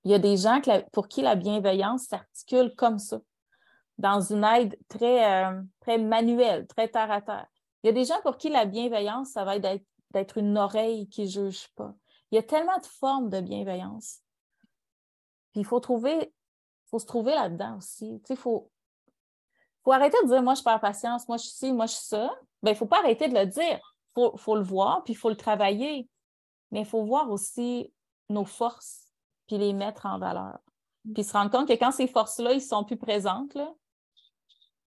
Il 0.04 0.12
y 0.12 0.14
a 0.14 0.20
des 0.20 0.38
gens 0.38 0.62
pour 0.94 1.08
qui 1.08 1.22
la 1.22 1.36
bienveillance 1.36 2.04
s'articule 2.04 2.74
comme 2.76 3.00
ça, 3.00 3.20
dans 3.98 4.22
une 4.22 4.44
aide 4.44 4.78
très, 4.88 5.46
euh, 5.46 5.62
très 5.82 5.98
manuelle, 5.98 6.68
très 6.68 6.88
terre 6.88 7.12
à 7.12 7.22
terre. 7.22 7.48
Il 7.84 7.88
y 7.88 7.90
a 7.90 7.94
des 7.94 8.06
gens 8.06 8.20
pour 8.24 8.38
qui 8.38 8.50
la 8.50 8.66
bienveillance, 8.66 9.32
ça 9.32 9.44
va 9.44 9.58
être 9.58 9.82
d'être 10.12 10.38
une 10.38 10.58
oreille 10.58 11.10
qui 11.10 11.24
ne 11.24 11.28
juge 11.28 11.68
pas. 11.76 11.94
Il 12.32 12.36
y 12.36 12.38
a 12.38 12.44
tellement 12.44 12.78
de 12.78 12.86
formes 12.86 13.30
de 13.30 13.40
bienveillance. 13.40 14.20
Puis 15.52 15.62
il 15.62 15.66
faut 15.66 15.80
trouver, 15.80 16.34
faut 16.90 17.00
se 17.00 17.06
trouver 17.06 17.34
là-dedans 17.34 17.78
aussi. 17.78 18.22
il 18.30 18.36
faut, 18.36 18.70
faut 19.84 19.92
arrêter 19.92 20.18
de 20.24 20.28
dire 20.28 20.44
moi 20.44 20.54
je 20.54 20.64
perds 20.64 20.82
patience, 20.82 21.28
moi 21.28 21.38
je 21.38 21.44
suis 21.44 21.56
ci, 21.56 21.74
moi 21.74 21.86
je 21.86 21.94
suis 21.94 22.06
ça. 22.06 22.30
Bien, 22.62 22.72
il 22.72 22.76
ne 22.76 22.78
faut 22.78 22.86
pas 22.86 23.00
arrêter 23.00 23.28
de 23.28 23.36
le 23.36 23.46
dire. 23.46 23.96
Il 24.18 24.40
faut, 24.40 24.56
le 24.56 24.64
voir, 24.64 25.04
puis 25.04 25.14
il 25.14 25.16
faut 25.16 25.30
le 25.30 25.38
travailler. 25.38 26.10
Mais 26.72 26.82
il 26.82 26.86
faut 26.86 27.06
voir 27.06 27.30
aussi 27.30 27.94
nos 28.30 28.46
forces, 28.46 29.14
puis 29.46 29.58
les 29.58 29.74
mettre 29.74 30.06
en 30.08 30.18
valeur. 30.18 30.58
Puis 31.14 31.24
se 31.24 31.34
rendre 31.34 31.52
compte 31.52 31.68
que 31.68 31.74
quand 31.74 31.92
ces 31.92 32.08
forces-là, 32.08 32.52
ils 32.54 32.58
ne 32.58 32.62
sont 32.62 32.84
plus 32.84 32.98
présentes, 32.98 33.54
là, 33.54 33.72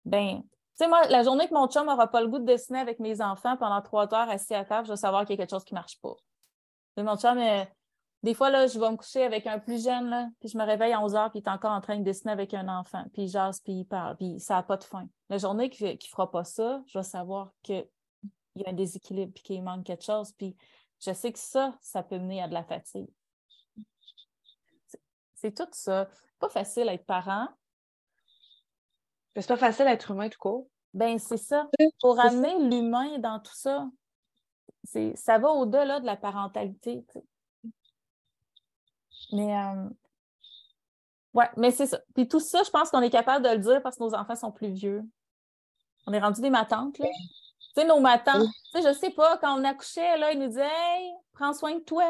ben, 0.05 0.43
tu 0.43 0.49
sais, 0.75 0.89
moi, 0.89 1.07
la 1.09 1.23
journée 1.23 1.49
que 1.49 1.55
mon 1.55 1.69
chum 1.69 1.87
n'aura 1.87 2.09
pas 2.09 2.21
le 2.21 2.29
goût 2.29 2.39
de 2.39 2.45
dessiner 2.45 2.81
avec 2.81 2.99
mes 2.99 3.21
enfants 3.21 3.57
pendant 3.57 3.81
trois 3.83 4.13
heures 4.13 4.29
assis 4.29 4.55
à 4.55 4.65
table, 4.65 4.87
je 4.87 4.93
vais 4.93 4.97
savoir 4.97 5.25
qu'il 5.25 5.37
y 5.37 5.39
a 5.39 5.43
quelque 5.43 5.51
chose 5.57 5.65
qui 5.65 5.75
ne 5.75 5.79
marche 5.79 6.01
pas. 6.01 6.15
Mon 6.97 7.17
chum, 7.17 7.39
des 8.23 8.35
fois, 8.35 8.51
là, 8.51 8.67
je 8.67 8.79
vais 8.79 8.91
me 8.91 8.97
coucher 8.97 9.25
avec 9.25 9.47
un 9.47 9.59
plus 9.59 9.83
jeune, 9.83 10.11
là, 10.11 10.29
puis 10.41 10.49
je 10.51 10.59
me 10.59 10.65
réveille 10.65 10.93
à 10.93 11.01
11 11.01 11.15
heures, 11.15 11.31
puis 11.31 11.41
il 11.41 11.43
est 11.43 11.49
encore 11.49 11.73
en 11.73 11.81
train 11.81 11.97
de 11.97 12.05
dessiner 12.05 12.33
avec 12.33 12.53
un 12.53 12.69
enfant, 12.69 13.05
puis 13.15 13.23
il 13.23 13.29
jase, 13.29 13.61
puis 13.61 13.73
il 13.73 13.85
parle, 13.85 14.17
puis 14.17 14.39
ça 14.39 14.57
n'a 14.57 14.63
pas 14.63 14.77
de 14.77 14.85
fin. 14.85 15.09
La 15.31 15.39
journée 15.39 15.71
qu'il 15.71 15.87
ne 15.87 15.97
fera 16.11 16.31
pas 16.31 16.45
ça, 16.45 16.83
je 16.87 16.99
vais 16.99 17.05
savoir 17.05 17.53
qu'il 17.63 17.87
y 18.57 18.65
a 18.67 18.71
un 18.71 18.75
déséquilibre, 18.75 19.33
puis 19.33 19.43
qu'il 19.43 19.63
manque 19.63 19.85
quelque 19.87 20.05
chose, 20.05 20.33
puis 20.33 20.55
je 21.01 21.13
sais 21.15 21.33
que 21.33 21.39
ça, 21.39 21.75
ça 21.81 22.03
peut 22.03 22.19
mener 22.19 22.43
à 22.43 22.49
de 22.49 22.53
la 22.53 22.65
fatigue. 22.65 23.09
C'est 25.37 25.57
tout 25.57 25.69
ça. 25.73 26.11
pas 26.39 26.51
facile 26.51 26.87
d'être 26.87 27.07
parent. 27.07 27.49
C'est 29.35 29.47
pas 29.47 29.57
facile 29.57 29.87
d'être 29.87 30.11
humain 30.11 30.29
tout 30.29 30.39
court. 30.39 30.69
Ben, 30.93 31.19
c'est 31.19 31.39
ça. 31.39 31.71
Pour 32.01 32.21
amener 32.21 32.59
l'humain 32.69 33.19
dans 33.19 33.41
tout 33.41 33.55
ça, 33.55 33.89
ça 34.85 35.39
va 35.39 35.51
au-delà 35.51 36.01
de 36.01 36.07
la 36.07 36.17
parentalité. 36.17 37.05
Mais, 39.33 39.57
euh, 39.57 39.89
ouais, 41.35 41.49
mais 41.57 41.71
c'est 41.71 41.87
ça. 41.87 42.01
Puis 42.15 42.29
tout 42.29 42.41
ça, 42.41 42.63
je 42.63 42.71
pense 42.71 42.91
qu'on 42.91 43.03
est 43.03 43.11
capable 43.11 43.45
de 43.45 43.51
le 43.51 43.59
dire 43.59 43.83
parce 43.83 43.97
que 43.97 44.03
nos 44.03 44.15
enfants 44.15 44.37
sont 44.37 44.53
plus 44.53 44.71
vieux. 44.71 45.03
On 46.07 46.13
est 46.13 46.21
rendu 46.21 46.41
des 46.41 46.51
matantes, 46.51 46.99
là. 46.99 47.07
Tu 47.75 47.83
sais, 47.83 47.87
nos 47.87 48.01
matantes, 48.01 48.49
tu 48.73 48.81
sais, 48.81 48.89
je 48.89 48.99
sais 48.99 49.11
pas, 49.11 49.37
quand 49.39 49.61
on 49.61 49.65
accouchait, 49.65 50.19
là, 50.19 50.33
ils 50.33 50.39
nous 50.41 50.49
disaient 50.49 50.65
Hey, 50.65 51.13
prends 51.33 51.53
soin 51.53 51.75
de 51.75 51.81
toi. 51.81 52.05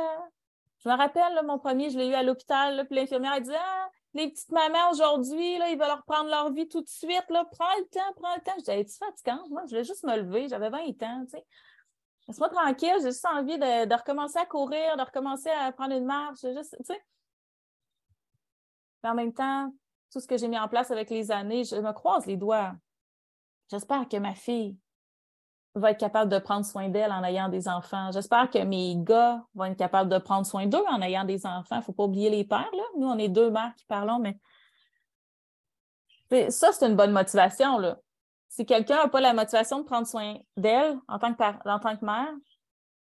Je 0.78 0.88
me 0.88 0.96
rappelle, 0.96 1.38
mon 1.44 1.58
premier, 1.58 1.90
je 1.90 1.98
l'ai 1.98 2.06
eu 2.06 2.14
à 2.14 2.22
l'hôpital, 2.22 2.86
puis 2.86 2.96
l'infirmière, 2.96 3.34
elle 3.36 3.42
disait 3.42 3.56
ah, 3.58 3.88
les 4.14 4.30
petites 4.30 4.50
mamans 4.50 4.90
aujourd'hui, 4.90 5.56
ils 5.56 5.78
veulent 5.78 5.90
reprendre 5.90 6.30
leur 6.30 6.50
vie 6.52 6.68
tout 6.68 6.80
de 6.80 6.88
suite. 6.88 7.24
Là. 7.28 7.44
Prends 7.52 7.76
le 7.78 7.84
temps, 7.88 8.12
prends 8.16 8.34
le 8.34 8.40
temps. 8.40 8.52
Je 8.56 8.60
disais, 8.60 8.84
tu 8.84 8.96
fatigante? 8.96 9.50
Moi, 9.50 9.62
je 9.66 9.70
voulais 9.70 9.84
juste 9.84 10.04
me 10.04 10.16
lever. 10.16 10.48
J'avais 10.48 10.70
20 10.70 10.78
ans, 11.02 11.24
tu 11.24 11.30
sais. 11.30 11.44
Laisse-moi 12.30 12.48
tranquille, 12.48 12.94
j'ai 13.00 13.10
juste 13.10 13.26
envie 13.26 13.58
de, 13.58 13.92
recommencer 13.92 14.38
à 14.38 14.46
courir, 14.46 14.96
de 14.96 15.02
recommencer 15.02 15.50
à 15.50 15.72
prendre 15.72 15.96
une 15.96 16.04
marche. 16.04 16.38
Juste, 16.42 16.76
tu 16.78 16.84
sais. 16.84 17.02
en 19.02 19.14
même 19.16 19.32
temps, 19.32 19.74
tout 20.12 20.20
ce 20.20 20.28
que 20.28 20.36
j'ai 20.36 20.46
mis 20.46 20.56
en 20.56 20.68
place 20.68 20.92
avec 20.92 21.10
les 21.10 21.32
années, 21.32 21.64
je 21.64 21.74
me 21.74 21.92
croise 21.92 22.26
les 22.26 22.36
doigts. 22.36 22.72
J'espère 23.68 24.08
que 24.08 24.16
ma 24.18 24.36
fille 24.36 24.76
va 25.74 25.90
être 25.90 25.98
capable 25.98 26.30
de 26.30 26.38
prendre 26.38 26.64
soin 26.64 26.88
d'elle 26.88 27.10
en 27.10 27.24
ayant 27.24 27.48
des 27.48 27.66
enfants. 27.66 28.12
J'espère 28.12 28.48
que 28.48 28.62
mes 28.62 28.94
gars 28.98 29.44
vont 29.56 29.64
être 29.64 29.76
capables 29.76 30.08
de 30.08 30.18
prendre 30.18 30.46
soin 30.46 30.66
d'eux 30.66 30.84
en 30.88 31.02
ayant 31.02 31.24
des 31.24 31.46
enfants. 31.46 31.76
Il 31.76 31.78
ne 31.78 31.84
faut 31.84 31.92
pas 31.92 32.04
oublier 32.04 32.30
les 32.30 32.44
pères. 32.44 32.70
Là. 32.72 32.84
Nous, 32.96 33.08
on 33.08 33.18
est 33.18 33.28
deux 33.28 33.50
mères 33.50 33.74
qui 33.76 33.86
parlons, 33.86 34.20
mais 34.20 34.38
ça, 36.50 36.70
c'est 36.70 36.86
une 36.86 36.94
bonne 36.94 37.10
motivation. 37.10 37.78
Là. 37.78 37.98
Si 38.60 38.66
quelqu'un 38.66 38.96
n'a 38.96 39.08
pas 39.08 39.22
la 39.22 39.32
motivation 39.32 39.78
de 39.78 39.84
prendre 39.84 40.06
soin 40.06 40.36
d'elle 40.54 40.98
en, 41.08 41.18
tant 41.18 41.32
que 41.32 41.42
en 41.66 41.78
tant 41.78 41.96
que 41.96 42.04
mère, 42.04 42.28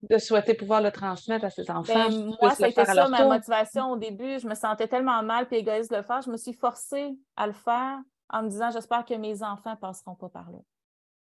de 0.04 0.20
souhaiter 0.20 0.54
pouvoir 0.54 0.80
le 0.80 0.92
transmettre 0.92 1.44
à 1.44 1.50
ses 1.50 1.72
enfants. 1.72 1.92
Ben, 1.92 2.36
moi, 2.40 2.54
c'était 2.54 2.86
ça 2.86 3.08
ma 3.08 3.26
motivation 3.26 3.94
au 3.94 3.98
début. 3.98 4.38
Je 4.38 4.48
me 4.48 4.54
sentais 4.54 4.88
tellement 4.88 5.24
mal 5.24 5.48
et 5.50 5.58
égoïste 5.58 5.90
de 5.90 5.96
le 5.96 6.04
faire. 6.04 6.22
Je 6.22 6.30
me 6.30 6.38
suis 6.38 6.54
forcée 6.54 7.18
à 7.36 7.48
le 7.48 7.54
faire 7.54 7.98
en 8.30 8.44
me 8.44 8.50
disant 8.50 8.70
j'espère 8.70 9.04
que 9.04 9.16
mes 9.16 9.42
enfants 9.42 9.72
ne 9.72 9.78
passeront 9.78 10.14
pas 10.14 10.30
par 10.30 10.52
là. 10.52 10.60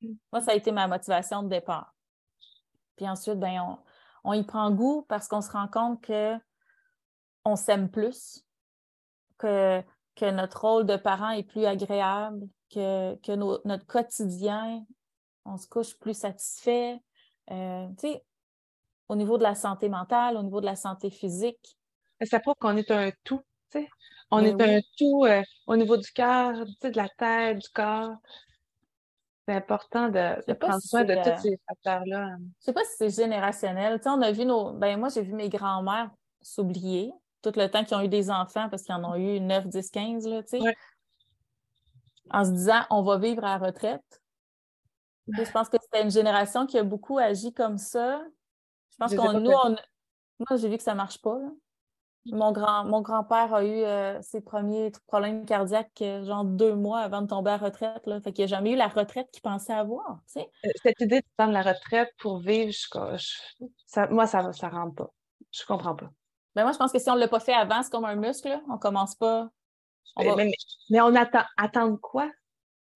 Mm. 0.01 0.15
Moi, 0.33 0.41
ça 0.41 0.53
a 0.53 0.55
été 0.55 0.73
ma 0.73 0.89
motivation 0.89 1.43
de 1.43 1.51
départ. 1.51 1.93
Puis 2.97 3.07
ensuite, 3.07 3.39
ben, 3.39 3.61
on, 3.61 3.79
on 4.25 4.33
y 4.33 4.45
prend 4.45 4.71
goût 4.71 5.05
parce 5.11 5.29
qu'on 5.29 5.43
se 5.43 5.51
rend 5.51 5.69
compte 5.69 6.01
que 6.01 6.39
on 7.45 7.55
s'aime 7.55 7.91
plus, 7.91 8.43
que, 9.37 9.83
que 10.15 10.31
notre 10.31 10.63
rôle 10.63 10.87
de 10.87 10.97
parent 10.97 11.33
est 11.33 11.43
plus 11.43 11.67
agréable, 11.67 12.49
que, 12.71 13.15
que 13.17 13.33
notre 13.33 13.87
quotidien, 13.87 14.85
on 15.45 15.57
se 15.57 15.67
couche 15.69 15.99
plus 15.99 16.17
satisfait. 16.17 17.01
Euh, 17.51 17.89
au 19.09 19.17
niveau 19.17 19.39
de 19.39 19.43
la 19.43 19.55
santé 19.55 19.89
mentale, 19.89 20.37
au 20.37 20.43
niveau 20.43 20.61
de 20.61 20.67
la 20.67 20.77
santé 20.77 21.11
physique. 21.11 21.79
Ça 22.23 22.41
prouve 22.41 22.55
qu'on 22.59 22.77
est 22.77 22.91
un 22.91 23.11
tout, 23.25 23.43
tu 23.71 23.81
sais. 23.81 23.89
On 24.31 24.43
ben 24.43 24.61
est 24.61 24.79
un 24.79 24.81
tout 24.99 25.25
euh, 25.25 25.43
au 25.67 25.77
niveau 25.77 25.97
du 25.97 26.11
cœur, 26.11 26.65
de 26.83 26.97
la 26.97 27.09
tête, 27.09 27.59
du 27.59 27.69
corps. 27.69 28.17
C'est 29.47 29.55
important 29.55 30.09
de, 30.09 30.53
prendre 30.55 30.81
soin 30.81 31.05
de 31.05 31.15
tous 31.15 31.29
euh, 31.29 31.37
ces 31.41 31.61
facteurs-là. 31.69 32.31
Je 32.31 32.43
ne 32.43 32.49
sais 32.59 32.73
pas 32.73 32.83
si 32.83 32.97
c'est 32.99 33.11
générationnel. 33.11 34.01
on 34.07 34.23
a 34.23 34.33
vu 34.33 34.45
nos. 34.45 34.73
Ben, 34.73 34.99
moi, 34.99 35.09
j'ai 35.09 35.23
vu 35.23 35.35
mes 35.35 35.49
grands-mères 35.49 36.11
s'oublier 36.43 37.13
tout 37.43 37.53
le 37.55 37.69
temps 37.69 37.85
qu'ils 37.85 37.97
ont 37.97 38.01
eu 38.01 38.09
des 38.09 38.29
enfants 38.29 38.69
parce 38.69 38.83
qu'ils 38.83 38.95
en 38.97 39.05
ont 39.05 39.15
eu 39.15 39.39
9, 39.39 39.69
10, 39.69 39.91
15, 39.91 40.27
là, 40.27 40.43
tu 40.43 40.59
sais. 40.59 40.77
En 42.31 42.45
se 42.45 42.51
disant, 42.51 42.83
on 42.91 43.03
va 43.03 43.19
vivre 43.19 43.45
à 43.45 43.59
la 43.59 43.67
retraite. 43.67 44.23
Je 45.29 45.51
pense 45.51 45.69
que 45.69 45.77
c'était 45.81 46.03
une 46.03 46.11
génération 46.11 46.67
qui 46.67 46.79
a 46.79 46.85
beaucoup 46.85 47.19
agi 47.19 47.53
comme 47.53 47.79
ça. 47.79 48.23
Je 48.91 48.97
pense 48.99 49.15
qu'on 49.15 49.41
nous, 49.41 49.51
moi, 50.39 50.57
j'ai 50.57 50.69
vu 50.69 50.77
que 50.77 50.83
ça 50.83 50.93
ne 50.93 50.97
marche 50.97 51.21
pas. 51.21 51.39
Mon, 52.27 52.51
grand, 52.51 52.85
mon 52.85 53.03
grand-père 53.03 53.55
a 53.55 53.65
eu 53.65 53.85
euh, 53.85 54.21
ses 54.21 54.41
premiers 54.41 54.91
problèmes 55.07 55.47
cardiaques 55.47 56.03
euh, 56.03 56.25
genre 56.25 56.45
deux 56.45 56.75
mois 56.75 56.99
avant 57.01 57.23
de 57.23 57.29
tomber 57.29 57.53
à 57.53 57.59
la 57.59 57.65
retraite. 57.65 58.05
Là. 58.07 58.21
Fait 58.21 58.33
qu'il 58.33 58.45
n'a 58.45 58.49
jamais 58.49 58.73
eu 58.73 58.77
la 58.77 58.89
retraite 58.89 59.29
qu'il 59.31 59.43
pensait 59.43 59.73
avoir. 59.73 60.19
Euh, 60.37 60.43
cette 60.83 61.01
idée 61.01 61.21
de 61.21 61.27
prendre 61.37 61.53
la 61.53 61.63
retraite 61.63 62.11
pour 62.19 62.39
vivre, 62.39 62.73
ça, 63.87 64.09
moi, 64.09 64.27
ça 64.27 64.43
ne 64.43 64.71
rentre 64.71 64.95
pas. 64.97 65.11
Je 65.53 65.63
ne 65.63 65.67
comprends 65.67 65.95
pas. 65.95 66.11
Ben 66.57 66.65
moi, 66.65 66.73
je 66.73 66.79
pense 66.79 66.91
que 66.91 66.99
si 66.99 67.09
on 67.11 67.15
ne 67.15 67.21
l'a 67.21 67.29
pas 67.29 67.41
fait 67.41 67.55
avant, 67.55 67.83
c'est 67.83 67.93
comme 67.93 68.05
un 68.05 68.17
muscle. 68.17 68.61
On 68.69 68.75
ne 68.75 68.79
commence 68.79 69.15
pas. 69.15 69.49
Mais, 70.19 71.01
on 71.01 71.15
attend 71.15 71.45
attendre 71.57 71.99
quoi? 72.01 72.31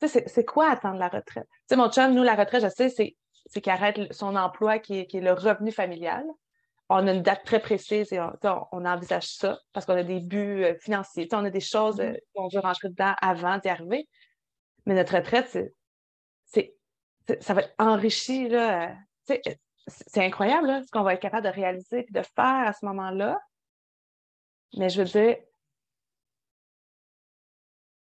C'est 0.07 0.45
quoi 0.45 0.71
attendre 0.71 0.99
la 0.99 1.09
retraite? 1.09 1.47
Sais, 1.69 1.77
mon 1.77 1.91
chum, 1.91 2.15
nous, 2.15 2.23
la 2.23 2.35
retraite, 2.35 2.63
je 2.63 2.69
sais, 2.69 2.89
c'est 2.89 3.61
qu'il 3.61 3.73
arrête 3.73 4.13
son 4.13 4.37
emploi 4.37 4.79
qui 4.79 5.01
est, 5.01 5.15
le 5.15 5.33
revenu 5.33 5.73
familial. 5.73 6.25
On 6.89 7.07
a 7.07 7.13
une 7.13 7.23
date 7.23 7.45
très 7.45 7.61
précise 7.61 8.13
et 8.13 8.21
on, 8.21 8.85
envisage 8.85 9.29
ça 9.29 9.61
parce 9.73 9.87
qu'on 9.87 9.97
a 9.97 10.03
des 10.03 10.21
buts 10.21 10.65
euh, 10.65 10.75
financiers. 10.81 11.29
on 11.33 11.45
a 11.45 11.51
des 11.51 11.61
choses 11.61 11.99
mm-hmm. 11.99 12.15
euh, 12.15 12.19
qu'on 12.35 12.49
veut 12.49 12.59
rentrer 12.59 12.89
dedans 12.89 13.15
avant 13.21 13.59
d'y 13.59 13.69
arriver. 13.69 14.09
Mais 14.87 14.95
notre 14.95 15.15
retraite, 15.15 15.73
c'est, 16.47 16.75
ça 17.41 17.55
va 17.55 17.63
être 17.63 17.75
enrichi. 17.79 18.49
Là, 18.49 18.97
euh, 19.31 19.37
c'est 19.87 20.25
incroyable 20.25 20.85
ce 20.85 20.91
qu'on 20.91 21.03
va 21.03 21.15
être 21.15 21.23
capable 21.23 21.47
de 21.47 21.53
réaliser 21.53 22.07
et 22.09 22.13
de 22.13 22.23
faire 22.23 22.67
à 22.67 22.73
ce 22.73 22.85
moment-là. 22.87 23.39
Mais 24.77 24.89
je 24.89 25.03
veux 25.03 25.09
dire, 25.09 25.37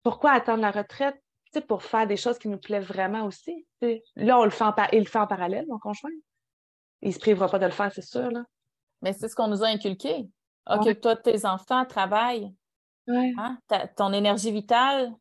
pourquoi 0.06 0.30
attendre 0.30 0.62
la 0.62 0.70
retraite? 0.70 1.20
pour 1.68 1.82
faire 1.82 2.06
des 2.06 2.16
choses 2.16 2.38
qui 2.38 2.48
nous 2.48 2.58
plaisent 2.58 2.86
vraiment 2.86 3.24
aussi. 3.24 3.66
Là, 4.14 4.38
on 4.38 4.44
le 4.44 4.50
fait 4.50 4.64
en 4.64 4.74
il 4.92 5.00
le 5.00 5.06
fait 5.06 5.18
en 5.18 5.26
parallèle, 5.26 5.66
mon 5.68 5.78
conjoint. 5.78 6.10
Il 7.02 7.08
ne 7.08 7.14
se 7.14 7.18
privera 7.18 7.48
pas 7.48 7.58
de 7.58 7.64
le 7.64 7.72
faire, 7.72 7.90
c'est 7.92 8.04
sûr. 8.04 8.30
Là. 8.30 8.44
Mais 9.02 9.14
c'est 9.14 9.26
ce 9.26 9.34
qu'on 9.34 9.48
nous 9.48 9.64
a 9.64 9.68
inculqué. 9.68 10.28
Occupe-toi 10.66 11.14
de 11.14 11.20
tes 11.22 11.46
enfants, 11.46 11.84
travaille. 11.86 12.54
Hein? 13.08 13.58
ton 13.96 14.12
énergie 14.12 14.52
vitale. 14.52 15.12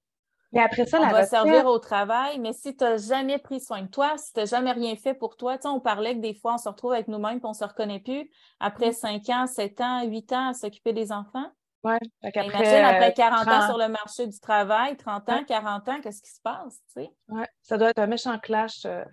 Mais 0.52 0.62
après 0.62 0.86
ça, 0.86 1.00
on 1.02 1.10
va 1.10 1.26
servir 1.26 1.66
au 1.68 1.80
travail, 1.80 2.38
mais 2.40 2.54
si 2.54 2.76
tu 2.76 2.84
n'as 2.84 2.98
jamais 2.98 3.38
pris 3.40 3.62
soin 3.62 3.84
de 3.84 3.88
toi, 3.88 4.18
si 4.18 4.34
tu 4.34 4.40
n'as 4.40 4.46
jamais 4.46 4.74
rien 4.74 4.98
fait 4.98 5.14
pour 5.14 5.38
toi, 5.38 5.58
on 5.66 5.80
parlait 5.80 6.16
que 6.16 6.22
des 6.22 6.34
fois, 6.34 6.56
on 6.56 6.58
se 6.58 6.70
retrouve 6.70 6.92
avec 6.94 7.08
nous-mêmes 7.08 7.38
et 7.38 7.46
on 7.46 7.50
ne 7.50 7.54
se 7.54 7.64
reconnaît 7.64 8.00
plus. 8.02 8.30
Après 8.60 8.92
5 8.92 9.28
mm. 9.28 9.32
ans, 9.32 9.48
7 9.48 9.82
ans, 9.82 10.04
8 10.06 10.34
ans 10.34 10.50
à 10.50 10.54
s'occuper 10.54 10.94
des 10.94 11.12
enfants, 11.12 11.50
Ouais. 11.86 12.00
Après, 12.24 12.48
Imagine 12.48 12.84
après 12.84 13.14
40 13.14 13.48
ans 13.48 13.68
sur 13.68 13.78
le 13.78 13.88
marché 13.90 14.26
du 14.26 14.40
travail, 14.40 14.98
30 14.98 15.30
ans, 15.30 15.44
40 15.46 15.88
ans, 15.88 16.02
qu'est-ce 16.02 16.22
qui 16.24 16.32
se 16.32 16.42
passe? 16.42 16.80
Ouais. 16.96 17.48
Ça 17.62 17.78
doit 17.78 17.92
être 17.92 18.00
un 18.00 18.08
méchant 18.08 18.40
clash. 18.40 18.86
Euh. 18.86 19.06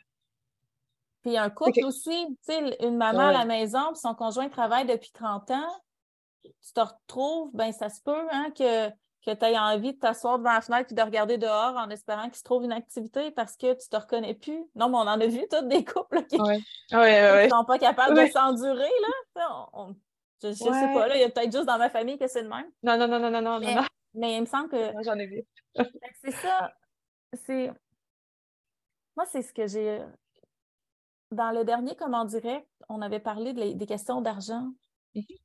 Puis 1.20 1.36
un 1.36 1.50
couple 1.50 1.84
aussi, 1.84 2.26
tu 2.28 2.54
sais, 2.54 2.76
une 2.80 2.96
maman 2.96 3.28
à 3.28 3.32
la 3.32 3.44
maison, 3.44 3.88
puis 3.92 4.00
son 4.00 4.14
conjoint 4.14 4.48
travaille 4.48 4.86
depuis 4.86 5.12
30 5.12 5.50
ans, 5.50 5.82
tu 6.42 6.72
te 6.74 6.80
retrouves, 6.80 7.50
ben 7.52 7.72
ça 7.72 7.90
se 7.90 8.00
peut 8.02 8.26
hein, 8.32 8.48
que, 8.56 8.88
que 8.88 9.34
tu 9.34 9.44
aies 9.44 9.58
envie 9.58 9.92
de 9.92 9.98
t'asseoir 9.98 10.38
devant 10.38 10.54
la 10.54 10.62
fenêtre 10.62 10.92
et 10.92 10.94
de 10.94 11.02
regarder 11.02 11.36
dehors 11.36 11.76
en 11.76 11.90
espérant 11.90 12.24
qu'il 12.24 12.36
se 12.36 12.42
trouve 12.42 12.64
une 12.64 12.72
activité 12.72 13.30
parce 13.32 13.56
que 13.56 13.74
tu 13.74 13.88
te 13.88 13.96
reconnais 13.96 14.34
plus. 14.34 14.64
Non, 14.74 14.88
mais 14.88 14.96
on 14.96 15.00
en 15.00 15.20
a 15.20 15.26
vu 15.26 15.44
toutes 15.50 15.68
des 15.68 15.84
couples 15.84 16.24
qui 16.24 16.38
ne 16.38 17.48
sont 17.50 17.64
pas 17.66 17.78
capables 17.78 18.16
de 18.16 18.26
s'endurer. 18.30 18.90
Là. 19.36 19.68
On, 19.74 19.94
je, 20.42 20.48
ne 20.48 20.54
sais 20.54 20.92
pas, 20.92 21.08
là, 21.08 21.16
il 21.16 21.20
y 21.20 21.24
a 21.24 21.30
peut-être 21.30 21.52
juste 21.52 21.66
dans 21.66 21.78
ma 21.78 21.90
famille 21.90 22.18
que 22.18 22.26
c'est 22.26 22.42
le 22.42 22.48
même. 22.48 22.70
Non, 22.82 22.98
non, 22.98 23.06
non, 23.06 23.18
non, 23.18 23.30
non, 23.30 23.42
non, 23.42 23.60
mais, 23.60 23.74
non. 23.74 23.82
Mais 24.14 24.36
il 24.36 24.40
me 24.40 24.46
semble 24.46 24.68
que. 24.68 24.76
J'en 25.04 25.18
ai 25.18 25.26
vu. 25.26 25.42
c'est 26.22 26.32
ça. 26.32 26.72
C'est. 27.32 27.72
Moi, 29.16 29.26
c'est 29.26 29.42
ce 29.42 29.52
que 29.52 29.66
j'ai. 29.66 30.00
Dans 31.30 31.50
le 31.50 31.64
dernier 31.64 31.94
Comment 31.96 32.24
direct, 32.24 32.68
on 32.88 33.00
avait 33.00 33.20
parlé 33.20 33.52
des 33.52 33.86
questions 33.86 34.20
d'argent. 34.20 34.68
Mm-hmm. 35.14 35.38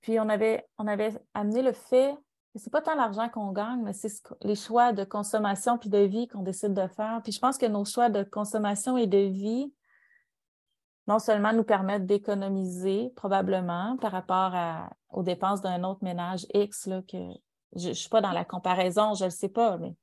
Puis 0.00 0.18
on 0.18 0.28
avait, 0.28 0.66
on 0.78 0.86
avait 0.86 1.12
amené 1.34 1.62
le 1.62 1.72
fait 1.72 2.16
que 2.52 2.58
c'est 2.58 2.70
pas 2.70 2.80
tant 2.80 2.94
l'argent 2.94 3.28
qu'on 3.28 3.52
gagne, 3.52 3.82
mais 3.82 3.92
c'est 3.92 4.10
les 4.42 4.54
choix 4.54 4.92
de 4.92 5.04
consommation 5.04 5.78
puis 5.78 5.88
de 5.88 5.98
vie 5.98 6.28
qu'on 6.28 6.42
décide 6.42 6.74
de 6.74 6.86
faire. 6.88 7.20
Puis 7.22 7.32
je 7.32 7.38
pense 7.38 7.58
que 7.58 7.66
nos 7.66 7.84
choix 7.84 8.08
de 8.08 8.22
consommation 8.22 8.96
et 8.96 9.06
de 9.06 9.18
vie 9.18 9.72
non 11.08 11.18
seulement 11.18 11.52
nous 11.52 11.64
permettre 11.64 12.04
d'économiser 12.04 13.10
probablement 13.16 13.96
par 13.96 14.12
rapport 14.12 14.54
aux 15.10 15.22
dépenses 15.22 15.62
d'un 15.62 15.82
autre 15.82 16.04
ménage 16.04 16.46
X, 16.54 16.86
là, 16.86 17.02
que 17.10 17.16
je 17.74 17.88
ne 17.88 17.94
suis 17.94 18.10
pas 18.10 18.20
dans 18.20 18.32
la 18.32 18.44
comparaison, 18.44 19.14
je 19.14 19.24
ne 19.24 19.28
le 19.28 19.34
sais 19.34 19.48
pas, 19.48 19.78
mais 19.78 19.94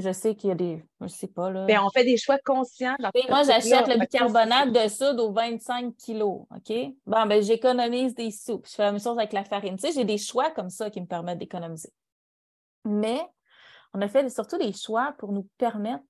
je 0.00 0.12
sais 0.12 0.34
qu'il 0.34 0.48
y 0.48 0.52
a 0.52 0.56
des. 0.56 0.84
Je 1.00 1.06
sais 1.06 1.28
pas. 1.28 1.50
Là. 1.50 1.64
Mais 1.66 1.78
on 1.78 1.88
fait 1.90 2.04
des 2.04 2.16
choix 2.16 2.38
conscients. 2.44 2.96
moi, 3.28 3.42
j'achète 3.44 3.88
le 3.88 3.98
bicarbonate 3.98 4.72
de 4.72 4.88
soude 4.88 5.20
aux 5.20 5.32
25 5.32 5.96
kilos. 5.96 6.46
OK? 6.50 6.76
Bon, 7.06 7.26
ben, 7.26 7.42
j'économise 7.42 8.14
des 8.14 8.30
sous. 8.30 8.60
je 8.64 8.72
fais 8.72 8.82
la 8.82 8.92
même 8.92 9.00
chose 9.00 9.18
avec 9.18 9.32
la 9.32 9.44
farine. 9.44 9.76
Tu 9.76 9.86
sais, 9.86 9.92
j'ai 9.92 10.04
des 10.04 10.18
choix 10.18 10.50
comme 10.50 10.70
ça 10.70 10.90
qui 10.90 11.00
me 11.00 11.06
permettent 11.06 11.38
d'économiser. 11.38 11.92
Mais 12.84 13.20
on 13.92 14.00
a 14.00 14.08
fait 14.08 14.28
surtout 14.30 14.58
des 14.58 14.72
choix 14.72 15.14
pour 15.18 15.32
nous 15.32 15.48
permettre 15.58 16.04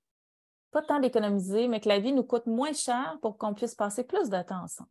pas 0.75 0.81
tant 0.81 0.99
d'économiser, 0.99 1.69
mais 1.69 1.79
que 1.79 1.87
la 1.87 1.99
vie 1.99 2.11
nous 2.11 2.25
coûte 2.25 2.47
moins 2.47 2.73
cher 2.73 3.17
pour 3.21 3.37
qu'on 3.37 3.53
puisse 3.53 3.75
passer 3.75 4.03
plus 4.03 4.29
de 4.29 4.41
temps 4.41 4.61
ensemble. 4.61 4.89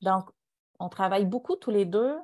Donc, 0.00 0.28
on 0.80 0.88
travaille 0.88 1.24
beaucoup 1.24 1.54
tous 1.54 1.70
les 1.70 1.84
deux, 1.84 2.18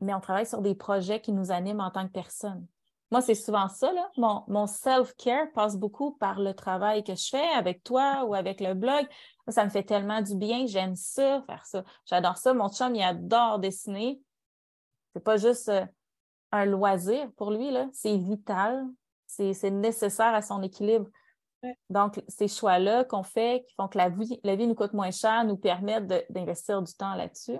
mais 0.00 0.12
on 0.12 0.20
travaille 0.20 0.44
sur 0.44 0.60
des 0.60 0.74
projets 0.74 1.22
qui 1.22 1.32
nous 1.32 1.52
animent 1.52 1.80
en 1.80 1.90
tant 1.90 2.06
que 2.06 2.12
personne. 2.12 2.66
Moi, 3.10 3.22
c'est 3.22 3.34
souvent 3.34 3.66
ça, 3.70 3.90
là. 3.94 4.10
Mon, 4.18 4.66
self-care 4.66 5.50
passe 5.54 5.78
beaucoup 5.78 6.12
par 6.16 6.38
le 6.38 6.52
travail 6.52 7.02
que 7.02 7.14
je 7.14 7.28
fais 7.30 7.48
avec 7.56 7.82
toi 7.82 8.26
ou 8.26 8.34
avec 8.34 8.60
le 8.60 8.74
blog. 8.74 9.08
Ça 9.48 9.64
me 9.64 9.70
fait 9.70 9.84
tellement 9.84 10.20
du 10.20 10.36
bien. 10.36 10.66
J'aime 10.66 10.96
ça, 10.96 11.40
faire 11.46 11.64
ça. 11.64 11.82
J'adore 12.04 12.36
ça. 12.36 12.52
Mon 12.52 12.68
chum, 12.68 12.94
il 12.94 13.02
adore 13.02 13.58
dessiner. 13.58 14.20
C'est 15.14 15.24
pas 15.24 15.38
juste 15.38 15.70
euh, 15.70 15.86
un 16.52 16.66
loisir 16.66 17.32
pour 17.38 17.52
lui, 17.52 17.70
là. 17.70 17.88
C'est 17.94 18.18
vital 18.18 18.86
c'est 19.28 19.70
nécessaire 19.70 20.34
à 20.34 20.42
son 20.42 20.62
équilibre. 20.62 21.08
Donc, 21.90 22.22
ces 22.28 22.48
choix-là 22.48 23.04
qu'on 23.04 23.22
fait, 23.22 23.64
qui 23.66 23.74
font 23.74 23.88
que 23.88 23.98
la 23.98 24.08
vie, 24.08 24.40
la 24.44 24.56
vie 24.56 24.66
nous 24.66 24.74
coûte 24.74 24.92
moins 24.92 25.10
cher, 25.10 25.44
nous 25.44 25.56
permettent 25.56 26.06
d'investir 26.30 26.82
du 26.82 26.92
temps 26.94 27.14
là-dessus 27.14 27.58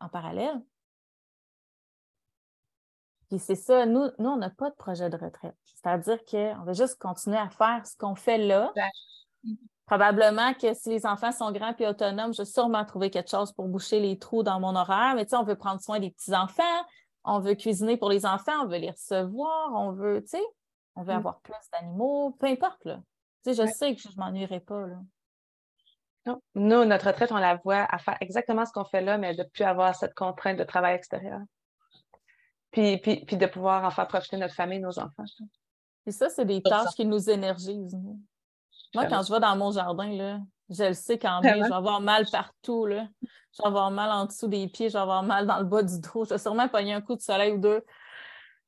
en 0.00 0.08
parallèle. 0.08 0.60
Puis 3.28 3.38
c'est 3.38 3.54
ça, 3.54 3.86
nous, 3.86 4.08
nous 4.18 4.28
on 4.28 4.36
n'a 4.36 4.50
pas 4.50 4.70
de 4.70 4.74
projet 4.74 5.08
de 5.08 5.16
retraite. 5.16 5.56
C'est-à-dire 5.64 6.18
qu'on 6.24 6.64
va 6.64 6.72
juste 6.72 6.98
continuer 6.98 7.38
à 7.38 7.48
faire 7.48 7.86
ce 7.86 7.96
qu'on 7.96 8.16
fait 8.16 8.38
là. 8.38 8.72
Probablement 9.86 10.54
que 10.54 10.74
si 10.74 10.88
les 10.88 11.06
enfants 11.06 11.32
sont 11.32 11.50
grands 11.52 11.74
et 11.76 11.86
autonomes, 11.86 12.32
je 12.32 12.42
vais 12.42 12.46
sûrement 12.46 12.84
trouver 12.84 13.10
quelque 13.10 13.30
chose 13.30 13.52
pour 13.52 13.66
boucher 13.66 14.00
les 14.00 14.18
trous 14.18 14.42
dans 14.42 14.60
mon 14.60 14.76
horaire. 14.76 15.14
Mais 15.14 15.24
tu 15.24 15.30
sais, 15.30 15.36
on 15.36 15.44
veut 15.44 15.56
prendre 15.56 15.80
soin 15.80 15.98
des 15.98 16.10
petits-enfants, 16.10 16.62
on 17.24 17.40
veut 17.40 17.54
cuisiner 17.54 17.96
pour 17.96 18.08
les 18.08 18.26
enfants, 18.26 18.62
on 18.62 18.66
veut 18.66 18.78
les 18.78 18.90
recevoir, 18.90 19.72
on 19.74 19.92
veut, 19.92 20.22
tu 20.22 20.30
sais, 20.30 20.44
on 20.96 21.02
veut 21.02 21.14
mm. 21.14 21.18
avoir 21.18 21.40
plus 21.40 21.54
d'animaux, 21.72 22.36
peu 22.38 22.46
importe, 22.46 22.84
là. 22.84 23.00
Tu 23.44 23.54
sais, 23.54 23.66
je 23.66 23.72
sais 23.72 23.94
que 23.94 24.02
je 24.02 24.08
ne 24.08 24.14
m'ennuierai 24.16 24.60
pas, 24.60 24.86
là. 24.86 24.96
Non. 26.26 26.42
Nous, 26.54 26.84
notre 26.84 27.06
retraite, 27.06 27.32
on 27.32 27.38
la 27.38 27.56
voit 27.56 27.86
à 27.90 27.98
faire 27.98 28.16
exactement 28.20 28.66
ce 28.66 28.72
qu'on 28.72 28.84
fait 28.84 29.00
là, 29.00 29.16
mais 29.16 29.34
de 29.34 29.42
ne 29.42 29.48
plus 29.48 29.64
avoir 29.64 29.94
cette 29.94 30.14
contrainte 30.14 30.58
de 30.58 30.64
travail 30.64 30.94
extérieur. 30.94 31.40
Puis, 32.70 32.98
puis, 32.98 33.24
puis 33.24 33.36
de 33.36 33.46
pouvoir 33.46 33.84
en 33.84 33.90
faire 33.90 34.06
profiter 34.06 34.36
notre 34.36 34.54
famille, 34.54 34.80
nos 34.80 34.98
enfants. 34.98 35.24
Et 36.06 36.12
ça, 36.12 36.28
c'est 36.28 36.44
des 36.44 36.62
tâches 36.62 36.94
qui 36.94 37.06
nous 37.06 37.30
énergisent. 37.30 37.98
Moi, 38.94 39.06
quand 39.06 39.22
je 39.22 39.32
vais 39.32 39.40
dans 39.40 39.56
mon 39.56 39.70
jardin, 39.70 40.12
là, 40.12 40.38
je 40.68 40.84
le 40.84 40.94
sais 40.94 41.18
qu'en 41.18 41.40
mai, 41.40 41.54
je 41.56 41.68
vais 41.68 41.72
avoir 41.72 42.00
mal 42.00 42.26
partout. 42.30 42.86
Là. 42.86 43.06
Je 43.22 43.62
vais 43.62 43.68
avoir 43.68 43.90
mal 43.90 44.10
en 44.10 44.26
dessous 44.26 44.46
des 44.46 44.68
pieds, 44.68 44.88
je 44.88 44.94
vais 44.94 45.00
avoir 45.00 45.22
mal 45.22 45.46
dans 45.46 45.58
le 45.58 45.64
bas 45.64 45.82
du 45.82 46.00
dos. 46.00 46.24
Je 46.24 46.30
vais 46.30 46.38
sûrement 46.38 46.68
pogner 46.68 46.92
un 46.92 47.00
coup 47.00 47.16
de 47.16 47.20
soleil 47.20 47.52
ou 47.52 47.58
deux. 47.58 47.84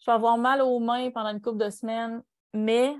Je 0.02 0.10
vais 0.10 0.14
avoir 0.14 0.36
mal 0.36 0.60
aux 0.62 0.80
mains 0.80 1.10
pendant 1.12 1.28
une 1.28 1.40
couple 1.40 1.64
de 1.64 1.70
semaines. 1.70 2.22
Mais, 2.54 2.92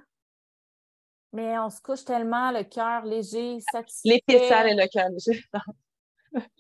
mais 1.32 1.59
on 1.59 1.68
se 1.68 1.80
couche 1.80 2.05
tellement, 2.05 2.53
le 2.53 2.62
cœur 2.62 3.05
léger, 3.05 3.59
satisfait. 3.72 4.09
Les 4.09 4.22
pieds 4.24 4.48
sales 4.48 4.68
et 4.68 4.74
le 4.74 4.86
cœur 4.86 5.09
léger. 5.09 5.44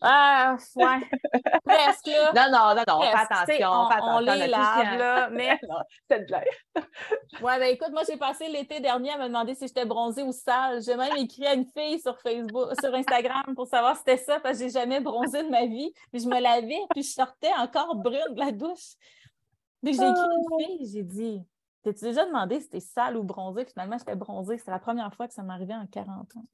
Ah, 0.02 0.56
ouais. 0.76 1.00
Presque, 1.64 2.06
là. 2.06 2.32
Non, 2.34 2.52
non, 2.52 2.74
non, 2.74 2.84
non, 2.86 2.98
on 2.98 3.02
fait 3.02 3.16
attention. 3.16 3.70
On, 3.70 3.88
fait 3.88 3.94
attention, 3.94 4.16
on 4.16 4.18
les 4.18 4.46
lave, 4.46 4.98
là, 4.98 5.30
mais... 5.30 5.58
C'est 6.10 6.20
de 6.20 6.26
blague. 6.26 6.46
ouais, 7.40 7.58
ben 7.58 7.74
écoute, 7.74 7.88
moi, 7.90 8.02
j'ai 8.06 8.18
passé 8.18 8.48
l'été 8.48 8.80
dernier 8.80 9.12
à 9.12 9.16
me 9.16 9.28
demander 9.28 9.54
si 9.54 9.66
j'étais 9.66 9.86
bronzée 9.86 10.24
ou 10.24 10.32
sale. 10.32 10.82
J'ai 10.82 10.94
même 10.94 11.16
écrit 11.16 11.46
à 11.46 11.54
une 11.54 11.64
fille 11.74 11.98
sur 12.00 12.18
Facebook, 12.20 12.68
sur 12.82 12.94
Instagram 12.94 13.54
pour 13.54 13.66
savoir 13.66 13.96
si 13.96 14.02
c'était 14.04 14.22
ça, 14.22 14.40
parce 14.40 14.58
que 14.58 14.64
j'ai 14.64 14.70
jamais 14.70 15.00
bronzé 15.00 15.42
de 15.42 15.48
ma 15.48 15.64
vie. 15.64 15.90
Puis 16.12 16.20
je 16.22 16.28
me 16.28 16.38
lavais, 16.38 16.82
puis 16.90 17.02
je 17.02 17.12
sortais 17.12 17.52
encore 17.58 17.94
brune 17.94 18.34
de 18.34 18.40
la 18.40 18.52
douche. 18.52 18.96
Puis 19.82 19.94
j'ai 19.94 20.08
écrit 20.08 20.20
à 20.20 20.24
une 20.24 20.64
fille, 20.64 20.90
j'ai 20.92 21.02
dit... 21.02 21.42
T'as-tu 21.82 22.04
déjà 22.04 22.24
demandé 22.24 22.60
si 22.60 22.68
t'es 22.68 22.78
sale 22.78 23.16
ou 23.16 23.24
bronzée? 23.24 23.64
Finalement, 23.64 23.98
j'étais 23.98 24.14
bronzée. 24.14 24.56
C'est 24.56 24.70
la 24.70 24.78
première 24.78 25.12
fois 25.16 25.26
que 25.26 25.34
ça 25.34 25.42
m'arrivait 25.42 25.74
en 25.74 25.84
40 25.88 26.36
ans. 26.36 26.44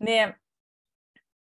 Mais 0.00 0.32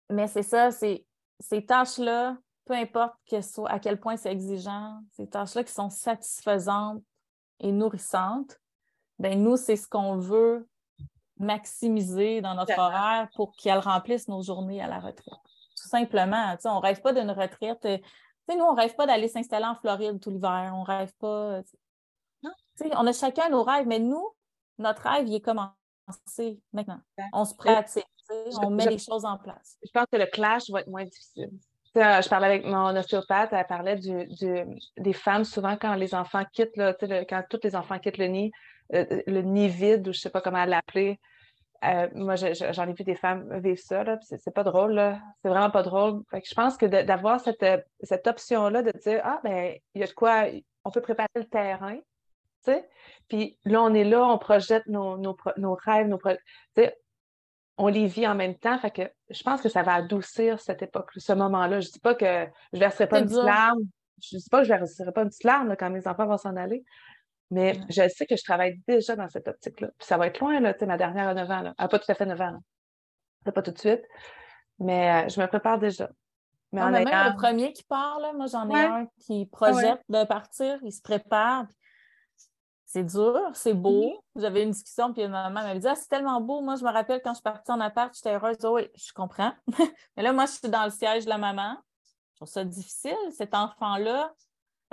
mais 0.09 0.27
c'est 0.27 0.43
ça, 0.43 0.71
c'est 0.71 1.05
ces 1.39 1.65
tâches-là, 1.65 2.37
peu 2.65 2.73
importe 2.73 3.13
que 3.29 3.41
soit, 3.41 3.69
à 3.69 3.79
quel 3.79 3.99
point 3.99 4.17
c'est 4.17 4.31
exigeant, 4.31 4.99
ces 5.11 5.27
tâches-là 5.27 5.63
qui 5.63 5.73
sont 5.73 5.89
satisfaisantes 5.89 7.03
et 7.59 7.71
nourrissantes, 7.71 8.59
ben 9.17 9.41
nous, 9.41 9.57
c'est 9.57 9.75
ce 9.75 9.87
qu'on 9.87 10.17
veut 10.17 10.67
maximiser 11.37 12.41
dans 12.41 12.55
notre 12.55 12.77
horaire 12.77 13.29
pour 13.35 13.55
qu'elles 13.55 13.79
remplissent 13.79 14.27
nos 14.27 14.41
journées 14.41 14.81
à 14.81 14.87
la 14.87 14.99
retraite. 14.99 15.39
Tout 15.81 15.87
simplement. 15.87 16.55
On 16.65 16.75
ne 16.75 16.81
rêve 16.81 17.01
pas 17.01 17.13
d'une 17.13 17.31
retraite. 17.31 17.87
Euh, 18.49 18.55
nous, 18.55 18.63
on 18.63 18.73
ne 18.73 18.77
rêve 18.77 18.95
pas 18.95 19.05
d'aller 19.05 19.27
s'installer 19.27 19.65
en 19.65 19.75
Floride 19.75 20.19
tout 20.19 20.29
l'hiver. 20.29 20.73
On 20.75 20.81
ne 20.81 20.85
rêve 20.85 21.13
pas. 21.19 21.61
On 22.93 23.07
a 23.07 23.13
chacun 23.13 23.49
nos 23.49 23.63
rêves, 23.63 23.87
mais 23.87 23.99
nous, 23.99 24.29
notre 24.77 25.03
rêve, 25.03 25.27
il 25.27 25.35
est 25.35 25.41
commencé 25.41 26.61
maintenant. 26.73 27.01
On 27.33 27.45
se 27.45 27.53
pratique 27.53 28.05
on 28.61 28.69
met 28.69 28.85
les 28.85 28.97
choses 28.97 29.25
en 29.25 29.37
place. 29.37 29.77
Je 29.83 29.91
pense 29.91 30.05
que 30.11 30.17
le 30.17 30.25
clash 30.25 30.69
va 30.69 30.81
être 30.81 30.87
moins 30.87 31.05
difficile. 31.05 31.49
je 31.95 32.29
parlais 32.29 32.47
avec 32.47 32.65
mon 32.65 32.95
ostéopathe, 32.95 33.53
elle 33.53 33.67
parlait 33.67 33.97
du, 33.97 34.27
des 34.97 35.13
femmes, 35.13 35.43
souvent 35.43 35.77
quand 35.77 35.95
les 35.95 36.13
enfants 36.13 36.43
quittent, 36.51 36.77
là, 36.77 36.93
quand 36.93 37.43
tous 37.49 37.59
les 37.63 37.75
enfants 37.75 37.99
quittent 37.99 38.17
le 38.17 38.27
nid, 38.27 38.51
euh, 38.93 39.21
le 39.27 39.41
nid 39.41 39.67
vide, 39.67 40.07
ou 40.07 40.13
je 40.13 40.17
ne 40.17 40.21
sais 40.21 40.29
pas 40.29 40.41
comment 40.41 40.65
l'appeler. 40.65 41.19
Euh, 41.85 42.07
moi, 42.13 42.35
j'en 42.35 42.87
ai 42.87 42.93
vu 42.93 43.03
des 43.03 43.15
femmes 43.15 43.57
vivre 43.59 43.79
ça, 43.79 44.03
c'est 44.21 44.53
pas 44.53 44.63
drôle, 44.63 45.01
c'est 45.41 45.49
vraiment 45.49 45.69
pas 45.69 45.83
drôle. 45.83 46.23
je 46.33 46.53
pense 46.53 46.75
que 46.75 46.85
d'avoir 46.85 47.39
cette, 47.39 47.65
cette 48.01 48.27
option-là 48.27 48.81
de 48.81 48.91
dire 48.99 49.21
Ah, 49.23 49.39
ben, 49.43 49.75
il 49.95 50.01
y 50.01 50.03
a 50.03 50.07
de 50.07 50.13
quoi, 50.13 50.45
on 50.83 50.91
peut 50.91 51.01
préparer 51.01 51.29
le 51.35 51.45
terrain, 51.45 51.97
puis 53.27 53.57
là, 53.65 53.81
on 53.81 53.93
est 53.93 54.03
là, 54.03 54.25
on 54.25 54.37
projette 54.37 54.85
nos, 54.87 55.17
nos, 55.17 55.37
nos 55.57 55.75
rêves, 55.75 56.07
nos 56.07 56.19
on 57.81 57.87
les 57.87 58.07
vit 58.07 58.27
en 58.27 58.35
même 58.35 58.55
temps. 58.55 58.77
Fait 58.77 58.91
que 58.91 59.03
je 59.29 59.41
pense 59.41 59.61
que 59.61 59.69
ça 59.69 59.83
va 59.83 59.93
adoucir 59.93 60.59
cette 60.59 60.81
époque, 60.81 61.11
ce 61.15 61.31
moment-là. 61.33 61.79
Je 61.79 61.89
dis 61.89 61.99
pas 61.99 62.13
que 62.13 62.45
je 62.73 62.79
verserai 62.79 63.07
pas 63.07 63.19
une 63.19 63.25
petite 63.25 63.43
larme. 63.43 63.79
Je 64.21 64.35
dis 64.35 64.49
pas 64.49 64.59
que 64.59 64.65
je 64.65 64.73
verserai 64.73 65.13
pas 65.13 65.21
une 65.21 65.29
petite 65.29 65.45
larme 65.45 65.75
quand 65.77 65.89
mes 65.89 66.05
enfants 66.05 66.27
vont 66.27 66.37
s'en 66.37 66.57
aller. 66.57 66.83
Mais 67.51 67.79
je 67.89 68.07
sais 68.09 68.25
que 68.25 68.35
je 68.35 68.43
travaille 68.43 68.79
déjà 68.87 69.15
dans 69.15 69.27
cette 69.29 69.47
optique-là. 69.47 69.89
Puis 69.97 70.07
ça 70.07 70.17
va 70.17 70.27
être 70.27 70.39
loin, 70.39 70.59
là, 70.59 70.73
ma 70.81 70.97
dernière 70.97 71.29
à 71.29 71.33
9 71.33 71.51
ans. 71.51 71.61
Là. 71.61 71.73
Ah, 71.77 71.87
pas 71.87 71.99
tout 71.99 72.11
à 72.11 72.15
fait 72.15 72.25
9 72.25 72.39
ans. 72.41 72.59
C'est 73.45 73.51
pas 73.51 73.61
tout 73.61 73.71
de 73.71 73.79
suite. 73.79 74.03
Mais 74.77 75.25
euh, 75.25 75.29
je 75.29 75.41
me 75.41 75.47
prépare 75.47 75.79
déjà. 75.79 76.09
Mais 76.71 76.81
on 76.81 76.85
a 76.85 76.91
même 76.91 77.05
le 77.07 77.35
premier 77.35 77.73
qui 77.73 77.83
parle. 77.83 78.27
Moi, 78.35 78.45
j'en 78.45 78.69
ai 78.69 78.85
un 78.85 79.07
qui 79.19 79.47
projette 79.47 80.01
de 80.07 80.23
partir. 80.25 80.77
Il 80.83 80.93
se 80.93 81.01
prépare 81.01 81.65
c'est 82.91 83.03
dur, 83.03 83.39
c'est 83.53 83.75
beau. 83.75 84.19
J'avais 84.35 84.63
une 84.63 84.71
discussion, 84.71 85.13
puis 85.13 85.21
ma 85.27 85.43
maman 85.43 85.61
m'avait 85.61 85.79
dit 85.79 85.87
Ah, 85.87 85.93
c'est 85.95 86.07
tellement 86.07 86.41
beau. 86.41 86.61
Moi, 86.61 86.75
je 86.75 86.83
me 86.83 86.89
rappelle 86.91 87.21
quand 87.23 87.33
je 87.33 87.35
suis 87.35 87.43
partie 87.43 87.71
en 87.71 87.79
appart, 87.79 88.11
j'étais 88.15 88.33
heureuse. 88.33 88.57
Oh, 88.63 88.77
oui, 88.77 88.89
je 88.95 89.13
comprends. 89.13 89.53
Mais 90.17 90.23
là, 90.23 90.33
moi, 90.33 90.47
je 90.47 90.53
suis 90.53 90.69
dans 90.69 90.85
le 90.85 90.89
siège 90.89 91.25
de 91.25 91.29
la 91.29 91.37
maman. 91.37 91.77
Je 92.31 92.37
trouve 92.37 92.47
ça 92.47 92.63
difficile, 92.63 93.13
cet 93.37 93.53
enfant-là. 93.53 94.33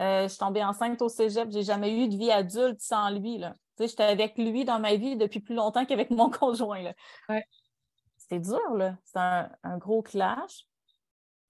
Euh, 0.00 0.24
je 0.24 0.28
suis 0.28 0.38
tombée 0.38 0.62
enceinte 0.62 1.00
au 1.00 1.08
cégep. 1.08 1.50
J'ai 1.50 1.62
jamais 1.62 1.96
eu 1.96 2.08
de 2.08 2.16
vie 2.16 2.30
adulte 2.30 2.80
sans 2.80 3.10
lui. 3.10 3.38
Là. 3.38 3.54
j'étais 3.78 4.02
avec 4.02 4.36
lui 4.36 4.64
dans 4.64 4.78
ma 4.78 4.94
vie 4.96 5.16
depuis 5.16 5.40
plus 5.40 5.54
longtemps 5.54 5.84
qu'avec 5.84 6.10
mon 6.10 6.30
conjoint. 6.30 6.82
Là. 6.82 6.94
C'est 8.16 8.40
dur, 8.40 8.74
là. 8.74 8.96
C'est 9.04 9.18
un, 9.18 9.50
un, 9.62 9.78
gros 9.78 10.02
clash. 10.02 10.66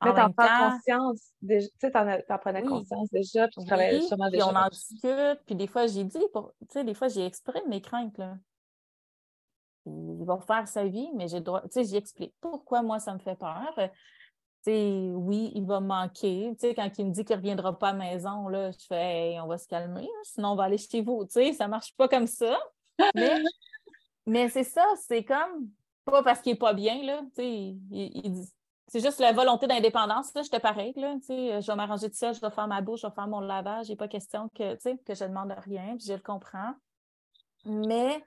Mais 0.04 0.12
t'en 0.12 0.30
prends 0.30 0.70
conscience, 0.70 1.32
tu 1.48 1.60
sais, 1.80 1.90
t'en 1.90 2.38
prenais 2.38 2.62
conscience 2.62 3.08
déjà, 3.10 3.48
puis 3.48 3.62
tu 3.62 3.66
travaillais 3.66 4.02
sûrement 4.02 4.28
déjà. 4.28 4.44
Puis 4.44 4.54
on 4.54 4.58
en 4.58 4.68
discute, 4.68 5.40
puis 5.46 5.54
des 5.54 5.66
fois, 5.66 5.86
j'ai 5.86 6.04
dit, 6.04 6.18
tu 6.18 6.66
sais, 6.68 6.84
des 6.84 6.92
fois, 6.92 7.08
j'ai 7.08 7.30
mes 7.66 7.80
craintes, 7.80 8.18
là. 8.18 8.36
Il 9.86 10.24
va 10.26 10.38
faire 10.38 10.68
sa 10.68 10.84
vie, 10.84 11.08
mais 11.14 11.28
j'ai 11.28 11.40
droit, 11.40 11.62
tu 11.62 11.68
sais, 11.70 11.84
j'y 11.84 11.96
explique 11.96 12.34
pourquoi 12.40 12.82
moi, 12.82 12.98
ça 12.98 13.14
me 13.14 13.20
fait 13.20 13.36
peur. 13.36 13.72
Oui, 14.66 15.52
il 15.54 15.64
va 15.64 15.80
me 15.80 15.86
manquer. 15.86 16.56
Quand 16.60 16.90
il 16.98 17.06
me 17.06 17.10
dit 17.12 17.24
qu'il 17.24 17.36
ne 17.36 17.40
reviendra 17.40 17.78
pas 17.78 17.88
à 17.88 17.92
la 17.92 17.98
maison, 17.98 18.48
là, 18.48 18.70
je 18.72 18.86
fais, 18.86 19.38
on 19.40 19.46
va 19.46 19.58
se 19.58 19.68
calmer, 19.68 20.08
sinon 20.24 20.50
on 20.50 20.56
va 20.56 20.64
aller 20.64 20.78
chez 20.78 21.02
vous. 21.02 21.26
Ça 21.28 21.40
ne 21.40 21.70
marche 21.70 21.94
pas 21.96 22.08
comme 22.08 22.26
ça. 22.26 22.58
Mais, 23.14 23.42
mais 24.26 24.48
c'est 24.48 24.64
ça, 24.64 24.84
c'est 25.06 25.24
comme, 25.24 25.70
pas 26.04 26.22
parce 26.22 26.40
qu'il 26.40 26.52
n'est 26.52 26.58
pas 26.58 26.74
bien, 26.74 27.02
là, 27.02 27.22
il, 27.38 27.78
il, 27.90 28.32
dit, 28.32 28.52
c'est 28.88 29.00
juste 29.00 29.18
la 29.20 29.32
volonté 29.32 29.66
d'indépendance. 29.66 30.30
J'étais 30.34 30.60
pareil. 30.60 30.92
Là, 30.96 31.16
je 31.28 31.66
vais 31.66 31.76
m'arranger 31.76 32.08
de 32.08 32.14
ça, 32.14 32.32
je 32.32 32.40
vais 32.40 32.50
faire 32.50 32.68
ma 32.68 32.80
bouche, 32.80 33.00
je 33.02 33.06
vais 33.06 33.14
faire 33.14 33.26
mon 33.26 33.40
lavage. 33.40 33.88
Il 33.88 33.92
n'est 33.92 33.96
pas 33.96 34.08
question 34.08 34.48
que, 34.50 34.74
que 34.76 35.14
je 35.14 35.24
demande 35.24 35.54
rien, 35.64 35.96
puis 35.96 36.06
je 36.06 36.12
le 36.12 36.20
comprends. 36.20 36.72
Mais, 37.64 38.24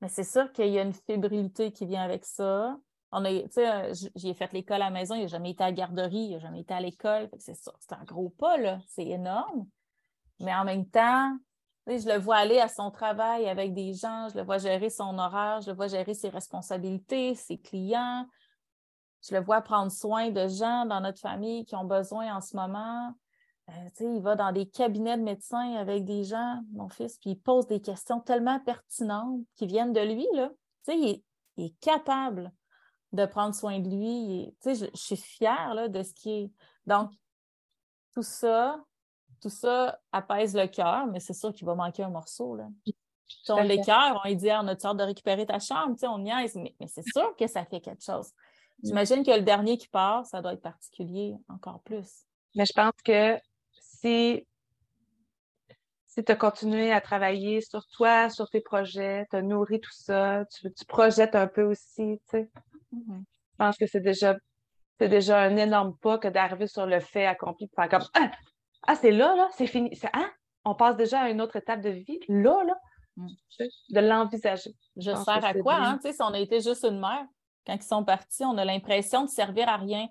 mais 0.00 0.08
c'est 0.08 0.24
sûr 0.24 0.50
qu'il 0.52 0.68
y 0.68 0.78
a 0.78 0.82
une 0.82 0.92
fébrilité 0.92 1.72
qui 1.72 1.86
vient 1.86 2.02
avec 2.02 2.24
ça. 2.24 2.76
On 3.12 3.24
a, 3.24 3.92
j'ai 4.16 4.34
fait 4.34 4.52
l'école 4.52 4.76
à 4.76 4.86
la 4.86 4.90
maison, 4.90 5.14
il 5.14 5.22
n'a 5.22 5.26
jamais 5.26 5.50
été 5.50 5.62
à 5.62 5.66
la 5.66 5.72
garderie, 5.72 6.16
il 6.16 6.32
n'a 6.32 6.38
jamais 6.38 6.60
été 6.60 6.72
à 6.72 6.80
l'école. 6.80 7.28
C'est 7.38 7.54
ça, 7.54 7.72
c'est 7.78 7.92
un 7.92 8.04
gros 8.04 8.30
pas, 8.30 8.56
là. 8.56 8.78
C'est 8.88 9.06
énorme. 9.06 9.66
Mais 10.40 10.54
en 10.54 10.64
même 10.64 10.86
temps, 10.86 11.36
je 11.86 12.08
le 12.08 12.18
vois 12.18 12.36
aller 12.36 12.58
à 12.58 12.68
son 12.68 12.90
travail 12.90 13.48
avec 13.48 13.74
des 13.74 13.92
gens, 13.92 14.28
je 14.30 14.38
le 14.38 14.44
vois 14.44 14.58
gérer 14.58 14.88
son 14.88 15.18
horaire, 15.18 15.60
je 15.60 15.70
le 15.70 15.76
vois 15.76 15.88
gérer 15.88 16.14
ses 16.14 16.30
responsabilités, 16.30 17.34
ses 17.34 17.58
clients, 17.58 18.26
je 19.28 19.34
le 19.34 19.42
vois 19.42 19.60
prendre 19.60 19.90
soin 19.90 20.30
de 20.30 20.48
gens 20.48 20.86
dans 20.86 21.00
notre 21.00 21.20
famille 21.20 21.64
qui 21.64 21.76
ont 21.76 21.84
besoin 21.84 22.34
en 22.34 22.40
ce 22.40 22.56
moment. 22.56 23.12
Euh, 23.70 23.88
il 24.00 24.20
va 24.20 24.34
dans 24.34 24.52
des 24.52 24.66
cabinets 24.66 25.16
de 25.16 25.22
médecins 25.22 25.74
avec 25.76 26.04
des 26.04 26.24
gens, 26.24 26.60
mon 26.72 26.88
fils, 26.88 27.18
puis 27.18 27.30
il 27.30 27.36
pose 27.36 27.66
des 27.66 27.80
questions 27.80 28.20
tellement 28.20 28.58
pertinentes 28.60 29.40
qui 29.54 29.66
viennent 29.66 29.92
de 29.92 30.00
lui. 30.00 30.26
Là. 30.34 30.50
Il, 30.88 31.22
est, 31.58 31.78
capable 31.80 32.52
de 33.12 33.26
prendre 33.26 33.54
soin 33.54 33.78
de 33.78 33.88
lui. 33.88 34.54
je, 34.64 34.86
je, 34.86 34.88
suis 34.94 35.16
fière 35.16 35.74
là, 35.74 35.88
de 35.88 36.02
ce 36.02 36.14
qui 36.14 36.30
est. 36.30 36.50
Donc, 36.86 37.12
tout 38.14 38.22
ça, 38.22 38.82
tout 39.40 39.50
ça 39.50 39.98
apaise 40.12 40.54
le 40.54 40.66
cœur, 40.66 41.06
mais 41.06 41.20
c'est 41.20 41.34
sûr 41.34 41.52
qu'il 41.52 41.66
va 41.66 41.74
manquer 41.74 42.02
un 42.02 42.10
morceau. 42.10 42.56
Là. 42.56 42.68
On 43.48 43.66
cœurs, 43.84 44.22
on 44.24 44.34
dit, 44.34 44.50
ah, 44.50 44.60
on 44.62 44.68
a 44.68 44.72
hâte 44.72 44.96
de 44.96 45.02
récupérer 45.02 45.46
ta 45.46 45.58
chambre, 45.58 45.96
on 46.04 46.18
niaise, 46.18 46.54
mais 46.56 46.74
c'est 46.86 47.04
sûr 47.12 47.34
que 47.36 47.46
ça 47.46 47.64
fait 47.64 47.80
quelque 47.80 48.04
chose. 48.04 48.30
J'imagine 48.82 49.24
que 49.24 49.30
le 49.30 49.42
dernier 49.42 49.78
qui 49.78 49.88
part, 49.88 50.26
ça 50.26 50.42
doit 50.42 50.54
être 50.54 50.62
particulier 50.62 51.36
encore 51.48 51.80
plus. 51.82 52.24
Mais 52.54 52.66
je 52.66 52.72
pense 52.72 52.94
que 53.04 53.38
si, 53.80 54.46
si 56.06 56.24
tu 56.24 56.32
as 56.32 56.36
continué 56.36 56.92
à 56.92 57.00
travailler 57.00 57.60
sur 57.60 57.86
toi, 57.88 58.28
sur 58.28 58.50
tes 58.50 58.60
projets, 58.60 59.26
tu 59.30 59.36
as 59.36 59.42
nourri 59.42 59.80
tout 59.80 59.92
ça, 59.92 60.44
tu, 60.46 60.84
projettes 60.86 61.34
un 61.34 61.46
peu 61.46 61.62
aussi, 61.62 62.20
tu 62.28 62.38
sais. 62.38 62.50
Je 62.92 63.56
pense 63.58 63.76
que 63.76 63.86
c'est 63.86 64.00
déjà, 64.00 64.36
c'est 64.98 65.08
déjà 65.08 65.40
un 65.40 65.56
énorme 65.56 65.96
pas 65.98 66.18
que 66.18 66.28
d'arriver 66.28 66.66
sur 66.66 66.86
le 66.86 67.00
fait 67.00 67.26
accompli 67.26 67.66
de 67.66 67.72
faire 67.74 67.88
comme 67.88 68.08
Ah, 68.14 68.30
ah 68.86 68.94
c'est 68.96 69.10
là, 69.10 69.34
là, 69.36 69.48
c'est 69.52 69.66
fini. 69.66 69.94
C'est, 69.96 70.10
hein? 70.12 70.30
on 70.64 70.74
passe 70.74 70.96
déjà 70.96 71.22
à 71.22 71.28
une 71.30 71.40
autre 71.40 71.56
étape 71.56 71.80
de 71.80 71.90
vie. 71.90 72.20
Là, 72.28 72.64
là, 72.64 72.74
mm. 73.16 73.28
de 73.90 74.00
l'envisager. 74.00 74.70
Je, 74.96 75.14
sers 75.14 75.44
à 75.44 75.54
quoi, 75.54 75.74
hein? 75.74 75.98
Si 76.02 76.14
on 76.20 76.32
a 76.32 76.38
été 76.38 76.60
juste 76.60 76.84
une 76.84 77.00
mère, 77.00 77.24
quand 77.66 77.74
ils 77.74 77.82
sont 77.82 78.04
partis, 78.04 78.44
on 78.44 78.56
a 78.58 78.64
l'impression 78.64 79.24
de 79.24 79.30
servir 79.30 79.68
à 79.68 79.76
rien. 79.76 80.06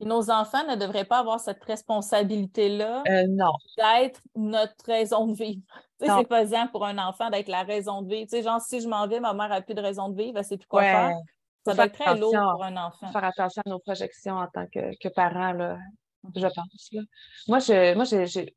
nos 0.00 0.30
enfants 0.30 0.66
ne 0.66 0.76
devraient 0.76 1.04
pas 1.04 1.18
avoir 1.18 1.40
cette 1.40 1.62
responsabilité-là 1.64 3.02
euh, 3.08 3.26
d'être 3.78 4.20
notre 4.34 4.84
raison 4.86 5.26
de 5.26 5.36
vivre. 5.36 5.62
C'est 6.00 6.28
pesant 6.28 6.66
pour 6.68 6.84
un 6.84 6.98
enfant 6.98 7.30
d'être 7.30 7.48
la 7.48 7.62
raison 7.62 8.02
de 8.02 8.14
vivre. 8.14 8.42
genre, 8.42 8.60
si 8.60 8.80
je 8.80 8.88
m'en 8.88 9.06
vais, 9.06 9.20
ma 9.20 9.32
mère 9.32 9.48
n'a 9.48 9.62
plus 9.62 9.74
de 9.74 9.80
raison 9.80 10.10
de 10.10 10.16
vivre, 10.16 10.36
elle 10.36 10.42
ne 10.42 10.46
sait 10.46 10.58
plus 10.58 10.66
quoi 10.66 10.82
faire. 10.82 11.16
Ça 11.64 11.74
doit 11.74 11.86
être 11.86 11.98
très 11.98 12.16
lourd 12.16 12.32
pour 12.32 12.64
un 12.64 12.76
enfant. 12.76 13.10
Faire 13.10 13.24
attention 13.24 13.62
à 13.64 13.70
nos 13.70 13.78
projections 13.78 14.36
en 14.36 14.46
tant 14.48 14.66
que, 14.66 15.08
parents, 15.08 15.52
là, 15.52 15.78
je 16.34 16.46
pense. 16.46 16.90
Moi, 17.48 17.58
je, 17.58 17.94
moi 17.94 18.04
j'ai, 18.04 18.54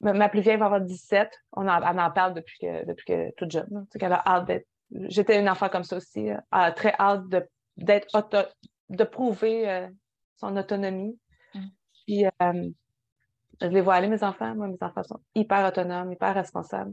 ma 0.00 0.28
plus 0.28 0.40
vieille 0.40 0.56
va 0.56 0.66
avoir 0.66 0.80
17. 0.80 1.30
On 1.52 1.68
en, 1.68 1.82
elle 1.82 2.00
en 2.00 2.10
parle 2.10 2.34
depuis 2.34 2.58
que, 2.58 2.86
depuis 2.86 3.04
que 3.04 3.34
toute 3.36 3.50
jeune. 3.50 3.86
qu'elle 3.98 4.12
a 4.12 4.22
hâte 4.26 4.46
d'être. 4.46 4.66
J'étais 4.90 5.40
une 5.40 5.48
enfant 5.48 5.68
comme 5.68 5.84
ça 5.84 5.96
aussi. 5.96 6.28
très 6.76 6.94
hâte 6.98 7.28
de, 7.28 7.46
d'être 7.76 8.28
de 8.88 9.04
prouver 9.04 9.68
euh, 9.68 9.88
son 10.36 10.56
autonomie. 10.56 11.18
Mm. 11.54 11.66
Puis 12.06 12.26
euh, 12.26 12.70
je 13.60 13.68
les 13.68 13.80
vois 13.80 13.94
aller, 13.94 14.08
mes 14.08 14.22
enfants. 14.22 14.54
Moi, 14.54 14.68
mes 14.68 14.76
enfants 14.80 15.02
sont 15.02 15.20
hyper 15.34 15.66
autonomes, 15.66 16.12
hyper 16.12 16.34
responsables. 16.34 16.92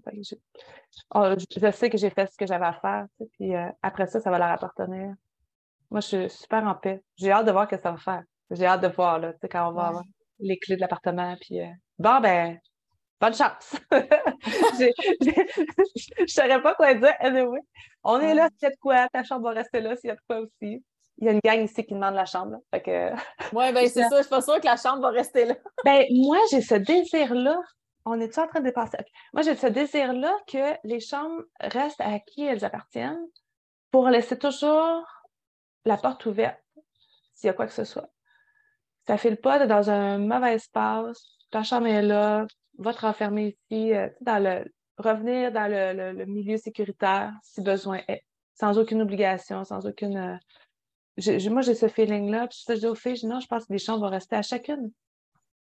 Oh, 1.14 1.34
je, 1.38 1.72
sais 1.72 1.90
que 1.90 1.98
j'ai 1.98 2.10
fait 2.10 2.32
ce 2.32 2.38
que 2.38 2.46
j'avais 2.46 2.66
à 2.66 2.74
faire. 2.74 3.06
puis 3.34 3.56
euh, 3.56 3.70
après 3.82 4.08
ça, 4.08 4.20
ça 4.20 4.32
va 4.32 4.40
leur 4.40 4.50
appartenir. 4.50 5.14
Moi, 5.92 6.02
je 6.02 6.08
suis 6.08 6.30
super 6.30 6.66
en 6.66 6.76
paix. 6.76 7.04
J'ai 7.18 7.32
hâte 7.32 7.46
de 7.46 7.52
voir 7.52 7.70
ce 7.70 7.76
que 7.76 7.82
ça 7.82 7.92
va 7.92 7.98
faire. 7.98 8.24
J'ai 8.52 8.66
hâte 8.66 8.82
de 8.82 8.88
voir 8.88 9.20
là, 9.20 9.34
quand 9.50 9.70
on 9.70 9.74
va 9.74 9.88
avoir 9.88 10.04
les 10.40 10.58
clés 10.58 10.76
de 10.76 10.82
l'appartement. 10.82 11.36
Puis 11.42 11.60
bon, 12.00 12.20
ben, 12.22 12.60
bonne 13.20 13.34
chance. 13.34 13.76
je 13.92 14.86
ne 16.22 16.28
saurais 16.28 16.62
pas 16.62 16.76
quoi 16.76 16.94
dire. 16.94 17.14
Anyway, 17.20 17.60
on 18.04 18.20
est 18.20 18.34
là, 18.34 18.50
s'il 18.58 18.64
y 18.64 18.66
a 18.68 18.72
de 18.72 18.80
quoi, 18.80 19.08
ta 19.10 19.24
chambre 19.24 19.50
va 19.50 19.52
rester 19.52 19.82
là 19.82 19.96
s'il 19.96 20.10
y 20.10 20.12
a 20.12 20.16
de 20.16 20.22
quoi 20.28 20.40
aussi. 20.40 20.84
Il 21.18 21.26
y 21.26 21.30
a 21.30 21.34
une 21.34 21.40
gang 21.44 21.62
ici 21.62 21.86
qui 21.86 21.94
demande 21.94 22.16
la 22.16 22.26
chambre. 22.26 22.58
Que... 22.72 23.12
Oui, 23.54 23.72
ben 23.72 23.88
c'est 23.88 24.04
ça. 24.04 24.18
Je 24.18 24.22
suis 24.22 24.30
pas 24.30 24.42
sûre 24.42 24.60
que 24.60 24.66
la 24.66 24.78
chambre 24.78 25.02
va 25.02 25.10
rester 25.10 25.46
là. 25.46 25.56
ben, 25.86 26.06
moi, 26.12 26.38
j'ai 26.52 26.62
ce 26.62 26.76
désir-là. 26.76 27.60
On 28.06 28.20
est-tu 28.20 28.40
en 28.40 28.48
train 28.48 28.60
de 28.60 28.66
dépasser? 28.66 28.98
Moi, 29.34 29.44
j'ai 29.44 29.56
ce 29.56 29.68
désir-là 29.68 30.36
que 30.48 30.76
les 30.84 31.00
chambres 31.00 31.44
restent 31.62 32.02
à 32.02 32.20
qui 32.20 32.44
elles 32.44 32.66
appartiennent 32.66 33.26
pour 33.92 34.10
laisser 34.10 34.38
toujours 34.38 35.06
la 35.86 35.98
porte 35.98 36.26
ouverte 36.26 36.60
s'il 37.34 37.48
y 37.48 37.50
a 37.50 37.54
quoi 37.54 37.66
que 37.66 37.74
ce 37.74 37.86
soit. 37.86 38.10
Ça 39.08 39.14
ne 39.14 39.18
file 39.18 39.38
pas 39.38 39.66
dans 39.68 39.90
un 39.90 40.18
mauvais 40.18 40.56
espace. 40.56 41.22
Ta 41.52 41.64
chambre 41.64 41.88
est 41.88 42.02
là, 42.02 42.46
va 42.78 42.94
te 42.94 43.02
renfermer 43.02 43.58
ici, 43.70 43.94
euh, 43.94 44.10
dans 44.22 44.42
le, 44.42 44.66
revenir 44.98 45.52
dans 45.52 45.70
le, 45.70 46.26
milieu 46.26 46.58
sécuritaire 46.58 47.34
si 47.44 47.62
besoin 47.62 48.02
est, 48.08 48.24
sans 48.54 48.78
aucune 48.78 49.02
obligation, 49.02 49.64
sans 49.64 49.86
aucune. 49.86 50.18
Euh, 50.18 50.38
moi, 51.50 51.62
j'ai 51.62 51.76
ce 51.76 51.88
feeling-là. 51.88 52.48
Puis 52.48 52.64
je 52.68 52.74
dis 52.74 52.88
aux 52.88 52.96
filles, 52.96 53.26
non, 53.26 53.40
je 53.40 53.48
pense 53.48 53.66
que 53.66 53.74
les 53.74 53.80
chambres 53.80 54.06
vont 54.06 54.12
rester 54.12 54.36
à 54.36 54.42
chacune. 54.42 54.92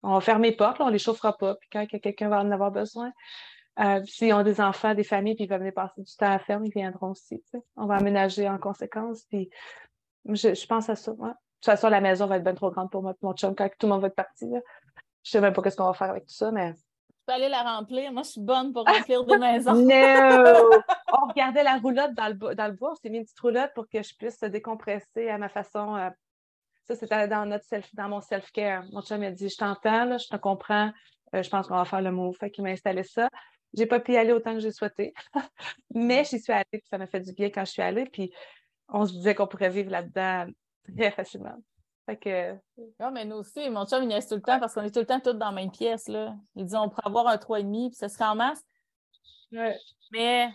On 0.03 0.13
va 0.13 0.21
fermer 0.21 0.51
les 0.51 0.55
portes, 0.55 0.79
là, 0.79 0.85
on 0.85 0.87
ne 0.87 0.93
les 0.93 0.99
chauffera 0.99 1.37
pas. 1.37 1.55
Puis 1.55 1.69
quand 1.71 1.85
quelqu'un 1.85 2.29
va 2.29 2.41
en 2.41 2.51
avoir 2.51 2.71
besoin, 2.71 3.11
euh, 3.79 4.03
s'ils 4.05 4.33
ont 4.33 4.43
des 4.43 4.59
enfants, 4.59 4.93
des 4.93 5.03
familles, 5.03 5.35
puis 5.35 5.45
ils 5.45 5.49
veulent 5.49 5.59
venir 5.59 5.73
passer 5.73 6.01
du 6.01 6.15
temps 6.15 6.27
à 6.27 6.31
la 6.31 6.39
ferme, 6.39 6.65
ils 6.65 6.71
viendront 6.71 7.11
aussi. 7.11 7.43
On 7.75 7.85
va 7.85 7.95
aménager 7.95 8.49
en 8.49 8.57
conséquence. 8.57 9.23
Puis 9.29 9.49
je, 10.25 10.65
pense 10.65 10.89
à 10.89 10.95
ça. 10.95 11.11
De 11.11 11.17
toute 11.17 11.65
façon, 11.65 11.89
la 11.89 12.01
maison 12.01 12.25
va 12.25 12.37
être 12.37 12.43
bien 12.43 12.55
trop 12.55 12.71
grande 12.71 12.89
pour 12.89 13.03
moi, 13.03 13.13
mon 13.21 13.33
chum, 13.33 13.55
quand 13.55 13.69
tout 13.77 13.87
le 13.87 13.93
monde 13.93 14.01
va 14.01 14.07
être 14.07 14.15
parti. 14.15 14.45
Je 14.45 14.55
ne 14.55 14.61
sais 15.23 15.41
même 15.41 15.53
pas 15.53 15.69
ce 15.69 15.75
qu'on 15.75 15.85
va 15.85 15.93
faire 15.93 16.09
avec 16.09 16.25
tout 16.25 16.33
ça, 16.33 16.51
mais 16.51 16.73
peux 17.25 17.33
aller 17.33 17.49
la 17.49 17.63
remplir. 17.63 18.11
Moi, 18.11 18.23
je 18.23 18.29
suis 18.29 18.41
bonne 18.41 18.73
pour 18.73 18.85
remplir 18.85 19.23
des 19.25 19.37
maisons. 19.37 19.73
no! 19.73 20.69
On 21.13 21.27
regardait 21.27 21.63
la 21.63 21.77
roulotte 21.77 22.13
dans 22.13 22.27
le, 22.27 22.55
dans 22.55 22.67
le 22.67 22.73
bois. 22.73 22.91
On 22.91 22.95
s'est 22.95 23.09
mis 23.09 23.17
une 23.17 23.23
petite 23.23 23.39
roulotte 23.39 23.71
pour 23.73 23.87
que 23.87 24.01
je 24.01 24.15
puisse 24.15 24.39
se 24.39 24.45
décompresser 24.45 25.29
à 25.29 25.37
ma 25.37 25.49
façon. 25.49 25.95
Euh, 25.95 26.09
ça, 26.87 26.95
c'était 26.95 27.27
dans, 27.27 27.45
notre 27.45 27.65
self, 27.65 27.93
dans 27.93 28.09
mon 28.09 28.21
self-care. 28.21 28.83
Mon 28.91 29.01
chum 29.01 29.19
m'a 29.19 29.31
dit 29.31 29.49
Je 29.49 29.57
t'entends, 29.57 30.17
je 30.17 30.27
te 30.27 30.37
comprends. 30.37 30.91
Euh, 31.35 31.43
je 31.43 31.49
pense 31.49 31.67
qu'on 31.67 31.75
va 31.75 31.85
faire 31.85 32.01
le 32.01 32.11
mot. 32.11 32.31
Fait 32.33 32.49
qu'il 32.49 32.63
m'a 32.63 32.71
installé 32.71 33.03
ça. 33.03 33.29
J'ai 33.73 33.85
pas 33.85 33.99
pu 33.99 34.13
y 34.13 34.17
aller 34.17 34.33
autant 34.33 34.53
que 34.53 34.59
j'ai 34.59 34.71
souhaité. 34.71 35.13
Mais 35.93 36.23
j'y 36.25 36.39
suis 36.39 36.51
allée, 36.51 36.65
puis 36.71 36.87
ça 36.89 36.97
m'a 36.97 37.07
fait 37.07 37.21
du 37.21 37.33
bien 37.33 37.49
quand 37.49 37.65
je 37.65 37.71
suis 37.71 37.81
allée. 37.81 38.05
Puis 38.05 38.33
on 38.89 39.05
se 39.05 39.13
disait 39.13 39.35
qu'on 39.35 39.47
pourrait 39.47 39.69
vivre 39.69 39.91
là-dedans 39.91 40.47
très 40.97 41.11
facilement. 41.11 41.55
Fait 42.05 42.17
que... 42.17 42.55
Ah, 42.99 43.11
mais 43.11 43.25
nous 43.25 43.37
aussi, 43.37 43.69
mon 43.69 43.85
chum, 43.85 44.03
il 44.03 44.07
niaise 44.07 44.27
tout 44.27 44.35
le 44.35 44.41
temps 44.41 44.59
parce 44.59 44.73
qu'on 44.73 44.81
est 44.81 44.91
tout 44.91 44.99
le 44.99 45.05
temps 45.05 45.19
tous 45.19 45.33
dans 45.33 45.47
la 45.47 45.51
même 45.51 45.71
pièce. 45.71 46.07
Là. 46.07 46.35
Il 46.55 46.65
dit 46.65 46.75
on 46.75 46.89
pourrait 46.89 47.07
avoir 47.07 47.27
un 47.27 47.35
3,5 47.35 47.89
puis 47.89 47.95
ça 47.95 48.09
serait 48.09 48.25
en 48.25 48.35
masse. 48.35 48.63
Ouais. 49.51 49.77
Mais. 50.11 50.49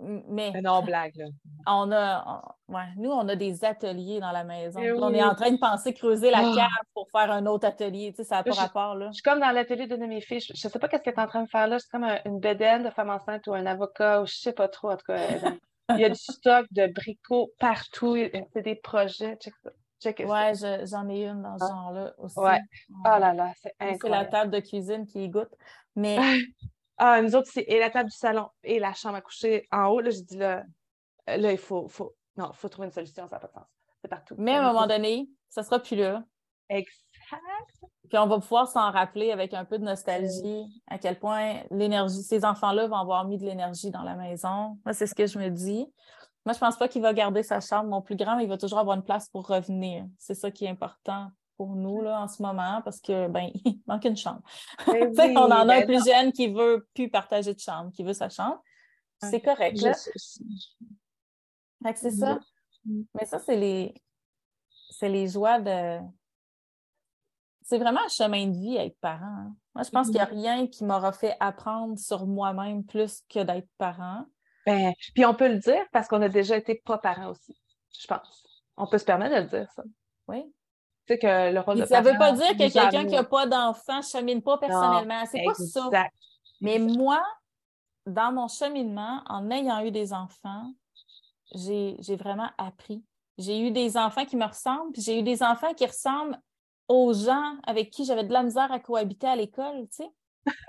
Mais. 0.00 0.52
non, 0.62 0.82
blague, 0.82 1.16
là. 1.16 1.26
On 1.66 1.90
a. 1.90 2.56
ouais, 2.68 2.86
nous, 2.96 3.10
on 3.10 3.28
a 3.28 3.34
des 3.34 3.64
ateliers 3.64 4.20
dans 4.20 4.30
la 4.30 4.44
maison. 4.44 4.80
Eh 4.80 4.92
on 4.92 5.12
est 5.12 5.22
en 5.22 5.34
train 5.34 5.50
de 5.50 5.58
penser 5.58 5.92
creuser 5.92 6.30
la 6.30 6.38
ah. 6.38 6.52
cave 6.54 6.86
pour 6.94 7.08
faire 7.10 7.30
un 7.32 7.46
autre 7.46 7.66
atelier. 7.66 8.12
Tu 8.12 8.18
sais, 8.18 8.24
ça 8.24 8.36
n'a 8.36 8.44
pas 8.44 8.54
rapport, 8.54 8.94
là. 8.94 9.08
Je 9.08 9.14
suis 9.14 9.22
comme 9.22 9.40
dans 9.40 9.50
l'atelier 9.50 9.86
d'une 9.86 10.00
de 10.00 10.06
mes 10.06 10.20
filles. 10.20 10.40
Je 10.40 10.52
ne 10.52 10.70
sais 10.70 10.78
pas 10.78 10.88
qu'est-ce 10.88 11.02
qu'elle 11.02 11.14
est 11.14 11.20
en 11.20 11.26
train 11.26 11.42
de 11.42 11.48
faire 11.48 11.66
là. 11.66 11.78
C'est 11.78 11.90
comme 11.90 12.06
une 12.24 12.38
bédaine 12.38 12.84
de 12.84 12.90
femme 12.90 13.10
enceinte 13.10 13.46
ou 13.48 13.54
un 13.54 13.66
avocat 13.66 14.22
ou 14.22 14.26
je 14.26 14.34
ne 14.34 14.40
sais 14.40 14.52
pas 14.52 14.68
trop. 14.68 14.90
En 14.90 14.96
tout 14.96 15.06
cas, 15.06 15.18
il 15.90 15.98
y 15.98 16.04
a 16.04 16.08
du 16.08 16.14
stock 16.14 16.66
de 16.70 16.86
bricots 16.86 17.50
partout. 17.58 18.16
C'est 18.52 18.62
des 18.62 18.76
projets. 18.76 19.36
Check 19.36 19.54
ça. 19.64 19.70
Ouais, 20.04 20.52
j'en 20.84 21.08
ai 21.08 21.26
une 21.26 21.42
dans 21.42 21.58
ce 21.58 21.64
ah. 21.64 21.68
genre-là 21.68 22.14
aussi. 22.18 22.38
Ouais. 22.38 22.60
Oh 22.90 23.18
là 23.18 23.34
là, 23.34 23.52
c'est 23.60 23.74
incroyable. 23.80 23.98
C'est 24.02 24.08
la 24.08 24.24
table 24.24 24.50
de 24.50 24.60
cuisine 24.60 25.06
qui 25.06 25.28
goûte. 25.28 25.52
Mais. 25.96 26.18
ah, 26.98 27.20
nous 27.22 27.34
autres, 27.34 27.48
c'est 27.52 27.62
et 27.62 27.78
la 27.78 27.90
table 27.90 28.10
du 28.10 28.16
salon 28.16 28.48
et 28.62 28.78
la 28.78 28.92
chambre 28.94 29.16
à 29.16 29.20
coucher 29.20 29.66
en 29.72 29.86
haut. 29.86 30.00
Là, 30.00 30.10
j'ai 30.10 30.22
dit 30.22 30.36
là, 30.36 30.64
là, 31.26 31.52
il 31.52 31.58
faut, 31.58 31.88
faut, 31.88 32.14
non, 32.36 32.52
faut 32.52 32.68
trouver 32.68 32.86
une 32.86 32.92
solution, 32.92 33.26
ça 33.26 33.36
n'a 33.36 33.40
pas 33.40 33.48
de 33.48 33.52
sens. 33.52 33.66
C'est 34.00 34.08
partout. 34.08 34.34
Mais 34.38 34.54
à 34.54 34.68
un 34.68 34.72
moment 34.72 34.86
donné, 34.86 35.28
ça 35.48 35.62
sera 35.62 35.80
plus 35.80 35.96
là. 35.96 36.22
Exact. 36.68 36.94
Puis 38.08 38.16
on 38.18 38.26
va 38.26 38.38
pouvoir 38.38 38.68
s'en 38.68 38.90
rappeler 38.90 39.32
avec 39.32 39.52
un 39.54 39.64
peu 39.64 39.78
de 39.78 39.84
nostalgie 39.84 40.64
à 40.86 40.98
quel 40.98 41.18
point 41.18 41.62
l'énergie, 41.70 42.22
ces 42.22 42.44
enfants-là 42.44 42.86
vont 42.86 42.96
avoir 42.96 43.26
mis 43.26 43.38
de 43.38 43.44
l'énergie 43.44 43.90
dans 43.90 44.02
la 44.02 44.14
maison. 44.14 44.78
Moi, 44.84 44.94
c'est 44.94 45.06
ce 45.06 45.14
que 45.14 45.26
je 45.26 45.38
me 45.38 45.50
dis. 45.50 45.86
Moi, 46.48 46.54
je 46.54 46.60
pense 46.60 46.78
pas 46.78 46.88
qu'il 46.88 47.02
va 47.02 47.12
garder 47.12 47.42
sa 47.42 47.60
chambre. 47.60 47.90
Mon 47.90 48.00
plus 48.00 48.16
grand, 48.16 48.38
il 48.38 48.48
va 48.48 48.56
toujours 48.56 48.78
avoir 48.78 48.96
une 48.96 49.02
place 49.02 49.28
pour 49.28 49.46
revenir. 49.46 50.06
C'est 50.16 50.34
ça 50.34 50.50
qui 50.50 50.64
est 50.64 50.70
important 50.70 51.30
pour 51.58 51.76
nous 51.76 52.00
là, 52.00 52.22
en 52.22 52.26
ce 52.26 52.40
moment 52.40 52.80
parce 52.82 53.02
que 53.02 53.28
ben 53.28 53.50
il 53.66 53.82
manque 53.86 54.06
une 54.06 54.16
chambre. 54.16 54.40
Ben 54.86 55.12
on 55.36 55.40
en 55.40 55.50
a 55.50 55.56
un 55.56 55.66
ben 55.66 55.84
plus 55.84 56.02
jeune 56.06 56.32
qui 56.32 56.50
veut 56.50 56.88
plus 56.94 57.10
partager 57.10 57.52
de 57.52 57.60
chambre, 57.60 57.92
qui 57.92 58.02
veut 58.02 58.14
sa 58.14 58.30
chambre. 58.30 58.62
C'est 59.20 59.42
correct. 59.42 59.76
c'est 61.96 62.12
ça. 62.12 62.38
Mais 62.86 63.26
ça, 63.26 63.38
c'est 63.40 63.56
les 63.56 63.92
c'est 64.92 65.10
les 65.10 65.28
joies 65.28 65.60
de. 65.60 65.98
C'est 67.60 67.78
vraiment 67.78 68.00
un 68.06 68.08
chemin 68.08 68.46
de 68.46 68.56
vie 68.56 68.76
être 68.76 68.98
parent. 69.00 69.26
Hein. 69.26 69.54
Moi, 69.74 69.84
je 69.84 69.90
pense 69.90 70.06
qu'il 70.06 70.16
n'y 70.16 70.22
a 70.22 70.24
mm-hmm. 70.24 70.40
rien 70.40 70.66
qui 70.66 70.86
m'aura 70.86 71.12
fait 71.12 71.36
apprendre 71.40 71.98
sur 71.98 72.26
moi-même 72.26 72.86
plus 72.86 73.22
que 73.28 73.42
d'être 73.42 73.68
parent. 73.76 74.24
Ben, 74.68 74.92
puis 75.14 75.24
on 75.24 75.34
peut 75.34 75.48
le 75.48 75.58
dire 75.58 75.84
parce 75.92 76.08
qu'on 76.08 76.22
a 76.22 76.28
déjà 76.28 76.56
été 76.56 76.74
pas 76.74 76.98
parents 76.98 77.30
aussi, 77.30 77.56
je 77.98 78.06
pense. 78.06 78.46
On 78.76 78.86
peut 78.86 78.98
se 78.98 79.04
permettre 79.04 79.34
de 79.36 79.40
le 79.40 79.46
dire, 79.46 79.70
ça. 79.72 79.82
Oui. 80.28 80.44
Tu 81.06 81.14
sais 81.14 81.18
que 81.18 81.52
le 81.52 81.60
rôle 81.60 81.80
de 81.80 81.86
Ça 81.86 82.02
ne 82.02 82.10
veut 82.10 82.18
pas 82.18 82.32
dire 82.32 82.50
que 82.50 82.72
quelqu'un 82.72 83.06
qui 83.06 83.14
n'a 83.14 83.24
pas 83.24 83.46
d'enfant 83.46 83.98
ne 83.98 84.02
chemine 84.02 84.42
pas 84.42 84.58
personnellement. 84.58 85.24
C'est 85.26 85.42
pas 85.42 85.54
ça. 85.54 85.88
Mais 86.60 86.78
moi, 86.78 87.24
dans 88.06 88.32
mon 88.32 88.48
cheminement, 88.48 89.22
en 89.26 89.50
ayant 89.50 89.84
eu 89.84 89.90
des 89.90 90.12
enfants, 90.12 90.70
j'ai 91.54 92.16
vraiment 92.16 92.50
appris. 92.58 93.02
J'ai 93.38 93.60
eu 93.60 93.70
des 93.70 93.96
enfants 93.96 94.24
qui 94.24 94.36
me 94.36 94.44
ressemblent, 94.44 94.92
puis 94.92 95.02
j'ai 95.02 95.18
eu 95.18 95.22
des 95.22 95.42
enfants 95.42 95.72
qui 95.72 95.86
ressemblent 95.86 96.38
aux 96.88 97.14
gens 97.14 97.56
avec 97.66 97.90
qui 97.90 98.04
j'avais 98.04 98.24
de 98.24 98.32
la 98.32 98.42
misère 98.42 98.70
à 98.72 98.80
cohabiter 98.80 99.28
à 99.28 99.36
l'école, 99.36 99.88
tu 99.90 100.04
sais. 100.04 100.10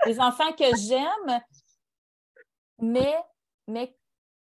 Des 0.06 0.20
enfants 0.20 0.52
que 0.52 0.64
j'aime, 0.76 1.40
mais 2.78 3.14
mais 3.70 3.96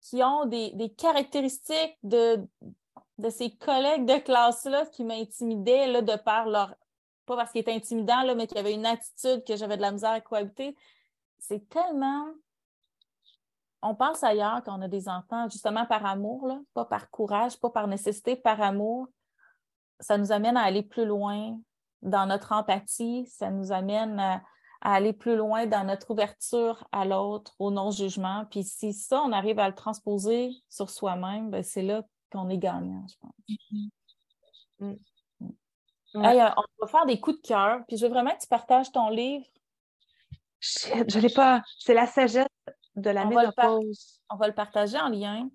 qui 0.01 0.23
ont 0.23 0.45
des, 0.45 0.93
caractéristiques 0.97 1.97
de, 2.03 2.47
de 3.17 3.29
ces 3.29 3.55
collègues 3.55 4.05
de 4.05 4.19
classe-là 4.19 4.85
qui 4.87 5.03
m'intimidaient 5.03 5.87
là, 5.87 6.01
de 6.01 6.15
par 6.15 6.47
leur. 6.47 6.75
Pas 7.25 7.35
parce 7.35 7.51
qu'ils 7.51 7.61
étaient 7.61 7.73
intimidants, 7.73 8.21
là, 8.21 8.35
mais 8.35 8.45
qui 8.45 8.57
avaient 8.57 8.73
une 8.73 8.85
attitude 8.85 9.43
que 9.45 9.55
j'avais 9.55 9.77
de 9.77 9.81
la 9.81 9.91
misère 9.91 10.11
à 10.11 10.21
cohabiter. 10.21 10.77
C'est 11.39 11.67
tellement. 11.69 12.27
On 13.81 13.95
pense 13.95 14.23
ailleurs 14.23 14.61
quand 14.63 14.77
on 14.77 14.81
a 14.81 14.87
des 14.87 15.09
enfants, 15.09 15.49
justement 15.49 15.85
par 15.85 16.05
amour, 16.05 16.47
là, 16.47 16.59
pas 16.73 16.85
par 16.85 17.09
courage, 17.09 17.59
pas 17.59 17.69
par 17.69 17.87
nécessité, 17.87 18.35
par 18.35 18.61
amour. 18.61 19.07
Ça 19.99 20.17
nous 20.17 20.31
amène 20.31 20.57
à 20.57 20.61
aller 20.61 20.83
plus 20.83 21.05
loin 21.05 21.57
dans 22.01 22.27
notre 22.27 22.51
empathie, 22.51 23.25
ça 23.27 23.49
nous 23.49 23.71
amène 23.71 24.19
à, 24.19 24.43
à 24.81 24.93
aller 24.93 25.13
plus 25.13 25.35
loin 25.35 25.65
dans 25.65 25.83
notre 25.83 26.11
ouverture 26.11 26.87
à 26.91 27.05
l'autre, 27.05 27.53
au 27.59 27.71
non-jugement. 27.71 28.45
Puis 28.51 28.63
si 28.63 28.93
ça, 28.93 29.21
on 29.21 29.31
arrive 29.31 29.59
à 29.59 29.67
le 29.67 29.75
transposer 29.75 30.51
sur 30.69 30.89
soi-même, 30.89 31.49
ben, 31.49 31.63
c'est 31.63 31.81
là 31.81 32.03
qu'on 32.31 32.49
est 32.49 32.57
gagnant, 32.57 33.05
je 33.07 33.15
pense. 33.19 33.31
Mm-hmm. 33.49 33.89
Mm. 34.79 34.95
Euh, 36.15 36.49
on 36.57 36.85
va 36.85 36.87
faire 36.87 37.05
des 37.05 37.19
coups 37.19 37.41
de 37.41 37.47
cœur. 37.47 37.81
Puis 37.87 37.97
je 37.97 38.05
veux 38.05 38.11
vraiment 38.11 38.31
que 38.31 38.41
tu 38.41 38.47
partages 38.47 38.91
ton 38.91 39.09
livre 39.09 39.45
Je 40.59 41.19
l'ai 41.19 41.33
pas. 41.33 41.61
C'est 41.79 41.93
la 41.93 42.07
sagesse 42.07 42.47
de 42.95 43.09
la 43.09 43.25
ménopause. 43.25 44.21
on 44.29 44.37
va 44.37 44.47
le 44.47 44.53
partager 44.53 44.97
en 44.97 45.09
lien. 45.09 45.49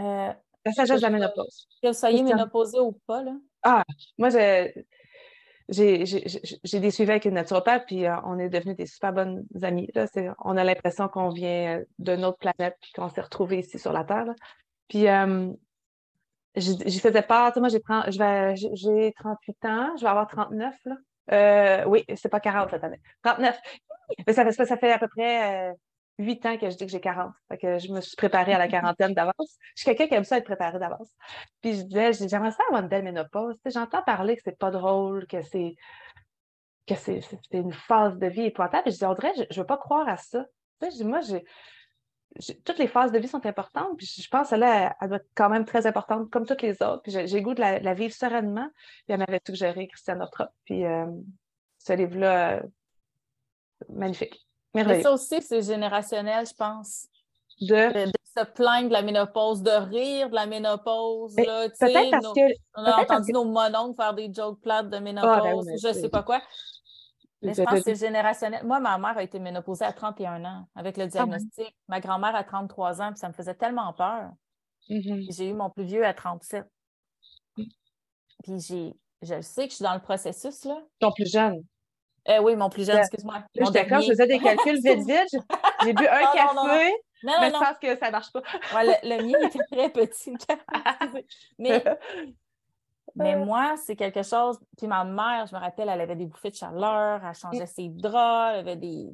Euh, 0.00 0.32
la 0.64 0.72
sagesse 0.72 0.96
de 0.96 1.02
la 1.02 1.10
ménopause. 1.10 1.68
Que 1.82 1.88
vous 1.88 1.94
soyez 1.94 2.22
ménopausé 2.22 2.80
ou 2.80 2.92
pas, 3.06 3.22
là. 3.22 3.32
Ah, 3.62 3.84
moi, 4.18 4.30
j'ai 5.68 6.80
des 6.80 6.90
suivis 6.90 7.10
avec 7.10 7.24
une 7.26 7.34
naturopathe, 7.34 7.84
puis 7.86 8.06
euh, 8.06 8.16
on 8.24 8.38
est 8.38 8.48
devenus 8.48 8.76
des 8.76 8.86
super 8.86 9.12
bonnes 9.12 9.44
amies. 9.62 9.90
Là. 9.94 10.06
On 10.44 10.56
a 10.56 10.64
l'impression 10.64 11.08
qu'on 11.08 11.28
vient 11.28 11.82
d'une 11.98 12.24
autre 12.24 12.38
planète, 12.38 12.76
puis 12.80 12.92
qu'on 12.94 13.08
s'est 13.08 13.20
retrouvés 13.20 13.58
ici 13.58 13.78
sur 13.78 13.92
la 13.92 14.04
Terre. 14.04 14.26
Puis, 14.88 15.08
euh, 15.08 15.52
j'y 16.56 17.00
faisais 17.00 17.22
part. 17.22 17.52
Moi, 17.58 17.68
j'ai 17.68 17.80
38 17.80 19.64
ans, 19.64 19.96
je 19.96 20.02
vais 20.02 20.10
avoir 20.10 20.26
39. 20.26 20.74
Là. 20.84 20.96
Euh, 21.32 21.84
oui, 21.86 22.04
c'est 22.16 22.28
pas 22.28 22.40
40 22.40 22.70
cette 22.70 22.84
année. 22.84 23.00
39. 23.22 23.58
Mais 24.26 24.32
ça 24.32 24.44
fait, 24.44 24.52
ça 24.52 24.76
fait 24.76 24.92
à 24.92 24.98
peu 24.98 25.08
près 25.08 25.70
euh, 25.70 25.74
huit 26.18 26.44
ans 26.46 26.56
que 26.58 26.68
je 26.68 26.76
dis 26.76 26.86
que 26.86 26.92
j'ai 26.92 27.00
40. 27.00 27.32
Fait 27.48 27.58
que 27.58 27.78
je 27.78 27.92
me 27.92 28.00
suis 28.00 28.16
préparée 28.16 28.52
à 28.52 28.58
la 28.58 28.68
quarantaine 28.68 29.14
d'avance. 29.14 29.58
Je 29.76 29.82
suis 29.82 29.84
quelqu'un 29.84 30.06
qui 30.08 30.14
aime 30.14 30.24
ça 30.24 30.38
être 30.38 30.44
préparé 30.44 30.78
d'avance. 30.78 31.10
Puis 31.60 31.74
je 31.74 31.82
disais, 31.82 32.12
j'aimerais 32.28 32.50
ça 32.50 32.62
avoir 32.68 32.82
une 32.82 32.88
belle 32.88 33.04
ménopause. 33.04 33.56
J'entends 33.66 34.02
parler 34.02 34.36
que 34.36 34.42
c'est 34.44 34.58
pas 34.58 34.70
drôle, 34.70 35.26
que 35.26 35.42
c'est 35.42 35.74
que 36.86 36.94
c'est 36.94 37.20
une 37.52 37.72
phase 37.72 38.18
de 38.18 38.26
vie 38.26 38.46
épouvantable. 38.46 38.90
Je 38.90 38.96
dis, 38.96 39.04
Audrey, 39.04 39.32
je, 39.36 39.42
je 39.50 39.60
veux 39.60 39.66
pas 39.66 39.76
croire 39.76 40.08
à 40.08 40.16
ça. 40.16 40.46
je 40.80 40.88
dis, 40.88 41.04
moi, 41.04 41.20
j'ai 41.20 41.44
toutes 42.64 42.78
les 42.78 42.88
phases 42.88 43.12
de 43.12 43.18
vie 43.18 43.28
sont 43.28 43.44
importantes. 43.46 43.96
Puis 43.96 44.06
je 44.06 44.28
pense 44.28 44.50
qu'elle 44.50 44.62
elle 44.62 45.08
doit 45.08 45.16
être 45.16 45.28
quand 45.34 45.48
même 45.48 45.64
très 45.64 45.86
importante, 45.86 46.30
comme 46.30 46.46
toutes 46.46 46.62
les 46.62 46.82
autres. 46.82 47.02
Puis 47.02 47.12
j'ai 47.12 47.42
goût 47.42 47.54
de 47.54 47.60
la, 47.60 47.94
vivre 47.94 48.14
sereinement. 48.14 48.68
Puis 48.74 49.14
elle 49.14 49.18
m'avait 49.18 49.40
suggéré 49.44 49.88
Christiane 49.88 50.18
Northrop. 50.18 50.48
Puis 50.64 50.84
euh, 50.84 51.06
ce 51.78 51.92
livre-là, 51.92 52.58
euh, 52.58 52.62
magnifique. 53.88 54.47
Mais 54.86 55.02
ça 55.02 55.12
aussi, 55.12 55.42
c'est 55.42 55.62
générationnel, 55.62 56.46
je 56.46 56.54
pense. 56.54 57.06
De... 57.60 58.06
de... 58.06 58.12
se 58.36 58.44
plaindre 58.44 58.88
de 58.88 58.92
la 58.92 59.02
ménopause, 59.02 59.62
de 59.62 59.70
rire 59.70 60.30
de 60.30 60.34
la 60.34 60.46
ménopause. 60.46 61.34
Peut-être 61.34 62.10
parce 62.10 62.32
que. 62.34 62.54
On 62.76 62.84
a 62.84 63.02
entendu 63.02 63.32
nos 63.32 63.44
mononcles 63.44 63.96
faire 63.96 64.14
des 64.14 64.32
jokes 64.32 64.60
plates 64.60 64.90
de 64.90 64.96
ah, 64.96 65.00
ben 65.00 65.14
ménopause, 65.14 65.66
je 65.82 65.88
ne 65.88 65.92
sais 65.92 66.08
pas 66.08 66.22
quoi. 66.22 66.40
Mais 67.42 67.54
je 67.54 67.62
pense 67.62 67.74
que 67.74 67.82
c'est 67.82 67.94
générationnel. 67.94 68.64
Moi, 68.64 68.80
ma 68.80 68.98
mère 68.98 69.16
a 69.16 69.22
été 69.22 69.38
ménopausée 69.38 69.84
à 69.84 69.92
31 69.92 70.44
ans 70.44 70.68
avec 70.74 70.96
le 70.96 71.04
ah 71.04 71.08
diagnostic. 71.08 71.76
Ma 71.86 72.00
grand-mère 72.00 72.34
à 72.34 72.42
33 72.42 73.00
ans, 73.00 73.10
puis 73.10 73.18
ça 73.18 73.28
me 73.28 73.32
faisait 73.32 73.54
tellement 73.54 73.92
peur. 73.92 74.32
Mm-hmm. 74.88 75.36
J'ai 75.36 75.48
eu 75.48 75.52
mon 75.52 75.70
plus 75.70 75.84
vieux 75.84 76.04
à 76.04 76.14
37. 76.14 76.64
Mm. 77.56 77.62
Puis 78.42 78.60
j'ai, 78.60 78.96
je 79.22 79.40
sais 79.40 79.64
que 79.66 79.70
je 79.70 79.76
suis 79.76 79.84
dans 79.84 79.94
le 79.94 80.00
processus. 80.00 80.64
Là. 80.64 80.80
Ton 80.98 81.12
plus 81.12 81.30
jeune? 81.30 81.64
Euh, 82.28 82.40
oui, 82.40 82.56
mon 82.56 82.68
plus 82.68 82.86
jeune, 82.86 82.98
excuse-moi. 82.98 83.42
Je 83.54 83.70
d'accord, 83.70 84.00
je 84.00 84.08
faisais 84.08 84.26
des 84.26 84.38
calculs 84.38 84.80
vite, 84.82 84.98
vite. 85.06 85.42
J'ai 85.82 85.92
bu 85.92 86.06
un 86.06 86.32
café, 86.32 86.94
non, 87.22 87.32
mais 87.40 87.48
je 87.48 87.52
pense 87.52 87.78
que 87.80 87.96
ça 87.96 88.06
ne 88.06 88.12
marche 88.12 88.32
pas. 88.32 88.42
Ouais, 88.74 88.98
le, 89.02 89.22
mien 89.22 89.38
était 89.46 89.58
très 89.72 89.90
petit. 89.90 90.34
mais 91.58 91.82
mais 93.16 93.36
moi, 93.36 93.74
c'est 93.84 93.96
quelque 93.96 94.22
chose. 94.22 94.58
Puis 94.76 94.86
ma 94.86 95.04
mère, 95.04 95.46
je 95.46 95.54
me 95.54 95.60
rappelle, 95.60 95.88
elle 95.88 96.00
avait 96.00 96.16
des 96.16 96.26
bouffées 96.26 96.50
de 96.50 96.56
chaleur, 96.56 97.24
elle 97.24 97.34
changeait 97.34 97.66
ses 97.66 97.88
draps, 97.88 98.54
elle 98.54 98.60
avait 98.60 98.76
des 98.76 99.08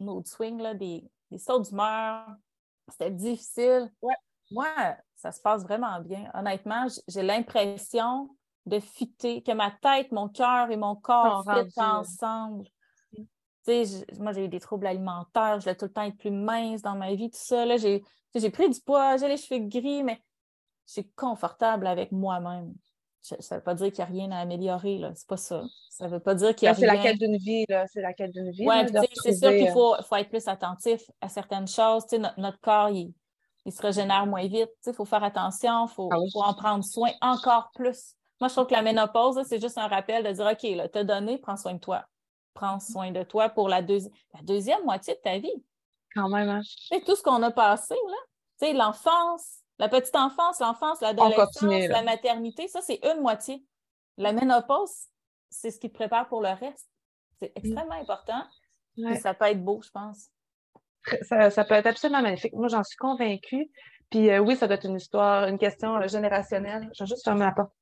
mood 0.00 0.26
swings, 0.26 0.60
là, 0.60 0.74
des, 0.74 1.04
des 1.30 1.38
sauts 1.38 1.60
d'humeur. 1.60 2.26
C'était 2.90 3.10
difficile. 3.10 3.90
Ouais. 4.02 4.14
Moi, 4.50 4.68
ça 5.16 5.32
se 5.32 5.40
passe 5.40 5.62
vraiment 5.62 6.00
bien. 6.00 6.30
Honnêtement, 6.34 6.86
j'ai 7.06 7.22
l'impression 7.22 8.30
de 8.68 8.80
fitter, 8.80 9.42
que 9.42 9.52
ma 9.52 9.70
tête, 9.70 10.12
mon 10.12 10.28
cœur 10.28 10.70
et 10.70 10.76
mon 10.76 10.94
corps 10.94 11.44
fitent 11.44 11.78
ensemble. 11.78 12.64
Tu 13.14 13.84
sais, 13.84 14.06
moi, 14.18 14.32
j'ai 14.32 14.44
eu 14.44 14.48
des 14.48 14.60
troubles 14.60 14.86
alimentaires, 14.86 15.60
je 15.60 15.64
voulais 15.64 15.76
tout 15.76 15.86
le 15.86 15.92
temps 15.92 16.02
être 16.02 16.16
plus 16.16 16.30
mince 16.30 16.82
dans 16.82 16.94
ma 16.94 17.14
vie, 17.14 17.30
tout 17.30 17.38
ça. 17.40 17.64
j'ai 17.76 18.50
pris 18.50 18.70
du 18.70 18.80
poids, 18.80 19.16
j'ai 19.16 19.28
les 19.28 19.36
cheveux 19.36 19.60
gris, 19.60 20.02
mais 20.02 20.22
je 20.86 20.92
suis 20.92 21.10
confortable 21.10 21.86
avec 21.86 22.12
moi-même 22.12 22.74
ça 23.22 23.54
ne 23.54 23.60
veut 23.60 23.64
pas 23.64 23.74
dire 23.74 23.92
qu'il 23.92 24.04
n'y 24.04 24.10
a 24.10 24.12
rien 24.12 24.30
à 24.32 24.40
améliorer, 24.40 24.98
là. 24.98 25.12
C'est 25.14 25.26
pas 25.26 25.36
ça. 25.36 25.62
Ça 25.90 26.06
ne 26.06 26.10
veut 26.10 26.20
pas 26.20 26.34
dire 26.34 26.54
qu'il 26.54 26.66
y 26.66 26.68
a 26.68 26.74
C'est 26.74 26.86
la 26.86 26.96
quête 26.96 27.18
d'une 27.18 27.36
vie, 27.36 27.64
là. 27.68 27.86
C'est 27.86 28.00
la 28.00 28.12
quête 28.12 28.32
d'une 28.32 28.50
vie. 28.50 28.66
Oui, 28.66 28.74
c'est 29.22 29.34
sûr 29.34 29.50
qu'il 29.50 29.70
faut, 29.70 29.94
faut, 30.02 30.16
être 30.16 30.28
plus 30.28 30.46
attentif 30.48 31.02
à 31.20 31.28
certaines 31.28 31.68
choses. 31.68 32.04
notre, 32.36 32.60
corps, 32.60 32.90
il, 32.90 33.12
se 33.70 33.82
régénère 33.82 34.26
moins 34.26 34.46
vite. 34.46 34.70
Il 34.86 34.94
faut 34.94 35.04
faire 35.04 35.24
attention, 35.24 35.86
il 35.86 35.92
faut, 35.94 36.08
ah 36.12 36.16
faut, 36.32 36.42
en 36.42 36.54
prendre 36.54 36.84
soin 36.84 37.10
encore 37.20 37.70
plus. 37.74 38.14
Moi, 38.40 38.48
je 38.48 38.54
trouve 38.54 38.66
que 38.66 38.74
la 38.74 38.82
ménopause, 38.82 39.40
c'est 39.46 39.60
juste 39.60 39.78
un 39.78 39.88
rappel 39.88 40.24
de 40.24 40.30
dire 40.30 40.46
OK, 40.46 40.90
t'as 40.92 41.04
donné, 41.04 41.38
prends 41.38 41.56
soin 41.56 41.74
de 41.74 41.80
toi. 41.80 42.04
Prends 42.54 42.80
soin 42.80 43.10
de 43.10 43.22
toi 43.22 43.48
pour 43.48 43.68
la, 43.68 43.80
la 43.80 44.42
deuxième 44.42 44.84
moitié 44.84 45.14
de 45.14 45.20
ta 45.20 45.38
vie. 45.38 45.64
Quand 46.14 46.28
même, 46.28 46.48
hein? 46.48 46.62
tout 47.06 47.14
ce 47.14 47.22
qu'on 47.22 47.42
a 47.42 47.50
passé, 47.50 47.94
là. 47.94 48.16
Tu 48.60 48.66
sais, 48.66 48.72
l'enfance, 48.72 49.58
la 49.78 49.88
petite 49.88 50.16
enfance, 50.16 50.58
l'enfance, 50.58 51.00
l'adolescence, 51.00 51.62
la 51.62 52.02
maternité, 52.02 52.66
ça, 52.66 52.80
c'est 52.80 52.98
une 53.04 53.20
moitié. 53.20 53.64
La 54.16 54.32
ménopause, 54.32 55.06
c'est 55.50 55.70
ce 55.70 55.78
qui 55.78 55.90
te 55.90 55.94
prépare 55.94 56.28
pour 56.28 56.42
le 56.42 56.48
reste. 56.48 56.88
C'est 57.40 57.50
mm. 57.50 57.58
extrêmement 57.58 58.00
important. 58.00 58.42
Et 58.96 59.16
ça 59.16 59.32
peut 59.34 59.44
être 59.44 59.62
beau, 59.62 59.80
je 59.82 59.90
pense. 59.90 60.28
Ça, 61.22 61.64
peut 61.64 61.74
être 61.74 61.86
absolument 61.86 62.22
magnifique. 62.22 62.52
Moi, 62.52 62.68
j'en 62.68 62.82
suis 62.82 62.96
convaincue. 62.96 63.70
Puis 64.10 64.30
euh, 64.30 64.40
oui, 64.40 64.56
ça 64.56 64.66
doit 64.66 64.76
être 64.76 64.86
une 64.86 64.96
histoire, 64.96 65.46
une 65.46 65.58
question 65.58 65.96
euh, 65.96 66.08
générationnelle. 66.08 66.90
Je 66.94 67.04
vais 67.04 67.08
juste 67.08 67.24
fermer 67.24 67.44
la 67.44 67.52
porte. 67.52 67.72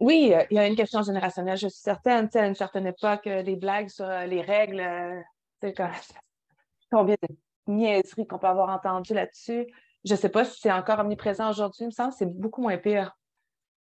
Oui, 0.00 0.32
euh, 0.32 0.44
il 0.50 0.56
y 0.56 0.58
a 0.60 0.66
une 0.66 0.76
question 0.76 1.02
générationnelle, 1.02 1.56
je 1.56 1.68
suis 1.68 1.80
certaine. 1.80 2.28
à 2.34 2.46
une 2.46 2.54
certaine 2.54 2.86
époque, 2.86 3.24
les 3.24 3.56
blagues 3.56 3.88
sur 3.88 4.06
les 4.06 4.42
règles, 4.42 5.24
c'est 5.60 5.74
combien 6.90 7.16
de 7.22 7.36
niaiseries 7.66 8.26
qu'on 8.26 8.38
peut 8.38 8.46
avoir 8.46 8.70
entendues 8.70 9.14
là-dessus. 9.14 9.66
Je 10.04 10.12
ne 10.12 10.18
sais 10.18 10.28
pas 10.28 10.44
si 10.44 10.60
c'est 10.60 10.72
encore 10.72 11.00
omniprésent 11.00 11.50
aujourd'hui. 11.50 11.84
Il 11.84 11.86
me 11.86 11.90
semble 11.90 12.10
que 12.12 12.18
c'est 12.18 12.32
beaucoup 12.32 12.62
moins 12.62 12.78
pire. 12.78 13.16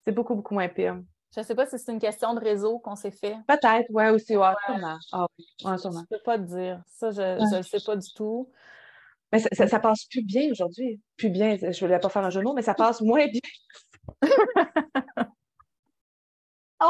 C'est 0.04 0.12
beaucoup, 0.12 0.34
beaucoup 0.34 0.54
moins 0.54 0.68
pire. 0.68 1.00
Je 1.34 1.40
ne 1.40 1.44
sais 1.44 1.54
pas 1.54 1.66
si 1.66 1.78
c'est 1.78 1.92
une 1.92 1.98
question 1.98 2.32
de 2.34 2.40
réseau 2.40 2.78
qu'on 2.78 2.94
s'est 2.94 3.10
fait. 3.10 3.36
Peut-être, 3.48 3.86
oui, 3.90 4.08
aussi. 4.10 4.36
Ouais, 4.36 4.52
sûrement. 4.66 4.98
Ah, 5.12 5.26
oui, 5.36 5.44
sûrement. 5.78 6.04
Je 6.08 6.14
ne 6.14 6.18
peux 6.18 6.22
pas 6.24 6.38
te 6.38 6.44
dire. 6.44 6.80
Ça, 6.86 7.10
je 7.10 7.20
ne 7.20 7.56
le 7.56 7.62
sais 7.62 7.84
pas 7.84 7.96
du 7.96 8.12
tout. 8.14 8.50
Mais 9.32 9.40
ça, 9.40 9.66
ça, 9.66 9.80
passe 9.80 10.04
plus 10.04 10.22
bien 10.22 10.48
aujourd'hui. 10.52 11.00
Plus 11.16 11.30
bien, 11.30 11.56
je 11.56 11.66
ne 11.66 11.80
voulais 11.80 11.98
pas 11.98 12.08
faire 12.08 12.24
un 12.24 12.30
jeu 12.30 12.38
de 12.38 12.44
mots, 12.44 12.54
mais 12.54 12.62
ça 12.62 12.74
passe 12.74 13.00
moins 13.00 13.26
bien. 13.26 13.40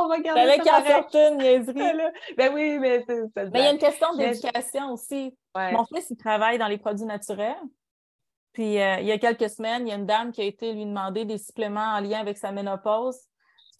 on 0.03 0.09
va 0.09 0.21
garder 0.21 0.41
Avec 0.41 0.63
certaines 0.63 1.39
niaiseries. 1.39 1.93
ben 2.37 2.55
oui, 2.55 2.79
mais 2.79 3.05
Mais 3.09 3.61
il 3.61 3.65
y 3.65 3.67
a 3.67 3.73
une 3.73 3.79
question 3.79 4.15
d'éducation 4.15 4.93
aussi. 4.93 5.37
Mon 5.55 5.85
fils, 5.87 6.11
il 6.11 6.17
travaille 6.17 6.59
dans 6.59 6.69
les 6.69 6.79
produits 6.79 7.07
naturels. 7.07 7.57
Puis 8.53 8.81
euh, 8.81 9.01
il 9.01 9.07
y 9.07 9.13
a 9.13 9.19
quelques 9.19 9.51
semaines, 9.51 9.87
il 9.87 9.91
y 9.91 9.93
a 9.93 9.97
une 9.97 10.07
dame 10.07 10.31
qui 10.31 10.41
a 10.41 10.45
été 10.45 10.73
lui 10.73 10.87
demander 10.87 11.25
des 11.25 11.39
suppléments 11.39 11.95
en 11.97 12.01
lien 12.01 12.21
avec 12.21 12.39
sa 12.39 12.53
ménopause. 12.53 13.19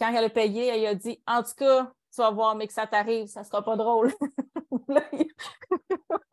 quand 0.01 0.13
elle 0.13 0.25
a 0.25 0.31
payé, 0.31 0.67
elle 0.67 0.87
a 0.87 0.95
dit 0.97 1.23
En 1.29 1.43
tout 1.43 1.55
cas, 1.57 1.93
tu 2.13 2.21
vas 2.21 2.31
voir, 2.31 2.57
mais 2.57 2.67
que 2.67 2.73
ça 2.73 2.87
t'arrive, 2.87 3.29
ça 3.29 3.45
sera 3.45 3.63
pas 3.63 3.77
drôle. 3.77 4.13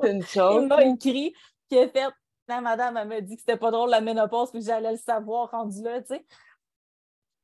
C'est 0.02 0.12
une 0.12 0.24
chose. 0.24 0.64
Il 0.64 0.68
m'a 0.68 0.84
écrit, 0.86 1.34
qui 1.70 1.78
a 1.78 1.88
fait 1.88 2.10
la 2.48 2.62
madame, 2.62 2.98
elle 2.98 3.08
m'a 3.08 3.22
dit 3.22 3.36
que 3.36 3.42
c'était 3.42 3.58
pas 3.58 3.70
drôle 3.72 3.92
la 3.92 4.02
ménopause, 4.02 4.52
puis 4.52 4.64
j'allais 4.64 4.92
le 4.92 4.98
savoir 4.98 5.52
rendu 5.52 5.84
là, 5.84 6.02
tu 6.02 6.16
sais 6.16 6.26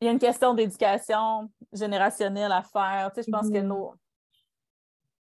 il 0.01 0.05
y 0.05 0.07
a 0.07 0.11
une 0.11 0.19
question 0.19 0.53
d'éducation 0.53 1.49
générationnelle 1.73 2.51
à 2.51 2.63
faire. 2.63 3.11
Tu 3.13 3.21
sais, 3.21 3.27
je 3.27 3.31
pense 3.31 3.49
que 3.49 3.57
mm-hmm. 3.57 3.67
nos. 3.67 3.93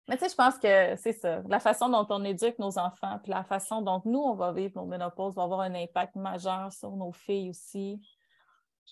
Mais 0.08 0.18
tu 0.18 0.24
sais, 0.24 0.30
je 0.30 0.36
pense 0.36 0.58
que 0.58 0.96
c'est 0.98 1.14
ça. 1.14 1.42
La 1.48 1.60
façon 1.60 1.90
dont 1.90 2.06
on 2.10 2.24
éduque 2.24 2.60
nos 2.60 2.78
enfants, 2.78 3.20
puis 3.24 3.32
la 3.32 3.44
façon 3.44 3.82
dont 3.82 4.02
nous, 4.06 4.20
on 4.20 4.36
va 4.36 4.52
vivre 4.52 4.74
nos 4.76 4.86
ménopauses 4.86 5.36
va 5.36 5.44
avoir 5.44 5.62
un 5.62 5.74
impact 5.74 6.16
majeur 6.16 6.72
sur 6.72 6.92
nos 6.92 7.12
filles 7.12 7.50
aussi. 7.50 8.00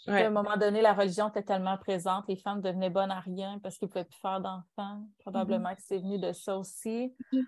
À 0.07 0.15
un 0.15 0.31
moment 0.31 0.57
donné, 0.57 0.81
la 0.81 0.93
religion 0.93 1.29
était 1.29 1.43
tellement 1.43 1.77
présente, 1.77 2.25
les 2.27 2.36
femmes 2.36 2.61
devenaient 2.61 2.89
bonnes 2.89 3.11
à 3.11 3.19
rien 3.19 3.59
parce 3.61 3.77
qu'ils 3.77 3.88
ne 3.88 3.91
pouvaient 3.91 4.05
plus 4.05 4.19
faire 4.19 4.41
d'enfants. 4.41 5.03
Probablement 5.19 5.69
mm-hmm. 5.69 5.75
que 5.75 5.81
c'est 5.84 5.99
venu 5.99 6.17
de 6.17 6.31
ça 6.34 6.57
aussi. 6.57 7.13
Mm-hmm. 7.31 7.43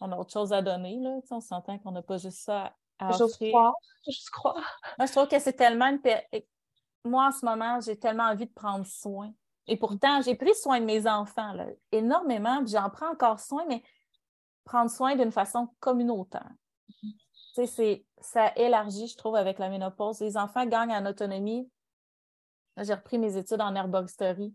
On 0.00 0.12
a 0.12 0.16
autre 0.16 0.32
chose 0.32 0.52
à 0.52 0.62
donner, 0.62 0.98
là. 1.00 1.18
Tu 1.20 1.28
sais, 1.28 1.34
on 1.34 1.40
s'entend 1.40 1.78
qu'on 1.78 1.92
n'a 1.92 2.02
pas 2.02 2.16
juste 2.16 2.38
ça 2.38 2.72
à 2.98 3.10
offrir. 3.10 3.50
crois. 3.50 3.74
crois. 4.32 4.54
Moi, 4.98 5.06
je 5.06 5.12
trouve 5.12 5.28
que 5.28 5.38
c'est 5.38 5.52
tellement 5.52 5.86
une 5.86 6.00
moi, 7.04 7.28
en 7.28 7.32
ce 7.32 7.44
moment, 7.44 7.80
j'ai 7.80 7.98
tellement 7.98 8.24
envie 8.24 8.46
de 8.46 8.52
prendre 8.52 8.86
soin. 8.86 9.32
Et 9.68 9.76
pourtant, 9.76 10.22
j'ai 10.22 10.34
pris 10.34 10.54
soin 10.54 10.80
de 10.80 10.84
mes 10.84 11.06
enfants 11.06 11.52
là, 11.52 11.66
énormément, 11.92 12.64
j'en 12.66 12.88
prends 12.90 13.10
encore 13.10 13.40
soin, 13.40 13.64
mais 13.68 13.82
prendre 14.64 14.90
soin 14.90 15.16
d'une 15.16 15.32
façon 15.32 15.68
communautaire. 15.80 16.50
Tu 17.54 17.66
sais, 17.66 18.04
ça 18.20 18.52
élargit, 18.56 19.08
je 19.08 19.16
trouve, 19.16 19.36
avec 19.36 19.58
la 19.58 19.70
ménopause. 19.70 20.20
Les 20.20 20.36
enfants 20.36 20.66
gagnent 20.66 20.92
en 20.92 21.06
autonomie. 21.06 21.70
J'ai 22.76 22.94
repris 22.94 23.18
mes 23.18 23.36
études 23.36 23.62
en 23.62 23.74
herboristerie. 23.74 24.52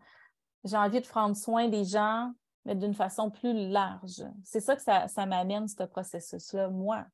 J'ai 0.63 0.77
envie 0.77 1.01
de 1.01 1.07
prendre 1.07 1.35
soin 1.35 1.67
des 1.67 1.83
gens, 1.83 2.31
mais 2.65 2.75
d'une 2.75 2.93
façon 2.93 3.31
plus 3.31 3.69
large. 3.69 4.23
C'est 4.43 4.59
ça 4.59 4.75
que 4.75 4.83
ça, 4.83 5.07
ça 5.07 5.25
m'amène, 5.25 5.67
ce 5.67 5.83
processus-là, 5.83 6.69
moi. 6.69 7.05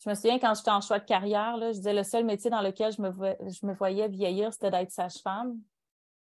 Je 0.00 0.10
me 0.10 0.14
souviens 0.14 0.38
quand 0.38 0.54
j'étais 0.54 0.70
en 0.70 0.80
choix 0.80 0.98
de 0.98 1.04
carrière, 1.04 1.56
là, 1.56 1.72
je 1.72 1.78
disais 1.78 1.94
le 1.94 2.02
seul 2.02 2.24
métier 2.24 2.50
dans 2.50 2.60
lequel 2.60 2.92
je 2.92 3.00
me, 3.00 3.10
je 3.10 3.66
me 3.66 3.74
voyais 3.74 4.08
vieillir, 4.08 4.52
c'était 4.52 4.70
d'être 4.70 4.90
sage-femme. 4.90 5.58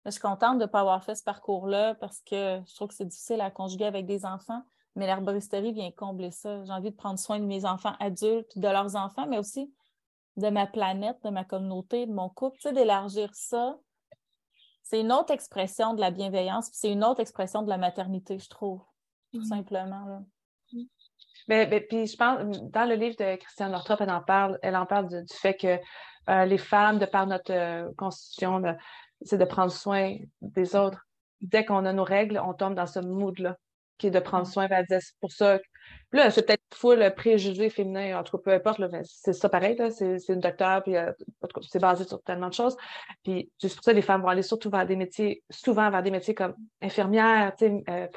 Je 0.05 0.13
suis 0.13 0.21
contente 0.21 0.59
de 0.59 0.65
ne 0.65 0.67
pas 0.67 0.81
avoir 0.81 1.03
fait 1.03 1.17
ce 1.17 1.25
parcours-là 1.25 1.97
parce 1.97 2.21
que 2.21 2.61
je 2.65 2.75
trouve 2.77 2.89
que 2.89 2.95
c'est 2.95 3.07
difficile 3.07 3.41
à 3.41 3.51
conjuguer 3.51 3.87
avec 3.87 4.07
des 4.07 4.25
enfants. 4.25 4.63
Mais 4.95 5.07
l'herboristerie 5.07 5.73
vient 5.73 5.91
combler 5.91 6.31
ça. 6.31 6.65
J'ai 6.65 6.73
envie 6.73 6.91
de 6.91 6.97
prendre 6.97 7.19
soin 7.19 7.39
de 7.41 7.45
mes 7.45 7.65
enfants 7.65 7.95
adultes, 7.99 8.57
de 8.57 8.69
leurs 8.69 8.95
enfants, 8.95 9.27
mais 9.27 9.39
aussi 9.39 9.75
de 10.37 10.49
ma 10.49 10.67
planète, 10.67 11.19
de 11.25 11.31
ma 11.31 11.45
communauté, 11.45 12.07
de 12.07 12.13
mon 12.13 12.29
couple. 12.29 12.57
Tu 12.59 12.69
sais, 12.69 12.73
d'élargir 12.73 13.35
ça, 13.35 13.79
c'est 14.83 15.01
une 15.01 15.13
autre 15.13 15.33
expression 15.33 15.95
de 15.95 16.01
la 16.01 16.11
bienveillance, 16.11 16.71
c'est 16.73 16.93
une 16.93 17.05
autre 17.05 17.21
expression 17.21 17.63
de 17.63 17.69
la 17.69 17.77
maternité, 17.77 18.39
je 18.39 18.49
trouve, 18.49 18.81
tout 19.33 19.43
simplement. 19.43 20.05
Là. 20.07 20.23
Mais, 21.49 21.67
puis 21.81 22.07
je 22.07 22.17
pense, 22.17 22.61
dans 22.63 22.85
le 22.85 22.95
livre 22.95 23.17
de 23.19 23.37
Christiane 23.37 23.73
Northrop, 23.73 23.97
elle 24.01 24.11
en 24.11 24.23
parle, 24.23 24.59
elle 24.63 24.77
en 24.77 24.87
parle 24.87 25.09
du, 25.09 25.35
fait 25.35 25.55
que 25.55 25.79
euh, 26.29 26.45
les 26.45 26.59
femmes, 26.59 26.99
de 26.99 27.07
par 27.07 27.27
notre 27.27 27.53
euh, 27.53 27.89
constitution, 27.97 28.63
c'est 29.23 29.39
de 29.39 29.45
prendre 29.45 29.71
soin 29.71 30.17
des 30.41 30.75
autres. 30.75 31.07
Dès 31.41 31.65
qu'on 31.65 31.85
a 31.85 31.93
nos 31.93 32.05
règles, 32.05 32.41
on 32.45 32.55
tombe 32.55 32.75
dans 32.75 32.87
ce 32.87 32.99
mood-là, 32.99 33.57
qui 33.99 34.09
est 34.09 34.11
de 34.11 34.19
prendre 34.19 34.47
soin. 34.47 34.69
C'est 34.89 35.01
pour 35.21 35.31
ça. 35.31 35.59
Que... 35.59 35.65
Là, 36.13 36.31
c'est 36.31 36.45
peut-être 36.45 36.63
fou 36.75 36.93
le 36.93 37.11
préjugé 37.11 37.71
féminin, 37.71 38.19
en 38.19 38.25
tout 38.25 38.37
cas, 38.39 38.43
peu 38.43 38.53
importe, 38.53 38.81
c'est 39.05 39.33
ça 39.33 39.49
pareil, 39.49 39.77
c'est 39.91 40.29
une 40.29 40.41
docteur, 40.41 40.83
puis 40.83 40.97
euh, 40.97 41.13
c'est 41.69 41.79
basé 41.79 42.05
sur 42.05 42.21
tellement 42.23 42.49
de 42.49 42.55
choses. 42.55 42.77
Puis 43.23 43.51
juste 43.61 43.77
pour 43.77 43.85
ça, 43.85 43.93
les 43.93 44.03
femmes 44.03 44.23
vont 44.23 44.29
aller 44.29 44.43
surtout 44.43 44.71
vers 44.71 44.87
des 44.87 44.97
métiers, 44.97 45.45
souvent 45.51 45.91
vers 45.91 46.03
des 46.03 46.11
métiers 46.11 46.35
comme 46.35 46.55
infirmière, 46.83 47.53
euh, 47.63 48.09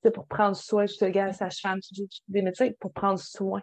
professeur, 0.00 0.12
pour 0.12 0.26
prendre 0.26 0.56
soin, 0.56 0.86
je 0.86 0.96
te 0.96 1.04
gars, 1.04 1.32
sage-femme, 1.32 1.80
des 2.28 2.42
métiers 2.42 2.72
pour 2.80 2.92
prendre 2.92 3.18
soin. 3.18 3.62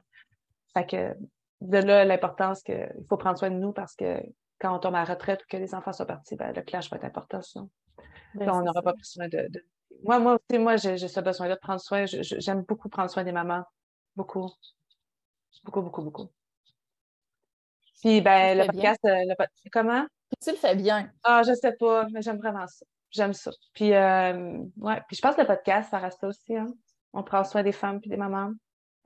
Fait 0.73 0.85
que 0.85 1.15
de 1.61 1.77
là, 1.77 2.05
l'importance 2.05 2.61
qu'il 2.61 2.89
faut 3.09 3.17
prendre 3.17 3.37
soin 3.37 3.49
de 3.49 3.55
nous 3.55 3.71
parce 3.71 3.95
que 3.95 4.21
quand 4.59 4.75
on 4.75 4.79
tombe 4.79 4.95
à 4.95 4.99
la 4.99 5.13
retraite 5.13 5.41
ou 5.43 5.45
que 5.49 5.57
les 5.57 5.73
enfants 5.73 5.93
sont 5.93 6.05
partis, 6.05 6.35
ben, 6.35 6.53
le 6.53 6.61
clash 6.61 6.89
va 6.89 6.97
être 6.97 7.05
important 7.05 7.41
sinon. 7.41 7.69
Ben, 8.35 8.49
on 8.49 8.61
n'aura 8.61 8.81
pas 8.81 8.93
besoin 8.93 9.27
de, 9.27 9.49
Moi, 10.03 10.19
moi 10.19 10.35
aussi, 10.35 10.59
moi, 10.59 10.75
j'ai 10.77 10.97
ce 10.97 11.19
besoin-là 11.19 11.55
de 11.55 11.59
prendre 11.59 11.79
soin. 11.79 12.05
J'aime 12.05 12.61
beaucoup 12.63 12.89
prendre 12.89 13.09
soin 13.09 13.23
des 13.23 13.31
mamans. 13.31 13.63
Beaucoup. 14.15 14.51
Beaucoup, 15.63 15.81
beaucoup, 15.81 16.01
beaucoup. 16.01 16.29
Puis, 18.01 18.21
ben, 18.21 18.57
le 18.57 18.65
podcast, 18.65 18.99
euh, 19.05 19.09
le... 19.09 19.35
comment? 19.71 20.05
tu 20.43 20.51
le 20.51 20.57
fais 20.57 20.75
bien. 20.75 21.11
Ah, 21.23 21.41
je 21.47 21.53
sais 21.53 21.73
pas, 21.73 22.07
mais 22.11 22.21
j'aime 22.21 22.37
vraiment 22.37 22.67
ça. 22.67 22.85
J'aime 23.15 23.33
ça. 23.33 23.51
Puis, 23.73 23.93
euh, 23.93 24.57
ouais, 24.77 25.01
puis 25.07 25.15
je 25.15 25.21
pense 25.21 25.35
que 25.35 25.41
le 25.41 25.47
podcast, 25.47 25.89
ça 25.89 25.99
reste 25.99 26.19
ça 26.19 26.27
aussi. 26.27 26.55
Hein? 26.55 26.67
On 27.13 27.23
prend 27.23 27.43
soin 27.45 27.63
des 27.63 27.71
femmes 27.71 28.01
puis 28.01 28.09
des 28.09 28.17
mamans. 28.17 28.51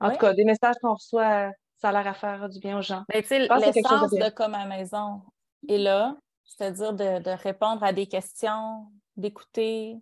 En 0.00 0.10
tout 0.10 0.16
cas, 0.16 0.32
des 0.32 0.44
messages 0.44 0.76
qu'on 0.82 0.94
reçoit, 0.94 1.52
ça 1.76 1.90
a 1.90 1.92
l'air 1.92 2.06
à 2.06 2.14
faire 2.14 2.48
du 2.48 2.58
bien 2.58 2.78
aux 2.78 2.82
gens. 2.82 3.04
Mais 3.12 3.22
tu 3.22 3.28
sais, 3.28 3.38
l'essence 3.38 4.10
de, 4.10 4.24
de 4.24 4.30
comme 4.30 4.54
à 4.54 4.66
maison 4.66 5.22
est 5.68 5.78
là, 5.78 6.16
c'est-à-dire 6.44 6.92
de, 6.92 7.30
répondre 7.42 7.84
à 7.84 7.92
des 7.92 8.06
questions, 8.06 8.90
d'écouter, 9.16 9.96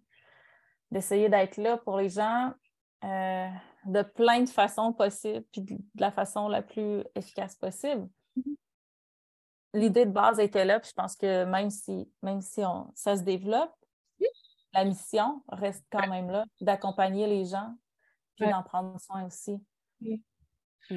d'essayer 0.90 1.28
d'être 1.28 1.56
là 1.58 1.76
pour 1.76 1.98
les 1.98 2.08
gens 2.08 2.52
euh, 3.04 3.48
de 3.84 4.02
plein 4.02 4.40
de 4.40 4.48
façons 4.48 4.92
possibles, 4.92 5.44
puis 5.52 5.62
de 5.62 5.78
la 5.96 6.10
façon 6.10 6.48
la 6.48 6.62
plus 6.62 7.04
efficace 7.14 7.56
possible. 7.56 8.08
Mm-hmm. 8.38 8.56
L'idée 9.74 10.06
de 10.06 10.10
base 10.10 10.38
était 10.38 10.64
là, 10.64 10.80
puis 10.80 10.88
je 10.88 10.94
pense 10.94 11.16
que 11.16 11.44
même 11.44 11.70
si, 11.70 12.10
même 12.22 12.40
si 12.40 12.64
on, 12.64 12.90
ça 12.94 13.16
se 13.16 13.22
développe, 13.22 13.74
la 14.72 14.84
mission 14.84 15.42
reste 15.48 15.84
quand 15.90 16.06
même 16.08 16.30
là, 16.30 16.44
d'accompagner 16.60 17.26
les 17.26 17.44
gens, 17.44 17.74
puis 18.36 18.48
d'en 18.48 18.62
prendre 18.62 19.00
soin 19.00 19.24
aussi. 19.26 19.60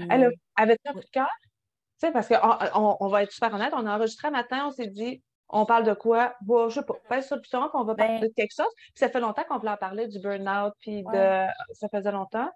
Alors, 0.09 0.31
avec 0.55 0.79
un 0.85 0.93
coup 0.93 0.99
de 0.99 1.09
cœur? 1.11 1.29
Tu 1.99 2.07
sais, 2.07 2.11
parce 2.11 2.27
qu'on 2.27 2.97
on, 2.99 3.07
va 3.07 3.23
être 3.23 3.31
super 3.31 3.53
honnête, 3.53 3.73
on 3.73 3.85
a 3.85 3.95
enregistré 3.95 4.29
un 4.29 4.31
matin, 4.31 4.67
on 4.67 4.71
s'est 4.71 4.87
dit, 4.87 5.21
on 5.49 5.65
parle 5.65 5.83
de 5.83 5.93
quoi? 5.93 6.35
Bon, 6.41 6.69
je 6.69 6.79
sais 6.79 6.85
pas, 6.85 6.95
pas 7.07 7.21
sur 7.21 7.35
le 7.35 7.69
qu'on 7.69 7.83
va 7.83 7.95
parler 7.95 8.19
ben 8.19 8.27
de 8.27 8.33
quelque 8.33 8.53
chose. 8.55 8.73
Puis 8.75 8.93
ça 8.95 9.09
fait 9.09 9.19
longtemps 9.19 9.43
qu'on 9.47 9.57
voulait 9.57 9.71
en 9.71 9.77
parler 9.77 10.07
du 10.07 10.19
burn-out, 10.19 10.73
puis 10.79 11.03
de. 11.03 11.45
Ça 11.73 11.89
faisait 11.89 12.11
longtemps. 12.11 12.49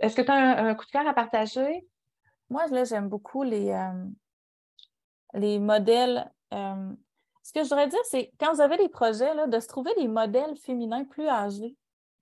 Est-ce 0.00 0.14
que 0.14 0.22
tu 0.22 0.30
as 0.30 0.64
un, 0.64 0.74
coup 0.74 0.84
de 0.84 0.90
cœur 0.90 1.06
à 1.06 1.14
partager? 1.14 1.86
Moi, 2.50 2.66
là, 2.66 2.84
j'aime 2.84 3.08
beaucoup 3.08 3.42
les, 3.42 3.70
euh, 3.70 4.04
les 5.32 5.58
modèles. 5.58 6.30
Euh, 6.52 6.92
ce 7.44 7.52
que 7.52 7.62
je 7.62 7.68
voudrais 7.68 7.88
dire, 7.88 8.00
c'est 8.04 8.32
quand 8.40 8.52
vous 8.52 8.60
avez 8.60 8.78
des 8.78 8.88
projets, 8.88 9.32
là, 9.34 9.46
de 9.46 9.60
se 9.60 9.68
trouver 9.68 9.94
des 9.96 10.08
modèles 10.08 10.56
féminins 10.56 11.04
plus 11.04 11.28
âgés. 11.28 11.76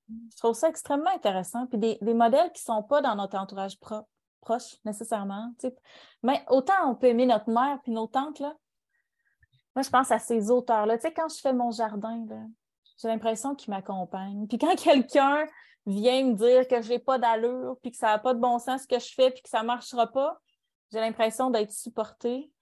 Je 0.08 0.36
trouve 0.36 0.54
ça 0.54 0.68
extrêmement 0.68 1.14
intéressant. 1.14 1.66
Puis 1.68 1.78
des, 1.78 1.96
des 2.02 2.12
modèles 2.12 2.52
qui 2.52 2.60
ne 2.68 2.74
sont 2.74 2.82
pas 2.82 3.00
dans 3.00 3.14
notre 3.14 3.38
entourage 3.38 3.78
propre 3.78 4.08
proches 4.42 4.76
nécessairement. 4.84 5.54
Mais 6.22 6.44
autant 6.48 6.74
on 6.90 6.96
peut 6.96 7.06
aimer 7.06 7.26
notre 7.26 7.48
mère 7.48 7.78
puis 7.82 7.92
nos 7.92 8.08
tantes, 8.08 8.40
là. 8.40 8.54
Moi, 9.74 9.82
je 9.82 9.88
pense 9.88 10.10
à 10.10 10.18
ces 10.18 10.50
auteurs-là. 10.50 10.98
Tu 10.98 11.02
sais, 11.02 11.14
quand 11.14 11.28
je 11.34 11.40
fais 11.40 11.54
mon 11.54 11.70
jardin, 11.70 12.26
j'ai 13.00 13.08
l'impression 13.08 13.54
qu'ils 13.54 13.70
m'accompagnent. 13.70 14.46
Puis 14.46 14.58
quand 14.58 14.76
quelqu'un 14.82 15.46
vient 15.86 16.24
me 16.24 16.34
dire 16.34 16.68
que 16.68 16.82
je 16.82 16.90
n'ai 16.90 16.98
pas 16.98 17.18
d'allure, 17.18 17.76
puis 17.80 17.90
que 17.90 17.96
ça 17.96 18.08
n'a 18.08 18.18
pas 18.18 18.34
de 18.34 18.38
bon 18.38 18.58
sens 18.58 18.82
ce 18.82 18.86
que 18.86 18.98
je 18.98 19.14
fais, 19.14 19.30
puis 19.30 19.40
que 19.40 19.48
ça 19.48 19.62
ne 19.62 19.66
marchera 19.68 20.08
pas, 20.08 20.38
j'ai 20.92 21.00
l'impression 21.00 21.48
d'être 21.48 21.72
supportée. 21.72 22.52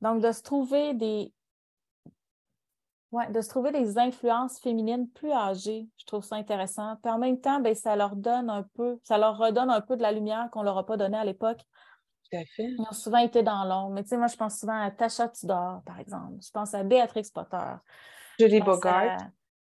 Donc, 0.00 0.20
de 0.20 0.32
se 0.32 0.42
trouver 0.42 0.94
des, 0.94 1.32
Ouais, 3.16 3.30
de 3.30 3.40
se 3.40 3.48
trouver 3.48 3.72
des 3.72 3.96
influences 3.96 4.58
féminines 4.60 5.08
plus 5.08 5.32
âgées, 5.32 5.88
je 5.96 6.04
trouve 6.04 6.22
ça 6.22 6.36
intéressant. 6.36 6.96
Puis 7.02 7.10
en 7.10 7.18
même 7.18 7.40
temps, 7.40 7.60
ben, 7.60 7.74
ça 7.74 7.96
leur 7.96 8.14
donne 8.14 8.50
un 8.50 8.62
peu, 8.74 8.98
ça 9.04 9.16
leur 9.16 9.38
redonne 9.38 9.70
un 9.70 9.80
peu 9.80 9.96
de 9.96 10.02
la 10.02 10.12
lumière 10.12 10.50
qu'on 10.52 10.60
ne 10.60 10.66
leur 10.66 10.76
a 10.76 10.84
pas 10.84 10.98
donnée 10.98 11.16
à 11.16 11.24
l'époque. 11.24 11.60
Tout 12.30 12.36
à 12.36 12.44
fait. 12.44 12.64
Ils 12.64 12.80
ont 12.80 12.92
souvent 12.92 13.16
été 13.16 13.42
dans 13.42 13.64
l'ombre. 13.64 13.94
Mais 13.94 14.02
tu 14.02 14.10
sais, 14.10 14.18
moi, 14.18 14.26
je 14.26 14.36
pense 14.36 14.58
souvent 14.58 14.78
à 14.78 14.90
Tasha 14.90 15.28
Tudor, 15.28 15.80
par 15.86 15.98
exemple. 15.98 16.34
Je 16.44 16.50
pense 16.50 16.74
à 16.74 16.82
Béatrix 16.82 17.28
Potter. 17.32 17.56
Julie 18.38 18.60
Bogart. 18.60 19.16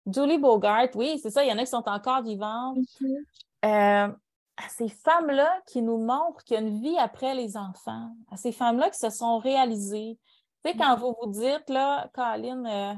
Julie 0.06 0.38
Bogart, 0.38 0.90
oui, 0.94 1.18
c'est 1.18 1.32
ça. 1.32 1.44
Il 1.44 1.50
y 1.50 1.52
en 1.52 1.58
a 1.58 1.62
qui 1.62 1.72
sont 1.72 1.90
encore 1.90 2.22
vivantes. 2.22 2.78
Mm-hmm. 3.02 3.24
Euh, 3.66 4.14
à 4.58 4.70
ces 4.70 4.90
femmes-là 4.90 5.50
qui 5.66 5.82
nous 5.82 5.98
montrent 5.98 6.44
qu'il 6.44 6.54
y 6.54 6.58
a 6.58 6.62
une 6.62 6.80
vie 6.82 6.98
après 7.00 7.34
les 7.34 7.58
enfants, 7.58 8.12
à 8.30 8.38
ces 8.38 8.52
femmes-là 8.52 8.92
qui 8.92 9.00
se 9.00 9.10
sont 9.10 9.40
réalisées. 9.40 10.20
Tu 10.64 10.70
sais, 10.70 10.78
quand 10.78 10.96
mm-hmm. 10.96 11.00
vous 11.00 11.16
vous 11.20 11.32
dites, 11.32 11.70
là, 11.70 12.12
Caroline, 12.14 12.68
euh, 12.68 12.94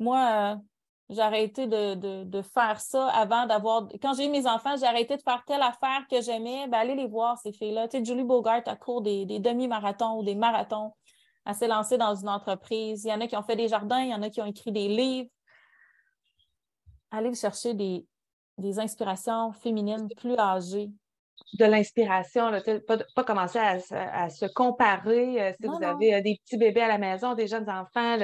moi, 0.00 0.54
euh, 0.54 0.56
j'ai 1.10 1.20
arrêté 1.20 1.66
de, 1.66 2.42
faire 2.42 2.80
ça 2.80 3.08
avant 3.08 3.46
d'avoir. 3.46 3.88
Quand 4.00 4.14
j'ai 4.14 4.26
eu 4.26 4.30
mes 4.30 4.46
enfants, 4.46 4.76
j'ai 4.76 4.86
arrêté 4.86 5.16
de 5.16 5.22
faire 5.22 5.44
telle 5.46 5.62
affaire 5.62 6.06
que 6.10 6.20
j'aimais. 6.20 6.66
Ben, 6.68 6.78
allez 6.78 6.94
les 6.94 7.06
voir, 7.06 7.38
ces 7.38 7.52
filles-là. 7.52 7.88
Tu 7.88 7.98
sais, 7.98 8.04
Julie 8.04 8.24
Bogart 8.24 8.62
a 8.66 8.76
cours 8.76 9.02
des, 9.02 9.26
demi-marathons 9.26 10.18
ou 10.18 10.24
des 10.24 10.34
marathons. 10.34 10.92
Elle 11.44 11.54
s'est 11.54 11.68
lancée 11.68 11.98
dans 11.98 12.14
une 12.14 12.28
entreprise. 12.28 13.04
Il 13.04 13.08
y 13.08 13.12
en 13.12 13.20
a 13.20 13.26
qui 13.26 13.36
ont 13.36 13.42
fait 13.42 13.56
des 13.56 13.68
jardins, 13.68 14.00
il 14.00 14.10
y 14.10 14.14
en 14.14 14.22
a 14.22 14.30
qui 14.30 14.40
ont 14.40 14.46
écrit 14.46 14.72
des 14.72 14.88
livres. 14.88 15.28
Allez 17.10 17.34
chercher 17.34 17.74
des, 17.74 18.06
inspirations 18.78 19.52
féminines 19.52 20.08
plus 20.16 20.38
âgées. 20.38 20.90
De 21.54 21.64
l'inspiration, 21.64 22.52
pas, 22.86 22.98
pas 23.16 23.24
commencer 23.24 23.58
à, 23.58 24.28
se 24.30 24.46
comparer. 24.52 25.42
Euh, 25.42 25.52
si 25.60 25.66
vous 25.66 25.82
avez 25.82 26.14
euh, 26.14 26.20
des 26.20 26.38
petits 26.44 26.58
bébés 26.58 26.82
à 26.82 26.88
la 26.88 26.98
maison, 26.98 27.34
des 27.34 27.48
jeunes 27.48 27.68
enfants, 27.68 28.16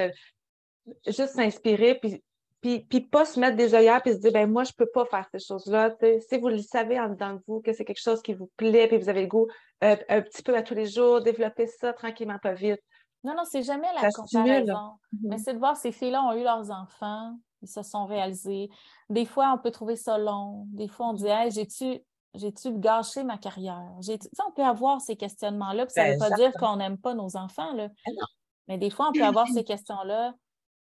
juste 1.05 1.35
s'inspirer, 1.35 1.95
puis, 1.95 2.23
puis, 2.61 2.79
puis, 2.79 3.01
pas 3.01 3.25
se 3.25 3.39
mettre 3.39 3.55
des 3.55 3.75
œillères 3.75 4.01
puis 4.01 4.13
se 4.13 4.17
dire, 4.17 4.31
ben 4.31 4.49
moi, 4.49 4.63
je 4.63 4.71
peux 4.73 4.87
pas 4.87 5.05
faire 5.05 5.27
ces 5.31 5.39
choses-là. 5.39 5.95
Si 6.27 6.37
vous 6.39 6.49
le 6.49 6.57
savez 6.57 6.99
en 6.99 7.09
dedans 7.09 7.33
de 7.33 7.41
vous, 7.47 7.61
que 7.61 7.71
c'est 7.71 7.85
quelque 7.85 8.01
chose 8.01 8.21
qui 8.21 8.33
vous 8.33 8.49
plaît, 8.57 8.87
puis 8.87 8.97
vous 8.97 9.09
avez 9.09 9.21
le 9.21 9.27
goût 9.27 9.47
euh, 9.83 9.95
un 10.09 10.21
petit 10.21 10.41
peu 10.41 10.55
à 10.55 10.63
tous 10.63 10.73
les 10.73 10.87
jours, 10.87 11.21
développer 11.21 11.67
ça 11.67 11.93
tranquillement, 11.93 12.39
pas 12.41 12.53
vite. 12.53 12.81
Non, 13.23 13.35
non, 13.35 13.43
c'est 13.45 13.63
jamais 13.63 13.87
la 13.93 14.09
comparaison. 14.11 14.73
Mm-hmm. 15.13 15.29
Mais 15.29 15.37
c'est 15.37 15.53
de 15.53 15.59
voir 15.59 15.75
ces 15.75 15.91
filles-là 15.91 16.23
ont 16.23 16.33
eu 16.33 16.43
leurs 16.43 16.71
enfants, 16.71 17.37
ils 17.61 17.67
se 17.67 17.83
sont 17.83 18.05
réalisés. 18.05 18.69
Des 19.09 19.25
fois, 19.25 19.53
on 19.53 19.61
peut 19.61 19.71
trouver 19.71 19.95
ça 19.95 20.17
long. 20.17 20.65
Des 20.67 20.87
fois, 20.87 21.09
on 21.09 21.13
dit, 21.13 21.27
hey, 21.27 21.51
j'ai-tu 21.51 22.01
j'ai-tu 22.33 22.71
gâché 22.73 23.23
ma 23.23 23.37
carrière? 23.37 23.89
on 23.97 24.51
peut 24.51 24.63
avoir 24.63 25.01
ces 25.01 25.15
questionnements-là, 25.15 25.85
puis 25.85 25.93
ça 25.93 26.07
ne 26.07 26.13
veut 26.13 26.19
pas 26.19 26.29
dire 26.31 26.51
qu'on 26.53 26.75
n'aime 26.77 26.97
pas 26.97 27.13
nos 27.13 27.35
enfants. 27.35 27.73
Là. 27.73 27.89
Ah 28.05 28.25
Mais 28.67 28.77
des 28.77 28.89
fois, 28.89 29.09
on 29.09 29.11
peut 29.11 29.25
avoir 29.25 29.47
ces 29.47 29.63
questions-là. 29.63 30.33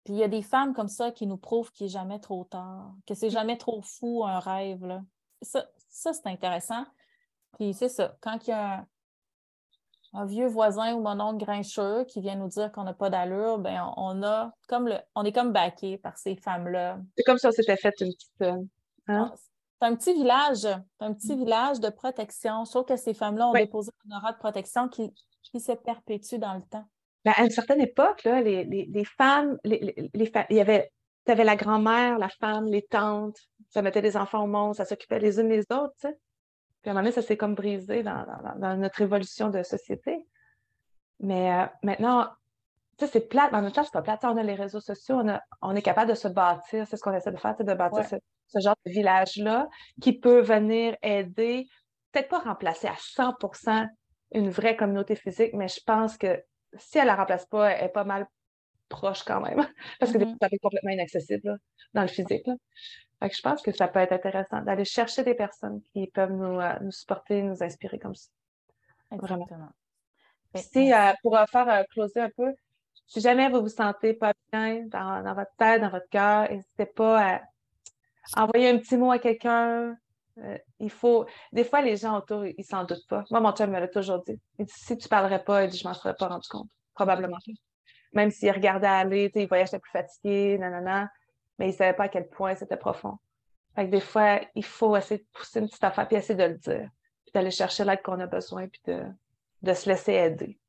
Puis 0.04 0.14
il 0.14 0.20
y 0.20 0.24
a 0.24 0.28
des 0.28 0.42
femmes 0.42 0.74
comme 0.74 0.88
ça 0.88 1.12
qui 1.12 1.28
nous 1.28 1.38
prouvent 1.38 1.72
qu'il 1.72 1.86
n'est 1.86 1.92
jamais 1.92 2.20
trop 2.20 2.44
tard, 2.46 2.94
que 3.06 3.14
c'est 3.14 3.30
jamais 3.30 3.58
trop 3.58 3.82
fou 3.82 4.24
un 4.26 4.40
rêve. 4.40 4.86
Là. 4.86 5.04
Ça, 5.42 5.66
c'est 5.90 6.28
intéressant. 6.28 6.86
Puis 7.58 7.74
c'est 7.74 7.90
ça, 7.90 8.18
quand 8.22 8.48
il 8.48 8.50
y 8.50 8.54
a 8.54 8.86
un, 10.14 10.26
vieux 10.26 10.48
voisin 10.48 10.94
ou 10.96 11.02
mon 11.02 11.20
oncle 11.20 11.46
grincheux 11.46 12.06
qui 12.06 12.22
vient 12.22 12.36
nous 12.36 12.48
dire 12.48 12.72
qu'on 12.72 12.84
n'a 12.84 12.94
pas 12.94 13.10
d'allure, 13.10 13.60
ben 13.60 13.94
on, 13.98 14.24
a 14.24 14.52
comme 14.68 14.88
le, 14.88 14.96
on 15.16 15.24
est 15.24 15.32
comme 15.32 15.54
baqué 15.54 15.98
par 15.98 16.18
ces 16.18 16.36
femmes-là. 16.36 17.00
C'est 17.18 17.24
comme 17.24 17.38
si 17.38 17.46
on 17.48 17.52
s'était 17.52 17.78
fait 17.78 17.94
une 18.02 18.12
petite. 18.12 18.42
Euh, 18.42 18.58
hein? 19.08 19.32
C'est 19.80 19.88
un 19.88 19.96
petit 19.96 20.14
village, 20.14 20.66
un 21.00 21.14
petit 21.14 21.36
village 21.36 21.80
de 21.80 21.90
protection. 21.90 22.66
Je 22.66 22.72
trouve 22.72 22.86
que 22.86 22.98
ces 22.98 23.14
femmes-là 23.14 23.50
ont 23.50 23.54
déposé 23.54 23.92
un 24.10 24.18
aura 24.18 24.32
de 24.32 24.38
protection 24.38 24.90
qui, 24.90 25.14
qui 25.44 25.60
se 25.60 25.72
perpétue 25.72 26.36
dans 26.36 26.54
le 26.54 26.62
temps. 26.62 26.86
Ben, 27.26 27.34
à 27.36 27.44
une 27.44 27.52
certaine 27.52 27.82
époque, 27.82 28.24
là, 28.24 28.42
les, 28.42 28.64
les, 28.64 28.86
les 28.92 29.06
femmes, 29.06 29.58
les, 29.64 29.94
il 30.16 30.56
y 30.56 30.60
avait, 30.60 30.92
tu 31.26 31.32
avais 31.32 31.44
la 31.44 31.56
grand-mère, 31.56 32.18
la 32.18 32.30
femme, 32.30 32.66
les 32.66 32.82
tantes, 32.82 33.38
ça 33.70 33.82
mettait 33.82 34.02
des 34.02 34.18
enfants 34.18 34.44
au 34.44 34.48
monde, 34.48 34.76
ça 34.76 34.86
s'occupait 34.86 35.20
les 35.20 35.40
unes 35.40 35.50
des 35.50 35.62
autres, 35.72 35.94
tu 36.00 36.08
sais. 36.08 36.18
Puis 36.82 36.90
à 36.90 36.92
un 36.92 36.94
moment 36.96 37.04
donné, 37.04 37.12
ça 37.14 37.22
s'est 37.22 37.38
comme 37.38 37.54
brisé 37.54 38.02
dans, 38.02 38.26
dans, 38.58 38.76
notre 38.76 39.02
évolution 39.02 39.50
de 39.50 39.62
société. 39.62 40.18
Mais 41.20 41.54
euh, 41.54 41.66
maintenant, 41.84 42.28
sais, 43.06 43.12
c'est 43.12 43.28
plate, 43.28 43.52
mais 43.52 43.60
en 43.60 43.62
même 43.62 43.72
temps, 43.72 43.84
c'est 43.84 43.94
pas 43.94 44.02
plate. 44.02 44.24
On 44.24 44.38
a 44.38 44.44
les 44.44 44.56
réseaux 44.56 44.80
sociaux, 44.80 45.22
on, 45.24 45.40
on 45.62 45.76
est 45.76 45.82
capable 45.82 46.10
de 46.10 46.16
se 46.16 46.28
bâtir, 46.28 46.86
c'est 46.88 46.98
ce 46.98 47.02
qu'on 47.02 47.14
essaie 47.14 47.32
de 47.32 47.38
faire, 47.38 47.56
de 47.58 47.74
bâtir 47.74 48.06
ce, 48.48 48.60
genre 48.60 48.76
de 48.86 48.92
village-là 48.92 49.68
qui 50.02 50.20
peut 50.20 50.42
venir 50.42 50.96
aider, 51.02 51.68
peut-être 52.12 52.30
pas 52.30 52.40
remplacer 52.40 52.88
à 52.88 52.96
100% 52.96 53.88
une 54.34 54.50
vraie 54.50 54.76
communauté 54.76 55.16
physique, 55.16 55.54
mais 55.54 55.68
je 55.68 55.80
pense 55.86 56.18
que 56.18 56.42
si 56.78 56.98
elle 56.98 57.08
la 57.08 57.16
remplace 57.16 57.46
pas, 57.46 57.72
elle 57.72 57.86
est 57.86 57.90
pas 57.90 58.04
mal 58.04 58.28
proche 58.90 59.24
quand 59.24 59.42
même. 59.42 59.66
Parce 60.00 60.12
que 60.12 60.18
mm-hmm. 60.18 60.38
ça 60.40 60.50
peut 60.50 60.56
être 60.56 60.62
complètement 60.62 60.92
inaccessible 60.92 61.58
dans 61.94 62.02
le 62.02 62.08
physique. 62.08 62.48
je 63.22 63.42
pense 63.42 63.62
que 63.62 63.72
ça 63.72 63.88
peut 63.88 64.00
être 64.00 64.14
intéressant 64.14 64.62
d'aller 64.62 64.86
chercher 64.86 65.24
des 65.24 65.34
personnes 65.34 65.82
qui 65.94 66.08
peuvent 66.08 66.32
nous, 66.32 66.60
euh, 66.60 66.78
nous 66.82 66.92
supporter, 66.92 67.42
nous 67.42 67.64
inspirer 67.64 68.00
comme 68.00 68.16
ça. 68.16 68.30
Exactement. 69.12 69.70
Si, 70.56 70.94
euh, 70.94 71.14
pour 71.22 71.38
euh, 71.38 71.46
faire 71.46 71.86
closer 71.92 72.22
un 72.22 72.30
peu, 72.30 72.54
si 73.08 73.22
jamais 73.22 73.50
vous 73.50 73.62
vous 73.62 73.70
sentez 73.70 74.14
pas 74.14 74.34
bien 74.52 74.86
dans, 74.88 75.34
votre 75.34 75.52
tête, 75.58 75.82
dans 75.82 75.90
votre 75.90 76.10
cœur, 76.10 76.50
n'hésitez 76.50 76.86
pas 76.86 77.42
à 78.36 78.44
envoyer 78.44 78.70
un 78.70 78.78
petit 78.78 78.98
mot 78.98 79.12
à 79.12 79.20
quelqu'un. 79.20 79.98
Il 80.80 80.90
faut. 80.90 81.26
Des 81.52 81.64
fois, 81.64 81.82
les 81.82 81.98
gens 81.98 82.18
autour, 82.18 82.46
ils 82.46 82.64
s'en 82.64 82.84
doutent 82.84 83.08
pas. 83.08 83.24
Moi, 83.32 83.40
mon 83.40 83.52
chum 83.52 83.70
me 83.70 83.80
l'a 83.80 83.88
toujours 83.88 84.24
dit. 84.24 84.40
Il 84.60 84.66
dit 84.66 84.74
si 84.76 84.98
tu 84.98 85.08
parlerais 85.08 85.44
pas, 85.44 85.64
il 85.64 85.70
dit 85.70 85.78
je 85.78 85.88
m'en 85.88 85.94
serais 85.94 86.16
pas 86.16 86.28
rendu 86.28 86.48
compte. 86.48 86.70
Probablement 86.94 87.38
même 88.14 88.32
s'il 88.32 88.52
regardait 88.52 88.88
aller, 88.88 89.32
il 89.36 89.48
voyait 89.48 89.64
que 89.64 89.70
j'étais 89.70 89.80
plus 89.80 89.92
fatigué, 89.92 90.58
nanana, 90.58 91.10
mais 91.58 91.70
il 91.70 91.74
savait 91.74 91.94
pas 91.94 92.04
à 92.04 92.10
quel 92.10 92.28
point 92.28 92.56
c'était 92.56 92.78
profond. 92.78 93.18
Fait 93.76 93.86
que 93.86 93.92
des 93.92 94.02
fois, 94.02 94.42
il 94.56 94.66
faut 94.66 94.96
essayer 94.98 95.20
de 95.20 95.28
pousser 95.32 95.60
une 95.60 95.68
petite 95.68 95.84
affaire, 95.84 96.08
puis 96.08 96.18
essayer 96.18 96.36
de 96.36 96.44
le 96.44 96.58
dire, 96.58 96.90
puis 97.24 97.32
d'aller 97.34 97.52
chercher 97.52 97.86
l'aide 97.86 98.02
qu'on 98.02 98.20
a 98.20 98.28
besoin, 98.28 98.68
puis 98.68 98.82
de, 98.86 99.04
de, 99.62 99.74
se 99.74 99.90
laisser 99.90 100.14
aider. 100.14 100.60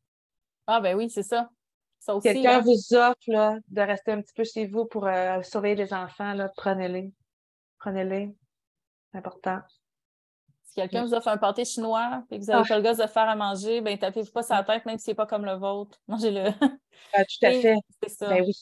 Ah 0.66 0.80
ben 0.80 0.96
oui, 0.96 1.10
c'est 1.10 1.24
ça. 1.24 1.50
ça 1.98 2.14
Quelqu'un 2.22 2.58
hein. 2.58 2.60
vous 2.60 2.94
offre 2.94 3.16
là, 3.26 3.58
de 3.66 3.80
rester 3.80 4.12
un 4.12 4.20
petit 4.20 4.34
peu 4.34 4.44
chez 4.44 4.66
vous 4.66 4.86
pour 4.86 5.06
euh, 5.06 5.42
surveiller 5.42 5.74
les 5.74 5.92
enfants, 5.92 6.36
prenez-les. 6.56 7.12
Prenez-les. 7.80 8.32
Important. 9.14 9.60
Si 10.64 10.74
quelqu'un 10.76 11.04
vous 11.04 11.12
offre 11.12 11.28
un 11.28 11.36
pâté 11.36 11.64
chinois 11.64 12.24
et 12.30 12.38
que 12.38 12.44
vous 12.44 12.50
n'avez 12.50 12.62
ah. 12.64 12.68
pas 12.68 12.76
le 12.76 12.82
gosse 12.82 12.96
de 12.96 13.06
faire 13.06 13.28
à 13.28 13.36
manger, 13.36 13.80
ben 13.80 13.98
tapez-vous 13.98 14.32
pas 14.32 14.42
sa 14.42 14.62
tête, 14.62 14.86
même 14.86 14.98
si 14.98 15.04
c'est 15.04 15.14
pas 15.14 15.26
comme 15.26 15.44
le 15.44 15.52
vôtre. 15.52 15.98
Mangez-le. 16.08 16.50
Ah, 17.12 17.24
tout 17.24 17.46
à 17.46 17.50
fait. 17.50 17.76
C'est 18.02 18.08
ça. 18.08 18.28
Ben 18.28 18.42
oui. 18.42 18.56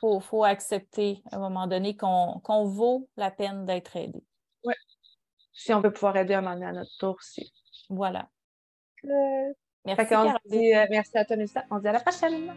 faut, 0.00 0.20
faut, 0.20 0.44
accepter 0.44 1.22
à 1.30 1.36
un 1.36 1.38
moment 1.40 1.66
donné 1.66 1.96
qu'on 1.96 2.64
vaut 2.64 3.08
la 3.16 3.30
peine 3.30 3.66
d'être 3.66 3.94
aidé. 3.96 4.24
Oui. 4.64 4.74
Si 5.52 5.74
on 5.74 5.80
veut 5.80 5.92
pouvoir 5.92 6.16
aider 6.16 6.34
un 6.34 6.40
moment 6.40 6.54
donné 6.54 6.66
à 6.66 6.72
notre 6.72 6.96
tour 6.98 7.16
aussi. 7.18 7.52
Voilà. 7.90 8.28
Merci. 9.84 10.14
Dit, 10.46 10.74
euh, 10.74 10.86
merci 10.90 11.18
à 11.18 11.24
toi, 11.24 11.36
On 11.70 11.78
dit 11.78 11.88
à 11.88 11.92
la 11.92 12.00
prochaine. 12.00 12.54